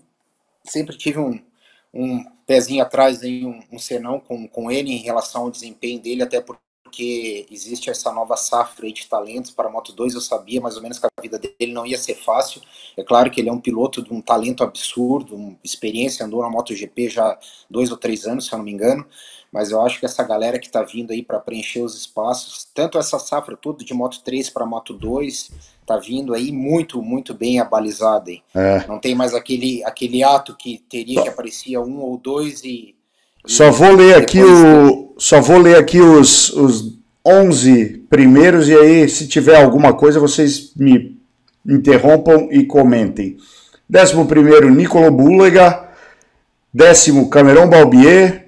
sempre 0.64 0.98
tive 0.98 1.20
um, 1.20 1.40
um 1.94 2.24
pezinho 2.44 2.82
atrás, 2.82 3.22
aí, 3.22 3.46
um, 3.46 3.60
um 3.70 3.78
senão 3.78 4.18
com, 4.18 4.48
com 4.48 4.72
ele 4.72 4.90
em 4.90 5.04
relação 5.04 5.42
ao 5.42 5.52
desempenho 5.52 6.00
dele, 6.00 6.24
até 6.24 6.40
porque 6.40 7.46
existe 7.48 7.88
essa 7.88 8.10
nova 8.10 8.36
safra 8.36 8.90
de 8.90 9.06
talentos 9.06 9.52
para 9.52 9.68
a 9.68 9.70
Moto 9.70 9.92
2, 9.92 10.14
eu 10.14 10.20
sabia 10.20 10.60
mais 10.60 10.74
ou 10.74 10.82
menos 10.82 10.98
que 10.98 11.06
a 11.06 11.22
vida 11.22 11.38
dele 11.38 11.72
não 11.72 11.86
ia 11.86 11.96
ser 11.96 12.16
fácil, 12.16 12.60
é 12.96 13.04
claro 13.04 13.30
que 13.30 13.40
ele 13.40 13.48
é 13.48 13.52
um 13.52 13.60
piloto 13.60 14.02
de 14.02 14.12
um 14.12 14.20
talento 14.20 14.64
absurdo, 14.64 15.36
uma 15.36 15.56
experiência, 15.62 16.26
andou 16.26 16.42
na 16.42 16.50
MotoGP 16.50 17.08
já 17.08 17.38
dois 17.70 17.92
ou 17.92 17.96
três 17.96 18.26
anos, 18.26 18.46
se 18.46 18.52
eu 18.52 18.58
não 18.58 18.64
me 18.64 18.72
engano, 18.72 19.06
mas 19.54 19.70
eu 19.70 19.80
acho 19.80 20.00
que 20.00 20.04
essa 20.04 20.24
galera 20.24 20.58
que 20.58 20.66
está 20.66 20.82
vindo 20.82 21.12
aí 21.12 21.22
para 21.22 21.38
preencher 21.38 21.80
os 21.80 21.96
espaços, 21.96 22.66
tanto 22.74 22.98
essa 22.98 23.20
safra 23.20 23.56
toda 23.56 23.84
de 23.84 23.94
Moto 23.94 24.20
3 24.24 24.50
para 24.50 24.66
Moto 24.66 24.92
2, 24.92 25.52
tá 25.86 25.96
vindo 25.96 26.34
aí 26.34 26.50
muito, 26.50 27.00
muito 27.00 27.32
bem 27.32 27.60
abalizada. 27.60 28.32
É. 28.52 28.84
Não 28.88 28.98
tem 28.98 29.14
mais 29.14 29.32
aquele, 29.32 29.84
aquele 29.84 30.24
ato 30.24 30.56
que 30.58 30.82
teria 30.90 31.22
que 31.22 31.28
aparecia 31.28 31.80
um 31.80 32.00
ou 32.00 32.18
dois 32.18 32.64
e. 32.64 32.96
Só 33.46 33.70
vou 33.70 33.92
ler 33.92 34.16
aqui 34.16 34.42
o, 34.42 35.14
só 35.18 35.40
vou 35.40 35.58
ler 35.58 35.76
aqui 35.76 36.00
os, 36.00 36.50
os 36.50 36.98
11 37.24 38.06
primeiros 38.10 38.68
e 38.68 38.76
aí 38.76 39.08
se 39.08 39.28
tiver 39.28 39.62
alguma 39.62 39.92
coisa 39.92 40.18
vocês 40.18 40.72
me 40.74 41.16
interrompam 41.64 42.48
e 42.50 42.64
comentem. 42.64 43.36
Décimo 43.88 44.26
primeiro 44.26 44.68
Nicolo 44.68 45.12
Bulega, 45.12 45.90
décimo 46.72 47.30
Cameron 47.30 47.68
Balbier, 47.68 48.43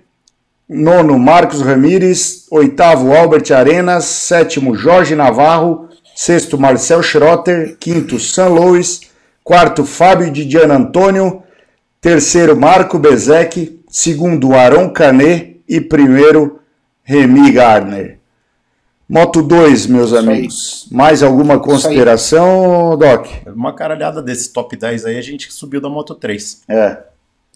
nono 0.69 1.19
Marcos 1.19 1.63
Ramírez, 1.63 2.47
oitavo 2.51 3.15
Albert 3.15 3.53
Arenas, 3.53 4.05
sétimo 4.05 4.75
Jorge 4.75 5.15
Navarro, 5.15 5.89
sexto 6.15 6.59
Marcel 6.59 7.03
Schrotter, 7.03 7.77
quinto 7.79 8.19
San 8.19 8.49
Luis, 8.49 9.03
quarto 9.45 9.85
Fábio 9.85 10.31
de 10.31 10.49
Gian 10.49 10.73
Antônio, 10.73 11.43
terceiro 12.01 12.57
Marco 12.57 12.99
Bezek, 12.99 13.81
segundo 13.89 14.55
Aron 14.55 14.91
Canet 14.91 15.61
e 15.69 15.81
primeiro 15.81 16.61
Remy 17.05 17.53
Gardner. 17.53 18.19
Moto 19.09 19.41
2, 19.41 19.87
meus 19.87 20.13
amigos. 20.13 20.89
Mais 20.91 21.23
alguma 21.23 21.61
consideração, 21.61 22.99
Doc? 22.99 23.29
Uma 23.47 23.73
caralhada 23.73 24.21
desse 24.21 24.53
top 24.53 24.77
10 24.77 25.05
aí, 25.05 25.17
a 25.17 25.23
gente 25.23 25.53
subiu 25.53 25.81
da 25.81 25.89
Moto 25.89 26.13
3. 26.17 26.63
É, 26.69 26.99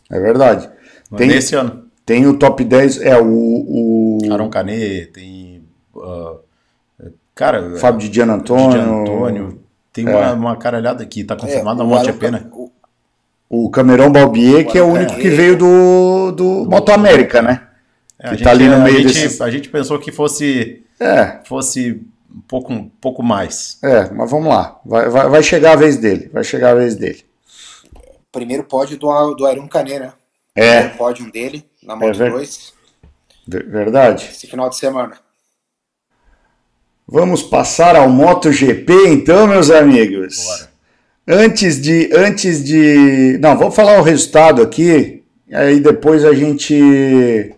é 0.08 0.20
verdade. 0.20 0.70
Tem, 1.16 1.26
Nesse 1.26 1.56
ano. 1.56 1.89
Tem 2.10 2.26
o 2.26 2.36
top 2.36 2.64
10, 2.64 3.02
é 3.02 3.16
o, 3.16 3.24
o 3.24 4.32
Aron 4.32 4.50
Canet, 4.50 5.12
tem. 5.12 5.62
ah, 5.96 6.34
cara. 7.36 7.76
Fábio 7.76 8.08
de 8.08 8.12
Gian 8.16 8.32
Antônio. 8.32 9.02
Antônio. 9.02 9.60
Tem 9.92 10.04
É. 10.08 10.10
uma, 10.16 10.32
uma 10.32 10.56
caralhada 10.56 11.04
aqui, 11.04 11.22
tá 11.22 11.36
confirmada 11.36 11.84
É, 11.84 11.84
na 11.84 11.84
o 11.84 11.86
MotoGP, 11.96 12.26
Aron- 12.26 12.36
né? 12.38 12.50
O 13.48 13.70
Cameron 13.70 14.10
Balbier, 14.10 14.66
que 14.66 14.76
é 14.76 14.82
o 14.82 14.86
único 14.86 15.14
que 15.14 15.28
veio 15.30 15.56
do, 15.56 16.32
do 16.32 16.64
Moto 16.68 16.90
América, 16.90 17.40
né? 17.42 17.62
É, 18.18 18.34
que 18.34 18.42
tá 18.42 18.50
ali 18.50 18.68
no 18.68 18.80
meio 18.80 18.98
a 18.98 19.02
gente, 19.02 19.12
desses- 19.14 19.40
a 19.40 19.48
gente 19.48 19.68
pensou 19.68 19.96
que 20.00 20.10
fosse, 20.10 20.82
É, 20.98 21.38
fosse 21.46 22.02
um 22.28 22.40
pouco, 22.40 22.72
um 22.72 22.88
pouco 23.00 23.22
mais. 23.22 23.78
é, 23.84 24.10
mas 24.10 24.28
vamos 24.28 24.48
lá. 24.48 24.80
Vai, 24.84 25.08
vai, 25.08 25.28
vai 25.28 25.42
chegar 25.44 25.74
a 25.74 25.76
vez 25.76 25.96
dele. 25.96 26.28
Vai 26.32 26.42
chegar 26.42 26.70
a 26.72 26.74
vez 26.74 26.96
dele. 26.96 27.24
Primeiro 28.32 28.64
pódio 28.64 28.96
do, 28.98 29.34
do 29.34 29.46
Aron 29.46 29.68
Canet, 29.68 30.00
né? 30.00 30.12
É, 30.56 30.72
Primeiro 30.80 30.98
pódio 30.98 31.30
dele 31.32 31.64
na 31.90 31.96
Moto 31.96 32.16
ver- 32.16 32.30
2, 32.30 32.72
ver- 33.48 33.66
verdade. 33.68 34.28
esse 34.32 34.46
final 34.46 34.68
de 34.68 34.76
semana. 34.76 35.18
Vamos 37.06 37.42
passar 37.42 37.96
ao 37.96 38.08
MotoGP 38.08 39.08
então, 39.08 39.48
meus 39.48 39.70
amigos. 39.70 40.68
Antes 41.26 41.80
de, 41.80 42.08
antes 42.14 42.62
de, 42.64 43.38
não, 43.42 43.58
vamos 43.58 43.74
falar 43.74 43.98
o 43.98 44.02
resultado 44.02 44.62
aqui. 44.62 45.24
Aí 45.52 45.80
depois 45.80 46.24
a 46.24 46.32
gente 46.32 47.52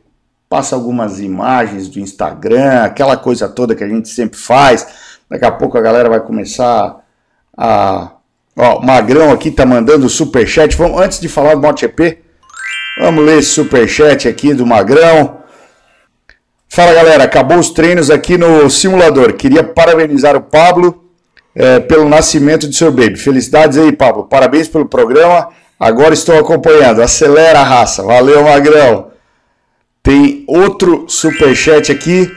passa 0.48 0.74
algumas 0.74 1.20
imagens 1.20 1.88
do 1.88 1.98
Instagram, 2.00 2.82
aquela 2.84 3.16
coisa 3.16 3.48
toda 3.48 3.74
que 3.74 3.84
a 3.84 3.88
gente 3.88 4.08
sempre 4.08 4.38
faz. 4.38 4.86
Daqui 5.28 5.44
a 5.44 5.52
pouco 5.52 5.76
a 5.76 5.82
galera 5.82 6.08
vai 6.08 6.20
começar 6.20 7.04
a, 7.56 8.12
ó, 8.56 8.78
o 8.78 8.82
Magrão 8.84 9.30
aqui 9.30 9.50
tá 9.50 9.66
mandando 9.66 10.08
super 10.08 10.46
chat. 10.46 10.74
Vamos 10.76 10.98
antes 11.00 11.20
de 11.20 11.28
falar 11.28 11.54
do 11.54 11.60
MotoGP, 11.60 12.18
vamos 12.98 13.24
ler 13.24 13.38
esse 13.38 13.50
super 13.50 13.88
chat 13.88 14.28
aqui 14.28 14.54
do 14.54 14.66
Magrão. 14.66 15.42
Fala 16.68 16.94
galera, 16.94 17.24
acabou 17.24 17.58
os 17.58 17.70
treinos 17.70 18.10
aqui 18.10 18.38
no 18.38 18.70
simulador. 18.70 19.34
Queria 19.34 19.62
parabenizar 19.62 20.34
o 20.34 20.40
Pablo 20.40 21.04
é, 21.54 21.80
pelo 21.80 22.08
nascimento 22.08 22.68
de 22.68 22.74
seu 22.74 22.90
baby. 22.90 23.16
Felicidades 23.16 23.76
aí, 23.76 23.92
Pablo. 23.92 24.24
Parabéns 24.24 24.68
pelo 24.68 24.86
programa. 24.86 25.48
Agora 25.78 26.14
estou 26.14 26.38
acompanhando. 26.38 27.02
Acelera 27.02 27.60
a 27.60 27.64
raça. 27.64 28.02
Valeu, 28.02 28.44
Magrão. 28.44 29.08
Tem 30.02 30.44
outro 30.48 31.04
superchat 31.08 31.92
aqui 31.92 32.30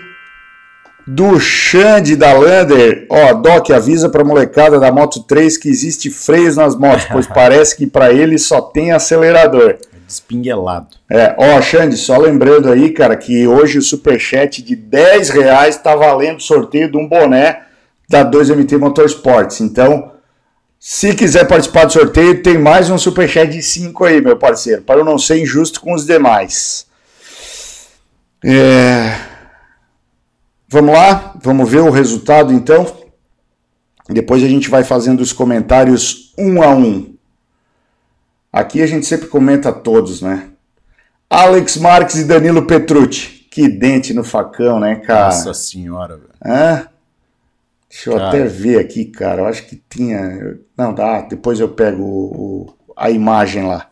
do 1.08 1.40
Xande 1.40 2.16
da 2.16 2.34
Lander. 2.34 3.06
Ó, 3.10 3.34
Doc, 3.34 3.70
avisa 3.70 4.10
pra 4.10 4.24
molecada 4.24 4.80
da 4.80 4.92
Moto 4.92 5.24
3 5.24 5.58
que 5.58 5.70
existe 5.70 6.10
freios 6.10 6.58
nas 6.58 6.76
motos, 6.76 7.06
pois 7.06 7.26
parece 7.34 7.76
que 7.78 7.88
para 7.88 8.12
ele 8.12 8.38
só 8.38 8.62
tem 8.62 8.92
acelerador. 8.92 9.78
Despinguelado. 10.06 10.98
É, 11.10 11.36
ó, 11.38 11.62
Xande, 11.62 11.98
só 11.98 12.18
lembrando 12.18 12.72
aí, 12.72 12.92
cara, 12.92 13.16
que 13.16 13.48
hoje 13.48 13.78
o 13.78 13.82
superchat 13.82 14.62
de 14.62 14.76
10 14.76 15.30
reais 15.30 15.78
tá 15.78 15.96
valendo 15.96 16.42
sorteio 16.42 16.92
de 16.92 16.98
um 16.98 17.08
boné 17.08 17.64
da 18.08 18.24
2MT 18.30 18.78
Motorsports. 18.78 19.62
Então, 19.62 20.12
se 20.80 21.16
quiser 21.16 21.48
participar 21.48 21.86
do 21.86 21.94
sorteio, 21.94 22.44
tem 22.44 22.58
mais 22.58 22.90
um 22.90 22.98
superchat 22.98 23.52
de 23.52 23.64
5 23.64 24.04
aí, 24.04 24.22
meu 24.22 24.38
parceiro, 24.38 24.84
para 24.84 25.00
eu 25.00 25.06
não 25.06 25.18
ser 25.18 25.42
injusto 25.42 25.82
com 25.82 25.94
os 25.94 26.06
demais. 26.06 26.86
É... 28.44 29.18
Vamos 30.68 30.94
lá, 30.94 31.34
vamos 31.42 31.70
ver 31.70 31.80
o 31.80 31.90
resultado 31.90 32.54
então. 32.54 32.86
Depois 34.08 34.44
a 34.44 34.48
gente 34.48 34.70
vai 34.70 34.84
fazendo 34.84 35.22
os 35.22 35.34
comentários 35.34 36.34
um 36.38 36.62
a 36.62 36.70
um. 36.70 37.15
Aqui 38.56 38.82
a 38.82 38.88
gente 38.88 39.06
sempre 39.06 39.28
comenta 39.28 39.70
todos, 39.74 40.22
né? 40.22 40.48
Alex 41.30 41.76
Marques 41.76 42.16
e 42.16 42.24
Danilo 42.24 42.66
Petrucci. 42.66 43.46
Que 43.52 43.68
dente 43.68 44.14
no 44.14 44.24
facão, 44.24 44.80
né, 44.80 44.96
cara? 44.96 45.26
Nossa 45.26 45.54
senhora, 45.54 46.16
velho. 46.16 46.30
Hã? 46.46 46.88
Deixa 47.90 48.10
eu 48.12 48.14
Cara. 48.16 48.28
até 48.30 48.44
ver 48.46 48.80
aqui, 48.80 49.04
cara. 49.06 49.42
Eu 49.42 49.48
acho 49.48 49.66
que 49.66 49.82
tinha. 49.90 50.58
Não, 50.78 50.94
dá. 50.94 51.20
Depois 51.22 51.60
eu 51.60 51.68
pego 51.68 52.02
o- 52.04 52.74
a 52.96 53.10
imagem 53.10 53.68
lá. 53.68 53.88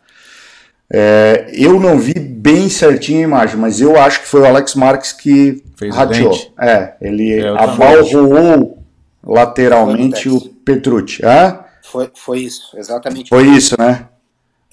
É, 0.90 1.50
eu 1.52 1.78
não 1.78 1.98
vi 1.98 2.14
bem 2.14 2.70
certinho 2.70 3.20
a 3.20 3.22
imagem, 3.22 3.56
mas 3.58 3.82
eu 3.82 3.98
acho 4.00 4.20
que 4.20 4.26
foi 4.28 4.40
o 4.40 4.46
Alex 4.46 4.74
Marques 4.74 5.12
que 5.12 5.62
Fez 5.76 5.94
dente? 6.08 6.52
É, 6.58 6.94
ele 7.02 7.32
É, 7.34 7.48
eu 7.48 7.58
abalroou 7.58 8.82
lateralmente 9.26 10.28
o 10.30 10.40
Petrucci. 10.40 11.22
Hã? 11.24 11.60
Foi, 11.82 12.10
foi 12.14 12.38
isso, 12.40 12.74
exatamente. 12.78 13.28
Foi 13.28 13.44
isso, 13.46 13.74
né? 13.78 14.08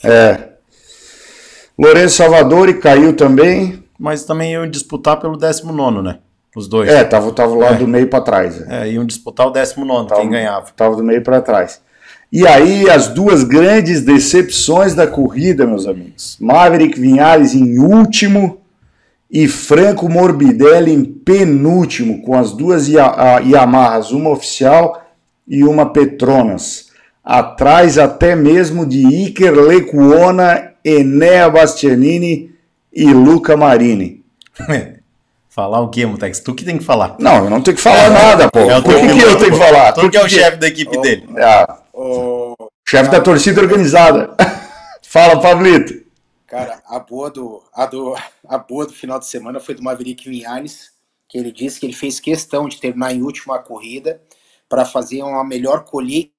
É. 0.03 0.49
Lourenço 1.77 2.17
Salvador 2.17 2.73
caiu 2.79 3.13
também. 3.15 3.83
Mas 3.97 4.23
também 4.23 4.53
iam 4.53 4.67
disputar 4.69 5.19
pelo 5.19 5.37
19, 5.37 6.01
né? 6.01 6.17
Os 6.55 6.67
dois. 6.67 6.89
É, 6.89 7.03
tava, 7.03 7.31
tava 7.31 7.55
lá 7.55 7.67
É. 7.69 7.75
do 7.75 7.87
meio 7.87 8.07
para 8.07 8.21
trás. 8.21 8.61
é. 8.67 8.87
É, 8.87 8.91
iam 8.91 9.05
disputar 9.05 9.47
o 9.47 9.51
19, 9.51 10.09
Tava- 10.09 10.21
quem 10.21 10.29
ganhava. 10.29 10.67
Tava 10.75 10.95
do 10.95 11.03
meio 11.03 11.21
para 11.23 11.39
trás. 11.41 11.81
E 12.31 12.47
aí, 12.47 12.89
as 12.89 13.07
duas 13.09 13.43
grandes 13.43 14.01
decepções 14.01 14.93
da 14.95 15.05
corrida, 15.05 15.65
meus 15.67 15.85
amigos. 15.85 16.37
Maverick 16.39 16.99
Vinhales 16.99 17.53
em 17.53 17.77
último 17.79 18.61
e 19.29 19.47
Franco 19.47 20.09
Morbidelli 20.09 20.93
em 20.93 21.03
penúltimo, 21.05 22.21
com 22.21 22.33
as 22.37 22.51
duas 22.53 22.87
Yamahas, 22.87 24.11
uma 24.11 24.29
oficial 24.29 25.05
e 25.47 25.63
uma 25.63 25.91
Petronas. 25.91 26.90
Atrás 27.23 27.97
até 27.97 28.35
mesmo 28.35 28.85
de 28.85 29.05
Iker 29.05 29.53
Lecuona, 29.53 30.73
Enea 30.83 31.49
Bastianini 31.49 32.53
e 32.91 33.13
Luca 33.13 33.55
Marini. 33.55 34.23
Falar 35.49 35.81
o 35.81 35.89
quê, 35.89 36.05
Mutex? 36.05 36.39
Tu 36.39 36.55
que 36.55 36.63
tem 36.63 36.77
que 36.77 36.83
falar. 36.83 37.17
Não, 37.19 37.43
eu 37.43 37.49
não 37.49 37.61
tenho 37.61 37.75
que 37.75 37.83
falar 37.83 38.09
nada, 38.09 38.49
pô. 38.49 38.59
É 38.59 38.77
o 38.77 38.81
Por 38.81 38.95
que, 38.95 39.01
que 39.01 39.21
eu 39.21 39.37
tenho 39.37 39.51
que 39.51 39.57
falar? 39.57 39.91
Tu 39.91 40.09
que 40.09 40.15
é 40.15 40.23
o 40.23 40.29
chefe 40.29 40.55
da 40.55 40.67
equipe 40.67 40.97
dele. 41.01 41.27
Ah, 41.37 41.77
Ô, 41.93 42.55
chefe 42.87 43.11
da 43.11 43.19
torcida 43.19 43.59
organizada. 43.59 44.33
Fala, 45.03 45.41
Pablito. 45.41 46.05
Cara, 46.47 46.81
a 46.87 46.99
boa 46.99 47.29
do, 47.29 47.61
a 47.73 47.85
do, 47.85 48.15
a 48.47 48.57
boa 48.57 48.85
do 48.85 48.93
final 48.93 49.19
de 49.19 49.25
semana 49.25 49.59
foi 49.59 49.75
do 49.75 49.83
Maverick 49.83 50.29
Vinhares, 50.29 50.91
que 51.27 51.37
ele 51.37 51.51
disse 51.51 51.81
que 51.81 51.85
ele 51.85 51.93
fez 51.93 52.17
questão 52.17 52.69
de 52.69 52.79
terminar 52.79 53.13
em 53.13 53.21
última 53.21 53.59
corrida 53.59 54.21
para 54.69 54.85
fazer 54.85 55.21
uma 55.21 55.43
melhor 55.43 55.83
colheita 55.83 56.30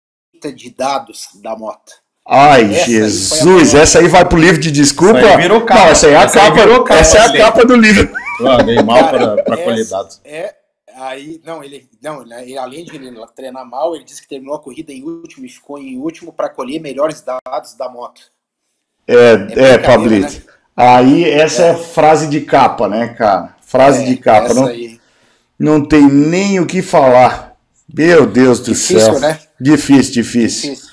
de 0.50 0.70
dados 0.70 1.28
da 1.42 1.54
moto. 1.54 1.92
Ai, 2.26 2.72
essa 2.74 2.86
Jesus, 2.86 3.74
aí 3.74 3.80
essa 3.80 3.98
aí 3.98 4.08
vai 4.08 4.24
pro 4.24 4.38
livro 4.38 4.60
de 4.60 4.70
desculpa. 4.70 5.18
Essa 5.18 5.36
aí 5.36 5.42
virou 5.42 5.60
capa. 5.62 5.80
Não, 5.80 5.88
essa 5.88 6.06
aí 6.06 6.12
é 6.12 6.16
a 6.16 6.22
essa 6.22 6.40
capa, 6.40 6.56
capa, 6.56 6.94
essa 6.94 7.18
é 7.18 7.20
a 7.20 7.32
capa 7.32 7.64
do 7.64 7.76
livro. 7.76 8.10
Ah, 8.46 8.62
dei 8.62 8.82
mal 8.82 9.08
para 9.08 9.56
colher 9.56 9.86
dados. 9.86 10.20
É, 10.24 10.54
aí, 10.96 11.40
não, 11.44 11.62
ele, 11.62 11.88
não, 12.00 12.22
ele, 12.22 12.56
além 12.56 12.84
de 12.84 12.96
ele 12.96 13.12
treinar 13.34 13.68
mal, 13.68 13.94
ele 13.94 14.04
disse 14.04 14.22
que 14.22 14.28
terminou 14.28 14.54
a 14.54 14.60
corrida 14.60 14.92
em 14.92 15.02
último 15.02 15.44
e 15.44 15.48
ficou 15.48 15.78
em 15.78 15.98
último 15.98 16.32
para 16.32 16.48
colher 16.48 16.80
melhores 16.80 17.22
dados 17.22 17.74
da 17.74 17.88
moto. 17.88 18.22
É, 19.06 19.14
é, 19.56 19.70
é 19.74 19.78
Pablito. 19.78 20.32
Né? 20.32 20.42
Aí 20.76 21.28
essa 21.28 21.62
é. 21.62 21.70
é. 21.70 21.74
frase 21.74 22.28
de 22.28 22.40
capa, 22.40 22.88
né, 22.88 23.08
cara? 23.08 23.56
Frase 23.60 24.02
é, 24.02 24.06
de 24.06 24.16
capa. 24.16 24.54
Não, 24.54 24.66
aí. 24.66 25.00
não 25.58 25.84
tem 25.84 26.02
nem 26.02 26.60
o 26.60 26.66
que 26.66 26.82
falar. 26.82 27.52
Meu 27.92 28.26
Deus 28.26 28.60
do 28.60 28.72
difícil, 28.72 29.00
céu. 29.00 29.20
Né? 29.20 29.38
Difícil, 29.60 30.12
difícil. 30.12 30.70
difícil. 30.70 30.92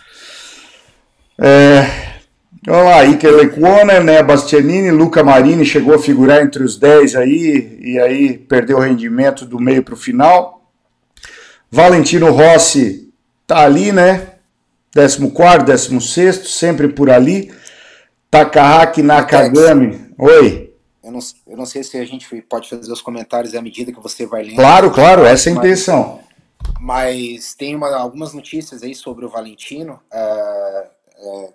É, 1.41 1.85
vamos 2.65 2.85
lá, 2.85 3.05
Iker 3.05 3.33
Lecuona, 3.33 3.99
né, 3.99 4.21
Bastianini, 4.21 4.91
Luca 4.91 5.23
Marini 5.23 5.65
chegou 5.65 5.95
a 5.95 5.99
figurar 5.99 6.41
entre 6.41 6.63
os 6.63 6.77
10 6.77 7.15
aí, 7.15 7.79
e 7.81 7.99
aí 7.99 8.37
perdeu 8.37 8.77
o 8.77 8.81
rendimento 8.81 9.45
do 9.45 9.59
meio 9.59 9.81
para 9.83 9.93
o 9.93 9.97
final. 9.97 10.69
Valentino 11.71 12.31
Rossi 12.31 13.09
tá 13.47 13.63
ali, 13.63 13.91
né? 13.91 14.33
14, 14.93 15.65
16, 15.65 16.49
sempre 16.49 16.87
por 16.87 17.09
ali. 17.09 17.51
Takahaki 18.29 19.01
Nakagami. 19.01 20.13
Oi. 20.17 20.73
Eu 21.03 21.11
não, 21.11 21.19
eu 21.47 21.57
não 21.57 21.65
sei 21.65 21.83
se 21.83 21.97
a 21.97 22.05
gente 22.05 22.27
pode 22.47 22.69
fazer 22.69 22.91
os 22.91 23.01
comentários 23.01 23.55
à 23.55 23.61
medida 23.61 23.91
que 23.91 23.99
você 24.01 24.25
vai 24.25 24.43
lendo. 24.43 24.55
Claro, 24.55 24.91
claro, 24.91 25.25
essa 25.25 25.49
é 25.49 25.53
a 25.53 25.55
intenção. 25.55 26.19
Mas 26.79 27.53
tem 27.55 27.75
uma, 27.75 27.95
algumas 27.95 28.33
notícias 28.33 28.83
aí 28.83 28.95
sobre 28.95 29.25
o 29.25 29.29
Valentino. 29.29 29.99
Uh, 30.11 31.47
uh, 31.47 31.53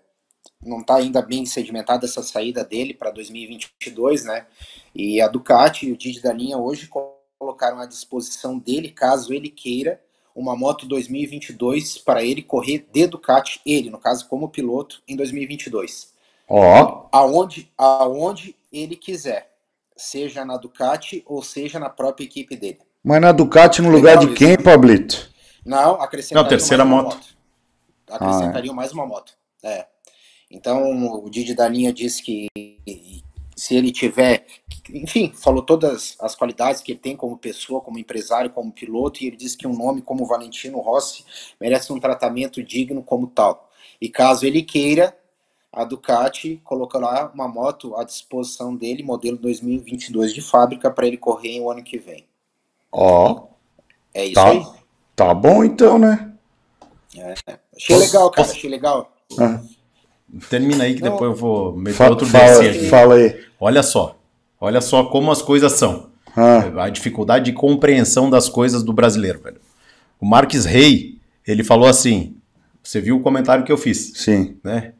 não 0.62 0.80
está 0.80 0.96
ainda 0.96 1.22
bem 1.22 1.44
sedimentada 1.46 2.06
essa 2.06 2.22
saída 2.22 2.64
dele 2.64 2.94
para 2.94 3.10
2022, 3.10 4.24
né? 4.24 4.46
E 4.94 5.20
a 5.20 5.28
Ducati 5.28 5.86
e 5.86 5.92
o 5.92 5.96
Didi 5.96 6.20
da 6.20 6.32
linha 6.32 6.56
hoje 6.56 6.88
colocaram 6.88 7.80
à 7.80 7.86
disposição 7.86 8.58
dele, 8.58 8.90
caso 8.90 9.32
ele 9.32 9.50
queira, 9.50 10.00
uma 10.34 10.56
moto 10.56 10.86
2022 10.86 11.98
para 11.98 12.24
ele 12.24 12.42
correr 12.42 12.86
de 12.92 13.06
Ducati, 13.06 13.60
ele, 13.64 13.88
no 13.88 13.98
caso, 13.98 14.28
como 14.28 14.48
piloto, 14.48 15.02
em 15.06 15.16
2022. 15.16 16.12
Ó. 16.48 16.82
Oh. 16.82 17.08
Aonde, 17.12 17.70
aonde 17.78 18.56
ele 18.72 18.96
quiser. 18.96 19.52
Seja 19.96 20.44
na 20.44 20.56
Ducati 20.56 21.22
ou 21.24 21.42
seja 21.42 21.78
na 21.78 21.88
própria 21.88 22.24
equipe 22.24 22.56
dele. 22.56 22.80
Mas 23.04 23.20
na 23.20 23.32
Ducati 23.32 23.82
no 23.82 23.90
lugar 23.90 24.16
de 24.16 24.32
quem, 24.32 24.56
Pablito? 24.56 25.30
Não, 25.62 26.00
acrescentaria 26.00 26.42
Não, 26.42 26.48
terceira 26.48 26.84
moto. 26.86 27.16
moto. 27.16 27.36
Acrescentaria 28.10 28.70
ah, 28.70 28.72
é. 28.72 28.76
mais 28.76 28.92
uma 28.92 29.06
moto. 29.06 29.34
É. 29.62 29.86
Então, 30.50 31.22
o 31.22 31.28
Didi 31.28 31.54
da 31.54 31.68
linha 31.68 31.92
disse 31.92 32.22
que 32.22 32.46
se 33.54 33.76
ele 33.76 33.92
tiver, 33.92 34.46
enfim, 34.88 35.30
falou 35.34 35.62
todas 35.62 36.16
as 36.18 36.34
qualidades 36.34 36.80
que 36.80 36.92
ele 36.92 36.98
tem 36.98 37.14
como 37.14 37.36
pessoa, 37.36 37.82
como 37.82 37.98
empresário, 37.98 38.50
como 38.50 38.72
piloto, 38.72 39.22
e 39.22 39.26
ele 39.26 39.36
disse 39.36 39.58
que 39.58 39.66
um 39.66 39.76
nome 39.76 40.00
como 40.00 40.24
Valentino 40.24 40.80
Rossi 40.80 41.26
merece 41.60 41.92
um 41.92 42.00
tratamento 42.00 42.62
digno 42.62 43.02
como 43.02 43.26
tal. 43.26 43.70
E 44.00 44.08
caso 44.08 44.46
ele 44.46 44.62
queira, 44.62 45.14
a 45.70 45.84
Ducati 45.84 46.58
colocou 46.64 47.02
lá 47.02 47.30
uma 47.34 47.48
moto 47.48 47.94
à 47.96 48.04
disposição 48.04 48.74
dele, 48.74 49.02
modelo 49.02 49.36
2022 49.36 50.32
de 50.32 50.40
fábrica, 50.40 50.90
para 50.90 51.06
ele 51.06 51.18
correr 51.18 51.60
o 51.60 51.70
ano 51.70 51.82
que 51.82 51.98
vem. 51.98 52.26
Ó. 52.94 53.32
Oh, 53.32 53.48
é 54.14 54.26
isso 54.26 54.34
tá, 54.34 54.50
aí. 54.50 54.66
Tá 55.16 55.34
bom 55.34 55.64
então, 55.64 55.98
né? 55.98 56.30
É, 57.16 57.34
achei 57.76 57.96
legal, 57.96 58.30
cara, 58.30 58.48
achei 58.48 58.70
legal. 58.70 59.12
Ah. 59.38 59.60
Termina 60.48 60.84
aí 60.84 60.94
que 60.94 61.02
depois 61.02 61.30
eu 61.30 61.34
vou 61.34 61.76
meter 61.76 61.96
Fa 61.96 62.08
outro 62.08 62.26
fala, 62.26 62.64
aqui. 62.64 62.88
Fala 62.88 63.14
aí. 63.16 63.44
Olha 63.60 63.82
só. 63.82 64.16
Olha 64.60 64.80
só 64.80 65.04
como 65.04 65.30
as 65.30 65.42
coisas 65.42 65.72
são. 65.72 66.10
Ah. 66.36 66.84
A 66.84 66.88
dificuldade 66.88 67.46
de 67.46 67.52
compreensão 67.52 68.30
das 68.30 68.48
coisas 68.48 68.82
do 68.82 68.92
brasileiro, 68.92 69.40
velho. 69.40 69.60
O 70.20 70.26
Marques 70.26 70.64
Rey, 70.64 71.18
ele 71.46 71.62
falou 71.64 71.88
assim: 71.88 72.36
você 72.82 73.00
viu 73.00 73.16
o 73.16 73.20
comentário 73.20 73.64
que 73.64 73.72
eu 73.72 73.78
fiz? 73.78 74.12
Sim. 74.14 74.56
Né? 74.62 74.92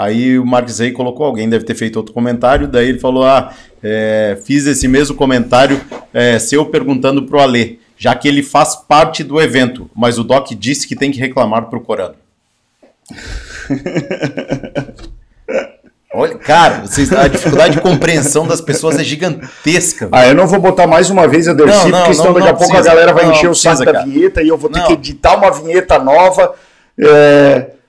Aí 0.00 0.38
o 0.38 0.46
Marques 0.46 0.78
Rey 0.78 0.92
colocou, 0.92 1.26
alguém 1.26 1.46
deve 1.46 1.62
ter 1.66 1.74
feito 1.74 1.96
outro 1.96 2.14
comentário, 2.14 2.66
daí 2.66 2.88
ele 2.88 2.98
falou: 2.98 3.22
Ah, 3.22 3.52
é, 3.82 4.38
fiz 4.46 4.66
esse 4.66 4.88
mesmo 4.88 5.14
comentário 5.14 5.78
é, 6.14 6.38
seu 6.38 6.64
perguntando 6.64 7.24
pro 7.24 7.38
Alê, 7.38 7.76
já 7.98 8.14
que 8.14 8.26
ele 8.26 8.42
faz 8.42 8.74
parte 8.74 9.22
do 9.22 9.38
evento, 9.38 9.90
mas 9.94 10.18
o 10.18 10.24
Doc 10.24 10.52
disse 10.52 10.88
que 10.88 10.96
tem 10.96 11.10
que 11.10 11.20
reclamar 11.20 11.66
pro 11.66 11.82
Corano. 11.82 12.14
Olha, 16.14 16.38
cara, 16.38 16.86
vocês, 16.86 17.12
a 17.12 17.28
dificuldade 17.28 17.74
de 17.74 17.82
compreensão 17.82 18.46
das 18.46 18.62
pessoas 18.62 18.98
é 18.98 19.04
gigantesca. 19.04 20.08
Ah, 20.10 20.26
eu 20.26 20.34
não 20.34 20.46
vou 20.46 20.60
botar 20.60 20.86
mais 20.86 21.10
uma 21.10 21.28
vez 21.28 21.46
a 21.46 21.52
Dercy, 21.52 21.90
porque 21.90 22.14
senão 22.14 22.32
daqui 22.32 22.48
a 22.48 22.54
pouco 22.54 22.74
a 22.74 22.80
galera 22.80 23.12
vai 23.12 23.30
encher 23.30 23.50
o 23.50 23.54
saco 23.54 23.84
da 23.84 24.02
vinheta 24.02 24.42
e 24.42 24.48
eu 24.48 24.56
vou 24.56 24.70
ter 24.70 24.82
que 24.84 24.94
editar 24.94 25.36
uma 25.36 25.50
vinheta 25.50 25.98
nova. 25.98 26.54
É 26.98 27.79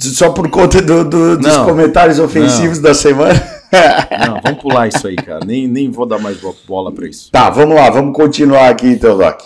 só 0.00 0.30
por 0.32 0.48
conta 0.50 0.80
do, 0.80 1.04
do, 1.04 1.36
dos 1.38 1.46
não, 1.46 1.66
comentários 1.66 2.18
ofensivos 2.18 2.78
não. 2.78 2.84
da 2.84 2.94
semana. 2.94 3.56
Não, 4.26 4.40
vamos 4.40 4.62
pular 4.62 4.86
isso 4.86 5.08
aí, 5.08 5.16
cara. 5.16 5.44
Nem, 5.44 5.66
nem 5.66 5.90
vou 5.90 6.06
dar 6.06 6.20
mais 6.20 6.38
bola 6.66 6.92
para 6.92 7.08
isso. 7.08 7.32
Tá, 7.32 7.50
vamos 7.50 7.74
lá, 7.74 7.90
vamos 7.90 8.16
continuar 8.16 8.70
aqui 8.70 8.86
então, 8.86 9.18
Doc. 9.18 9.42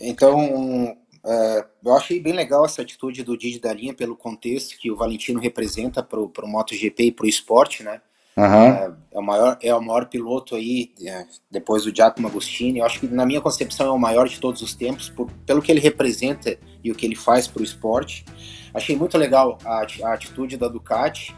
Então, 0.00 0.96
uh, 1.24 1.64
eu 1.84 1.96
achei 1.96 2.18
bem 2.20 2.32
legal 2.32 2.64
essa 2.64 2.82
atitude 2.82 3.22
do 3.22 3.38
Didi 3.38 3.60
da 3.60 3.72
linha 3.72 3.94
pelo 3.94 4.16
contexto 4.16 4.76
que 4.78 4.90
o 4.90 4.96
Valentino 4.96 5.38
representa 5.38 6.02
para 6.02 6.18
o 6.20 6.30
MotoGP 6.42 7.04
e 7.04 7.12
para 7.12 7.24
o 7.24 7.28
esporte, 7.28 7.84
né? 7.84 8.00
Uhum. 8.36 8.44
É, 8.44 8.92
o 9.12 9.22
maior, 9.22 9.58
é 9.60 9.74
o 9.74 9.80
maior 9.80 10.06
piloto 10.06 10.54
aí, 10.54 10.92
é, 11.04 11.26
depois 11.50 11.84
do 11.84 11.94
Giacomo 11.94 12.28
Agostini. 12.28 12.78
Eu 12.78 12.86
acho 12.86 13.00
que, 13.00 13.08
na 13.08 13.26
minha 13.26 13.40
concepção, 13.40 13.86
é 13.86 13.90
o 13.90 13.98
maior 13.98 14.28
de 14.28 14.38
todos 14.38 14.62
os 14.62 14.74
tempos, 14.74 15.08
por, 15.08 15.30
pelo 15.44 15.60
que 15.60 15.70
ele 15.70 15.80
representa 15.80 16.56
e 16.82 16.90
o 16.90 16.94
que 16.94 17.06
ele 17.06 17.16
faz 17.16 17.46
para 17.46 17.60
o 17.60 17.64
esporte. 17.64 18.24
Achei 18.72 18.96
muito 18.96 19.18
legal 19.18 19.58
a, 19.64 19.84
a 20.04 20.14
atitude 20.14 20.56
da 20.56 20.68
Ducati, 20.68 21.34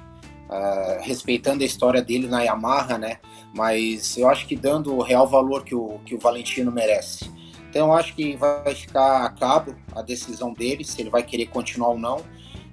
uh, 0.49 1.03
respeitando 1.03 1.63
a 1.63 1.67
história 1.67 2.03
dele 2.03 2.27
na 2.27 2.43
Yamaha, 2.43 2.99
né? 2.99 3.19
Mas 3.55 4.17
eu 4.17 4.29
acho 4.29 4.47
que 4.47 4.55
dando 4.55 4.95
o 4.95 5.03
real 5.03 5.27
valor 5.27 5.65
que 5.65 5.75
o, 5.75 5.99
que 6.05 6.15
o 6.15 6.19
Valentino 6.19 6.71
merece. 6.71 7.31
Então 7.69 7.93
acho 7.95 8.15
que 8.15 8.37
vai 8.37 8.75
ficar 8.75 9.25
a 9.25 9.31
cabo 9.31 9.75
a 9.97 10.03
decisão 10.03 10.53
dele, 10.53 10.85
se 10.85 11.01
ele 11.01 11.09
vai 11.09 11.23
querer 11.23 11.47
continuar 11.47 11.89
ou 11.89 11.99
não. 11.99 12.21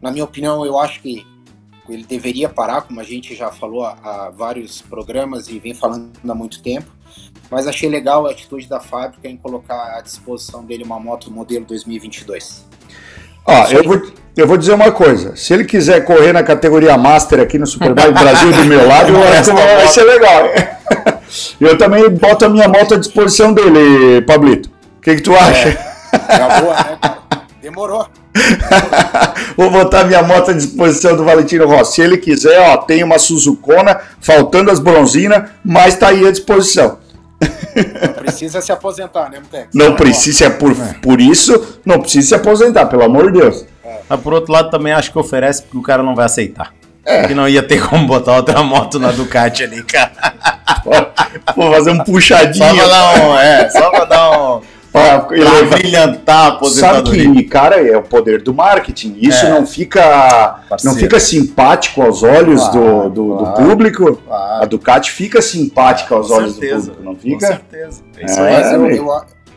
Na 0.02 0.12
minha 0.12 0.26
opinião, 0.26 0.66
eu 0.66 0.78
acho 0.78 1.02
que 1.02 1.26
ele 1.94 2.06
deveria 2.08 2.50
parar, 2.50 2.82
como 2.82 3.00
a 3.00 3.04
gente 3.04 3.36
já 3.36 3.52
falou 3.52 3.86
há, 3.86 4.32
vários 4.36 4.82
programas 4.82 5.48
e 5.48 5.60
vem 5.60 5.74
falando 5.74 6.10
há 6.28 6.36
muito 6.36 6.62
tempo. 6.62 6.88
Mas 7.50 7.68
achei 7.68 7.90
legal 7.90 8.28
a 8.28 8.32
atitude 8.32 8.68
da 8.68 8.80
fábrica 8.80 9.28
em 9.28 9.36
colocar 9.36 9.98
à 9.98 10.02
disposição 10.02 10.64
dele 10.64 10.84
uma 10.84 11.00
moto 11.00 11.32
modelo 11.32 11.66
2022. 11.66 12.66
Ó, 13.46 13.68
eu 13.68 13.84
vou, 13.84 14.02
eu 14.38 14.48
vou 14.48 14.58
dizer 14.58 14.74
uma 14.74 14.92
coisa. 14.92 15.36
Se 15.36 15.54
ele 15.54 15.66
quiser 15.66 16.06
correr 16.06 16.32
na 16.32 16.44
categoria 16.44 16.98
Master 16.98 17.40
aqui 17.40 17.58
no 17.58 17.66
Superbike 17.66 18.12
Brasil 18.12 18.52
do 18.52 18.66
meu 18.66 18.88
lado, 18.88 19.14
vai 19.54 19.88
ser 19.88 20.04
legal. 20.04 20.44
Eu 21.62 21.78
também 21.78 22.10
boto 22.10 22.46
a 22.46 22.50
minha 22.50 22.68
moto 22.68 22.96
à 22.96 22.98
disposição 22.98 23.54
dele, 23.54 24.22
Pablito. 24.24 24.70
O 24.98 25.02
que, 25.02 25.16
que 25.16 25.22
tu 25.22 25.34
acha? 25.36 25.70
É, 25.70 26.34
é 26.34 26.62
boa, 26.62 26.76
né, 26.76 26.98
cara? 27.00 27.19
Demorou. 27.70 28.08
Vou 29.56 29.70
botar 29.70 30.04
minha 30.04 30.24
moto 30.24 30.50
à 30.50 30.54
disposição 30.54 31.16
do 31.16 31.24
Valentino 31.24 31.68
Rossi. 31.68 31.96
Se 31.96 32.02
ele 32.02 32.18
quiser, 32.18 32.60
ó, 32.60 32.78
tem 32.78 33.04
uma 33.04 33.20
Suzukona, 33.20 34.00
faltando 34.20 34.72
as 34.72 34.80
bronzinas, 34.80 35.50
mas 35.64 35.96
tá 35.96 36.08
aí 36.08 36.28
à 36.28 36.32
disposição. 36.32 36.98
Não 37.40 38.14
precisa 38.14 38.60
se 38.60 38.72
aposentar, 38.72 39.30
né, 39.30 39.40
Mutex? 39.40 39.68
Não 39.74 39.96
precisa, 39.96 40.46
é 40.46 40.50
por, 40.50 40.76
por 41.02 41.22
isso, 41.22 41.80
não 41.86 42.00
precisa 42.02 42.28
se 42.30 42.36
aposentar, 42.36 42.88
pelo 42.88 43.04
amor 43.04 43.32
de 43.32 43.40
Deus. 43.40 43.66
É. 43.86 44.00
Mas 44.10 44.20
por 44.20 44.34
outro 44.34 44.52
lado, 44.52 44.72
também 44.72 44.92
acho 44.92 45.12
que 45.12 45.20
oferece 45.20 45.62
porque 45.62 45.78
o 45.78 45.84
cara 45.84 46.02
não 46.02 46.16
vai 46.16 46.26
aceitar. 46.26 46.74
É. 47.06 47.28
Que 47.28 47.36
não 47.36 47.48
ia 47.48 47.62
ter 47.62 47.88
como 47.88 48.08
botar 48.08 48.36
outra 48.36 48.62
moto 48.64 49.00
na 49.00 49.12
Ducati 49.12 49.64
ali, 49.64 49.84
cara. 49.84 50.12
Vou 51.56 51.72
fazer 51.72 51.92
um 51.92 52.00
puxadinho. 52.00 52.66
Só 52.66 52.76
pra 52.76 52.88
dar 52.88 53.24
um. 53.24 53.38
É, 53.38 53.70
só 53.70 53.90
pra 53.92 54.06
dar 54.06 54.32
um. 54.32 54.62
Pra, 54.92 55.20
pra 55.20 55.66
brilhantar 55.70 56.46
a 56.46 56.48
aposentadoria. 56.48 57.24
Sabe 57.24 57.36
que, 57.36 57.44
cara, 57.44 57.76
é 57.76 57.96
o 57.96 58.02
poder 58.02 58.42
do 58.42 58.54
marketing. 58.54 59.18
Isso 59.20 59.46
é. 59.46 59.50
não 59.50 59.66
fica 59.66 60.62
não 60.84 60.96
fica 60.96 61.20
simpático 61.20 62.02
aos 62.02 62.24
olhos 62.24 62.62
claro, 62.70 63.10
do, 63.10 63.10
do, 63.10 63.38
claro, 63.38 63.62
do, 63.62 63.70
público. 63.70 64.16
Claro. 64.16 64.64
A 64.64 64.66
Ducati 64.66 65.12
fica 65.12 65.42
simpática 65.42 66.16
aos 66.16 66.32
olhos 66.32 66.54
certeza, 66.54 66.92
do 66.92 66.98
público, 66.98 67.04
não 67.04 67.16
fica? 67.16 67.48
Com 67.48 67.54
certeza. 67.54 68.04
É, 68.18 68.26
isso 68.26 68.40
é, 68.40 68.76
eu, 68.76 68.90
eu, 68.90 69.12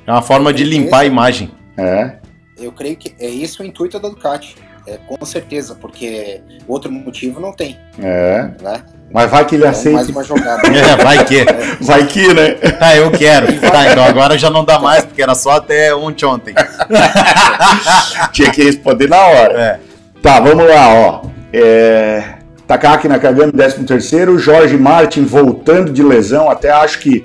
é 0.06 0.12
uma 0.12 0.22
forma 0.22 0.52
de 0.52 0.64
limpar 0.64 1.00
a 1.00 1.04
imagem. 1.06 1.50
É. 1.78 2.16
Eu 2.58 2.70
creio 2.70 2.96
que 2.96 3.14
é 3.18 3.28
isso 3.28 3.62
o 3.62 3.66
intuito 3.66 3.98
da 3.98 4.08
Ducati. 4.08 4.56
É, 4.86 4.98
com 5.06 5.24
certeza, 5.24 5.76
porque 5.80 6.40
outro 6.66 6.90
motivo 6.90 7.40
não 7.40 7.52
tem. 7.52 7.78
É. 8.00 8.50
Né? 8.60 8.82
Mas 9.12 9.30
vai 9.30 9.44
que 9.44 9.54
ele 9.54 9.62
Então, 9.62 9.70
aceita. 9.70 9.96
mais 9.96 10.08
uma 10.08 10.24
jogada. 10.24 10.62
É, 10.68 10.96
vai 10.96 11.24
que. 11.24 11.44
Vai 11.82 12.06
que, 12.06 12.32
né? 12.32 12.52
Tá, 12.54 12.96
eu 12.96 13.10
quero. 13.10 13.60
Tá, 13.60 13.90
então 13.90 14.04
agora 14.04 14.38
já 14.38 14.48
não 14.48 14.64
dá 14.64 14.78
mais, 14.78 15.04
porque 15.04 15.22
era 15.22 15.34
só 15.34 15.52
até 15.52 15.94
ontem 15.94 16.24
ontem. 16.24 16.54
Tinha 18.32 18.50
que 18.50 18.62
responder 18.62 19.08
na 19.08 19.20
hora. 19.20 19.60
É. 19.60 19.80
Tá, 20.22 20.38
vamos 20.40 20.66
lá, 20.68 20.88
ó. 20.94 21.22
É... 21.52 22.22
Takaki 22.66 23.08
Nakagami, 23.08 23.52
13 23.52 23.84
terceiro, 23.84 24.38
Jorge 24.38 24.76
Martin 24.78 25.24
voltando 25.24 25.92
de 25.92 26.02
lesão, 26.02 26.48
até 26.48 26.70
acho 26.70 27.00
que 27.00 27.24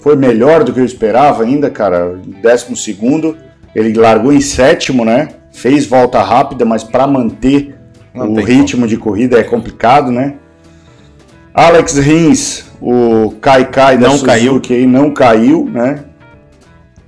foi 0.00 0.14
melhor 0.14 0.62
do 0.62 0.72
que 0.72 0.78
eu 0.78 0.84
esperava 0.84 1.42
ainda, 1.42 1.70
cara. 1.70 2.14
12 2.42 2.76
segundo, 2.76 3.36
ele 3.74 3.92
largou 3.98 4.32
em 4.32 4.40
sétimo, 4.40 5.04
né? 5.04 5.28
Fez 5.60 5.86
volta 5.86 6.22
rápida, 6.22 6.64
mas 6.64 6.84
para 6.84 7.04
manter 7.06 7.76
Não 8.14 8.32
o 8.32 8.40
ritmo 8.40 8.86
de 8.86 8.96
corrida 8.96 9.38
é 9.40 9.42
complicado, 9.42 10.12
né? 10.12 10.34
Alex 11.52 11.94
Rins, 11.98 12.64
o 12.80 13.32
Kai 13.40 13.68
Kai 13.68 13.98
da 13.98 14.06
Não 14.08 14.16
Suzuki 14.18 14.72
aí 14.74 14.86
não 14.86 15.12
caiu, 15.12 15.64
né? 15.68 16.04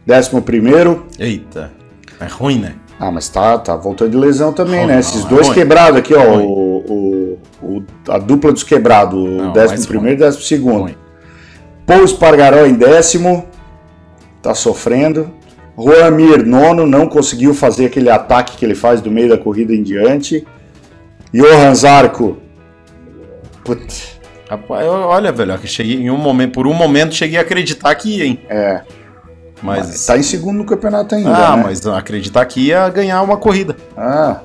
11 0.09 0.41
primeiro. 0.41 1.07
Eita. 1.17 1.71
É 2.19 2.27
ruim, 2.27 2.59
né? 2.59 2.75
Ah, 2.99 3.13
mas 3.13 3.29
tá, 3.29 3.57
tá 3.57 3.77
voltando 3.77 4.11
de 4.11 4.17
lesão 4.17 4.53
também, 4.53 4.81
Ruim, 4.81 4.87
né? 4.89 4.93
não, 4.95 5.01
Esses 5.01 5.25
é 5.25 5.29
dois 5.29 5.47
ruim. 5.47 5.55
quebrados 5.55 5.99
aqui, 6.01 6.13
ó. 6.13 6.23
Ruim. 6.35 6.45
O, 6.45 6.85
o- 6.93 7.39
o- 7.79 7.85
a 8.09 8.19
dupla 8.19 8.53
dos 8.53 8.65
quebrados, 8.65 9.17
o 9.17 9.53
décimo 9.53 9.87
primeiro 9.87 10.17
e 10.21 10.25
décimo 10.25 10.43
segundo. 10.43 10.81
Ruim. 10.83 10.97
Paul 11.87 12.05
em 12.67 12.75
décimo, 12.75 13.47
tá 14.43 14.55
sofrendo. 14.55 15.31
Juan 15.83 16.11
Mir, 16.11 16.45
nono, 16.45 16.87
não 16.87 17.07
conseguiu 17.07 17.55
fazer 17.55 17.87
aquele 17.87 18.11
ataque 18.11 18.57
que 18.57 18.65
ele 18.65 18.75
faz 18.75 19.01
do 19.01 19.11
meio 19.11 19.29
da 19.29 19.39
corrida 19.39 19.73
em 19.73 19.83
diante. 19.83 20.47
Johan 21.33 21.75
Zarco, 21.75 22.39
putz, 23.65 24.21
Rapaz, 24.51 24.85
olha, 24.85 25.31
velho, 25.31 25.57
que 25.59 25.69
cheguei 25.69 25.95
em 25.95 26.11
um 26.11 26.17
momento, 26.17 26.55
por 26.55 26.67
um 26.67 26.75
momento 26.75 27.15
cheguei 27.15 27.39
a 27.39 27.43
acreditar 27.43 27.95
que 27.95 28.19
ia, 28.19 28.25
hein? 28.25 28.41
é, 28.49 28.81
Mas. 29.63 30.05
tá 30.05 30.19
em 30.19 30.25
segundo 30.25 30.59
no 30.59 30.65
campeonato 30.65 31.15
ainda, 31.15 31.31
ah, 31.31 31.57
né? 31.57 31.63
mas 31.63 31.87
acreditar 31.87 32.45
que 32.47 32.67
ia 32.67 32.89
ganhar 32.89 33.23
uma 33.23 33.37
corrida. 33.37 33.77
Ah, 33.97 34.41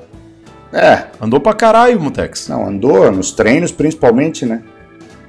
é, 0.72 1.06
Andou 1.20 1.40
pra 1.40 1.54
caralho, 1.54 2.00
Mutex. 2.00 2.48
Não, 2.48 2.68
andou 2.68 3.10
nos 3.10 3.32
treinos 3.32 3.72
principalmente, 3.72 4.46
né? 4.46 4.62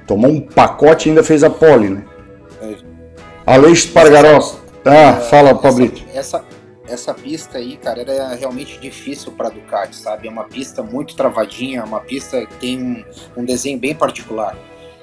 Tomou 0.06 0.30
um 0.30 0.40
pacote 0.40 1.08
e 1.08 1.10
ainda 1.10 1.24
fez 1.24 1.42
a 1.42 1.50
pole, 1.50 1.88
né? 1.88 2.02
É. 2.62 2.74
Aleix 3.44 3.84
Pargarós. 3.84 4.58
Ah, 4.84 5.14
fala, 5.20 5.50
essa, 5.50 5.58
Pablito. 5.60 6.02
essa, 6.14 6.44
essa 6.88 7.14
pista 7.14 7.58
aí, 7.58 7.76
cara, 7.76 8.00
era 8.00 8.34
realmente 8.34 8.78
difícil 8.78 9.32
para 9.32 9.48
Ducati, 9.50 9.96
sabe? 9.96 10.28
É 10.28 10.30
uma 10.30 10.44
pista 10.44 10.82
muito 10.82 11.14
travadinha, 11.16 11.84
uma 11.84 12.00
pista 12.00 12.46
que 12.46 12.54
tem 12.56 12.80
um, 12.82 13.04
um 13.42 13.44
desenho 13.44 13.78
bem 13.78 13.94
particular. 13.94 14.56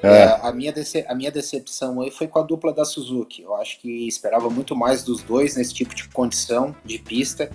É. 0.03 0.07
É, 0.07 0.39
a, 0.43 0.51
minha 0.51 0.73
a 1.07 1.15
minha 1.15 1.31
decepção 1.31 1.99
aí 2.01 2.11
foi 2.11 2.27
com 2.27 2.37
a 2.37 2.43
dupla 2.43 2.71
da 2.73 2.85
Suzuki. 2.85 3.41
Eu 3.41 3.55
acho 3.55 3.79
que 3.79 4.07
esperava 4.07 4.49
muito 4.49 4.75
mais 4.75 5.03
dos 5.03 5.21
dois 5.23 5.55
nesse 5.55 5.73
tipo 5.73 5.95
de 5.95 6.07
condição 6.09 6.75
de 6.85 6.99
pista, 6.99 7.49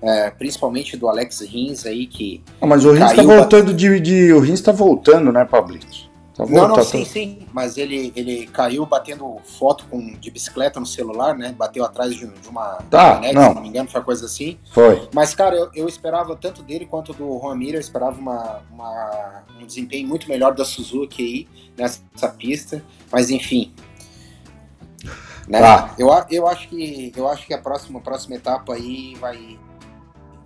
é, 0.00 0.30
principalmente 0.30 0.96
do 0.96 1.08
Alex 1.08 1.40
Rins 1.40 1.86
aí, 1.86 2.06
que 2.06 2.42
Ah, 2.60 2.66
mas 2.66 2.84
o 2.84 2.90
Rins 2.92 3.10
tá 3.10 3.14
caiu 3.16 3.28
voltando 3.28 3.72
de, 3.72 4.00
de- 4.00 4.32
O 4.32 4.40
Rins 4.40 4.60
tá 4.60 4.72
voltando, 4.72 5.30
né, 5.30 5.44
Pablito? 5.44 6.10
Tá 6.34 6.46
Não, 6.46 6.52
não, 6.52 6.66
voltando. 6.68 6.84
sim, 6.84 7.04
sim. 7.04 7.46
Mas 7.52 7.76
ele, 7.76 8.10
ele 8.16 8.46
caiu 8.46 8.86
batendo 8.86 9.36
foto 9.58 9.84
com, 9.90 10.14
de 10.14 10.30
bicicleta 10.30 10.80
no 10.80 10.86
celular, 10.86 11.36
né? 11.36 11.52
Bateu 11.56 11.84
atrás 11.84 12.14
de, 12.14 12.26
de 12.26 12.48
uma 12.48 12.76
Tá, 12.90 13.14
caminhonete, 13.16 13.34
não. 13.34 13.48
se 13.50 13.54
não 13.54 13.62
me 13.62 13.68
engano, 13.68 13.90
foi 13.90 14.00
uma 14.00 14.04
coisa 14.06 14.24
assim. 14.24 14.58
Foi. 14.72 15.08
Mas, 15.12 15.34
cara, 15.34 15.54
eu, 15.54 15.70
eu 15.74 15.86
esperava 15.88 16.34
tanto 16.34 16.62
dele 16.62 16.86
quanto 16.86 17.12
do 17.12 17.54
Mir, 17.54 17.74
eu 17.74 17.80
esperava 17.80 18.18
uma, 18.18 18.62
uma- 18.72 19.42
um 19.60 19.66
desempenho 19.66 20.08
muito 20.08 20.26
melhor 20.26 20.54
da 20.54 20.64
Suzuki 20.64 21.22
aí 21.22 21.68
nessa 21.76 22.28
pista. 22.30 22.82
Mas 23.10 23.28
enfim. 23.28 23.74
Né? 25.46 25.60
Tá. 25.60 25.94
Eu, 25.98 26.08
eu 26.30 26.46
acho 26.48 26.68
que 26.68 27.12
eu 27.14 27.28
acho 27.28 27.46
que 27.46 27.52
a 27.52 27.58
próxima, 27.58 27.98
a 27.98 28.02
próxima 28.02 28.36
etapa 28.36 28.72
aí 28.72 29.14
vai, 29.20 29.58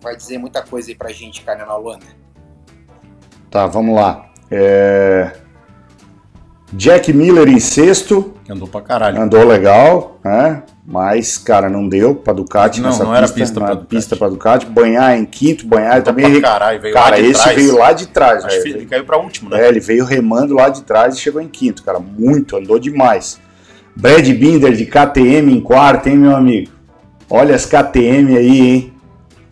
vai 0.01 0.17
dizer 0.17 0.39
muita 0.39 0.63
coisa 0.63 0.91
aí 0.91 0.97
pra 0.97 1.13
gente, 1.13 1.43
cara, 1.43 1.65
na 1.65 1.77
Holanda. 1.77 2.07
Tá, 3.51 3.67
vamos 3.69 3.95
lá. 3.95 4.31
É, 4.51 5.37
Jack 6.73 7.13
Miller 7.13 7.49
em 7.49 7.61
sexto. 7.61 8.35
Andou 8.49 8.67
pra 8.69 8.81
caralho. 8.81 9.21
Andou 9.21 9.45
legal, 9.45 10.19
né? 10.25 10.63
Mas, 10.89 11.37
cara, 11.39 11.69
não 11.69 11.89
deu 11.89 12.15
pra 12.15 12.33
Ducati 12.33 12.81
Não, 12.81 12.91
nessa 12.91 13.03
não 13.05 13.13
era 13.15 13.23
pista. 13.23 13.35
pista 13.41 13.55
não 13.55 13.61
pra 13.67 13.67
era 13.73 13.75
Ducati. 13.81 13.97
pista 13.97 14.17
pra 14.17 14.29
Ducati. 14.29 14.67
Banhar 14.67 15.17
em 15.19 15.25
quinto, 15.25 15.67
banhar 15.67 16.03
também. 16.03 16.41
pra 16.41 16.51
caralho, 16.51 16.81
veio 16.81 16.95
cara, 16.95 17.17
lá 17.17 17.23
de 17.23 17.29
esse 17.29 17.43
trás. 17.43 17.57
veio 17.57 17.79
lá 17.79 17.93
de 17.93 18.07
trás, 18.07 18.45
Acho 18.45 18.63
que 18.63 18.69
ele 18.69 18.87
caiu 18.87 19.05
pra 19.05 19.17
último, 19.19 19.51
né? 19.51 19.65
É, 19.65 19.69
ele 19.69 19.81
veio 19.81 20.05
remando 20.05 20.55
lá 20.55 20.69
de 20.69 20.83
trás 20.83 21.17
e 21.17 21.21
chegou 21.21 21.41
em 21.41 21.49
quinto, 21.49 21.83
cara. 21.83 21.99
Muito, 21.99 22.57
andou 22.57 22.79
demais. 22.79 23.39
Brad 23.97 24.29
Binder 24.29 24.73
de 24.73 24.87
KTM 24.87 25.53
em 25.53 25.61
quarto, 25.61 26.09
hein, 26.09 26.17
meu 26.19 26.37
amigo? 26.37 26.71
Olha 27.31 27.55
as 27.57 27.65
KTM 27.65 28.37
aí, 28.37 28.61
hein? 28.61 28.93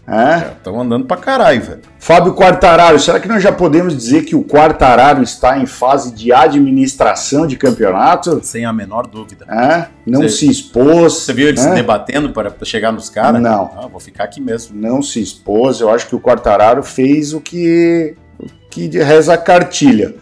Estão 0.06 0.80
andando 0.80 1.06
pra 1.06 1.16
caralho, 1.16 1.62
velho. 1.62 1.80
Fábio 1.98 2.34
Quartararo, 2.34 2.98
será 3.00 3.18
que 3.18 3.26
nós 3.26 3.42
já 3.42 3.50
podemos 3.50 3.96
dizer 3.96 4.24
que 4.24 4.36
o 4.36 4.44
Quartararo 4.44 5.22
está 5.22 5.58
em 5.58 5.64
fase 5.64 6.12
de 6.12 6.30
administração 6.30 7.46
de 7.46 7.56
campeonato? 7.56 8.40
Sem 8.42 8.66
a 8.66 8.72
menor 8.72 9.06
dúvida. 9.06 9.46
Hã? 9.48 9.86
Não 10.06 10.22
Você- 10.22 10.28
se 10.28 10.50
expôs. 10.50 11.14
Você 11.14 11.32
viu 11.32 11.48
ele 11.48 11.56
se 11.56 11.66
hã? 11.68 11.74
debatendo 11.74 12.30
para 12.30 12.52
chegar 12.64 12.92
nos 12.92 13.08
caras? 13.08 13.40
Não. 13.40 13.70
Ah, 13.76 13.86
vou 13.86 13.98
ficar 14.00 14.24
aqui 14.24 14.40
mesmo. 14.40 14.78
Não 14.78 15.00
se 15.00 15.22
expôs. 15.22 15.80
Eu 15.80 15.88
acho 15.90 16.06
que 16.06 16.14
o 16.14 16.20
Quartararo 16.20 16.82
fez 16.82 17.32
o 17.32 17.40
que, 17.40 18.14
o 18.38 18.46
que 18.68 18.88
reza 18.98 19.32
a 19.32 19.38
cartilha. 19.38 20.14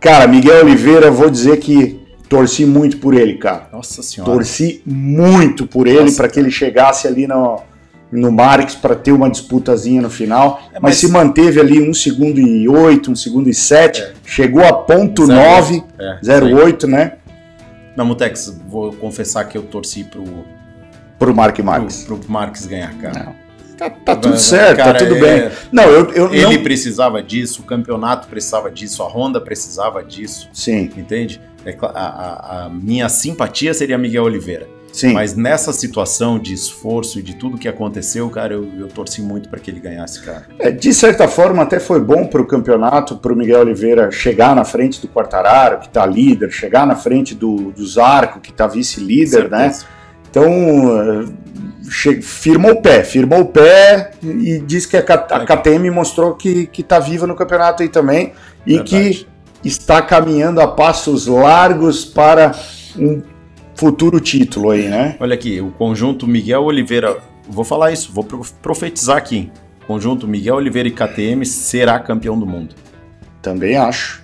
Cara, 0.00 0.26
Miguel 0.26 0.64
Oliveira, 0.64 1.10
vou 1.10 1.30
dizer 1.30 1.58
que 1.60 2.04
torci 2.28 2.66
muito 2.66 2.96
por 2.96 3.14
ele, 3.14 3.34
cara. 3.38 3.68
Nossa 3.72 4.02
senhora. 4.02 4.32
Torci 4.32 4.82
muito 4.84 5.66
por 5.66 5.86
ele 5.86 6.10
para 6.12 6.28
que 6.28 6.40
ele 6.40 6.50
chegasse 6.50 7.06
ali 7.06 7.26
no, 7.28 7.60
no 8.20 8.30
Marques 8.32 8.74
para 8.74 8.94
ter 8.94 9.12
uma 9.12 9.28
disputazinha 9.30 10.00
no 10.00 10.08
final. 10.10 10.60
É, 10.72 10.74
mas... 10.74 10.82
mas- 10.82 10.96
se 10.98 11.08
manteve 11.08 11.60
ali 11.60 11.86
um 11.88 11.92
segundo 11.92 12.38
e 12.40 12.68
oito, 12.68 13.10
um 13.10 13.16
segundo 13.16 13.48
e 13.48 13.54
sete, 13.54 14.04
chegou 14.24 14.64
a 14.64 14.72
ponto 14.72 15.26
Zero 15.26 15.40
9, 15.40 15.84
É, 16.58 16.64
08, 16.64 16.86
né? 16.86 17.12
Não, 17.96 18.04
Mutex, 18.04 18.56
vou 18.68 18.92
confessar 18.92 19.44
que 19.44 19.56
eu 19.56 19.62
torci 19.62 20.04
pro, 20.04 20.24
Pro 21.18 21.34
Mark 21.34 21.54
pro, 21.56 21.64
Marques. 21.64 22.04
pro 22.04 22.20
Marques 22.28 22.66
ganhar, 22.66 22.92
cara. 22.94 23.24
Não. 23.24 23.44
Tá, 23.76 23.90
tá 23.90 24.14
tudo 24.14 24.38
certo, 24.38 24.76
cara, 24.78 24.92
tá 24.98 25.04
tudo 25.04 25.16
é- 25.16 25.20
bem. 25.48 25.50
Não, 25.72 25.82
eu, 25.84 26.08
eu 26.12 26.32
Ele 26.32 26.56
não... 26.58 26.62
precisava 26.62 27.20
disso, 27.20 27.62
o 27.62 27.64
campeonato 27.64 28.28
precisava 28.28 28.70
disso, 28.70 29.02
a 29.02 29.06
Honda 29.08 29.40
precisava 29.40 30.02
disso, 30.04 30.48
Sim, 30.52 30.90
entende? 30.96 31.40
É 31.66 31.76
a, 31.82 31.86
a- 31.88 32.64
a 32.66 32.68
minha 32.68 33.08
simpatia 33.08 33.74
seria 33.74 33.98
Miguel 33.98 34.22
Oliveira. 34.24 34.68
Sim. 34.94 35.12
Mas 35.12 35.34
nessa 35.34 35.72
situação 35.72 36.38
de 36.38 36.54
esforço 36.54 37.18
e 37.18 37.22
de 37.22 37.34
tudo 37.34 37.58
que 37.58 37.68
aconteceu, 37.68 38.28
cara, 38.30 38.54
eu, 38.54 38.68
eu 38.78 38.88
torci 38.88 39.20
muito 39.20 39.48
para 39.48 39.58
que 39.58 39.70
ele 39.70 39.80
ganhasse, 39.80 40.22
cara. 40.22 40.46
É, 40.58 40.70
de 40.70 40.92
certa 40.94 41.26
forma, 41.28 41.62
até 41.62 41.80
foi 41.80 42.00
bom 42.00 42.26
para 42.26 42.40
o 42.40 42.46
campeonato, 42.46 43.16
para 43.16 43.32
o 43.32 43.36
Miguel 43.36 43.60
Oliveira 43.60 44.10
chegar 44.10 44.54
na 44.54 44.64
frente 44.64 45.00
do 45.00 45.08
Quartararo, 45.08 45.80
que 45.80 45.86
está 45.86 46.06
líder, 46.06 46.50
chegar 46.50 46.86
na 46.86 46.96
frente 46.96 47.34
do, 47.34 47.72
do 47.72 47.86
Zarco, 47.86 48.40
que 48.40 48.50
está 48.50 48.66
vice-líder, 48.66 49.50
né? 49.50 49.74
Então, 50.30 50.48
eh, 50.48 52.20
firmou 52.22 52.72
o 52.72 52.82
pé, 52.82 53.04
firmou 53.04 53.40
o 53.40 53.46
pé 53.46 54.12
e 54.22 54.58
diz 54.58 54.86
que 54.86 54.96
a, 54.96 55.00
a 55.00 55.46
KTM 55.46 55.90
mostrou 55.90 56.34
que 56.34 56.68
está 56.76 56.98
viva 56.98 57.26
no 57.26 57.36
campeonato 57.36 57.82
aí 57.82 57.88
também 57.88 58.32
e 58.66 58.76
Verdade. 58.76 58.90
que 58.90 59.68
está 59.68 60.02
caminhando 60.02 60.60
a 60.60 60.68
passos 60.68 61.26
largos 61.26 62.04
para 62.04 62.52
um 62.98 63.22
futuro 63.74 64.20
título 64.20 64.70
aí, 64.70 64.88
né? 64.88 65.16
Olha 65.20 65.34
aqui, 65.34 65.60
o 65.60 65.70
conjunto 65.72 66.26
Miguel 66.26 66.62
Oliveira, 66.62 67.18
vou 67.48 67.64
falar 67.64 67.92
isso, 67.92 68.12
vou 68.12 68.24
pro- 68.24 68.42
profetizar 68.62 69.16
aqui. 69.16 69.50
O 69.82 69.86
conjunto 69.86 70.26
Miguel 70.26 70.56
Oliveira 70.56 70.88
e 70.88 70.92
KTM 70.92 71.44
será 71.44 71.98
campeão 71.98 72.38
do 72.38 72.46
mundo. 72.46 72.74
Também 73.42 73.76
acho. 73.76 74.22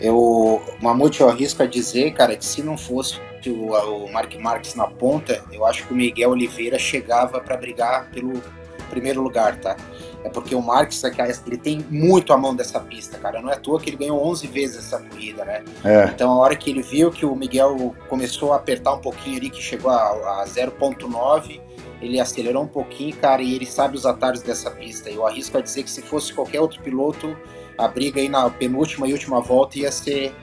Eu, 0.00 0.16
o 0.16 0.60
Mamute 0.82 1.20
eu 1.20 1.30
arrisco 1.30 1.62
a 1.62 1.66
dizer, 1.66 2.12
cara, 2.12 2.36
que 2.36 2.44
se 2.44 2.62
não 2.62 2.76
fosse 2.76 3.18
o, 3.46 3.72
o 3.72 4.12
Mark 4.12 4.34
Marques 4.38 4.74
na 4.74 4.86
ponta, 4.86 5.42
eu 5.50 5.64
acho 5.64 5.86
que 5.86 5.94
o 5.94 5.96
Miguel 5.96 6.30
Oliveira 6.30 6.78
chegava 6.78 7.40
para 7.40 7.56
brigar 7.56 8.10
pelo 8.10 8.42
primeiro 8.90 9.22
lugar, 9.22 9.56
tá? 9.56 9.76
É 10.24 10.30
porque 10.30 10.54
o 10.54 10.62
Marques, 10.62 11.02
ele 11.46 11.58
tem 11.58 11.84
muito 11.90 12.32
a 12.32 12.38
mão 12.38 12.56
dessa 12.56 12.80
pista, 12.80 13.18
cara. 13.18 13.42
Não 13.42 13.50
é 13.50 13.52
à 13.52 13.56
toa 13.56 13.78
que 13.78 13.90
ele 13.90 13.98
ganhou 13.98 14.26
11 14.26 14.46
vezes 14.46 14.78
essa 14.78 14.98
corrida, 14.98 15.44
né? 15.44 15.62
É. 15.84 16.04
Então, 16.06 16.30
a 16.30 16.36
hora 16.36 16.56
que 16.56 16.70
ele 16.70 16.80
viu 16.80 17.10
que 17.10 17.26
o 17.26 17.36
Miguel 17.36 17.94
começou 18.08 18.54
a 18.54 18.56
apertar 18.56 18.94
um 18.94 19.00
pouquinho 19.00 19.36
ali, 19.36 19.50
que 19.50 19.60
chegou 19.60 19.90
a, 19.90 20.40
a 20.40 20.44
0.9, 20.46 21.60
ele 22.00 22.18
acelerou 22.18 22.62
um 22.62 22.66
pouquinho, 22.66 23.14
cara, 23.16 23.42
e 23.42 23.54
ele 23.54 23.66
sabe 23.66 23.96
os 23.96 24.06
atalhos 24.06 24.40
dessa 24.40 24.70
pista. 24.70 25.10
Eu 25.10 25.26
arrisco 25.26 25.58
a 25.58 25.60
dizer 25.60 25.82
que 25.82 25.90
se 25.90 26.00
fosse 26.00 26.32
qualquer 26.32 26.60
outro 26.60 26.80
piloto, 26.80 27.36
a 27.76 27.86
briga 27.86 28.18
aí 28.18 28.28
na 28.28 28.48
penúltima 28.48 29.06
e 29.06 29.12
última 29.12 29.42
volta 29.42 29.78
ia 29.78 29.92
ser 29.92 30.34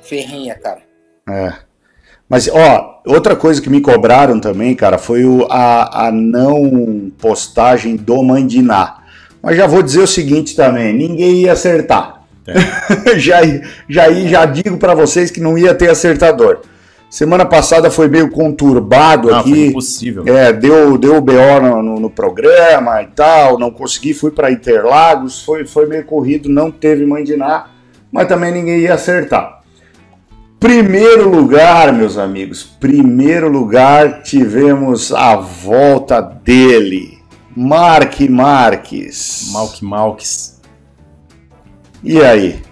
ferrenha, 0.00 0.54
cara. 0.54 0.82
É. 1.28 1.54
Mas, 2.28 2.48
ó, 2.48 3.02
outra 3.06 3.34
coisa 3.34 3.60
que 3.60 3.68
me 3.68 3.80
cobraram 3.80 4.40
também, 4.40 4.74
cara, 4.74 4.96
foi 4.96 5.24
o, 5.24 5.46
a, 5.50 6.06
a 6.06 6.12
não 6.12 7.10
postagem 7.18 7.96
do 7.96 8.22
Mandiná. 8.22 9.03
Mas 9.44 9.56
já 9.56 9.66
vou 9.66 9.82
dizer 9.82 10.00
o 10.00 10.06
seguinte 10.06 10.56
também: 10.56 10.92
ninguém 10.92 11.42
ia 11.42 11.52
acertar. 11.52 12.22
É. 12.46 13.18
já, 13.18 13.40
já, 13.88 14.10
já 14.10 14.44
digo 14.46 14.76
para 14.78 14.94
vocês 14.94 15.30
que 15.30 15.40
não 15.40 15.58
ia 15.58 15.74
ter 15.74 15.90
acertador. 15.90 16.60
Semana 17.10 17.46
passada 17.46 17.92
foi 17.92 18.08
meio 18.08 18.28
conturbado 18.28 19.30
não, 19.30 19.38
aqui. 19.38 19.50
Foi 19.50 19.66
impossível. 19.66 20.24
É, 20.26 20.52
deu, 20.52 20.98
deu 20.98 21.20
BO 21.20 21.60
no, 21.62 21.82
no, 21.82 22.00
no 22.00 22.10
programa 22.10 23.00
e 23.02 23.06
tal, 23.06 23.56
não 23.56 23.70
consegui, 23.70 24.12
fui 24.12 24.32
para 24.32 24.50
Interlagos, 24.50 25.44
foi, 25.44 25.64
foi 25.64 25.86
meio 25.86 26.04
corrido, 26.04 26.48
não 26.48 26.72
teve 26.72 27.06
mãe 27.06 27.22
de 27.22 27.36
nada, 27.36 27.66
mas 28.10 28.26
também 28.26 28.52
ninguém 28.52 28.80
ia 28.80 28.94
acertar. 28.94 29.60
Primeiro 30.58 31.28
lugar, 31.28 31.92
meus 31.92 32.18
amigos, 32.18 32.64
primeiro 32.64 33.48
lugar 33.48 34.22
tivemos 34.22 35.12
a 35.12 35.36
volta 35.36 36.20
dele, 36.20 37.13
Mark 37.56 38.20
Marques. 38.28 39.50
Malk 39.52 39.84
Malques. 39.84 40.60
E 42.02 42.20
aí? 42.20 42.62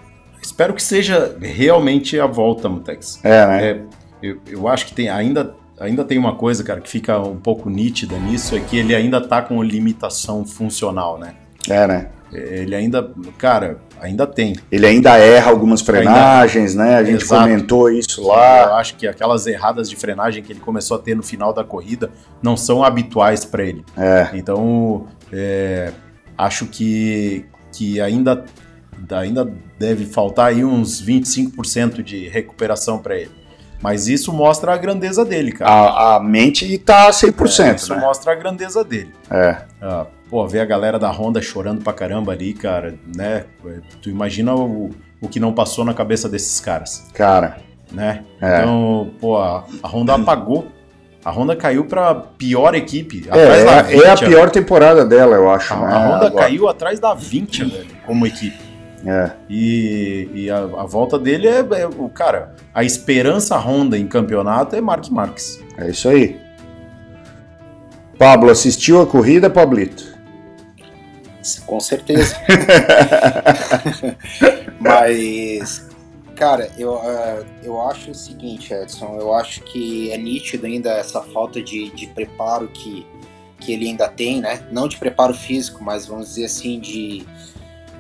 Espero 0.43 0.75
que 0.75 0.83
seja 0.83 1.37
realmente 1.41 2.19
a 2.19 2.27
volta, 2.27 2.69
Mutex. 2.69 3.21
É, 3.25 3.47
né? 3.47 3.71
É, 3.71 3.83
eu, 4.23 4.41
eu 4.47 4.69
acho 4.69 4.87
que 4.87 4.95
tem 4.95 5.09
ainda 5.09 5.55
ainda 5.79 6.05
tem 6.05 6.17
uma 6.17 6.37
coisa, 6.37 6.63
cara, 6.63 6.81
que 6.81 6.89
fica 6.89 7.19
um 7.19 7.37
pouco 7.37 7.69
nítida 7.69 8.17
nisso, 8.19 8.55
é 8.55 8.61
que 8.61 8.77
ele 8.77 8.95
ainda 8.95 9.21
tá 9.21 9.43
com 9.43 9.61
limitação 9.63 10.45
funcional, 10.45 11.19
né? 11.19 11.35
É, 11.69 11.87
né? 11.87 12.09
Ele 12.33 12.75
ainda, 12.75 13.13
cara, 13.37 13.79
ainda 14.01 14.27
tem. 14.27 14.57
Ele 14.71 14.87
ainda 14.87 15.17
erra 15.19 15.51
algumas 15.51 15.83
frenagens, 15.83 16.73
ainda... 16.73 16.85
né? 16.85 16.97
A 16.97 17.05
gente 17.05 17.25
Exato. 17.25 17.43
comentou 17.43 17.91
isso 17.91 18.27
lá. 18.27 18.63
Eu 18.65 18.75
acho 18.75 18.97
que 18.97 19.07
aquelas 19.07 19.47
erradas 19.47 19.89
de 19.89 19.97
frenagem 19.97 20.43
que 20.43 20.53
ele 20.53 20.61
começou 20.61 20.97
a 20.97 21.01
ter 21.01 21.15
no 21.15 21.23
final 21.23 21.53
da 21.53 21.63
corrida 21.63 22.11
não 22.43 22.57
são 22.57 22.83
habituais 22.83 23.45
para 23.45 23.63
ele. 23.65 23.85
É. 23.97 24.31
Então, 24.33 25.07
é, 25.33 25.93
acho 26.37 26.67
que, 26.67 27.45
que 27.71 28.01
ainda, 28.01 28.45
ainda 29.11 29.53
deve 29.79 30.07
faltar 30.07 30.49
aí 30.49 30.65
uns 30.65 31.05
25% 31.05 32.03
de 32.03 32.29
recuperação 32.29 32.99
para 32.99 33.17
ele. 33.17 33.43
Mas 33.83 34.07
isso 34.07 34.33
mostra 34.33 34.73
a 34.73 34.77
grandeza 34.77 35.25
dele, 35.25 35.53
cara. 35.53 35.71
A, 35.71 36.17
a 36.17 36.21
mente 36.21 36.79
tá 36.79 37.11
100%. 37.11 37.65
É, 37.65 37.75
isso 37.75 37.95
né? 37.95 38.01
mostra 38.01 38.33
a 38.33 38.35
grandeza 38.35 38.85
dele. 38.85 39.13
É. 39.29 39.57
Ah, 39.83 40.07
pô, 40.33 40.49
ver 40.49 40.61
a 40.61 40.65
galera 40.65 40.99
da 40.99 41.11
Honda 41.11 41.43
chorando 41.43 41.85
pra 41.85 41.93
caramba 41.93 42.33
ali, 42.33 42.55
cara, 42.55 42.95
né? 43.15 43.45
Tu 44.01 44.09
imagina 44.09 44.55
o, 44.55 44.89
o 45.21 45.29
que 45.29 45.39
não 45.39 45.53
passou 45.53 45.85
na 45.85 45.93
cabeça 45.93 46.27
desses 46.27 46.59
caras. 46.59 47.07
Cara. 47.13 47.59
Né? 47.93 48.25
É. 48.41 48.61
Então, 48.61 49.11
pô, 49.21 49.37
a, 49.37 49.67
a 49.83 49.89
Honda 49.89 50.15
apagou. 50.15 50.69
A 51.23 51.31
Honda 51.31 51.55
caiu 51.55 51.85
pra 51.85 52.15
pior 52.15 52.75
equipe. 52.75 53.29
É, 53.31 53.39
é, 53.39 54.07
é, 54.07 54.09
a 54.09 54.17
pior 54.17 54.51
temporada 54.51 55.05
dela, 55.05 55.37
eu 55.37 55.51
acho. 55.51 55.75
A, 55.75 55.77
né? 55.77 55.93
a 55.93 55.99
Honda 55.99 56.27
Agora. 56.29 56.45
caiu 56.45 56.67
atrás 56.67 56.99
da 56.99 57.13
20, 57.13 57.65
velho, 57.65 57.87
como 58.07 58.27
equipe. 58.27 58.59
É. 59.05 59.33
E, 59.51 60.31
e 60.33 60.51
a, 60.51 60.61
a, 60.61 60.87
volta 60.87 61.19
dele 61.19 61.47
é, 61.47 61.59
é, 61.59 61.87
o 61.87 62.09
cara, 62.09 62.55
a 62.73 62.83
esperança 62.83 63.55
Honda 63.59 63.99
em 63.99 64.07
campeonato 64.07 64.75
é 64.75 64.81
Mark 64.81 65.11
Marques. 65.11 65.63
É 65.77 65.91
isso 65.91 66.09
aí. 66.09 66.41
Pablo, 68.19 68.51
assistiu 68.51 69.03
a 69.03 69.07
corrida, 69.07 69.51
Pablito? 69.51 70.12
Com 71.67 71.81
certeza. 71.81 72.37
Mas, 74.79 75.89
cara, 76.37 76.71
eu, 76.79 76.95
uh, 76.95 77.45
eu 77.63 77.81
acho 77.83 78.13
o 78.13 78.15
seguinte, 78.15 78.73
Edson, 78.73 79.17
eu 79.19 79.35
acho 79.35 79.61
que 79.63 80.11
é 80.13 80.17
nítido 80.17 80.67
ainda 80.67 80.91
essa 80.91 81.21
falta 81.21 81.61
de, 81.61 81.91
de 81.91 82.07
preparo 82.09 82.69
que, 82.69 83.07
que 83.59 83.73
ele 83.73 83.89
ainda 83.89 84.09
tem, 84.09 84.41
né? 84.41 84.67
Não 84.71 84.87
de 84.87 84.97
preparo 84.97 85.35
físico, 85.35 85.83
mas 85.83 86.07
vamos 86.07 86.29
dizer 86.29 86.45
assim, 86.45 86.79
de 86.79 87.27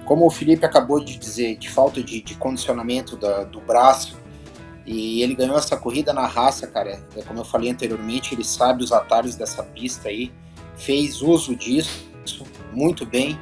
como 0.04 0.26
o 0.26 0.30
Felipe 0.30 0.64
acabou 0.64 1.02
de 1.02 1.16
dizer, 1.16 1.56
de 1.56 1.68
falta 1.68 2.02
de, 2.02 2.20
de 2.20 2.34
condicionamento 2.34 3.16
da, 3.16 3.44
do 3.44 3.60
braço, 3.60 4.20
e 4.84 5.22
ele 5.22 5.34
ganhou 5.34 5.56
essa 5.56 5.76
corrida 5.76 6.12
na 6.12 6.26
raça, 6.26 6.66
cara. 6.66 7.00
É, 7.16 7.22
como 7.22 7.40
eu 7.40 7.44
falei 7.44 7.70
anteriormente, 7.70 8.34
ele 8.34 8.44
sabe 8.44 8.82
os 8.82 8.92
atalhos 8.92 9.36
dessa 9.36 9.62
pista 9.62 10.08
aí, 10.08 10.32
fez 10.76 11.22
uso 11.22 11.54
disso 11.54 12.11
muito 12.72 13.06
bem, 13.06 13.38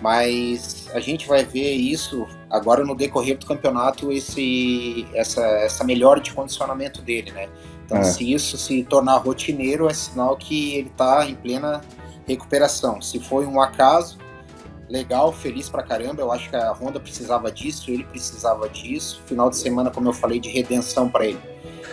mas 0.00 0.88
a 0.94 1.00
gente 1.00 1.26
vai 1.26 1.44
ver 1.44 1.72
isso 1.74 2.26
agora 2.50 2.84
no 2.84 2.94
decorrer 2.94 3.36
do 3.36 3.46
campeonato, 3.46 4.12
esse, 4.12 5.06
essa, 5.14 5.44
essa 5.44 5.84
melhora 5.84 6.20
de 6.20 6.32
condicionamento 6.32 7.02
dele, 7.02 7.32
né? 7.32 7.48
Então, 7.84 7.98
é. 7.98 8.04
se 8.04 8.32
isso 8.32 8.56
se 8.56 8.84
tornar 8.84 9.16
rotineiro, 9.16 9.88
é 9.88 9.94
sinal 9.94 10.36
que 10.36 10.74
ele 10.74 10.88
está 10.88 11.26
em 11.26 11.34
plena 11.34 11.80
recuperação. 12.26 13.00
Se 13.00 13.18
foi 13.18 13.46
um 13.46 13.60
acaso, 13.60 14.18
legal, 14.88 15.32
feliz 15.32 15.68
pra 15.68 15.82
caramba. 15.82 16.20
Eu 16.20 16.32
acho 16.32 16.48
que 16.48 16.56
a 16.56 16.72
Honda 16.72 16.98
precisava 17.00 17.50
disso, 17.50 17.90
ele 17.90 18.04
precisava 18.04 18.68
disso. 18.68 19.22
Final 19.26 19.50
de 19.50 19.56
semana, 19.56 19.90
como 19.90 20.08
eu 20.08 20.12
falei, 20.12 20.40
de 20.40 20.48
redenção 20.48 21.08
para 21.08 21.26
ele. 21.26 21.40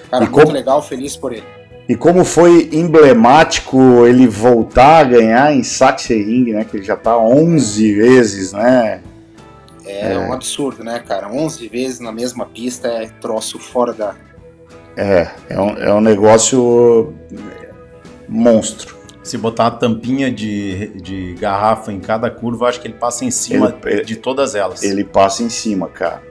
Cara, 0.09 0.25
e 0.25 0.29
muito 0.29 0.43
como... 0.43 0.53
legal, 0.53 0.81
feliz 0.81 1.15
por 1.15 1.33
ele. 1.33 1.45
E 1.87 1.95
como 1.95 2.25
foi 2.25 2.69
emblemático 2.71 4.05
ele 4.07 4.27
voltar 4.27 4.99
a 4.99 5.03
ganhar 5.03 5.53
em 5.53 5.63
Sachsenring, 5.63 6.53
né? 6.53 6.65
Que 6.65 6.77
ele 6.77 6.83
já 6.83 6.95
tá 6.95 7.15
11 7.17 7.93
vezes, 7.93 8.53
né? 8.53 9.01
É, 9.85 10.13
é, 10.13 10.17
um 10.17 10.33
absurdo, 10.33 10.83
né, 10.83 10.99
cara? 10.99 11.31
11 11.31 11.67
vezes 11.67 11.99
na 11.99 12.11
mesma 12.11 12.47
pista 12.47 12.87
é 12.87 13.07
troço 13.21 13.59
fora 13.59 13.93
da. 13.93 14.15
É, 14.97 15.29
é 15.47 15.61
um, 15.61 15.69
é 15.77 15.93
um 15.93 16.01
negócio 16.01 17.13
monstro. 18.27 18.95
Se 19.21 19.37
botar 19.37 19.67
a 19.67 19.71
tampinha 19.71 20.31
de, 20.31 20.87
de 21.01 21.33
garrafa 21.39 21.91
em 21.91 21.99
cada 21.99 22.29
curva, 22.29 22.67
acho 22.67 22.79
que 22.79 22.87
ele 22.87 22.95
passa 22.95 23.25
em 23.25 23.31
cima 23.31 23.75
ele, 23.85 24.03
de 24.03 24.15
todas 24.15 24.55
elas. 24.55 24.81
Ele 24.83 25.03
passa 25.03 25.43
em 25.43 25.49
cima, 25.49 25.87
cara. 25.87 26.21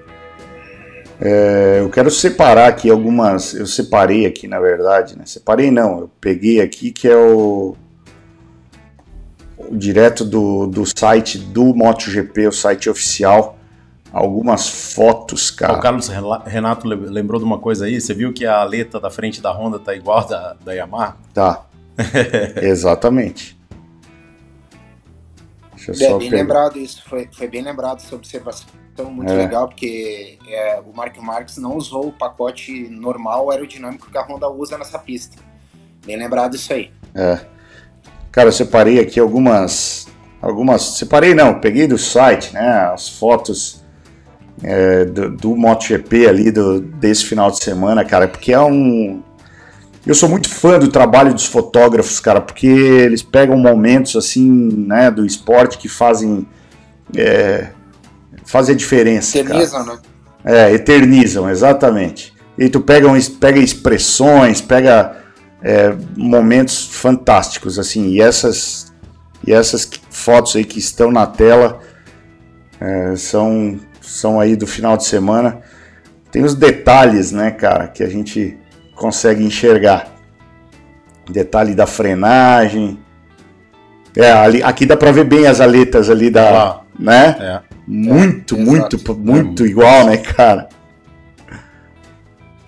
É, 1.20 1.78
eu 1.80 1.90
quero 1.90 2.10
separar 2.10 2.68
aqui 2.68 2.90
algumas. 2.90 3.54
Eu 3.54 3.66
separei 3.66 4.26
aqui, 4.26 4.48
na 4.48 4.58
verdade, 4.58 5.16
né? 5.16 5.24
Separei 5.26 5.70
não, 5.70 6.00
eu 6.00 6.10
peguei 6.20 6.60
aqui 6.60 6.90
que 6.90 7.08
é 7.08 7.16
o, 7.16 7.76
o 9.56 9.76
direto 9.76 10.24
do, 10.24 10.66
do 10.66 10.84
site 10.84 11.38
do 11.38 11.74
MotoGP, 11.74 12.48
o 12.48 12.52
site 12.52 12.90
oficial. 12.90 13.58
Algumas 14.12 14.68
fotos, 14.94 15.50
cara. 15.50 15.72
O 15.72 15.80
Carlos 15.80 16.08
Renato 16.46 16.86
lembrou 16.86 17.40
de 17.40 17.44
uma 17.44 17.58
coisa 17.58 17.86
aí. 17.86 18.00
Você 18.00 18.14
viu 18.14 18.32
que 18.32 18.46
a 18.46 18.60
aleta 18.60 19.00
da 19.00 19.10
frente 19.10 19.40
da 19.40 19.50
Honda 19.50 19.80
tá 19.80 19.92
igual 19.92 20.24
da, 20.24 20.54
da 20.64 20.72
Yamaha? 20.72 21.16
Tá. 21.32 21.66
Exatamente. 22.62 23.58
Deixa 25.86 26.04
é, 26.04 26.18
bem 26.18 26.30
pegar. 26.30 26.42
lembrado 26.42 26.78
isso, 26.78 27.02
foi, 27.06 27.28
foi 27.30 27.48
bem 27.48 27.62
lembrado 27.62 27.98
essa 27.98 28.14
observação, 28.14 28.66
muito 29.02 29.32
é. 29.32 29.36
legal, 29.36 29.68
porque 29.68 30.38
é, 30.46 30.80
o 30.80 30.96
Mark 30.96 31.16
Marques 31.18 31.56
não 31.56 31.76
usou 31.76 32.08
o 32.08 32.12
pacote 32.12 32.88
normal 32.90 33.50
aerodinâmico 33.50 34.10
que 34.10 34.18
a 34.18 34.22
Honda 34.22 34.48
usa 34.48 34.78
nessa 34.78 34.98
pista. 34.98 35.36
Bem 36.06 36.16
lembrado 36.16 36.54
isso 36.54 36.72
aí. 36.72 36.90
É. 37.14 37.40
Cara, 38.30 38.48
eu 38.48 38.52
separei 38.52 39.00
aqui 39.00 39.18
algumas. 39.18 40.06
Algumas. 40.40 40.82
Separei 40.98 41.34
não, 41.34 41.60
peguei 41.60 41.86
do 41.86 41.96
site, 41.96 42.52
né? 42.52 42.90
As 42.92 43.08
fotos 43.08 43.82
é, 44.62 45.04
do, 45.04 45.30
do 45.30 45.56
MotoGP 45.56 46.26
ali 46.26 46.50
do, 46.50 46.80
desse 46.80 47.24
final 47.24 47.50
de 47.50 47.62
semana, 47.62 48.04
cara, 48.04 48.28
porque 48.28 48.52
é 48.52 48.60
um 48.60 49.22
eu 50.06 50.14
sou 50.14 50.28
muito 50.28 50.50
fã 50.50 50.78
do 50.78 50.88
trabalho 50.88 51.32
dos 51.32 51.46
fotógrafos, 51.46 52.20
cara, 52.20 52.38
porque 52.38 52.66
eles 52.66 53.22
pegam 53.22 53.56
momentos 53.56 54.16
assim, 54.16 54.46
né, 54.86 55.10
do 55.10 55.24
esporte 55.24 55.78
que 55.78 55.88
fazem 55.88 56.46
é, 57.16 57.70
fazem 58.44 58.74
a 58.74 58.78
diferença. 58.78 59.38
Eternizam, 59.38 59.84
cara. 59.84 59.96
né? 59.96 60.02
É, 60.44 60.72
eternizam, 60.72 61.48
exatamente. 61.48 62.34
E 62.58 62.68
tu 62.68 62.80
pega, 62.80 63.08
pega 63.40 63.58
expressões, 63.58 64.60
pega 64.60 65.16
é, 65.62 65.94
momentos 66.16 66.86
fantásticos, 66.86 67.78
assim, 67.78 68.08
e 68.08 68.20
essas, 68.20 68.92
e 69.46 69.52
essas 69.52 69.88
fotos 70.10 70.54
aí 70.54 70.64
que 70.64 70.78
estão 70.78 71.10
na 71.10 71.26
tela 71.26 71.80
é, 72.80 73.16
são, 73.16 73.80
são 74.00 74.38
aí 74.38 74.54
do 74.54 74.66
final 74.66 74.96
de 74.96 75.04
semana. 75.04 75.60
Tem 76.30 76.44
os 76.44 76.54
detalhes, 76.54 77.32
né, 77.32 77.50
cara, 77.50 77.88
que 77.88 78.02
a 78.02 78.08
gente 78.08 78.58
consegue 78.94 79.42
enxergar. 79.44 80.12
Detalhe 81.30 81.74
da 81.74 81.86
frenagem. 81.86 82.98
É, 84.16 84.30
ali, 84.30 84.62
aqui 84.62 84.84
dá 84.84 84.96
para 84.96 85.10
ver 85.10 85.24
bem 85.24 85.46
as 85.46 85.60
aletas 85.60 86.10
ali 86.10 86.30
da, 86.30 86.62
ah, 86.62 86.80
né? 86.98 87.36
É. 87.40 87.73
Muito, 87.86 88.56
é, 88.56 88.58
muito, 88.58 88.96
exato. 88.96 89.14
muito 89.14 89.66
igual, 89.66 90.06
né, 90.06 90.16
cara? 90.16 90.68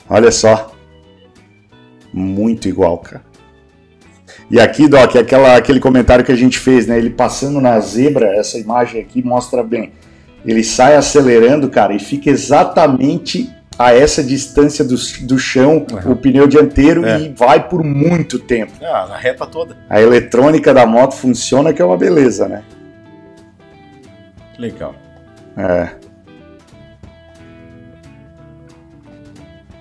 Olha 0.08 0.30
só. 0.30 0.72
Muito 2.12 2.68
igual, 2.68 2.98
cara. 2.98 3.24
E 4.50 4.60
aqui, 4.60 4.88
Doc, 4.88 5.16
aquela, 5.16 5.56
aquele 5.56 5.80
comentário 5.80 6.24
que 6.24 6.30
a 6.30 6.36
gente 6.36 6.58
fez, 6.58 6.86
né? 6.86 6.96
Ele 6.98 7.10
passando 7.10 7.60
na 7.60 7.80
zebra, 7.80 8.36
essa 8.36 8.58
imagem 8.58 9.00
aqui 9.00 9.22
mostra 9.22 9.62
bem. 9.62 9.92
Ele 10.44 10.62
sai 10.62 10.94
acelerando, 10.94 11.68
cara, 11.68 11.92
e 11.92 11.98
fica 11.98 12.30
exatamente 12.30 13.50
a 13.78 13.92
essa 13.92 14.22
distância 14.22 14.84
do, 14.84 14.94
do 15.22 15.38
chão 15.38 15.84
uhum. 15.90 16.12
o 16.12 16.16
pneu 16.16 16.46
dianteiro 16.46 17.04
é. 17.04 17.20
e 17.20 17.28
vai 17.28 17.68
por 17.68 17.82
muito 17.82 18.38
tempo. 18.38 18.72
Ah, 18.80 19.06
na 19.08 19.16
reta 19.16 19.46
toda. 19.46 19.76
A 19.90 20.00
eletrônica 20.00 20.72
da 20.72 20.86
moto 20.86 21.14
funciona 21.14 21.72
que 21.72 21.82
é 21.82 21.84
uma 21.84 21.96
beleza, 21.96 22.48
né? 22.48 22.62
Legal. 24.58 24.94
É. 25.56 25.94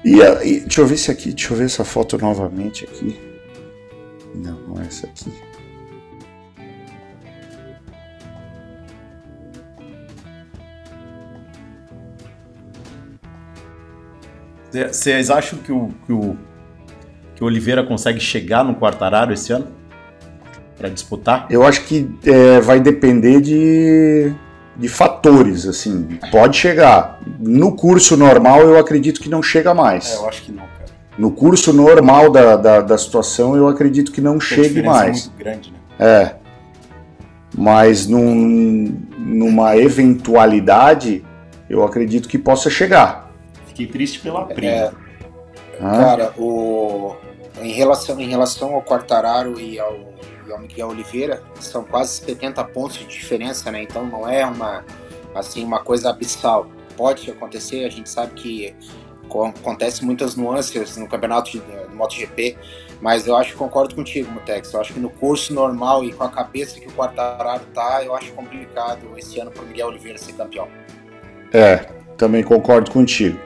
E, 0.03 0.21
a- 0.21 0.43
e- 0.45 0.59
deixa 0.61 0.81
eu 0.81 0.87
ver 0.87 0.97
se 0.97 1.11
aqui, 1.11 1.31
deixa 1.33 1.53
eu 1.53 1.57
ver 1.57 1.65
essa 1.65 1.83
foto 1.83 2.17
novamente 2.17 2.85
aqui. 2.85 3.19
Não, 4.35 4.59
não 4.67 4.81
é 4.81 4.85
essa 4.85 5.07
aqui. 5.07 5.31
Cê- 14.71 14.87
Vocês 14.87 15.29
acham 15.29 15.59
que 15.59 15.71
o, 15.71 15.89
que 16.05 16.13
o 16.13 16.37
que 17.35 17.43
o 17.43 17.47
Oliveira 17.47 17.83
consegue 17.83 18.17
chegar 18.19 18.63
no 18.63 18.75
Quartararo 18.75 19.33
esse 19.33 19.51
ano? 19.51 19.67
Pra 20.77 20.87
disputar? 20.87 21.45
Eu 21.49 21.63
acho 21.63 21.83
que 21.85 22.09
é, 22.25 22.61
vai 22.61 22.79
depender 22.79 23.41
de, 23.41 24.33
de 24.75 24.87
fatores, 24.89 25.65
assim. 25.67 26.19
Pode 26.31 26.57
chegar. 26.57 27.19
No 27.39 27.75
curso 27.75 28.17
normal, 28.17 28.61
eu 28.61 28.77
acredito 28.77 29.21
que 29.21 29.29
não 29.29 29.41
chega 29.41 29.73
mais. 29.73 30.13
É, 30.13 30.15
eu 30.17 30.27
acho 30.27 30.43
que 30.43 30.51
não, 30.51 30.63
cara. 30.63 30.85
No 31.17 31.31
curso 31.31 31.71
normal 31.71 32.29
da, 32.29 32.55
da, 32.55 32.81
da 32.81 32.97
situação, 32.97 33.55
eu 33.55 33.67
acredito 33.67 34.11
que 34.11 34.19
não 34.19 34.35
a 34.35 34.39
chegue 34.39 34.67
diferença 34.67 34.89
é 34.89 34.99
mais. 34.99 35.25
muito 35.27 35.37
grande, 35.37 35.71
né? 35.71 35.77
É. 35.99 36.35
Mas 37.57 38.05
num, 38.05 39.01
numa 39.17 39.77
eventualidade, 39.77 41.23
eu 41.69 41.83
acredito 41.83 42.27
que 42.27 42.37
possa 42.37 42.69
chegar. 42.69 43.31
Fiquei 43.67 43.87
triste 43.87 44.19
pela 44.19 44.45
prima. 44.45 44.71
É, 44.71 44.91
Cara, 45.79 46.33
o, 46.37 47.15
em, 47.61 47.71
relação, 47.71 48.19
em 48.19 48.29
relação 48.29 48.73
ao 48.73 48.81
Quartararo 48.81 49.59
e 49.59 49.79
ao, 49.79 50.13
e 50.47 50.51
ao 50.51 50.59
Miguel 50.59 50.89
Oliveira, 50.89 51.41
são 51.59 51.83
quase 51.83 52.21
70 52.21 52.63
pontos 52.65 52.97
de 52.97 53.05
diferença, 53.05 53.71
né? 53.71 53.83
Então 53.83 54.05
não 54.05 54.27
é 54.27 54.45
uma, 54.45 54.83
assim, 55.33 55.63
uma 55.63 55.79
coisa 55.79 56.09
abissal. 56.09 56.67
Pode 56.97 57.29
acontecer, 57.29 57.85
a 57.85 57.89
gente 57.89 58.09
sabe 58.09 58.33
que 58.35 58.75
co- 59.27 59.45
acontece 59.45 60.03
muitas 60.05 60.35
nuances 60.35 60.95
no 60.97 61.07
campeonato 61.07 61.51
de, 61.51 61.57
no 61.89 61.95
MotoGP, 61.95 62.57
mas 63.01 63.27
eu 63.27 63.35
acho 63.35 63.51
que 63.51 63.57
concordo 63.57 63.93
contigo, 63.95 64.31
Mutex. 64.31 64.73
Eu 64.73 64.79
acho 64.81 64.93
que 64.93 64.99
no 64.99 65.09
curso 65.09 65.53
normal 65.53 66.03
e 66.05 66.13
com 66.13 66.23
a 66.23 66.29
cabeça 66.29 66.79
que 66.79 66.87
o 66.87 66.91
Quartararo 66.91 67.63
tá, 67.73 68.01
eu 68.03 68.15
acho 68.15 68.31
complicado 68.31 68.99
esse 69.17 69.39
ano 69.39 69.51
pro 69.51 69.65
Miguel 69.65 69.87
Oliveira 69.87 70.17
ser 70.17 70.33
campeão. 70.33 70.67
é, 71.51 71.85
também 72.17 72.43
concordo 72.43 72.89
contigo. 72.91 73.37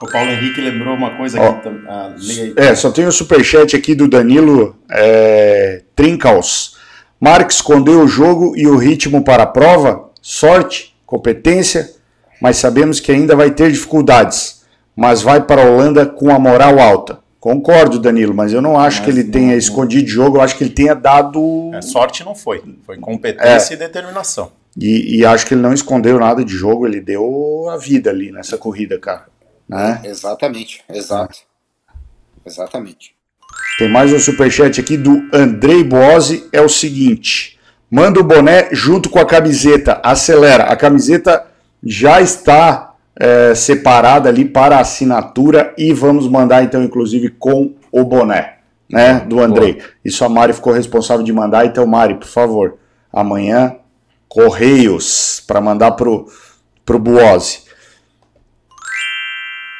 O 0.00 0.06
Paulo 0.10 0.30
Henrique 0.30 0.60
lembrou 0.60 0.94
uma 0.94 1.14
coisa 1.16 1.40
Ó. 1.40 1.50
aqui 1.50 1.62
também. 1.64 1.82
Ah. 1.88 2.14
É, 2.56 2.74
só 2.74 2.90
tem 2.90 3.04
o 3.04 3.12
superchat 3.12 3.74
aqui 3.76 3.94
do 3.94 4.08
Danilo 4.08 4.76
é, 4.90 5.82
Trincaus. 5.98 6.76
Mark 7.20 7.50
escondeu 7.50 8.02
o 8.02 8.06
jogo 8.06 8.56
e 8.56 8.68
o 8.68 8.76
ritmo 8.76 9.24
para 9.24 9.42
a 9.42 9.46
prova, 9.46 10.10
sorte, 10.22 10.94
competência, 11.04 11.90
mas 12.40 12.56
sabemos 12.58 13.00
que 13.00 13.10
ainda 13.10 13.34
vai 13.34 13.50
ter 13.50 13.72
dificuldades. 13.72 14.62
Mas 14.94 15.22
vai 15.22 15.42
para 15.44 15.60
a 15.62 15.64
Holanda 15.68 16.06
com 16.06 16.30
a 16.32 16.38
moral 16.38 16.78
alta. 16.78 17.18
Concordo, 17.40 17.98
Danilo, 17.98 18.32
mas 18.32 18.52
eu 18.52 18.62
não 18.62 18.78
acho 18.78 18.98
Mas 18.98 19.04
que 19.06 19.10
ele 19.10 19.24
não- 19.24 19.30
tenha 19.32 19.50
não- 19.50 19.58
escondido 19.58 20.06
jogo, 20.06 20.36
eu 20.36 20.40
acho 20.40 20.56
que 20.56 20.62
ele 20.62 20.70
tenha 20.72 20.94
dado. 20.94 21.72
É, 21.74 21.82
sorte 21.82 22.24
não 22.24 22.34
foi. 22.36 22.62
Foi 22.86 22.96
competência 22.98 23.74
É. 23.74 23.76
e 23.76 23.76
determinação. 23.76 24.52
E, 24.80 25.18
e 25.18 25.26
acho 25.26 25.46
que 25.46 25.54
ele 25.54 25.60
não 25.62 25.72
escondeu 25.72 26.16
nada 26.20 26.44
de 26.44 26.52
jogo, 26.54 26.86
ele 26.86 27.00
deu 27.00 27.68
a 27.70 27.76
vida 27.76 28.10
ali 28.10 28.30
nessa 28.30 28.56
corrida, 28.56 29.00
cara. 29.00 29.26
Né? 29.68 30.00
Exatamente, 30.04 30.80
exato. 30.88 31.38
Exatamente. 32.46 33.17
Tem 33.78 33.88
mais 33.88 34.12
um 34.12 34.18
superchat 34.18 34.80
aqui 34.80 34.96
do 34.96 35.28
Andrei 35.32 35.84
Boazzi, 35.84 36.48
é 36.52 36.60
o 36.60 36.68
seguinte: 36.68 37.56
manda 37.88 38.18
o 38.18 38.24
boné 38.24 38.70
junto 38.72 39.08
com 39.08 39.20
a 39.20 39.24
camiseta, 39.24 40.00
acelera. 40.02 40.64
A 40.64 40.74
camiseta 40.74 41.46
já 41.80 42.20
está 42.20 42.96
é, 43.14 43.54
separada 43.54 44.28
ali 44.28 44.44
para 44.44 44.80
assinatura 44.80 45.72
e 45.78 45.92
vamos 45.92 46.26
mandar 46.26 46.64
então, 46.64 46.82
inclusive, 46.82 47.28
com 47.28 47.72
o 47.92 48.02
boné, 48.02 48.54
né, 48.90 49.20
do 49.20 49.38
Andrei. 49.38 49.80
Isso 50.04 50.24
a 50.24 50.28
Mari 50.28 50.54
ficou 50.54 50.72
responsável 50.72 51.22
de 51.22 51.32
mandar, 51.32 51.64
então, 51.64 51.86
Mari, 51.86 52.14
por 52.14 52.26
favor, 52.26 52.78
amanhã, 53.12 53.76
Correios, 54.28 55.40
para 55.46 55.60
mandar 55.60 55.92
pro, 55.92 56.26
pro 56.84 56.98
Boazzi. 56.98 57.67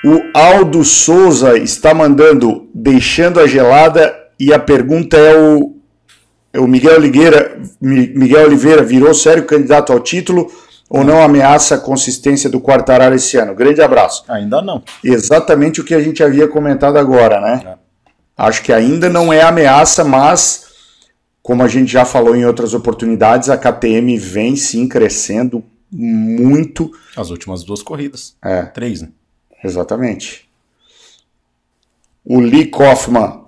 O 0.04 0.22
Aldo 0.32 0.84
Souza 0.84 1.58
está 1.58 1.92
mandando 1.92 2.68
deixando 2.74 3.40
a 3.40 3.46
gelada 3.46 4.14
e 4.38 4.52
a 4.52 4.58
pergunta 4.58 5.16
é 5.16 5.36
o, 5.36 5.76
é 6.52 6.60
o 6.60 6.68
Miguel 6.68 6.96
Oliveira, 6.96 7.60
Mi- 7.80 8.12
Miguel 8.14 8.46
Oliveira 8.46 8.82
virou 8.82 9.12
sério 9.12 9.44
candidato 9.44 9.92
ao 9.92 9.98
título 10.00 10.50
ou 10.88 11.02
não 11.04 11.20
ameaça 11.20 11.74
a 11.74 11.78
consistência 11.78 12.48
do 12.48 12.60
Quartararo 12.60 13.14
esse 13.14 13.36
ano? 13.36 13.54
Grande 13.54 13.82
abraço. 13.82 14.24
Ainda 14.28 14.62
não. 14.62 14.82
Exatamente 15.02 15.80
o 15.80 15.84
que 15.84 15.94
a 15.94 16.00
gente 16.00 16.22
havia 16.22 16.46
comentado 16.46 16.96
agora, 16.96 17.40
né? 17.40 17.74
Acho 18.36 18.62
que 18.62 18.72
ainda 18.72 19.08
não 19.08 19.32
é 19.32 19.42
ameaça, 19.42 20.04
mas 20.04 20.66
como 21.42 21.62
a 21.64 21.68
gente 21.68 21.90
já 21.90 22.04
falou 22.04 22.36
em 22.36 22.46
outras 22.46 22.72
oportunidades, 22.72 23.48
a 23.50 23.58
KTM 23.58 24.16
vem 24.16 24.54
sim 24.54 24.86
crescendo 24.86 25.62
muito. 25.90 26.90
As 27.16 27.30
últimas 27.30 27.64
duas 27.64 27.82
corridas. 27.82 28.36
É. 28.42 28.62
Três, 28.62 29.02
né? 29.02 29.08
Exatamente. 29.62 30.48
O 32.24 32.40
Lee 32.40 32.66
Kaufman 32.66 33.40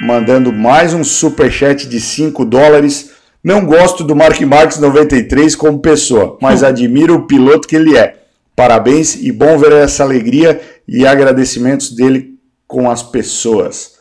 mandando 0.00 0.50
mais 0.52 0.94
um 0.94 1.04
superchat 1.04 1.86
de 1.86 2.00
5 2.00 2.44
dólares. 2.44 3.12
Não 3.44 3.64
gosto 3.64 4.02
do 4.02 4.16
Mark 4.16 4.40
Marques 4.40 4.78
93 4.78 5.54
como 5.54 5.78
pessoa, 5.78 6.38
mas 6.40 6.62
admiro 6.64 7.14
o 7.14 7.26
piloto 7.26 7.68
que 7.68 7.76
ele 7.76 7.96
é. 7.96 8.16
Parabéns 8.56 9.14
e 9.14 9.30
bom 9.30 9.56
ver 9.58 9.72
essa 9.72 10.02
alegria 10.02 10.60
e 10.88 11.06
agradecimentos 11.06 11.92
dele 11.92 12.38
com 12.66 12.90
as 12.90 13.02
pessoas. 13.02 13.98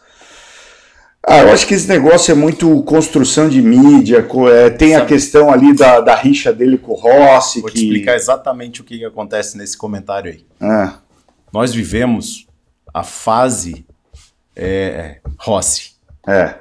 Ah, 1.25 1.41
eu 1.41 1.51
acho 1.51 1.67
que 1.67 1.73
esse 1.73 1.87
negócio 1.87 2.31
é 2.31 2.35
muito 2.35 2.81
construção 2.83 3.49
de 3.49 3.61
mídia, 3.61 4.25
é, 4.51 4.69
tem 4.69 4.95
a 4.95 5.05
questão 5.05 5.51
ali 5.51 5.75
da, 5.75 5.99
da 5.99 6.15
rixa 6.15 6.51
dele 6.51 6.77
com 6.77 6.93
o 6.93 6.95
Rossi. 6.95 7.61
Vou 7.61 7.69
que... 7.69 7.77
te 7.77 7.83
explicar 7.83 8.15
exatamente 8.15 8.81
o 8.81 8.83
que 8.83 8.97
que 8.97 9.05
acontece 9.05 9.57
nesse 9.57 9.77
comentário 9.77 10.31
aí. 10.31 10.45
Ah, 10.59 10.99
Nós 11.53 11.73
vivemos 11.73 12.47
a 12.93 13.03
fase 13.03 13.85
é, 14.55 15.19
Rossi. 15.37 15.91
é. 16.27 16.55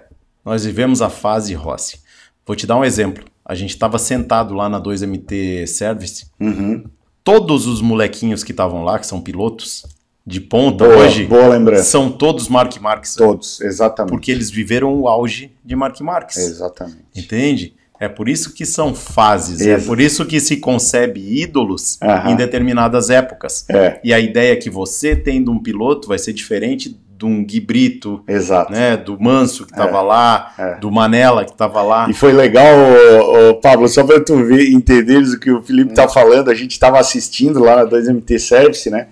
Nós 0.45 0.65
vivemos 0.65 1.03
a 1.03 1.11
fase 1.11 1.53
Rossi. 1.53 2.01
Vou 2.47 2.57
te 2.57 2.67
dar 2.67 2.77
um 2.77 2.85
exemplo. 2.85 3.23
A 3.45 3.55
gente 3.55 3.71
estava 3.71 3.99
sentado 3.99 4.55
lá 4.55 4.67
na 4.67 4.81
2MT 4.81 5.67
Service. 5.67 6.27
Uhum. 6.41 6.85
Todos 7.23 7.67
os 7.67 7.83
molequinhos 7.83 8.43
que 8.43 8.53
estavam 8.53 8.83
lá, 8.83 8.99
que 8.99 9.07
são 9.07 9.21
pilotos 9.21 9.85
de 10.27 10.41
ponta 10.41 10.85
Boa, 10.87 10.99
hoje, 10.99 11.27
boa 11.27 11.49
lembrança. 11.49 11.85
são 11.85 12.11
todos 12.11 12.49
Mark 12.49 12.75
Marques. 12.81 13.15
Todos, 13.15 13.61
exatamente. 13.61 14.11
Porque 14.11 14.31
eles 14.31 14.51
viveram 14.51 14.95
o 14.99 15.07
auge 15.09 15.53
de 15.63 15.77
Mark 15.77 16.01
Marques. 16.01 16.39
Exatamente. 16.39 17.05
Entende? 17.15 17.75
É 18.01 18.09
por 18.09 18.29
isso 18.29 18.55
que 18.55 18.65
são 18.65 18.95
fases, 18.95 19.61
é 19.67 19.77
por 19.79 20.01
isso 20.01 20.25
que 20.25 20.39
se 20.39 20.59
concebe 20.59 21.21
ídolos 21.43 21.99
Aham. 22.01 22.31
em 22.31 22.37
determinadas 22.37 23.11
épocas. 23.11 23.65
É. 23.69 23.99
E 24.05 24.15
a 24.15 24.21
ideia 24.21 24.53
é 24.53 24.57
que 24.57 24.71
você 24.71 25.17
tendo 25.17 25.51
um 25.51 25.59
piloto 25.59 26.07
vai 26.09 26.19
ser 26.19 26.33
diferente 26.33 26.97
de 27.19 27.27
um 27.27 27.45
Gui 27.45 27.59
Brito, 27.59 28.23
Exato. 28.29 28.71
né, 28.71 28.97
do 28.97 29.21
Manso 29.21 29.67
que 29.67 29.73
estava 29.73 29.99
É. 29.99 30.03
lá, 30.03 30.53
É. 30.57 30.75
do 30.77 30.89
Manela 30.93 31.45
que 31.45 31.51
estava 31.51 31.83
lá. 31.83 32.09
E 32.09 32.15
foi 32.15 32.33
legal, 32.33 32.65
ô, 32.73 33.51
ô, 33.51 33.55
Pablo, 33.57 33.89
só 33.89 34.05
para 34.05 34.21
tu 34.23 34.37
ver, 34.45 34.71
entenderes 34.71 35.33
o 35.33 35.41
que 35.41 35.51
o 35.51 35.61
Felipe 35.61 35.93
tá 35.93 36.07
falando, 36.07 36.49
a 36.49 36.55
gente 36.55 36.71
estava 36.71 37.01
assistindo 37.01 37.59
lá 37.59 37.75
na 37.75 37.85
2MT 37.85 38.39
Service, 38.39 38.89
né? 38.89 39.09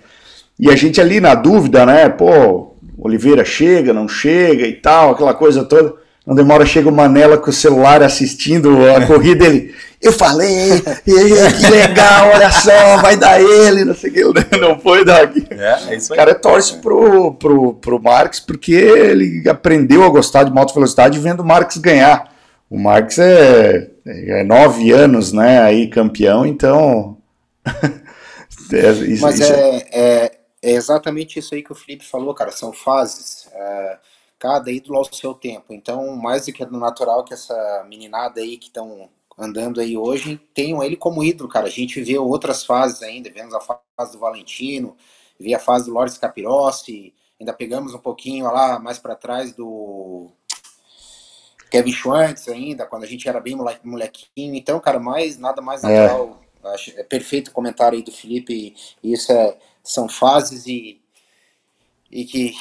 E 0.57 0.69
a 0.71 0.75
gente 0.77 1.01
ali 1.01 1.19
na 1.19 1.35
dúvida, 1.35 1.85
né? 1.85 2.07
Pô, 2.07 2.73
Oliveira 2.97 3.43
chega, 3.43 3.91
não 3.93 4.07
chega 4.07 4.65
e 4.65 4.73
tal, 4.73 5.11
aquela 5.11 5.33
coisa 5.33 5.65
toda. 5.65 5.93
Não 6.27 6.35
demora, 6.35 6.65
chega 6.65 6.89
o 6.89 6.91
Manela 6.91 7.37
com 7.37 7.49
o 7.49 7.53
celular 7.53 8.03
assistindo 8.03 8.69
a 8.91 9.07
corrida 9.07 9.45
ele. 9.45 9.73
Eu 10.01 10.11
falei, 10.11 10.73
e 10.73 11.53
que 11.53 11.71
legal, 11.71 12.31
olha 12.33 12.51
só, 12.51 12.97
vai 12.97 13.15
dar 13.15 13.41
ele, 13.41 13.85
não 13.85 13.95
sei 13.95 14.09
o 14.25 14.33
que, 14.33 14.57
não 14.57 14.77
foi 14.77 15.05
daqui. 15.05 15.47
É, 15.49 15.93
é 15.93 15.95
isso 15.95 16.11
O 16.13 16.15
cara 16.17 16.35
torce 16.35 16.75
pro, 16.79 17.33
pro, 17.35 17.73
pro 17.75 17.99
Marx 18.03 18.41
porque 18.41 18.73
ele 18.73 19.47
aprendeu 19.49 20.03
a 20.03 20.09
gostar 20.09 20.43
de 20.43 20.51
moto 20.51 20.73
velocidade 20.73 21.17
vendo 21.17 21.39
o 21.39 21.45
Marx 21.45 21.77
ganhar. 21.77 22.29
O 22.69 22.77
Marx 22.77 23.17
é, 23.17 23.89
é 24.05 24.43
nove 24.43 24.91
anos, 24.91 25.31
né, 25.31 25.61
aí 25.61 25.87
campeão, 25.87 26.45
então. 26.45 27.17
é, 28.73 28.91
isso- 28.91 29.21
Mas 29.23 29.39
isso 29.39 29.53
é, 29.53 29.85
é, 29.91 30.31
é 30.61 30.71
exatamente 30.73 31.39
isso 31.39 31.55
aí 31.55 31.63
que 31.63 31.71
o 31.71 31.75
Felipe 31.75 32.05
falou, 32.05 32.33
cara. 32.33 32.51
São 32.51 32.73
fases. 32.73 33.47
é, 33.53 33.97
cada 34.39 34.71
ídolo 34.71 34.97
ao 34.99 35.05
seu 35.13 35.33
tempo. 35.33 35.73
Então, 35.73 36.15
mais 36.15 36.45
do 36.45 36.53
que 36.53 36.65
natural 36.65 37.23
que 37.23 37.33
essa 37.33 37.85
meninada 37.89 38.41
aí 38.41 38.57
que 38.57 38.67
estão 38.67 39.09
andando 39.37 39.79
aí 39.79 39.97
hoje 39.97 40.39
tenham 40.53 40.83
ele 40.83 40.95
como 40.95 41.23
ídolo, 41.23 41.49
cara. 41.49 41.67
A 41.67 41.71
gente 41.71 42.01
vê 42.01 42.17
outras 42.17 42.63
fases 42.65 43.01
ainda. 43.01 43.31
Vemos 43.31 43.53
a 43.53 43.59
fase 43.59 44.11
do 44.13 44.19
Valentino, 44.19 44.95
vi 45.39 45.53
a 45.53 45.59
fase 45.59 45.85
do 45.85 45.93
Loris 45.93 46.17
Capirossi. 46.17 47.13
Ainda 47.39 47.53
pegamos 47.53 47.93
um 47.93 47.99
pouquinho 47.99 48.45
lá 48.45 48.79
mais 48.79 48.97
para 48.97 49.15
trás 49.15 49.53
do 49.53 50.31
Kevin 51.69 51.91
Schwantz 51.91 52.47
ainda, 52.47 52.85
quando 52.85 53.03
a 53.03 53.07
gente 53.07 53.27
era 53.29 53.39
bem 53.39 53.55
mole- 53.55 53.79
molequinho. 53.83 54.55
Então, 54.55 54.79
cara, 54.79 54.99
mais 54.99 55.37
nada 55.37 55.61
mais 55.61 55.83
É. 55.83 55.87
natural 56.07 56.39
Acho, 56.73 56.91
é 56.99 57.03
perfeito 57.03 57.49
o 57.49 57.51
comentário 57.51 57.97
aí 57.97 58.03
do 58.03 58.11
Felipe, 58.11 58.75
e 59.03 59.13
isso 59.13 59.31
é, 59.31 59.57
são 59.83 60.09
fases 60.09 60.65
e, 60.65 61.01
e 62.11 62.25
que. 62.25 62.53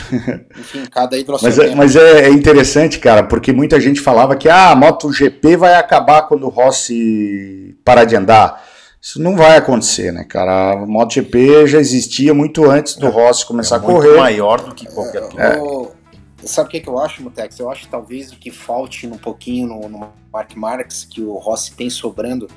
Enfim, 0.58 0.84
cada 0.86 1.18
ídolo 1.18 1.38
mas, 1.42 1.58
é, 1.58 1.74
mas 1.74 1.96
é, 1.96 2.26
é, 2.26 2.28
interessante, 2.30 2.98
cara, 2.98 3.22
porque 3.22 3.52
muita 3.52 3.80
gente 3.80 4.00
falava 4.00 4.36
que 4.36 4.48
ah, 4.48 4.70
a 4.70 4.76
MotoGP 4.76 5.56
vai 5.56 5.74
acabar 5.74 6.22
quando 6.22 6.44
o 6.44 6.48
Rossi 6.48 7.76
parar 7.84 8.04
de 8.04 8.16
andar. 8.16 8.64
Isso 9.00 9.20
não 9.20 9.36
vai 9.36 9.56
acontecer, 9.56 10.12
né, 10.12 10.24
cara? 10.24 10.72
A 10.72 10.86
MotoGP 10.86 11.66
já 11.66 11.78
existia 11.78 12.32
muito 12.32 12.70
antes 12.70 12.96
do 12.96 13.06
é, 13.06 13.10
Rossi 13.10 13.44
começar 13.44 13.76
é 13.76 13.78
a 13.78 13.82
correr. 13.82 14.16
maior 14.16 14.60
do 14.60 14.74
que 14.74 14.86
qualquer 14.86 15.28
piloto. 15.28 15.92
Sabe 16.44 16.68
o 16.68 16.70
que, 16.70 16.80
que 16.80 16.88
eu 16.88 16.98
acho, 16.98 17.22
Mutex? 17.22 17.58
Eu 17.58 17.70
acho 17.70 17.82
que 17.82 17.88
talvez 17.88 18.32
o 18.32 18.36
que 18.36 18.50
falte 18.50 19.06
um 19.06 19.16
pouquinho 19.16 19.68
no, 19.68 19.88
no 19.88 20.12
Mark 20.32 20.56
Marx, 20.56 21.06
que 21.08 21.20
o 21.20 21.34
Rossi 21.34 21.72
tem 21.72 21.88
sobrando, 21.88 22.48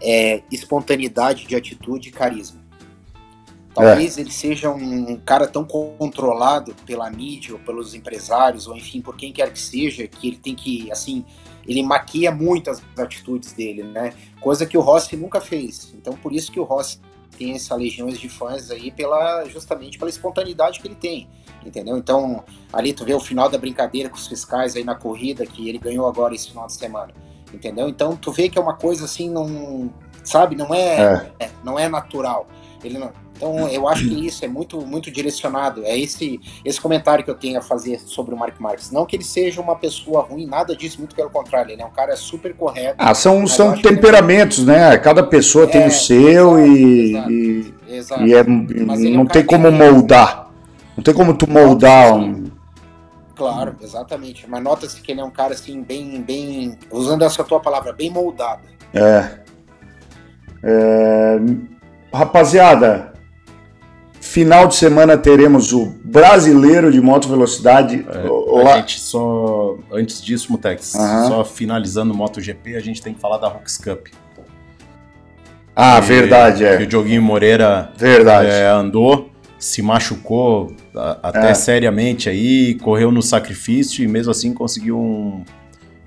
é 0.00 0.42
espontaneidade 0.50 1.46
de 1.46 1.56
atitude 1.56 2.08
e 2.08 2.12
carisma. 2.12 2.59
Talvez 3.74 4.18
é. 4.18 4.20
ele 4.20 4.32
seja 4.32 4.70
um, 4.70 5.16
cara 5.18 5.46
tão 5.46 5.64
controlado 5.64 6.74
pela 6.84 7.08
mídia, 7.10 7.54
ou 7.54 7.60
pelos 7.60 7.94
empresários, 7.94 8.66
ou 8.66 8.76
enfim, 8.76 9.00
por 9.00 9.16
quem 9.16 9.32
quer 9.32 9.52
que 9.52 9.60
seja, 9.60 10.06
que 10.08 10.28
ele 10.28 10.36
tem 10.36 10.54
que, 10.54 10.90
assim, 10.90 11.24
ele 11.66 11.82
maquia 11.82 12.32
muito 12.32 12.70
as 12.70 12.82
atitudes 12.98 13.52
dele, 13.52 13.84
né? 13.84 14.12
Coisa 14.40 14.66
que 14.66 14.76
o 14.76 14.80
Rossi 14.80 15.16
nunca 15.16 15.40
fez. 15.40 15.92
Então, 15.94 16.14
por 16.14 16.32
isso 16.32 16.50
que 16.50 16.58
o 16.58 16.64
Rossi 16.64 17.00
tem 17.38 17.52
essa 17.52 17.74
legiões 17.76 18.18
de 18.18 18.28
fãs 18.28 18.70
aí, 18.70 18.90
pela, 18.90 19.44
justamente 19.44 19.98
pela 19.98 20.10
espontaneidade 20.10 20.80
que 20.80 20.88
ele 20.88 20.96
tem 20.96 21.28
entendeu? 21.66 21.96
Então, 21.96 22.44
ali 22.72 22.92
tu 22.92 23.04
vê 23.04 23.14
o 23.14 23.20
final 23.20 23.48
da 23.48 23.58
brincadeira 23.58 24.08
com 24.08 24.16
os 24.16 24.26
fiscais 24.26 24.76
aí 24.76 24.84
na 24.84 24.94
corrida, 24.94 25.44
que 25.46 25.68
ele 25.68 25.78
ganhou 25.78 26.06
agora 26.06 26.34
esse 26.34 26.48
final 26.48 26.66
de 26.66 26.74
semana, 26.74 27.12
entendeu? 27.52 27.88
Então, 27.88 28.16
tu 28.16 28.32
vê 28.32 28.48
que 28.48 28.58
é 28.58 28.62
uma 28.62 28.76
coisa 28.76 29.04
assim, 29.04 29.30
não, 29.30 29.92
sabe, 30.24 30.56
não 30.56 30.74
é, 30.74 31.32
é. 31.38 31.46
é 31.46 31.50
não 31.64 31.78
é 31.78 31.88
natural. 31.88 32.46
Ele 32.82 32.98
não, 32.98 33.12
então, 33.40 33.66
eu 33.68 33.88
acho 33.88 34.06
que 34.06 34.26
isso 34.26 34.44
é 34.44 34.48
muito, 34.48 34.82
muito 34.82 35.10
direcionado. 35.10 35.82
É 35.86 35.98
esse, 35.98 36.38
esse 36.62 36.78
comentário 36.78 37.24
que 37.24 37.30
eu 37.30 37.34
tenho 37.34 37.58
a 37.58 37.62
fazer 37.62 37.98
sobre 37.98 38.34
o 38.34 38.38
Mark 38.38 38.60
Marques. 38.60 38.90
Não 38.90 39.06
que 39.06 39.16
ele 39.16 39.24
seja 39.24 39.62
uma 39.62 39.74
pessoa 39.74 40.20
ruim, 40.20 40.44
nada 40.44 40.76
disso, 40.76 40.98
muito 40.98 41.14
pelo 41.14 41.30
contrário. 41.30 41.72
Ele 41.72 41.80
é 41.80 41.86
um 41.86 41.90
cara 41.90 42.14
super 42.16 42.54
correto. 42.54 42.96
Ah, 42.98 43.14
são, 43.14 43.46
são 43.46 43.80
temperamentos, 43.80 44.62
né? 44.66 44.98
Cada 44.98 45.22
pessoa 45.22 45.64
é, 45.64 45.68
tem 45.68 45.86
o 45.86 45.90
seu 45.90 46.58
exato, 46.58 46.68
e, 46.68 47.10
exato, 47.10 47.32
e, 47.32 47.74
exato. 47.88 48.26
e 48.26 48.34
é, 48.34 48.44
não 48.44 49.20
é 49.20 49.22
um 49.22 49.26
tem 49.26 49.42
como 49.42 49.72
moldar. 49.72 50.50
Não 50.94 51.02
tem 51.02 51.14
como 51.14 51.32
tu 51.32 51.48
moldar 51.48 52.14
um. 52.14 52.50
Claro, 53.34 53.74
exatamente. 53.80 54.44
Mas 54.46 54.62
nota-se 54.62 55.00
que 55.00 55.12
ele 55.12 55.22
é 55.22 55.24
um 55.24 55.30
cara 55.30 55.54
assim, 55.54 55.82
bem, 55.82 56.20
bem. 56.20 56.78
Usando 56.90 57.24
essa 57.24 57.42
tua 57.42 57.58
palavra, 57.58 57.90
bem 57.90 58.10
moldado. 58.10 58.64
É. 58.92 59.40
é... 60.62 61.38
Rapaziada, 62.12 63.09
final 64.30 64.68
de 64.68 64.76
semana 64.76 65.18
teremos 65.18 65.72
o 65.72 65.86
brasileiro 66.04 66.92
de 66.92 67.00
moto 67.00 67.28
velocidade. 67.28 68.06
É, 68.08 68.28
Olá. 68.28 68.74
A 68.74 68.76
gente 68.76 69.00
só. 69.00 69.76
Antes 69.92 70.22
disso, 70.22 70.52
Mutex, 70.52 70.94
uhum. 70.94 71.28
só 71.28 71.44
finalizando 71.44 72.14
o 72.14 72.16
MotoGP, 72.16 72.76
a 72.76 72.80
gente 72.80 73.02
tem 73.02 73.12
que 73.12 73.20
falar 73.20 73.38
da 73.38 73.48
Rocks 73.48 73.76
Cup. 73.76 74.06
Ah, 75.74 75.98
e, 75.98 76.00
verdade, 76.02 76.64
é. 76.64 76.76
Que 76.76 76.84
o 76.84 76.86
Dioguinho 76.86 77.22
Moreira 77.22 77.92
verdade. 77.96 78.50
É, 78.50 78.68
andou 78.68 79.30
se 79.58 79.82
machucou 79.82 80.74
até 81.22 81.50
é. 81.50 81.54
seriamente 81.54 82.30
aí, 82.30 82.76
correu 82.76 83.12
no 83.12 83.20
sacrifício 83.20 84.02
e 84.02 84.08
mesmo 84.08 84.30
assim 84.30 84.54
conseguiu 84.54 84.98
um, 84.98 85.44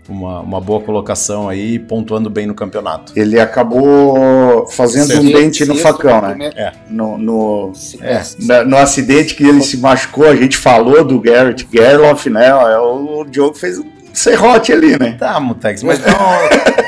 uma, 0.10 0.40
uma 0.42 0.60
boa 0.60 0.82
colocação 0.82 1.48
aí, 1.48 1.80
pontuando 1.80 2.30
bem 2.30 2.46
no 2.46 2.54
campeonato. 2.54 3.14
Ele 3.16 3.40
acabou 3.40 4.68
fazendo 4.68 5.20
um 5.20 5.26
dente 5.26 5.66
no 5.66 5.76
facão, 5.76 6.22
né? 6.22 6.52
É. 6.56 6.72
No, 6.90 7.18
no, 7.18 7.74
é. 8.02 8.64
no 8.66 8.78
acidente 8.78 9.36
que 9.36 9.46
ele 9.46 9.62
se 9.62 9.78
machucou, 9.78 10.28
a 10.28 10.36
gente 10.36 10.58
falou 10.58 11.04
do 11.04 11.20
Garrett 11.20 11.68
Gerloff, 11.72 12.30
né? 12.30 12.48
É, 12.48 12.78
o 12.78 13.24
Diogo 13.24 13.56
fez 13.56 13.80
um 13.80 13.86
serrote 14.14 14.72
ali, 14.72 14.98
né? 15.00 15.16
Tá, 15.18 15.40
Mutex, 15.40 15.84
mas 15.84 16.00
não... 16.00 16.14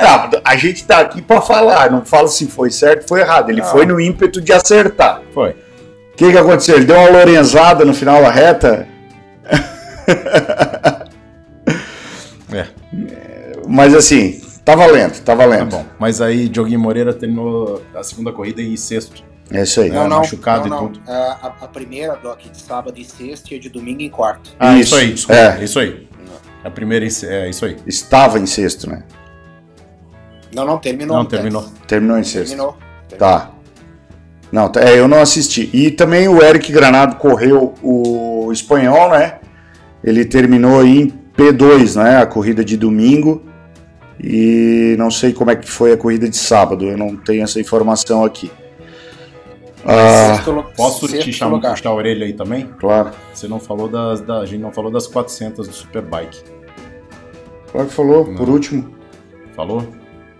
Tá, 0.00 0.30
a 0.44 0.56
gente 0.56 0.84
tá 0.84 1.00
aqui 1.00 1.22
para 1.22 1.40
falar, 1.40 1.90
não 1.90 2.04
fala 2.04 2.28
se 2.28 2.46
foi 2.46 2.70
certo 2.70 3.02
ou 3.02 3.08
foi 3.08 3.20
errado. 3.20 3.50
Ele 3.50 3.60
não. 3.60 3.68
foi 3.68 3.86
no 3.86 4.00
ímpeto 4.00 4.40
de 4.40 4.52
acertar. 4.52 5.22
Foi. 5.32 5.50
O 5.50 6.16
que, 6.16 6.30
que 6.30 6.36
aconteceu? 6.36 6.76
Ele 6.76 6.84
deu 6.84 6.96
uma 6.96 7.08
lorenzada 7.08 7.84
no 7.84 7.94
final 7.94 8.20
da 8.20 8.30
reta. 8.30 8.86
é. 13.72 13.76
Mas 13.76 13.94
assim, 13.94 14.40
tá 14.64 14.74
valendo, 14.74 15.20
tá 15.20 15.34
valendo. 15.34 15.70
Tá 15.70 15.76
bom. 15.78 15.86
Mas 15.98 16.20
aí, 16.20 16.48
Dioguinho 16.48 16.80
Moreira 16.80 17.12
terminou 17.12 17.82
a 17.94 18.02
segunda 18.02 18.32
corrida 18.32 18.60
em 18.60 18.76
sexto. 18.76 19.24
É 19.50 19.62
isso 19.62 19.80
aí. 19.80 19.90
Não, 19.90 20.08
não, 20.08 20.18
machucado 20.18 20.68
não, 20.68 20.76
não. 20.76 20.86
e 20.86 20.92
tudo. 20.92 21.10
É, 21.10 21.12
a, 21.12 21.52
a, 21.60 21.68
primeira, 21.68 22.16
Doc, 22.16 22.40
de 22.40 22.58
sábado 22.58 22.98
em 22.98 23.04
sexto 23.04 23.52
e 23.52 23.56
a 23.56 23.60
de 23.60 23.68
domingo 23.68 24.00
em 24.00 24.08
quarto. 24.08 24.50
Ah, 24.58 24.78
isso, 24.78 24.94
isso 24.94 24.96
aí, 24.96 25.12
desculpa, 25.12 25.40
é. 25.40 25.64
isso 25.64 25.78
aí. 25.78 26.08
A 26.64 26.70
primeira, 26.70 27.04
é 27.04 27.50
isso 27.50 27.64
aí. 27.64 27.76
Estava 27.86 28.38
em 28.38 28.46
sexto, 28.46 28.88
né? 28.88 29.02
Não, 30.54 30.64
não, 30.64 30.78
terminou. 30.78 31.16
Não, 31.16 31.24
terminou. 31.24 31.66
Terminou 31.86 32.18
em 32.18 32.24
sexto. 32.24 32.48
Terminou. 32.50 32.76
terminou. 33.08 33.18
Tá. 33.18 33.50
Não, 34.52 34.70
é, 34.76 34.98
eu 34.98 35.08
não 35.08 35.18
assisti. 35.18 35.68
E 35.72 35.90
também 35.90 36.28
o 36.28 36.42
Eric 36.42 36.70
Granado 36.70 37.16
correu 37.16 37.74
o 37.82 38.50
espanhol, 38.52 39.10
né? 39.10 39.38
Ele 40.04 40.24
terminou 40.24 40.80
aí 40.80 41.00
em 41.00 41.08
P2, 41.36 41.96
né? 42.00 42.18
A 42.18 42.26
corrida 42.26 42.64
de 42.64 42.76
domingo. 42.76 43.42
E 44.22 44.94
não 44.98 45.10
sei 45.10 45.32
como 45.32 45.50
é 45.50 45.56
que 45.56 45.68
foi 45.68 45.92
a 45.92 45.96
corrida 45.96 46.28
de 46.28 46.36
sábado, 46.36 46.88
eu 46.88 46.96
não 46.96 47.16
tenho 47.16 47.42
essa 47.42 47.60
informação 47.60 48.24
aqui. 48.24 48.50
Ah, 49.84 50.40
Posso 50.76 51.08
te 51.08 51.32
chamar, 51.32 51.60
puxar 51.60 51.88
a 51.88 51.94
orelha 51.94 52.24
aí 52.24 52.32
também? 52.32 52.68
Claro. 52.78 53.10
Você 53.34 53.48
não 53.48 53.58
falou 53.58 53.88
das, 53.88 54.20
da, 54.20 54.38
a 54.38 54.46
gente 54.46 54.60
não 54.60 54.72
falou 54.72 54.92
das 54.92 55.08
400 55.08 55.66
do 55.66 55.74
Superbike. 55.74 56.40
Claro 57.72 57.88
que 57.88 57.94
falou, 57.94 58.26
não. 58.26 58.36
por 58.36 58.48
último. 58.48 58.94
Falou? 59.56 59.84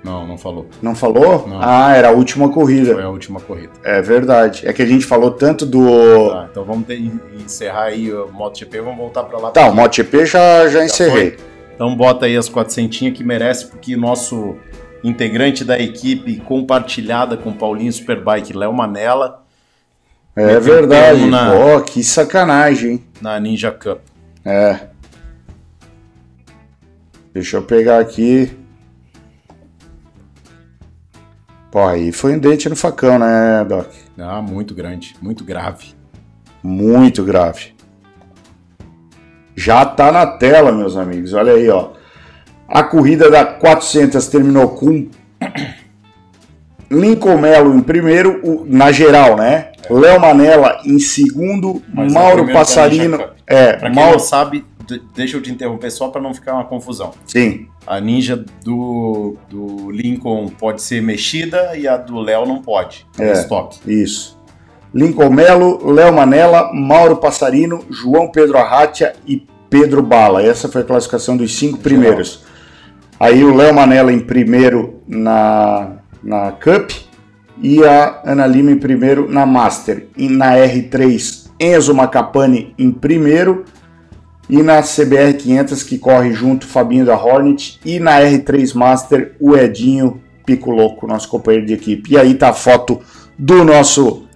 Não, 0.05 0.27
não 0.27 0.37
falou. 0.37 0.67
Não 0.81 0.95
falou? 0.95 1.47
Não. 1.49 1.61
Ah, 1.61 1.95
era 1.95 2.09
a 2.09 2.11
última 2.11 2.49
corrida. 2.49 2.95
Foi 2.95 3.03
a 3.03 3.09
última 3.09 3.41
corrida. 3.41 3.73
É 3.85 4.03
verdade. 4.03 4.67
É 4.67 4.73
que 4.73 4.83
a 4.83 4.87
gente 4.87 5.05
falou 5.05 5.31
tanto 5.31 5.65
do. 5.65 6.31
Tá, 6.31 6.49
então 6.51 6.65
vamos 6.65 6.87
ter, 6.87 7.01
encerrar 7.35 7.85
aí 7.85 8.13
o 8.13 8.29
MotoGP 8.33 8.81
vamos 8.81 8.99
voltar 8.99 9.23
para 9.25 9.39
lá. 9.39 9.51
Tá, 9.51 9.69
o 9.69 9.75
MotoGP 9.75 10.27
já, 10.27 10.69
já, 10.69 10.85
encerrei. 10.85 11.37
Então 11.83 11.97
bota 11.97 12.27
aí 12.27 12.37
as 12.37 12.49
400 12.49 13.11
que 13.11 13.25
merece, 13.25 13.67
porque 13.67 13.97
nosso 13.97 14.57
integrante 15.03 15.65
da 15.65 15.81
equipe 15.81 16.37
compartilhada 16.37 17.37
com 17.37 17.53
Paulinho 17.53 17.93
Superbike, 17.93 18.53
Léo 18.53 18.73
Manela. 18.73 19.45
É 20.37 20.61
verdade. 20.61 21.27
Na, 21.27 21.51
Pô, 21.51 21.81
que 21.81 22.05
sacanagem, 22.05 22.93
hein? 22.93 23.05
Na 23.21 23.41
Ninja 23.41 23.73
Cup. 23.73 23.99
É. 24.45 24.91
Deixa 27.35 27.57
eu 27.57 27.63
pegar 27.65 27.99
aqui. 27.99 28.57
Pô, 31.69 31.81
aí 31.81 32.13
foi 32.13 32.37
um 32.37 32.39
dente 32.39 32.69
no 32.69 32.77
facão, 32.77 33.19
né, 33.19 33.65
Doc? 33.69 33.91
Ah, 34.17 34.41
muito 34.41 34.73
grande, 34.73 35.17
muito 35.21 35.43
grave. 35.43 35.97
Muito 36.63 37.25
grave. 37.25 37.72
Já 39.55 39.85
tá 39.85 40.11
na 40.11 40.27
tela, 40.27 40.73
meus 40.73 40.97
amigos. 40.97 41.33
Olha 41.35 41.53
aí, 41.53 41.69
ó. 41.69 41.91
A 42.69 42.83
corrida 42.83 43.31
da 43.31 43.45
400 43.45 44.27
terminou 44.29 44.71
com 44.71 45.09
Lincoln 46.91 47.39
Melo 47.39 47.75
em 47.75 47.81
primeiro, 47.81 48.65
na 48.67 48.93
geral, 48.93 49.37
né? 49.37 49.73
É. 49.89 49.93
Léo 49.93 50.21
Manella 50.21 50.81
em 50.85 50.99
segundo, 50.99 51.83
Mas 51.93 52.13
Mauro 52.13 52.53
Passarino. 52.53 53.19
É, 53.47 53.75
pra 53.75 53.91
quem 53.91 53.97
Mauro... 53.97 54.13
não 54.13 54.19
sabe, 54.19 54.65
deixa 55.15 55.37
eu 55.37 55.43
te 55.43 55.51
interromper 55.51 55.91
só 55.91 56.09
para 56.09 56.21
não 56.21 56.33
ficar 56.33 56.55
uma 56.55 56.65
confusão. 56.65 57.13
Sim. 57.27 57.67
A 57.87 58.01
ninja 58.01 58.43
do, 58.65 59.37
do 59.51 59.91
Lincoln 59.91 60.49
pode 60.49 60.83
ser 60.83 61.03
mexida 61.03 61.77
e 61.77 61.89
a 61.89 61.97
do 61.97 62.19
Léo 62.21 62.47
não 62.47 62.63
pode. 62.63 63.07
É, 63.19 63.29
é 63.29 63.33
estoque. 63.33 63.81
Isso. 63.87 64.41
Lincoln 64.95 65.31
Melo, 65.31 65.91
Léo 65.93 66.13
Manella, 66.13 66.71
Mauro 66.73 67.17
Passarino, 67.17 67.85
João 67.91 68.31
Pedro 68.31 68.59
Arratia 68.59 69.15
e 69.27 69.47
Pedro 69.71 70.03
Bala. 70.03 70.43
Essa 70.43 70.69
foi 70.69 70.83
a 70.83 70.85
classificação 70.85 71.37
dos 71.37 71.57
cinco 71.57 71.79
primeiros. 71.79 72.45
Aí 73.19 73.43
o 73.43 73.55
Léo 73.55 73.75
Manella 73.75 74.13
em 74.13 74.21
primeiro 74.21 75.01
na, 75.07 75.93
na 76.23 76.53
Cup 76.53 76.91
e 77.63 77.83
a 77.85 78.21
Ana 78.25 78.47
Lima 78.47 78.71
em 78.71 78.79
primeiro 78.79 79.31
na 79.31 79.47
Master. 79.47 80.09
E 80.17 80.29
na 80.29 80.57
R3, 80.57 81.49
Enzo 81.59 81.95
Macapane 81.95 82.75
em 82.79 82.91
primeiro 82.91 83.65
e 84.51 84.63
na 84.63 84.83
CBR 84.83 85.35
500 85.35 85.83
que 85.85 85.97
corre 85.97 86.33
junto 86.33 86.67
Fabinho 86.67 87.07
da 87.07 87.17
Hornet 87.17 87.81
e 87.85 87.99
na 87.99 88.21
R3 88.21 88.75
Master 88.75 89.37
o 89.41 89.57
Edinho 89.57 90.21
Pico 90.45 90.71
Louco, 90.71 91.07
nosso 91.07 91.29
companheiro 91.29 91.67
de 91.67 91.75
equipe. 91.75 92.13
E 92.13 92.19
aí 92.19 92.35
tá 92.35 92.51
a 92.51 92.53
foto 92.53 93.01
do 93.39 93.65
nosso 93.65 94.27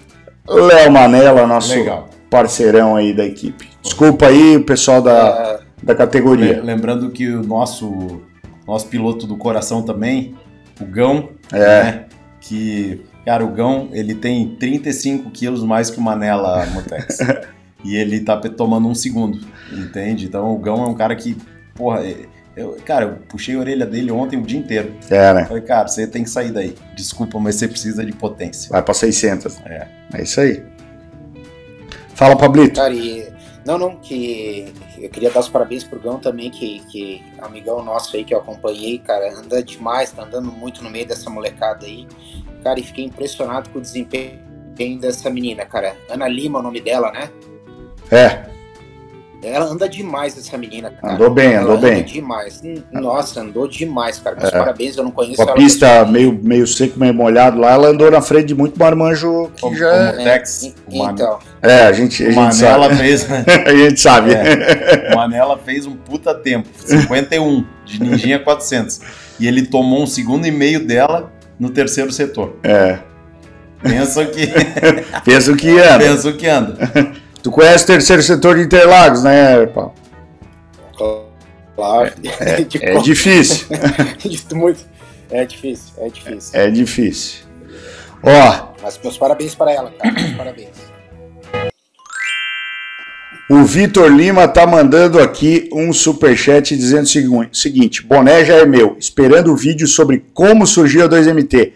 Léo 0.49 0.91
Manela, 0.91 1.47
nosso 1.47 1.75
Legal. 1.75 2.09
parceirão 2.31 2.97
aí 2.97 3.15
da 3.15 3.25
equipe. 3.25 3.69
Desculpa 3.83 4.27
aí 4.27 4.57
o 4.57 4.65
pessoal 4.65 5.01
da, 5.03 5.61
é, 5.83 5.85
da 5.85 5.95
categoria. 5.95 6.61
Lembrando 6.63 7.11
que 7.11 7.29
o 7.29 7.43
nosso, 7.43 8.21
nosso 8.67 8.87
piloto 8.89 9.27
do 9.27 9.37
coração 9.37 9.83
também, 9.83 10.35
o 10.81 10.85
Gão, 10.85 11.31
É. 11.53 11.59
né? 11.59 12.05
Que, 12.41 13.01
cara, 13.25 13.45
o 13.45 13.49
Gão, 13.49 13.89
ele 13.93 14.15
tem 14.15 14.55
35 14.57 15.31
quilos 15.31 15.63
mais 15.65 15.91
que 15.91 15.99
o 15.99 16.03
Manela 16.03 16.65
Mutex. 16.67 17.19
e 17.85 17.97
ele 17.97 18.21
tá 18.21 18.37
tomando 18.37 18.87
um 18.89 18.95
segundo, 18.95 19.39
entende? 19.73 20.27
Então 20.27 20.55
o 20.55 20.59
Gão 20.59 20.85
é 20.85 20.89
um 20.89 20.95
cara 20.95 21.15
que, 21.17 21.37
porra, 21.75 22.01
é- 22.05 22.27
eu, 22.57 22.75
cara, 22.87 23.05
eu 23.05 23.17
puxei 23.29 23.55
a 23.55 23.59
orelha 23.59 23.85
dele 23.85 24.11
ontem 24.11 24.39
o 24.39 24.43
dia 24.43 24.59
inteiro. 24.59 24.95
É, 25.11 25.35
né? 25.35 25.45
Falei, 25.45 25.63
cara, 25.63 25.87
você 25.87 26.07
tem 26.07 26.25
que 26.25 26.31
sair 26.31 26.51
daí. 26.51 26.75
Desculpa, 26.95 27.39
mas 27.39 27.57
você 27.57 27.69
precisa 27.69 28.05
de 28.05 28.13
potência. 28.13 28.71
Vai 28.71 28.83
pra 28.83 28.95
600. 28.95 29.61
É. 29.67 29.87
É 30.15 30.23
isso 30.23 30.41
aí. 30.41 30.65
Fala, 32.15 32.37
Pablito. 32.37 32.81
Cara, 32.81 32.95
e. 32.95 33.29
Não, 33.67 33.77
não, 33.77 33.97
que 33.97 34.73
eu 34.97 35.11
queria 35.11 35.29
dar 35.29 35.41
os 35.41 35.49
parabéns 35.49 35.83
pro 35.83 35.99
Gão 35.99 36.21
também, 36.21 36.51
que, 36.51 36.81
que 36.87 37.23
amigão 37.41 37.85
nosso 37.85 38.17
aí 38.17 38.25
que 38.25 38.33
eu 38.33 38.39
acompanhei, 38.39 39.01
cara, 39.01 39.37
anda 39.37 39.61
demais, 39.61 40.13
tá 40.13 40.23
andando 40.23 40.53
muito 40.53 40.85
no 40.85 40.89
meio 40.89 41.05
dessa 41.05 41.29
molecada 41.29 41.85
aí. 41.85 42.07
Cara, 42.63 42.79
e 42.79 42.85
fiquei 42.85 43.05
impressionado 43.05 43.69
com 43.71 43.81
o 43.81 43.83
desempenho 43.83 44.39
dessa 45.01 45.29
menina, 45.29 45.67
cara. 45.67 45.97
Ana 46.09 46.29
Lima, 46.29 46.59
é 46.59 46.61
o 46.61 46.63
nome 46.63 46.81
dela, 46.81 47.11
né? 47.11 47.29
É, 48.11 48.56
Ela 49.49 49.67
anda 49.67 49.89
demais, 49.89 50.37
essa 50.37 50.57
menina, 50.59 50.91
cara. 50.91 51.15
Andou 51.15 51.31
bem, 51.31 51.53
Ela 51.53 51.63
andou 51.63 51.77
anda 51.77 51.89
bem. 51.91 52.03
demais. 52.05 52.63
Nossa, 52.93 53.41
andou 53.41 53.69
demais, 53.69 54.19
cara. 54.19 54.37
Meus 54.37 54.53
É. 54.53 54.59
parabéns, 54.59 54.97
eu 54.97 55.05
não 55.05 55.11
conheço 55.11 55.37
com 55.37 55.43
a 55.43 55.47
ela. 55.47 55.55
pista 55.55 56.05
meio, 56.05 56.39
meio 56.43 56.67
seco, 56.67 56.99
meio 56.99 57.15
molhado 57.15 57.59
lá, 57.59 57.73
ela 57.73 57.89
andou 57.89 58.11
na 58.11 58.21
frente 58.21 58.47
de 58.47 58.55
muito 58.55 58.79
marmanjo 58.79 59.51
que 59.57 59.65
O, 59.67 59.75
já 59.75 59.87
o 59.87 59.91
é. 59.91 60.13
Mutex, 60.19 60.75
o, 60.89 61.11
Então, 61.11 61.39
É, 61.63 61.83
a 61.87 61.93
gente, 61.93 62.23
a 62.23 62.27
o 62.27 62.33
gente 62.33 62.37
Manela 62.37 62.83
sabe. 62.85 62.97
fez, 62.97 63.27
né? 63.29 63.45
a 63.67 63.75
gente 63.75 64.01
sabe. 64.01 64.33
É. 64.35 65.11
O 65.13 65.17
Manela 65.17 65.59
fez 65.59 65.87
um 65.87 65.95
puta 65.97 66.35
tempo, 66.35 66.69
51, 66.75 67.65
de 67.85 68.03
Ninjinha 68.03 68.39
400. 68.39 69.01
E 69.39 69.47
ele 69.47 69.67
tomou 69.67 70.03
um 70.03 70.07
segundo 70.07 70.47
e 70.47 70.51
meio 70.51 70.85
dela 70.87 71.31
no 71.59 71.71
terceiro 71.71 72.11
setor. 72.13 72.57
É. 72.63 72.99
Pensa 73.83 74.25
que, 74.25 74.47
Pensa 75.25 75.53
o 75.53 75.57
que 75.57 75.79
é. 75.79 75.97
pensa 75.99 76.29
o 76.29 76.33
que 76.37 76.47
anda. 76.49 76.77
Tu 77.47 77.51
conhece 77.53 77.85
o 77.85 77.87
terceiro 77.87 78.21
setor 78.25 78.57
de 78.57 78.63
Interlagos, 78.63 79.23
né, 79.23 79.67
Paulo? 79.67 79.95
claro. 81.77 82.13
De 82.19 82.29
É 82.83 82.99
difícil. 82.99 83.69
Muito. 84.53 84.85
É 85.31 85.45
difícil, 85.45 85.93
é 85.99 86.09
difícil. 86.09 86.51
É 86.61 86.71
difícil. 86.73 87.39
Ó, 88.21 88.67
Mas 88.83 88.99
meus 89.01 89.17
parabéns 89.17 89.55
para 89.55 89.71
ela, 89.73 89.93
cara. 89.97 90.13
Meus 90.13 90.33
parabéns. 90.35 90.71
o 93.49 93.63
Vitor 93.63 94.09
Lima 94.11 94.49
tá 94.49 94.67
mandando 94.67 95.21
aqui 95.21 95.71
um 95.73 95.93
superchat 95.93 96.77
dizendo 96.77 97.05
o 97.05 97.07
segu- 97.07 97.47
seguinte: 97.53 98.03
boné 98.03 98.45
já 98.45 98.55
é 98.55 98.67
meu, 98.67 98.97
esperando 98.99 99.53
o 99.53 99.57
vídeo 99.57 99.87
sobre 99.87 100.25
como 100.35 100.67
surgiu 100.67 101.05
a 101.05 101.09
2MT. 101.09 101.75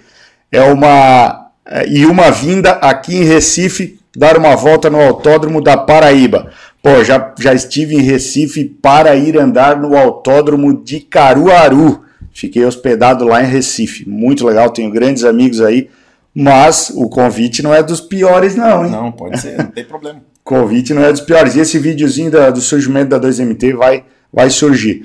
É 0.50 0.62
uma. 0.62 1.52
é, 1.64 1.86
E 1.88 2.04
uma 2.06 2.28
vinda 2.32 2.72
aqui 2.72 3.14
em 3.18 3.22
Recife 3.24 3.99
dar 4.16 4.36
uma 4.36 4.56
volta 4.56 4.88
no 4.90 5.00
Autódromo 5.00 5.60
da 5.62 5.76
Paraíba. 5.76 6.50
Pô, 6.82 7.02
já, 7.04 7.34
já 7.38 7.52
estive 7.54 7.94
em 7.96 8.00
Recife 8.02 8.64
para 8.64 9.14
ir 9.14 9.38
andar 9.38 9.76
no 9.80 9.96
Autódromo 9.96 10.82
de 10.82 11.00
Caruaru. 11.00 12.02
Fiquei 12.32 12.64
hospedado 12.64 13.24
lá 13.24 13.42
em 13.42 13.46
Recife. 13.46 14.08
Muito 14.08 14.46
legal, 14.46 14.70
tenho 14.70 14.90
grandes 14.90 15.24
amigos 15.24 15.60
aí. 15.60 15.88
Mas 16.34 16.90
o 16.94 17.08
convite 17.08 17.62
não 17.62 17.74
é 17.74 17.82
dos 17.82 18.00
piores, 18.00 18.54
não, 18.54 18.84
hein? 18.84 18.90
Não, 18.92 19.10
pode 19.12 19.40
ser, 19.40 19.58
não 19.58 19.66
tem 19.66 19.84
problema. 19.84 20.22
Convite 20.44 20.94
não 20.94 21.04
é 21.04 21.10
dos 21.12 21.20
piores. 21.20 21.54
E 21.54 21.60
esse 21.60 21.78
videozinho 21.78 22.30
da- 22.30 22.50
do 22.50 22.60
surgimento 22.60 23.10
da 23.10 23.18
2MT 23.20 23.74
vai, 23.76 24.04
vai 24.32 24.48
surgir. 24.48 25.02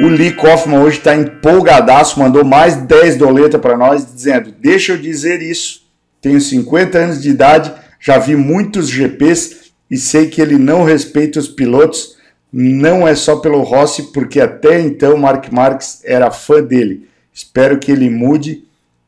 O 0.00 0.08
Lee 0.08 0.32
Kaufman 0.32 0.80
hoje 0.80 0.98
está 0.98 1.14
empolgadaço, 1.14 2.18
mandou 2.18 2.44
mais 2.44 2.74
10 2.76 3.16
doletas 3.16 3.60
para 3.60 3.76
nós, 3.76 4.04
dizendo: 4.12 4.52
Deixa 4.58 4.92
eu 4.92 4.98
dizer 4.98 5.40
isso. 5.42 5.82
Tenho 6.20 6.40
50 6.40 6.98
anos 6.98 7.22
de 7.22 7.28
idade, 7.30 7.72
já 8.02 8.18
vi 8.18 8.34
muitos 8.34 8.88
GPs 8.88 9.70
e 9.88 9.96
sei 9.96 10.26
que 10.26 10.42
ele 10.42 10.58
não 10.58 10.82
respeita 10.82 11.38
os 11.38 11.46
pilotos. 11.46 12.16
Não 12.52 13.06
é 13.06 13.14
só 13.14 13.36
pelo 13.36 13.62
Rossi, 13.62 14.12
porque 14.12 14.40
até 14.40 14.80
então 14.80 15.16
Mark 15.16 15.50
Marques 15.52 16.02
era 16.04 16.30
fã 16.32 16.60
dele. 16.60 17.08
Espero 17.32 17.78
que 17.78 17.92
ele 17.92 18.10
mude 18.10 18.64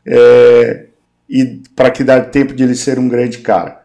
é, 0.07 0.87
e 1.29 1.61
para 1.75 1.91
que 1.91 2.05
dá 2.05 2.21
tempo 2.21 2.55
de 2.55 2.63
ele 2.63 2.77
ser 2.77 2.99
um 3.01 3.09
grande 3.09 3.39
cara. 3.39 3.83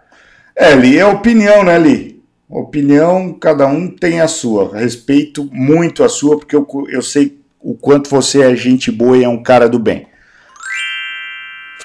É, 0.55 0.75
Li, 0.75 0.99
é 0.99 1.05
opinião, 1.05 1.63
né, 1.63 1.77
Li? 1.79 2.21
Opinião, 2.47 3.33
cada 3.33 3.65
um 3.65 3.89
tem 3.89 4.21
a 4.21 4.27
sua. 4.27 4.77
Respeito 4.77 5.49
muito 5.51 6.03
a 6.03 6.09
sua, 6.09 6.37
porque 6.37 6.55
eu, 6.55 6.67
eu 6.87 7.01
sei 7.01 7.39
o 7.59 7.73
quanto 7.73 8.09
você 8.09 8.43
é 8.43 8.55
gente 8.55 8.91
boa 8.91 9.17
e 9.17 9.23
é 9.23 9.29
um 9.29 9.41
cara 9.41 9.67
do 9.67 9.79
bem. 9.79 10.05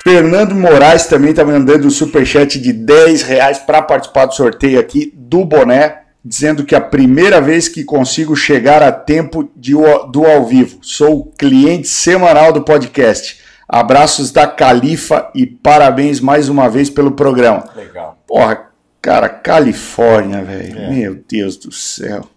Fernando 0.04 0.54
Moraes 0.54 1.06
também 1.06 1.30
está 1.30 1.42
mandando 1.42 1.86
um 1.86 1.90
superchat 1.90 2.60
de 2.60 2.74
10 2.74 3.22
reais 3.22 3.58
para 3.58 3.80
participar 3.80 4.26
do 4.26 4.34
sorteio 4.34 4.78
aqui 4.78 5.10
do 5.16 5.46
boné, 5.46 6.02
dizendo 6.22 6.62
que 6.62 6.74
é 6.74 6.78
a 6.78 6.82
primeira 6.82 7.40
vez 7.40 7.68
que 7.68 7.82
consigo 7.82 8.36
chegar 8.36 8.82
a 8.82 8.92
tempo 8.92 9.50
de, 9.56 9.72
do 10.12 10.26
ao 10.26 10.44
vivo. 10.44 10.78
Sou 10.82 11.32
cliente 11.38 11.88
semanal 11.88 12.52
do 12.52 12.62
podcast. 12.62 13.40
Abraços 13.66 14.30
da 14.30 14.46
Califa 14.46 15.30
e 15.34 15.46
parabéns 15.46 16.20
mais 16.20 16.50
uma 16.50 16.68
vez 16.68 16.90
pelo 16.90 17.12
programa. 17.12 17.64
Legal, 17.74 18.18
Porra, 18.26 18.66
cara, 19.00 19.30
Califórnia, 19.30 20.44
velho. 20.44 20.80
É. 20.80 20.90
Meu 20.90 21.24
Deus 21.26 21.56
do 21.56 21.72
céu. 21.72 22.28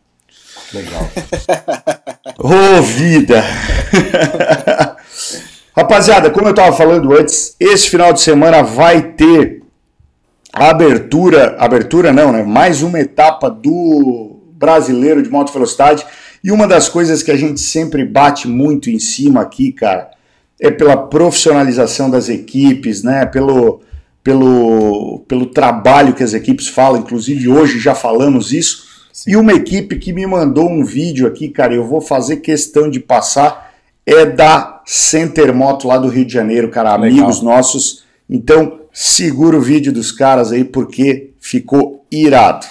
legal. 0.73 1.11
Ô, 2.39 2.81
vida! 2.81 3.43
Rapaziada, 5.77 6.31
como 6.31 6.47
eu 6.47 6.55
tava 6.55 6.75
falando 6.75 7.13
antes, 7.13 7.55
esse 7.59 7.87
final 7.87 8.11
de 8.11 8.19
semana 8.19 8.63
vai 8.63 9.11
ter 9.11 9.61
a 10.51 10.71
abertura, 10.71 11.55
abertura 11.59 12.11
não, 12.11 12.31
né? 12.31 12.41
Mais 12.41 12.81
uma 12.81 12.99
etapa 12.99 13.47
do 13.47 14.39
brasileiro 14.53 15.21
de 15.21 15.29
moto 15.29 15.53
velocidade. 15.53 16.03
E 16.43 16.51
uma 16.51 16.67
das 16.67 16.89
coisas 16.89 17.21
que 17.21 17.29
a 17.29 17.35
gente 17.35 17.61
sempre 17.61 18.03
bate 18.03 18.47
muito 18.47 18.89
em 18.89 18.97
cima 18.97 19.41
aqui, 19.41 19.71
cara, 19.71 20.09
é 20.59 20.71
pela 20.71 20.97
profissionalização 20.97 22.09
das 22.09 22.27
equipes, 22.27 23.03
né? 23.03 23.27
Pelo, 23.27 23.81
pelo, 24.23 25.23
pelo 25.27 25.45
trabalho 25.45 26.15
que 26.15 26.23
as 26.23 26.33
equipes 26.33 26.67
falam. 26.67 27.01
Inclusive, 27.01 27.49
hoje 27.49 27.77
já 27.77 27.93
falamos 27.93 28.51
isso. 28.51 28.83
E 29.27 29.37
uma 29.37 29.53
equipe 29.53 29.99
que 29.99 30.11
me 30.11 30.25
mandou 30.25 30.67
um 30.67 30.83
vídeo 30.83 31.27
aqui, 31.27 31.49
cara, 31.49 31.75
eu 31.75 31.85
vou 31.85 32.01
fazer 32.01 32.37
questão 32.37 32.89
de 32.89 32.99
passar, 32.99 33.73
é 34.07 34.25
da 34.25 34.76
Center 34.89 35.53
Moto 35.53 35.85
lá 35.85 35.97
do 35.97 36.07
Rio 36.07 36.23
de 36.23 36.31
Janeiro, 36.31 36.69
cara, 36.69 36.95
Legal. 36.95 37.19
amigos 37.19 37.41
nossos. 37.41 38.05
Então, 38.29 38.79
segura 38.93 39.57
o 39.57 39.61
vídeo 39.61 39.91
dos 39.91 40.13
caras 40.13 40.53
aí, 40.53 40.63
porque 40.63 41.31
ficou 41.41 42.05
irado. 42.09 42.65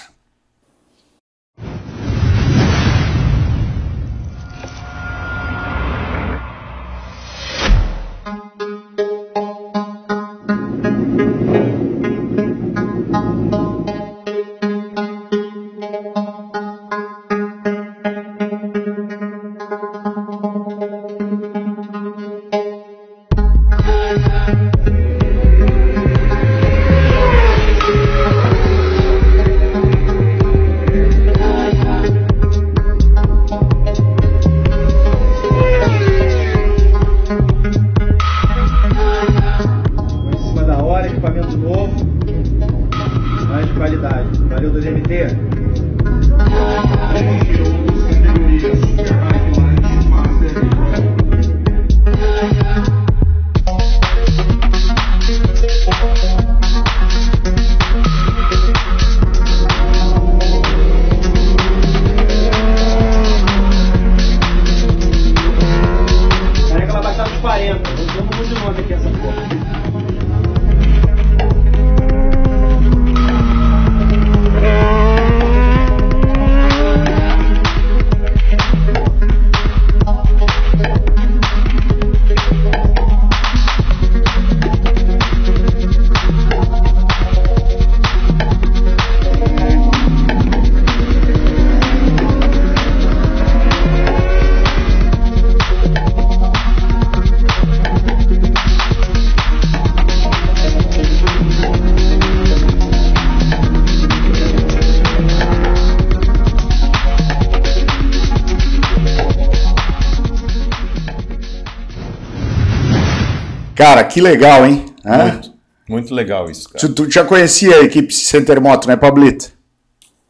Cara, 113.76 114.02
que 114.04 114.20
legal, 114.20 114.64
hein? 114.64 114.86
Muito, 115.04 115.52
muito 115.88 116.14
legal 116.14 116.50
isso, 116.50 116.68
cara. 116.70 116.80
Tu, 116.80 116.94
tu 116.94 117.10
já 117.10 117.24
conhecia 117.24 117.76
a 117.76 117.82
equipe 117.82 118.12
Center 118.12 118.60
Moto, 118.60 118.88
né, 118.88 118.96
Pablito? 118.96 119.52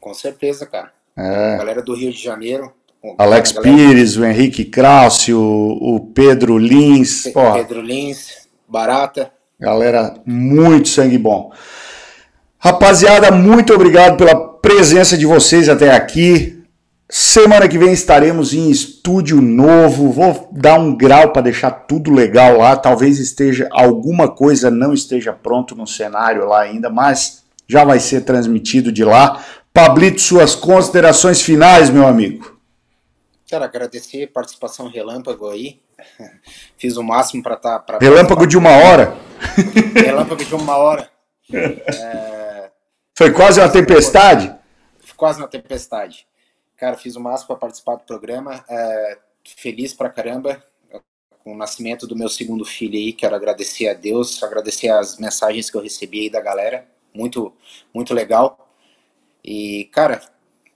Com 0.01 0.13
certeza, 0.13 0.67
cara. 0.67 0.91
É. 1.17 1.57
Galera 1.57 1.81
do 1.81 1.95
Rio 1.95 2.13
de 2.13 2.23
Janeiro. 2.23 2.73
Alex 3.19 3.53
galera... 3.53 3.77
Pires, 3.77 4.17
o 4.17 4.25
Henrique 4.25 4.65
Krause, 4.65 5.33
o, 5.33 5.79
o 5.81 6.01
Pedro 6.13 6.59
Lins. 6.59 7.23
Pe 7.23 7.31
porra. 7.31 7.59
Pedro 7.59 7.81
Lins, 7.81 8.49
Barata. 8.69 9.31
Galera, 9.59 10.15
muito 10.27 10.89
sangue 10.89 11.17
bom. 11.17 11.53
Rapaziada, 12.59 13.31
muito 13.31 13.73
obrigado 13.73 14.17
pela 14.17 14.37
presença 14.37 15.17
de 15.17 15.25
vocês 15.25 15.69
até 15.69 15.95
aqui. 15.95 16.56
Semana 17.09 17.69
que 17.69 17.79
vem 17.79 17.93
estaremos 17.93 18.53
em 18.53 18.69
estúdio 18.69 19.41
novo. 19.41 20.11
Vou 20.11 20.49
dar 20.51 20.79
um 20.81 20.97
grau 20.97 21.33
para 21.33 21.43
deixar 21.43 21.71
tudo 21.71 22.13
legal 22.13 22.59
lá. 22.59 22.77
Talvez 22.77 23.21
esteja 23.21 23.69
alguma 23.71 24.29
coisa 24.29 24.71
não 24.73 24.93
esteja 24.93 25.33
pronto 25.33 25.77
no 25.77 25.87
cenário 25.87 26.47
lá 26.47 26.63
ainda, 26.63 26.91
mas 26.91 27.45
já 27.69 27.85
vai 27.85 28.01
ser 28.01 28.23
transmitido 28.23 28.91
de 28.91 29.05
lá. 29.05 29.45
Pablito, 29.73 30.21
suas 30.21 30.57
considerações 30.57 31.41
finais, 31.41 31.91
meu 31.91 32.07
amigo. 32.07 32.59
Quero 33.47 33.63
agradecer 33.63 34.25
a 34.25 34.29
participação 34.29 34.89
relâmpago 34.89 35.49
aí. 35.49 35.81
Fiz 36.77 36.97
o 36.97 37.05
máximo 37.05 37.41
para 37.41 37.55
estar. 37.55 37.79
Tá, 37.81 37.99
relâmpago 38.01 38.49
de 38.49 38.59
uma 38.59 38.71
hora. 38.71 39.17
relâmpago 39.95 40.45
de 40.45 40.55
uma 40.55 40.77
hora. 40.77 41.09
É... 41.49 42.71
Foi 43.17 43.31
quase 43.31 43.61
uma 43.61 43.69
tempestade? 43.69 44.53
Quase 45.17 45.39
uma 45.41 45.47
tempestade. 45.47 46.27
Cara, 46.77 46.97
fiz 46.97 47.17
o 47.17 47.21
máximo 47.21 47.49
para 47.49 47.57
participar 47.57 47.97
do 47.97 48.05
programa. 48.05 48.65
É, 48.69 49.19
feliz 49.45 49.95
pra 49.95 50.11
caramba 50.11 50.63
com 51.43 51.53
o 51.53 51.57
nascimento 51.57 52.07
do 52.07 52.17
meu 52.17 52.29
segundo 52.29 52.65
filho 52.65 52.99
aí. 52.99 53.13
Quero 53.13 53.35
agradecer 53.35 53.89
a 53.89 53.95
Deus, 53.95 54.43
agradecer 54.43 54.89
as 54.89 55.17
mensagens 55.17 55.71
que 55.71 55.77
eu 55.77 55.81
recebi 55.81 56.23
aí 56.23 56.31
da 56.31 56.41
galera. 56.41 56.87
Muito, 57.15 57.55
muito 57.95 58.13
legal. 58.13 58.69
E, 59.45 59.89
cara, 59.93 60.21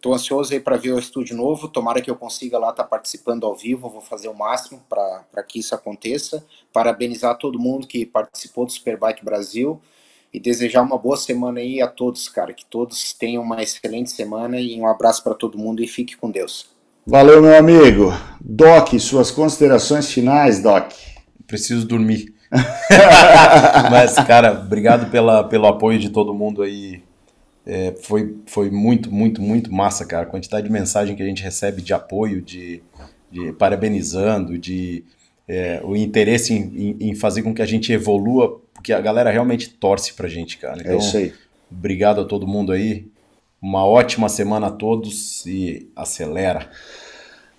tô 0.01 0.15
ansioso 0.15 0.55
aí 0.55 0.61
para 0.61 0.77
ver 0.77 0.93
o 0.93 0.99
estúdio 0.99 1.37
novo. 1.37 1.69
Tomara 1.69 2.01
que 2.01 2.11
eu 2.11 2.17
consiga 2.17 2.57
lá 2.57 2.71
estar 2.71 2.85
tá 2.85 2.89
participando 2.89 3.45
ao 3.45 3.55
vivo. 3.55 3.91
Vou 3.91 4.01
fazer 4.01 4.29
o 4.29 4.35
máximo 4.35 4.81
para 4.89 5.43
que 5.43 5.59
isso 5.59 5.75
aconteça. 5.75 6.47
Parabenizar 6.73 7.37
todo 7.37 7.59
mundo 7.59 7.87
que 7.87 8.07
participou 8.07 8.65
do 8.65 8.73
Superbike 8.73 9.25
Brasil 9.25 9.83
e 10.33 10.39
desejar 10.39 10.83
uma 10.83 10.97
boa 10.97 11.17
semana 11.17 11.61
aí 11.61 11.83
a 11.83 11.89
todos, 11.89 12.29
cara. 12.29 12.53
Que 12.53 12.65
todos 12.65 13.13
tenham 13.13 13.43
uma 13.43 13.63
excelente 13.63 14.11
semana 14.11 14.61
e 14.61 14.81
um 14.81 14.87
abraço 14.87 15.23
para 15.23 15.35
todo 15.35 15.59
mundo 15.59 15.83
e 15.83 15.87
fique 15.87 16.17
com 16.17 16.31
Deus. 16.31 16.69
Valeu, 17.07 17.43
meu 17.43 17.57
amigo. 17.57 18.13
Doc, 18.41 18.93
suas 19.01 19.31
considerações 19.31 20.11
finais, 20.13 20.63
Doc. 20.63 20.93
Preciso 21.47 21.87
dormir. 21.87 22.33
Mas, 23.91 24.15
cara, 24.27 24.53
obrigado 24.53 25.11
pela, 25.11 25.45
pelo 25.45 25.67
apoio 25.67 25.99
de 25.99 26.11
todo 26.11 26.35
mundo 26.35 26.63
aí. 26.63 27.03
É, 27.67 27.95
foi, 28.03 28.37
foi 28.47 28.71
muito, 28.71 29.13
muito, 29.13 29.43
muito 29.43 29.73
massa, 29.73 30.05
cara. 30.05 30.23
A 30.23 30.31
quantidade 30.31 30.67
de 30.67 30.73
mensagem 30.73 31.17
que 31.17 31.23
a 31.23 31.27
gente 31.27 31.43
recebe 31.43 31.83
de 31.83 31.93
apoio, 31.93 32.41
de, 32.41 32.83
de 33.31 33.53
parabenizando, 33.53 34.59
de 34.59 35.05
é, 35.51 35.81
o 35.83 35.97
interesse 35.97 36.55
em, 36.55 36.97
em, 37.01 37.11
em 37.11 37.15
fazer 37.17 37.43
com 37.43 37.53
que 37.53 37.61
a 37.61 37.67
gente 37.67 37.93
evolua 37.93 38.61
porque 38.73 38.93
a 38.93 39.01
galera 39.01 39.31
realmente 39.31 39.69
torce 39.69 40.15
pra 40.15 40.29
gente, 40.29 40.57
cara. 40.57 40.81
Então, 40.81 40.93
é 40.93 40.97
isso 40.97 41.17
aí. 41.17 41.33
Obrigado 41.71 42.21
a 42.21 42.25
todo 42.25 42.47
mundo 42.47 42.71
aí. 42.71 43.07
Uma 43.61 43.85
ótima 43.85 44.29
semana 44.29 44.69
a 44.69 44.71
todos 44.71 45.45
e 45.45 45.91
acelera. 45.97 46.71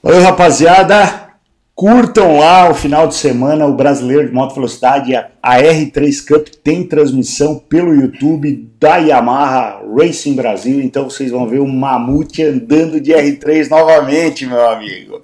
Valeu, 0.01 0.21
rapaziada. 0.21 1.29
Curtam 1.75 2.39
lá 2.39 2.69
o 2.69 2.73
final 2.73 3.07
de 3.07 3.15
semana 3.15 3.67
o 3.67 3.75
Brasileiro 3.75 4.27
de 4.27 4.33
Moto 4.33 4.55
Velocidade. 4.55 5.13
A 5.13 5.57
R3 5.57 6.25
Cup 6.25 6.47
tem 6.63 6.87
transmissão 6.87 7.59
pelo 7.59 7.93
YouTube 7.93 8.69
da 8.79 8.97
Yamaha 8.97 9.81
Racing 9.95 10.33
Brasil. 10.33 10.81
Então 10.81 11.09
vocês 11.09 11.29
vão 11.29 11.47
ver 11.47 11.59
o 11.59 11.67
Mamute 11.67 12.41
andando 12.41 13.01
de 13.01 13.11
R3 13.11 13.69
novamente, 13.69 14.45
meu 14.45 14.67
amigo. 14.69 15.21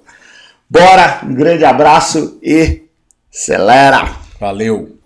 Bora, 0.70 1.22
um 1.24 1.34
grande 1.34 1.64
abraço 1.64 2.38
e 2.42 2.82
acelera! 3.32 4.16
Valeu! 4.38 4.97